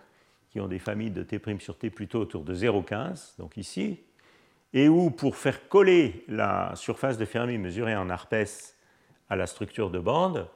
qui 0.50 0.60
ont 0.60 0.68
des 0.68 0.78
familles 0.78 1.10
de 1.10 1.22
T' 1.22 1.40
sur 1.60 1.78
T 1.78 1.90
plutôt 1.90 2.20
autour 2.20 2.44
de 2.44 2.54
0,15, 2.54 3.38
donc 3.38 3.56
ici, 3.56 4.00
et 4.72 4.88
où 4.88 5.10
pour 5.10 5.36
faire 5.36 5.68
coller 5.68 6.24
la 6.28 6.72
surface 6.76 7.18
de 7.18 7.24
Fermi 7.24 7.58
mesurée 7.58 7.96
en 7.96 8.08
ARPES 8.08 8.74
à 9.28 9.36
la 9.36 9.46
structure 9.46 9.90
de 9.90 9.98
bande, 9.98 10.48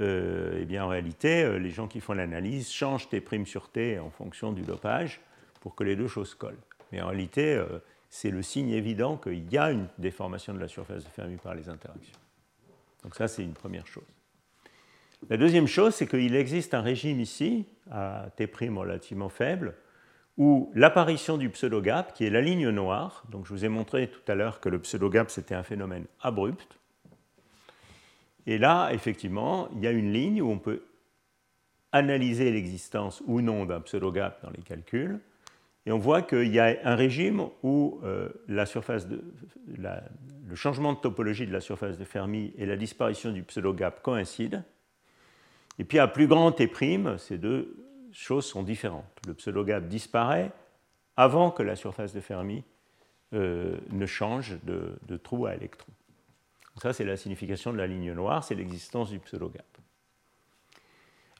euh, 0.00 0.58
eh 0.60 0.64
bien 0.66 0.84
en 0.84 0.88
réalité, 0.88 1.42
euh, 1.42 1.58
les 1.58 1.70
gens 1.70 1.88
qui 1.88 2.00
font 2.00 2.12
l'analyse 2.12 2.70
changent 2.70 3.08
T' 3.08 3.22
sur 3.46 3.70
T 3.70 3.98
en 3.98 4.10
fonction 4.10 4.52
du 4.52 4.62
dopage 4.62 5.20
pour 5.60 5.74
que 5.74 5.84
les 5.84 5.96
deux 5.96 6.08
choses 6.08 6.34
collent. 6.34 6.58
Mais 6.92 7.00
en 7.00 7.08
réalité, 7.08 7.54
euh, 7.54 7.78
c'est 8.10 8.30
le 8.30 8.42
signe 8.42 8.70
évident 8.70 9.16
qu'il 9.16 9.50
y 9.50 9.58
a 9.58 9.70
une 9.70 9.88
déformation 9.98 10.54
de 10.54 10.58
la 10.58 10.68
surface 10.68 11.04
de 11.04 11.08
Fermi 11.08 11.36
par 11.36 11.54
les 11.54 11.68
interactions. 11.68 12.18
Donc 13.02 13.14
ça, 13.14 13.26
c'est 13.26 13.42
une 13.42 13.54
première 13.54 13.86
chose. 13.86 14.04
La 15.28 15.36
deuxième 15.36 15.66
chose, 15.66 15.94
c'est 15.94 16.06
qu'il 16.06 16.36
existe 16.36 16.74
un 16.74 16.82
régime 16.82 17.20
ici, 17.20 17.66
à 17.90 18.28
T' 18.36 18.48
relativement 18.74 19.28
faible, 19.28 19.74
où 20.36 20.70
l'apparition 20.74 21.38
du 21.38 21.48
pseudo-gap, 21.48 22.12
qui 22.12 22.24
est 22.24 22.30
la 22.30 22.40
ligne 22.40 22.68
noire, 22.68 23.24
donc 23.30 23.46
je 23.46 23.52
vous 23.52 23.64
ai 23.64 23.68
montré 23.68 24.08
tout 24.08 24.30
à 24.30 24.34
l'heure 24.34 24.60
que 24.60 24.68
le 24.68 24.78
pseudo-gap 24.78 25.30
c'était 25.30 25.54
un 25.54 25.62
phénomène 25.62 26.04
abrupt, 26.20 26.78
et 28.46 28.58
là, 28.58 28.90
effectivement, 28.92 29.68
il 29.74 29.82
y 29.82 29.86
a 29.86 29.90
une 29.90 30.12
ligne 30.12 30.40
où 30.40 30.50
on 30.50 30.58
peut 30.58 30.82
analyser 31.90 32.52
l'existence 32.52 33.22
ou 33.26 33.40
non 33.40 33.64
d'un 33.64 33.80
pseudo-gap 33.80 34.42
dans 34.42 34.50
les 34.50 34.62
calculs, 34.62 35.18
et 35.86 35.92
on 35.92 35.98
voit 35.98 36.22
qu'il 36.22 36.52
y 36.52 36.58
a 36.58 36.76
un 36.84 36.96
régime 36.96 37.48
où 37.62 38.00
euh, 38.04 38.28
le 38.48 38.64
changement 40.54 40.92
de 40.92 40.98
topologie 40.98 41.46
de 41.46 41.52
la 41.52 41.60
surface 41.60 41.96
de 41.96 42.04
Fermi 42.04 42.52
et 42.58 42.66
la 42.66 42.76
disparition 42.76 43.30
du 43.30 43.42
pseudo-gap 43.42 44.02
coïncident, 44.02 44.62
Et 45.78 45.84
puis 45.84 45.98
à 45.98 46.08
plus 46.08 46.26
grand 46.26 46.52
T', 46.52 46.70
ces 47.18 47.38
deux 47.38 47.76
choses 48.12 48.46
sont 48.46 48.62
différentes. 48.62 49.04
Le 49.26 49.34
pseudogap 49.34 49.86
disparaît 49.88 50.52
avant 51.16 51.50
que 51.50 51.62
la 51.62 51.76
surface 51.76 52.12
de 52.14 52.20
Fermi 52.20 52.64
euh, 53.34 53.76
ne 53.90 54.06
change 54.06 54.58
de, 54.62 55.16
trou 55.16 55.46
à 55.46 55.54
électrons. 55.54 55.92
Ça, 56.80 56.92
c'est 56.92 57.04
la 57.04 57.16
signification 57.16 57.72
de 57.72 57.78
la 57.78 57.86
ligne 57.86 58.12
noire, 58.12 58.44
c'est 58.44 58.54
l'existence 58.54 59.10
du 59.10 59.18
pseudogap. 59.18 59.66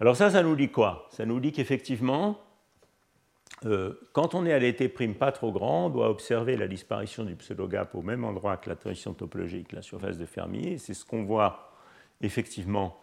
Alors 0.00 0.16
ça, 0.16 0.30
ça 0.30 0.42
nous 0.42 0.56
dit 0.56 0.70
quoi? 0.70 1.08
Ça 1.10 1.24
nous 1.24 1.40
dit 1.40 1.52
qu'effectivement, 1.52 2.38
euh, 3.64 3.94
quand 4.12 4.34
on 4.34 4.44
est 4.44 4.52
à 4.52 4.58
l'été 4.58 4.88
prime 4.88 5.14
pas 5.14 5.32
trop 5.32 5.52
grand, 5.52 5.86
on 5.86 5.90
doit 5.90 6.10
observer 6.10 6.56
la 6.56 6.68
disparition 6.68 7.24
du 7.24 7.36
pseudogap 7.36 7.94
au 7.94 8.02
même 8.02 8.24
endroit 8.24 8.56
que 8.56 8.68
la 8.68 8.76
transition 8.76 9.14
topologique, 9.14 9.72
la 9.72 9.82
surface 9.82 10.18
de 10.18 10.26
Fermi, 10.26 10.78
c'est 10.78 10.94
ce 10.94 11.04
qu'on 11.04 11.24
voit 11.24 11.72
effectivement 12.20 13.00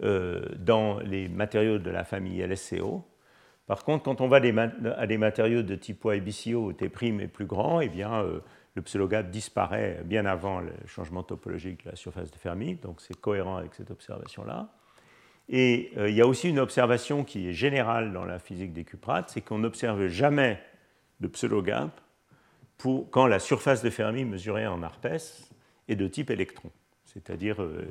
dans 0.00 1.00
les 1.00 1.28
matériaux 1.28 1.78
de 1.78 1.90
la 1.90 2.04
famille 2.04 2.40
LSCO. 2.40 3.04
Par 3.68 3.84
contre, 3.84 4.04
quand 4.04 4.22
on 4.22 4.28
va 4.28 4.38
à 4.38 5.06
des 5.06 5.18
matériaux 5.18 5.62
de 5.62 5.74
type 5.74 6.06
YBCO 6.06 6.68
où 6.68 6.72
T' 6.72 6.86
est 6.86 7.28
plus 7.28 7.44
grand, 7.44 7.80
eh 7.80 7.90
bien, 7.90 8.22
euh, 8.22 8.40
le 8.74 8.80
pseudogap 8.80 9.30
disparaît 9.30 10.00
bien 10.06 10.24
avant 10.24 10.60
le 10.60 10.72
changement 10.86 11.22
topologique 11.22 11.84
de 11.84 11.90
la 11.90 11.96
surface 11.96 12.30
de 12.30 12.38
Fermi, 12.38 12.76
donc 12.76 13.02
c'est 13.02 13.20
cohérent 13.20 13.56
avec 13.56 13.74
cette 13.74 13.90
observation-là. 13.90 14.72
Et 15.50 15.92
euh, 15.98 16.08
il 16.08 16.16
y 16.16 16.22
a 16.22 16.26
aussi 16.26 16.48
une 16.48 16.58
observation 16.58 17.24
qui 17.24 17.46
est 17.46 17.52
générale 17.52 18.14
dans 18.14 18.24
la 18.24 18.38
physique 18.38 18.72
des 18.72 18.84
cuprates, 18.84 19.28
c'est 19.28 19.42
qu'on 19.42 19.58
n'observe 19.58 20.06
jamais 20.06 20.58
de 21.20 21.28
pseudogap 21.28 22.00
quand 23.10 23.26
la 23.26 23.38
surface 23.38 23.82
de 23.82 23.90
Fermi 23.90 24.24
mesurée 24.24 24.66
en 24.66 24.82
ARPES 24.82 25.50
est 25.88 25.96
de 25.96 26.08
type 26.08 26.30
électron, 26.30 26.70
c'est-à-dire 27.04 27.60
euh, 27.60 27.86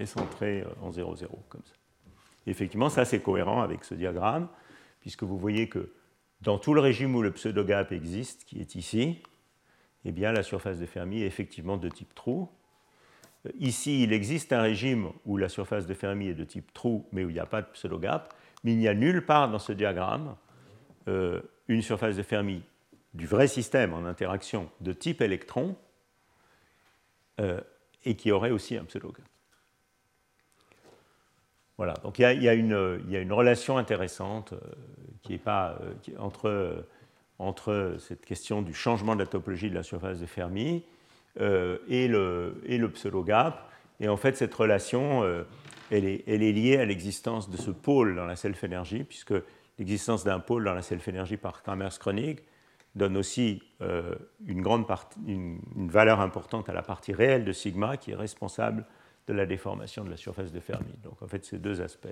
est 0.00 0.06
centrée 0.06 0.62
euh, 0.62 0.82
en 0.82 0.90
0,0 0.90 1.26
comme 1.48 1.62
ça. 1.64 1.74
effectivement, 2.46 2.88
ça 2.88 3.04
c'est 3.04 3.20
cohérent 3.20 3.62
avec 3.62 3.84
ce 3.84 3.94
diagramme, 3.94 4.48
puisque 5.00 5.22
vous 5.22 5.38
voyez 5.38 5.68
que 5.68 5.92
dans 6.40 6.58
tout 6.58 6.74
le 6.74 6.80
régime 6.80 7.14
où 7.14 7.22
le 7.22 7.32
pseudogap 7.32 7.92
existe, 7.92 8.44
qui 8.44 8.60
est 8.60 8.74
ici, 8.74 9.22
eh 10.04 10.12
bien, 10.12 10.32
la 10.32 10.42
surface 10.42 10.78
de 10.78 10.86
Fermi 10.86 11.22
est 11.22 11.26
effectivement 11.26 11.76
de 11.76 11.88
type 11.88 12.14
trou, 12.14 12.48
Ici, 13.58 14.02
il 14.02 14.12
existe 14.12 14.52
un 14.52 14.60
régime 14.60 15.12
où 15.24 15.36
la 15.36 15.48
surface 15.48 15.86
de 15.86 15.94
Fermi 15.94 16.28
est 16.28 16.34
de 16.34 16.44
type 16.44 16.72
trou, 16.74 17.06
mais 17.12 17.24
où 17.24 17.30
il 17.30 17.32
n'y 17.32 17.40
a 17.40 17.46
pas 17.46 17.62
de 17.62 17.68
pseudogap, 17.68 18.34
mais 18.64 18.72
il 18.72 18.78
n'y 18.78 18.88
a 18.88 18.94
nulle 18.94 19.24
part 19.24 19.50
dans 19.50 19.58
ce 19.58 19.72
diagramme 19.72 20.36
euh, 21.08 21.40
une 21.68 21.80
surface 21.80 22.16
de 22.16 22.22
Fermi 22.22 22.62
du 23.14 23.26
vrai 23.26 23.48
système 23.48 23.94
en 23.94 24.04
interaction 24.04 24.70
de 24.80 24.92
type 24.92 25.22
électron 25.22 25.74
euh, 27.40 27.60
et 28.04 28.14
qui 28.14 28.30
aurait 28.30 28.50
aussi 28.50 28.76
un 28.76 28.84
pseudogap. 28.84 29.24
Voilà, 31.80 31.94
donc 32.02 32.18
il 32.18 32.42
y 32.42 32.48
a, 32.48 32.52
une, 32.52 33.32
relation 33.32 33.78
intéressante 33.78 34.52
euh, 34.52 34.58
qui 35.22 35.32
est 35.32 35.38
pas, 35.38 35.78
entre, 36.18 36.84
entre 37.38 37.96
cette 37.98 38.26
question 38.26 38.60
du 38.60 38.74
changement 38.74 39.14
de 39.14 39.20
la 39.20 39.26
topologie 39.26 39.70
de 39.70 39.74
la 39.74 39.82
surface 39.82 40.20
de 40.20 40.26
Fermi 40.26 40.84
euh, 41.40 41.78
et, 41.88 42.06
le, 42.06 42.90
pseudogap. 42.92 43.66
Et 43.98 44.08
en 44.10 44.18
fait, 44.18 44.36
cette 44.36 44.54
relation, 44.54 45.22
euh, 45.22 45.44
elle, 45.90 46.04
est, 46.04 46.52
liée 46.52 46.76
à 46.76 46.84
l'existence 46.84 47.48
de 47.48 47.56
ce 47.56 47.70
pôle 47.70 48.14
dans 48.14 48.26
la 48.26 48.36
self-énergie, 48.36 49.04
puisque 49.04 49.32
l'existence 49.78 50.22
d'un 50.22 50.38
pôle 50.38 50.64
dans 50.64 50.74
la 50.74 50.82
self-énergie 50.82 51.38
par 51.38 51.62
Kramers-Kronig 51.62 52.40
donne 52.94 53.16
aussi 53.16 53.62
euh, 53.80 54.16
une, 54.46 54.60
grande 54.60 54.84
une, 55.26 55.60
valeur 55.88 56.20
importante 56.20 56.68
à 56.68 56.74
la 56.74 56.82
partie 56.82 57.14
réelle 57.14 57.46
de 57.46 57.52
sigma 57.52 57.96
qui 57.96 58.10
est 58.10 58.16
responsable 58.16 58.84
de 59.30 59.36
la 59.36 59.46
déformation 59.46 60.04
de 60.04 60.10
la 60.10 60.16
surface 60.16 60.52
de 60.52 60.60
Fermi. 60.60 60.92
Donc 61.04 61.22
en 61.22 61.26
fait, 61.26 61.44
ces 61.44 61.58
deux 61.58 61.80
aspects, 61.80 62.08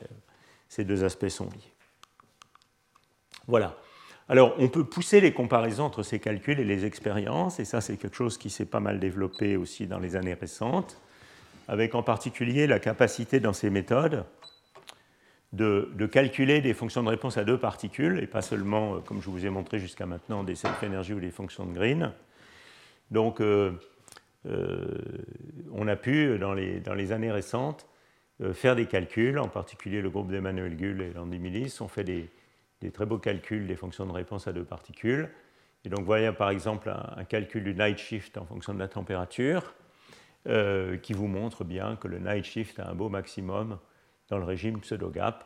ces 0.68 0.84
deux 0.84 1.04
aspects 1.04 1.28
sont 1.28 1.46
liés. 1.46 1.74
Voilà. 3.46 3.76
Alors, 4.28 4.54
on 4.58 4.68
peut 4.68 4.84
pousser 4.84 5.20
les 5.20 5.32
comparaisons 5.32 5.84
entre 5.84 6.02
ces 6.02 6.18
calculs 6.18 6.60
et 6.60 6.64
les 6.64 6.84
expériences, 6.84 7.60
et 7.60 7.64
ça, 7.64 7.80
c'est 7.80 7.96
quelque 7.96 8.16
chose 8.16 8.36
qui 8.36 8.50
s'est 8.50 8.66
pas 8.66 8.78
mal 8.78 9.00
développé 9.00 9.56
aussi 9.56 9.86
dans 9.86 9.98
les 9.98 10.16
années 10.16 10.34
récentes, 10.34 11.00
avec 11.66 11.94
en 11.94 12.02
particulier 12.02 12.66
la 12.66 12.78
capacité 12.78 13.40
dans 13.40 13.54
ces 13.54 13.70
méthodes 13.70 14.24
de, 15.54 16.06
calculer 16.12 16.60
des 16.60 16.74
fonctions 16.74 17.02
de 17.02 17.08
réponse 17.08 17.38
à 17.38 17.44
deux 17.44 17.58
particules, 17.58 18.20
et 18.22 18.26
pas 18.26 18.42
seulement, 18.42 18.96
euh, 18.96 18.98
comme 18.98 19.22
je 19.22 19.30
vous 19.30 19.46
ai 19.46 19.50
montré 19.50 19.78
jusqu'à 19.78 20.04
maintenant, 20.04 20.44
des 20.44 20.54
self-énergie 20.54 21.14
ou 21.14 21.20
des 21.20 21.30
fonctions 21.30 21.64
de 21.64 21.72
Green. 21.72 22.12
Donc, 23.10 23.40
euh, 23.40 23.72
on 24.44 25.88
a 25.88 25.96
pu, 25.96 26.38
dans 26.38 26.54
les, 26.54 27.12
années 27.12 27.30
récentes, 27.30 27.86
faire 28.52 28.76
des 28.76 28.86
calculs, 28.86 29.38
en 29.38 29.48
particulier 29.48 30.00
le 30.00 30.10
groupe 30.10 30.30
d'Emmanuel 30.30 30.76
Gull 30.76 31.02
et 31.02 31.12
Landy 31.12 31.38
Millis 31.38 31.78
ont 31.80 31.88
fait 31.88 32.04
des, 32.04 32.30
très 32.92 33.06
beaux 33.06 33.18
calculs 33.18 33.66
des 33.66 33.76
fonctions 33.76 34.06
de 34.06 34.12
réponse 34.12 34.46
à 34.46 34.52
deux 34.52 34.64
particules. 34.64 35.28
Et 35.84 35.88
donc, 35.88 36.04
voyez 36.04 36.32
par 36.32 36.50
exemple 36.50 36.90
un, 36.90 37.24
calcul 37.24 37.64
du 37.64 37.74
night 37.74 37.98
shift 37.98 38.38
en 38.38 38.44
fonction 38.44 38.74
de 38.74 38.78
la 38.78 38.88
température, 38.88 39.74
euh, 40.46 40.96
qui 40.96 41.12
vous 41.12 41.26
montre 41.26 41.64
bien 41.64 41.96
que 41.96 42.08
le 42.08 42.18
night 42.18 42.44
shift 42.44 42.78
a 42.78 42.88
un 42.88 42.94
beau 42.94 43.08
maximum 43.08 43.78
dans 44.28 44.38
le 44.38 44.44
régime 44.44 44.80
pseudo-gap. 44.80 45.44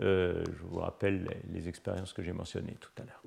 Euh, 0.00 0.44
je 0.46 0.62
vous 0.64 0.80
rappelle 0.80 1.40
les, 1.52 1.68
expériences 1.68 2.12
que 2.12 2.22
j'ai 2.22 2.32
mentionnées 2.32 2.76
tout 2.80 2.90
à 2.98 3.04
l'heure. 3.06 3.22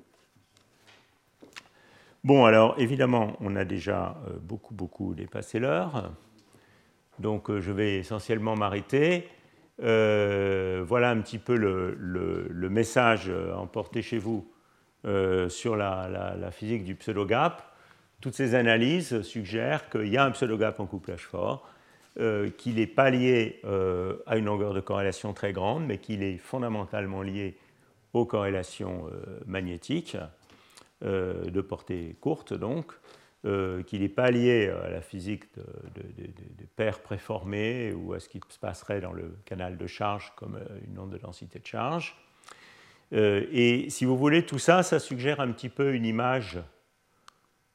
Bon, 2.24 2.44
alors 2.44 2.74
évidemment, 2.78 3.36
on 3.40 3.56
a 3.56 3.64
déjà 3.64 4.16
euh, 4.26 4.36
beaucoup, 4.40 4.74
beaucoup 4.74 5.14
dépassé 5.14 5.58
l'heure. 5.58 6.12
Donc, 7.18 7.50
je 7.58 7.72
vais 7.72 7.96
essentiellement 7.96 8.56
m'arrêter. 8.56 9.28
Euh, 9.80 10.82
voilà 10.86 11.10
un 11.10 11.20
petit 11.20 11.38
peu 11.38 11.54
le, 11.56 12.68
message 12.68 13.30
emporté 13.54 14.02
chez 14.02 14.18
vous 14.18 14.50
euh, 15.04 15.48
sur 15.48 15.76
la, 15.76 16.50
physique 16.52 16.84
du 16.84 16.94
pseudogap. 16.94 17.62
Toutes 18.20 18.34
ces 18.34 18.54
analyses 18.54 19.22
suggèrent 19.22 19.88
qu'il 19.90 20.08
y 20.08 20.16
a 20.16 20.24
un 20.24 20.32
pseudogap 20.32 20.80
en 20.80 20.86
couplage 20.86 21.22
fort, 21.22 21.68
euh, 22.18 22.50
qu'il 22.50 22.76
n'est 22.76 22.88
pas 22.88 23.10
lié 23.10 23.60
à 24.26 24.36
une 24.36 24.46
longueur 24.46 24.74
de 24.74 24.80
corrélation 24.80 25.32
très 25.32 25.52
grande, 25.52 25.86
mais 25.86 25.98
qu'il 25.98 26.22
est 26.22 26.38
fondamentalement 26.38 27.22
lié 27.22 27.56
aux 28.12 28.24
corrélations 28.24 29.04
magnétiques 29.46 30.16
de 31.02 31.60
portée 31.60 32.16
courte, 32.20 32.54
donc, 32.54 32.92
euh, 33.44 33.84
qu'il 33.84 34.00
n'est 34.00 34.08
pas 34.08 34.32
lié 34.32 34.68
à 34.84 34.90
la 34.90 35.00
physique 35.00 35.44
de, 35.54 36.64
paires 36.74 36.98
préformées 36.98 37.92
ou 37.92 38.12
à 38.12 38.18
ce 38.18 38.28
qui 38.28 38.40
se 38.48 38.58
passerait 38.58 39.00
dans 39.00 39.12
le 39.12 39.32
canal 39.44 39.76
de 39.76 39.86
charge 39.86 40.32
comme 40.34 40.56
euh, 40.56 40.80
une 40.88 40.98
onde 40.98 41.10
de 41.10 41.18
densité 41.18 41.60
de 41.60 41.66
charge. 41.66 42.16
Euh, 43.12 43.46
et 43.52 43.90
si 43.90 44.04
vous 44.04 44.16
voulez, 44.16 44.44
tout 44.44 44.58
ça, 44.58 44.82
ça 44.82 44.98
suggère 44.98 45.38
un 45.38 45.52
petit 45.52 45.68
peu 45.68 45.94
une 45.94 46.04
image, 46.04 46.58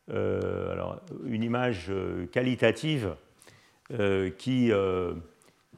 alors, 0.09 0.99
une 1.25 1.43
image 1.43 1.89
qualitative 2.33 3.15
qui, 4.37 4.71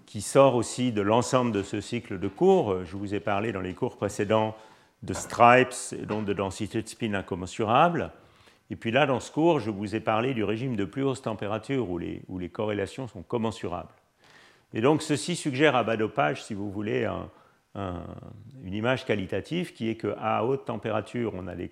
qui 0.07 0.21
sort 0.21 0.55
aussi 0.55 0.91
de 0.91 1.01
l'ensemble 1.01 1.51
de 1.51 1.61
ce 1.61 1.79
cycle 1.79 2.19
de 2.19 2.27
cours. 2.27 2.83
Je 2.85 2.97
vous 2.97 3.13
ai 3.13 3.19
parlé 3.19 3.51
dans 3.51 3.61
les 3.61 3.75
cours 3.75 3.97
précédents 3.97 4.57
de 5.05 5.13
stripes 5.13 5.73
donc 6.07 6.25
de 6.25 6.33
densité 6.33 6.81
de 6.81 6.87
spin 6.87 7.13
incommensurable. 7.13 8.11
Et 8.71 8.75
puis 8.75 8.91
là, 8.91 9.05
dans 9.05 9.19
ce 9.19 9.31
cours, 9.31 9.59
je 9.59 9.69
vous 9.69 9.95
ai 9.95 9.99
parlé 9.99 10.33
du 10.33 10.43
régime 10.43 10.75
de 10.75 10.85
plus 10.85 11.03
haute 11.03 11.21
température 11.21 11.89
où 11.89 11.97
les, 11.97 12.21
où 12.27 12.39
les 12.39 12.49
corrélations 12.49 13.07
sont 13.07 13.21
commensurables. 13.21 13.93
Et 14.73 14.81
donc 14.81 15.01
ceci 15.01 15.35
suggère 15.35 15.75
à 15.75 15.83
bas 15.83 15.97
dopage, 15.97 16.43
si 16.43 16.53
vous 16.53 16.71
voulez, 16.71 17.07
une 17.75 18.73
image 18.73 19.05
qualitative 19.05 19.73
qui 19.73 19.89
est 19.89 19.95
qu'à 19.95 20.43
haute 20.43 20.65
température, 20.65 21.33
on 21.35 21.47
a 21.47 21.55
des, 21.55 21.71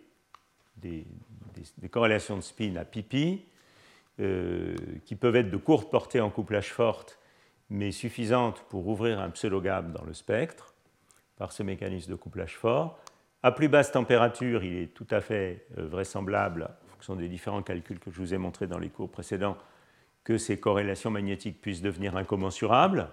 des, 0.77 1.05
corrélations 1.89 2.37
de 2.37 2.41
spin 2.41 2.75
à 2.75 2.85
pipi, 2.85 3.43
euh, 4.19 4.75
qui 5.05 5.15
peuvent 5.15 5.35
être 5.35 5.49
de 5.49 5.57
courte 5.57 5.89
portée 5.89 6.21
en 6.21 6.29
couplage 6.29 6.71
forte, 6.71 7.19
mais 7.69 7.91
suffisantes 7.91 8.63
pour 8.69 8.87
ouvrir 8.87 9.19
un 9.19 9.29
pseudogap 9.31 9.91
dans 9.91 10.03
le 10.03 10.13
spectre 10.13 10.75
par 11.37 11.51
ce 11.51 11.63
mécanisme 11.63 12.11
de 12.11 12.15
couplage 12.15 12.55
fort. 12.55 12.99
À 13.43 13.51
plus 13.51 13.67
basse 13.67 13.91
température, 13.91 14.63
il 14.63 14.77
est 14.77 14.93
tout 14.93 15.07
à 15.11 15.21
fait 15.21 15.65
euh, 15.77 15.85
vraisemblable 15.85 16.69
sont 17.03 17.15
des 17.15 17.27
différents 17.27 17.61
calculs 17.61 17.99
que 17.99 18.09
je 18.09 18.17
vous 18.17 18.33
ai 18.33 18.37
montrés 18.37 18.67
dans 18.67 18.79
les 18.79 18.89
cours 18.89 19.09
précédents, 19.09 19.57
que 20.23 20.37
ces 20.37 20.57
corrélations 20.57 21.11
magnétiques 21.11 21.61
puissent 21.61 21.81
devenir 21.81 22.15
incommensurables. 22.15 23.09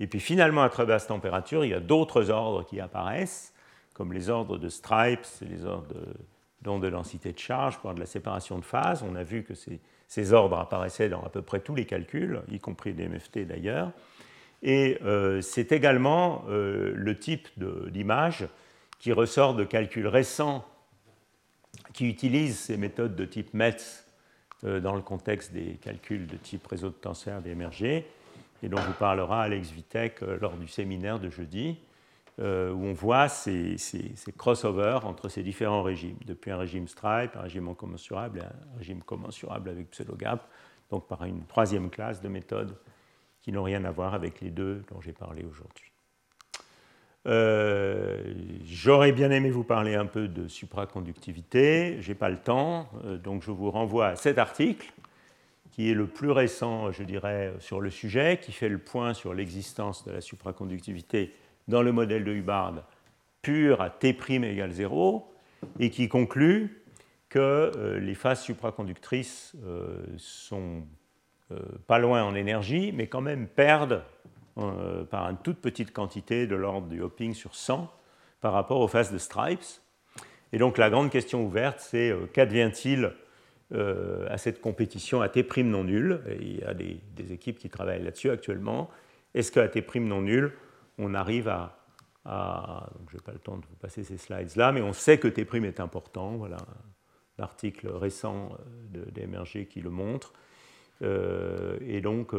Et 0.00 0.06
puis 0.06 0.20
finalement, 0.20 0.62
à 0.62 0.70
très 0.70 0.86
basse 0.86 1.06
température, 1.06 1.64
il 1.64 1.70
y 1.70 1.74
a 1.74 1.80
d'autres 1.80 2.30
ordres 2.30 2.64
qui 2.64 2.80
apparaissent, 2.80 3.52
comme 3.92 4.12
les 4.12 4.30
ordres 4.30 4.58
de 4.58 4.68
stripes, 4.68 5.26
les 5.42 5.64
ordres 5.66 5.94
d'ondes 6.62 6.82
de 6.82 6.90
densité 6.90 7.32
de 7.32 7.38
charge, 7.38 7.78
voire 7.82 7.94
de 7.94 8.00
la 8.00 8.06
séparation 8.06 8.58
de 8.58 8.64
phase. 8.64 9.04
On 9.08 9.14
a 9.14 9.22
vu 9.22 9.44
que 9.44 9.54
ces, 9.54 9.78
ces, 10.08 10.32
ordres 10.32 10.58
apparaissaient 10.58 11.10
dans 11.10 11.22
à 11.22 11.28
peu 11.28 11.42
près 11.42 11.60
tous 11.60 11.74
les 11.74 11.84
calculs, 11.84 12.40
y 12.50 12.58
compris 12.58 12.94
les 12.94 13.06
MFT 13.08 13.40
d'ailleurs. 13.40 13.92
Et 14.62 14.98
euh, 15.04 15.42
c'est 15.42 15.72
également 15.72 16.44
euh, 16.48 16.92
le 16.96 17.18
type 17.18 17.48
d'image 17.90 18.48
qui 19.04 19.12
ressort 19.12 19.54
de 19.54 19.64
calculs 19.64 20.06
récents 20.06 20.64
qui 21.92 22.08
utilisent 22.08 22.58
ces 22.58 22.78
méthodes 22.78 23.14
de 23.14 23.26
type 23.26 23.52
METS 23.52 24.06
euh, 24.64 24.80
dans 24.80 24.94
le 24.94 25.02
contexte 25.02 25.52
des 25.52 25.74
calculs 25.74 26.26
de 26.26 26.38
type 26.38 26.66
réseau 26.66 26.88
de 26.88 26.94
tenseur 26.94 27.42
d'émerger, 27.42 28.06
et 28.62 28.68
dont 28.70 28.80
vous 28.80 28.94
parlera 28.94 29.42
Alex 29.42 29.72
Vitek 29.72 30.22
euh, 30.22 30.38
lors 30.40 30.56
du 30.56 30.68
séminaire 30.68 31.20
de 31.20 31.28
jeudi. 31.28 31.76
euh, 32.38 32.72
où 32.72 32.82
on 32.86 32.94
voit 32.94 33.28
ces, 33.28 33.76
crossovers 34.38 35.04
entre 35.04 35.28
ces 35.28 35.42
différents 35.42 35.82
régimes, 35.82 36.16
depuis 36.24 36.50
un 36.50 36.56
régime 36.56 36.88
stripe, 36.88 37.36
un 37.36 37.42
régime 37.42 37.68
incommensurable 37.68 38.38
et 38.38 38.42
un 38.42 38.78
régime 38.78 39.02
commensurable 39.02 39.68
avec 39.68 39.90
pseudogap, 39.90 40.48
donc 40.90 41.06
par 41.08 41.24
une 41.24 41.44
troisième 41.44 41.90
classe 41.90 42.22
de 42.22 42.28
méthodes 42.28 42.74
qui 43.42 43.52
n'ont 43.52 43.64
rien 43.64 43.84
à 43.84 43.90
voir 43.90 44.14
avec 44.14 44.40
les 44.40 44.50
deux 44.50 44.82
dont 44.90 45.02
j'ai 45.02 45.12
parlé 45.12 45.44
aujourd'hui. 45.44 45.93
Euh, 47.26 48.34
j'aurais 48.66 49.12
bien 49.12 49.30
aimé 49.30 49.50
vous 49.50 49.64
parler 49.64 49.94
un 49.94 50.04
peu 50.04 50.28
de 50.28 50.46
supraconductivité, 50.46 51.96
je 52.00 52.08
n'ai 52.08 52.14
pas 52.14 52.28
le 52.28 52.36
temps, 52.36 52.88
euh, 53.04 53.16
donc 53.16 53.42
je 53.42 53.50
vous 53.50 53.70
renvoie 53.70 54.08
à 54.08 54.16
cet 54.16 54.36
article 54.36 54.92
qui 55.70 55.90
est 55.90 55.94
le 55.94 56.06
plus 56.06 56.30
récent, 56.30 56.92
je 56.92 57.02
dirais, 57.02 57.52
sur 57.58 57.80
le 57.80 57.90
sujet, 57.90 58.38
qui 58.40 58.52
fait 58.52 58.68
le 58.68 58.78
point 58.78 59.12
sur 59.12 59.34
l'existence 59.34 60.04
de 60.04 60.12
la 60.12 60.20
supraconductivité 60.20 61.32
dans 61.66 61.82
le 61.82 61.90
modèle 61.90 62.24
de 62.24 62.32
Hubbard 62.32 62.84
pur 63.42 63.80
à 63.80 63.90
T' 63.90 64.16
égale 64.28 64.70
0, 64.70 65.32
et 65.80 65.90
qui 65.90 66.08
conclut 66.08 66.84
que 67.28 67.38
euh, 67.40 67.98
les 67.98 68.14
phases 68.14 68.42
supraconductrices 68.42 69.56
sont 70.18 70.84
pas 71.86 71.98
loin 71.98 72.22
en 72.22 72.34
énergie, 72.34 72.92
mais 72.92 73.06
quand 73.06 73.20
même 73.20 73.48
perdent 73.48 74.02
par 74.56 75.30
une 75.30 75.38
toute 75.38 75.58
petite 75.58 75.92
quantité 75.92 76.46
de 76.46 76.54
l'ordre 76.54 76.86
du 76.86 77.00
hopping 77.00 77.34
sur 77.34 77.54
100 77.54 77.92
par 78.40 78.52
rapport 78.52 78.80
aux 78.80 78.88
phases 78.88 79.12
de 79.12 79.18
stripes. 79.18 79.64
Et 80.52 80.58
donc 80.58 80.78
la 80.78 80.90
grande 80.90 81.10
question 81.10 81.44
ouverte, 81.44 81.80
c'est 81.80 82.14
qu'advient-il 82.32 83.12
euh, 83.72 84.26
à 84.28 84.38
cette 84.38 84.60
compétition 84.60 85.22
à 85.22 85.28
T' 85.28 85.64
non 85.64 85.84
nul? 85.84 86.20
il 86.40 86.60
y 86.60 86.62
a 86.62 86.74
des, 86.74 87.00
équipes 87.32 87.58
qui 87.58 87.70
travaillent 87.70 88.02
là-dessus 88.02 88.30
actuellement. 88.30 88.90
Est-ce 89.34 89.50
qu'à 89.50 89.66
T' 89.68 89.84
non 90.00 90.22
nul, 90.22 90.52
on 90.98 91.14
arrive 91.14 91.48
à. 91.48 91.80
je 92.26 93.16
n'ai 93.16 93.22
pas 93.22 93.32
le 93.32 93.38
temps 93.38 93.56
de 93.56 93.64
vous 93.66 93.76
passer 93.80 94.04
ces 94.04 94.18
slides-là, 94.18 94.70
mais 94.70 94.82
on 94.82 94.92
sait 94.92 95.18
que 95.18 95.28
T' 95.28 95.40
est 95.40 95.80
important. 95.80 96.36
Voilà 96.36 96.58
l'article 97.38 97.88
récent 97.88 98.50
euh, 98.94 99.04
d'Emerger 99.10 99.66
qui 99.66 99.80
le 99.80 99.90
montre. 99.90 100.32
Euh, 101.02 101.78
et 101.80 102.00
donc, 102.00 102.32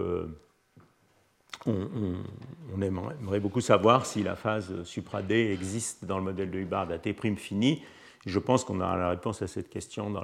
on, 1.66 2.82
aimerait, 2.82 3.40
beaucoup 3.40 3.62
savoir 3.62 4.06
si 4.06 4.24
la 4.24 4.36
phase 4.36 4.84
supra-D 4.84 5.52
existe 5.52 6.06
dans 6.06 6.18
le 6.18 6.24
modèle 6.24 6.52
de 6.52 6.60
Hubbard 6.60 6.92
à 6.92 6.98
T' 6.98 7.14
fini. 7.36 7.84
Je 8.26 8.40
pense 8.40 8.64
qu'on 8.64 8.80
aura 8.82 8.98
la 8.98 9.10
réponse 9.10 9.42
à 9.42 9.48
cette 9.48 9.70
question 9.70 10.10
dans 10.10 10.24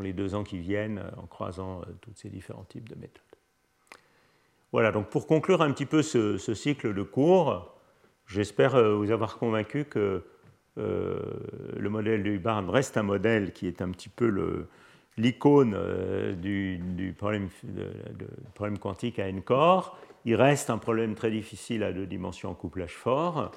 les 0.00 0.12
deux 0.12 0.34
ans 0.34 0.44
qui 0.44 0.58
viennent 0.58 0.98
euh, 0.98 1.10
en 1.22 1.26
croisant 1.26 1.80
euh, 1.80 1.92
tous 2.00 2.12
ces 2.14 2.28
différents 2.28 2.64
types 2.64 2.88
de 2.88 2.94
méthodes. 2.94 3.22
Voilà, 4.72 4.92
donc 4.92 5.08
pour 5.08 5.26
conclure 5.26 5.62
un 5.62 5.72
petit 5.72 5.86
peu 5.86 6.02
ce, 6.02 6.36
cycle 6.54 6.94
de 6.94 7.02
cours, 7.02 7.74
j'espère 8.26 8.74
euh, 8.74 8.94
vous 8.94 9.10
avoir 9.10 9.38
convaincu 9.38 9.84
que 9.84 10.24
le 10.76 11.88
modèle 11.90 12.22
de 12.22 12.30
Hubbard 12.30 12.70
reste 12.70 12.96
un 12.96 13.02
modèle 13.02 13.52
qui 13.52 13.66
est 13.66 13.82
un 13.82 13.90
petit 13.90 14.08
peu 14.08 14.64
l'icône 15.16 15.76
du, 16.40 17.12
problème, 17.18 17.48
problème, 18.54 18.78
quantique 18.78 19.18
à 19.18 19.26
n-corps. 19.26 19.98
Il 20.24 20.34
reste 20.34 20.70
un 20.70 20.78
problème 20.78 21.14
très 21.14 21.30
difficile 21.30 21.82
à 21.82 21.92
deux 21.92 22.06
dimensions 22.06 22.50
en 22.50 22.54
couplage 22.54 22.94
fort, 22.94 23.52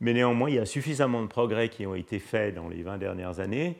mais 0.00 0.12
néanmoins, 0.12 0.48
il 0.48 0.56
y 0.56 0.58
a 0.58 0.66
suffisamment 0.66 1.22
de 1.22 1.28
progrès 1.28 1.68
qui 1.68 1.86
ont 1.86 1.94
été 1.94 2.18
faits 2.18 2.54
dans 2.54 2.68
les 2.68 2.82
20 2.82 2.98
dernières 2.98 3.40
années 3.40 3.76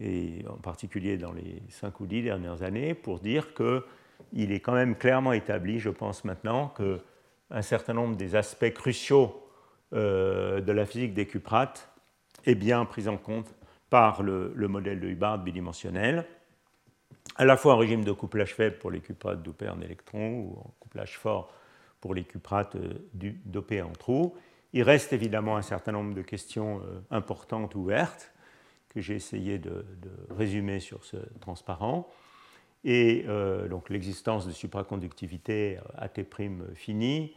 et 0.00 0.44
en 0.48 0.56
particulier 0.56 1.18
dans 1.18 1.32
les 1.32 1.62
5 1.68 2.00
ou 2.00 2.06
10 2.06 2.22
dernières 2.22 2.62
années, 2.62 2.94
pour 2.94 3.20
dire 3.20 3.52
qu'il 3.54 4.52
est 4.52 4.60
quand 4.60 4.72
même 4.72 4.96
clairement 4.96 5.32
établi, 5.32 5.78
je 5.78 5.90
pense 5.90 6.24
maintenant, 6.24 6.74
qu'un 6.76 7.62
certain 7.62 7.92
nombre 7.92 8.16
des 8.16 8.34
aspects 8.34 8.72
cruciaux 8.72 9.46
euh, 9.92 10.60
de 10.60 10.72
la 10.72 10.86
physique 10.86 11.12
des 11.12 11.26
cuprates 11.26 11.90
est 12.46 12.54
bien 12.54 12.84
pris 12.86 13.08
en 13.08 13.18
compte 13.18 13.54
par 13.90 14.22
le, 14.22 14.52
le, 14.54 14.68
de 14.68 15.08
Hubbard 15.08 15.38
bidimensionnel, 15.38 16.24
à 17.36 17.44
la 17.44 17.56
fois 17.56 17.74
en 17.74 17.76
régime 17.76 18.04
de 18.04 18.12
couplage 18.12 18.54
faible 18.54 18.78
pour 18.78 18.90
les 18.90 19.00
cuprates 19.00 19.42
dopées 19.42 19.68
en 19.68 19.80
électrons 19.80 20.40
ou 20.40 20.58
en 20.58 20.74
couplage 20.80 21.18
fort 21.18 21.52
pour 22.00 22.14
les 22.14 22.24
cuprates 22.24 22.76
euh, 22.76 23.32
dopées 23.44 23.82
en 23.82 23.92
trous. 23.92 24.34
Il 24.72 24.82
reste 24.82 25.12
évidemment 25.12 25.56
un 25.56 25.62
certain 25.62 25.92
nombre 25.92 26.14
de 26.14 26.22
questions 26.22 26.80
euh, 26.80 27.00
importantes 27.10 27.74
ouvertes 27.74 28.32
que 28.88 29.00
j'ai 29.00 29.14
essayé 29.14 29.58
de, 29.58 29.84
résumer 30.30 30.80
sur 30.80 31.04
ce 31.04 31.16
transparent. 31.40 32.08
Et 32.84 33.24
euh, 33.28 33.68
donc 33.68 33.88
l'existence 33.88 34.46
de 34.46 34.52
supraconductivité 34.52 35.78
à 35.96 36.08
T' 36.08 36.26
fini, 36.74 37.36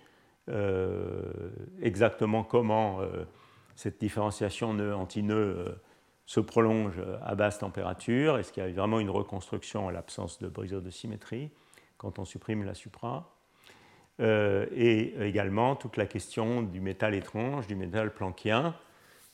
euh, 0.49 1.51
exactement 1.81 2.43
comment 2.43 2.99
cette 3.75 3.99
différenciation 3.99 4.73
nœud-antinœud 4.73 5.77
se 6.25 6.39
prolonge 6.39 7.01
à 7.21 7.35
basse 7.35 7.59
température, 7.59 8.37
est-ce 8.37 8.51
qu'il 8.51 8.63
y 8.63 8.65
a 8.65 8.71
vraiment 8.71 8.99
une 8.99 9.09
reconstruction 9.09 9.89
à 9.89 9.91
l'absence 9.91 10.39
de 10.39 10.47
brisure 10.47 10.81
de 10.81 10.89
symétrie 10.89 11.51
quand 11.97 12.17
on 12.17 12.25
supprime 12.25 12.63
la 12.63 12.73
supra, 12.73 13.32
et 14.19 15.13
également 15.21 15.75
toute 15.75 15.97
la 15.97 16.05
question 16.05 16.61
du 16.61 16.79
métal 16.79 17.15
étrange, 17.15 17.67
du 17.67 17.75
métal 17.75 18.13
planckien, 18.13 18.75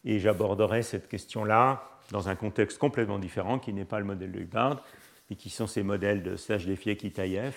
et 0.06 0.20
j'aborderai 0.20 0.82
cette 0.82 1.08
question-là 1.08 1.84
dans 2.12 2.30
un 2.30 2.36
contexte 2.36 2.78
complètement 2.78 3.20
différent 3.20 3.60
qui 3.60 3.74
n'est 3.74 3.86
pas 3.86 4.00
le 4.00 4.06
modèle 4.06 4.32
de 4.32 4.40
Hubbard 4.40 4.84
et 5.30 5.36
qui 5.36 5.50
sont 5.50 5.68
ces 5.68 5.84
modèles 5.84 6.24
de 6.24 6.36
Serge 6.36 6.66
Defier-Kitaïev 6.66 7.54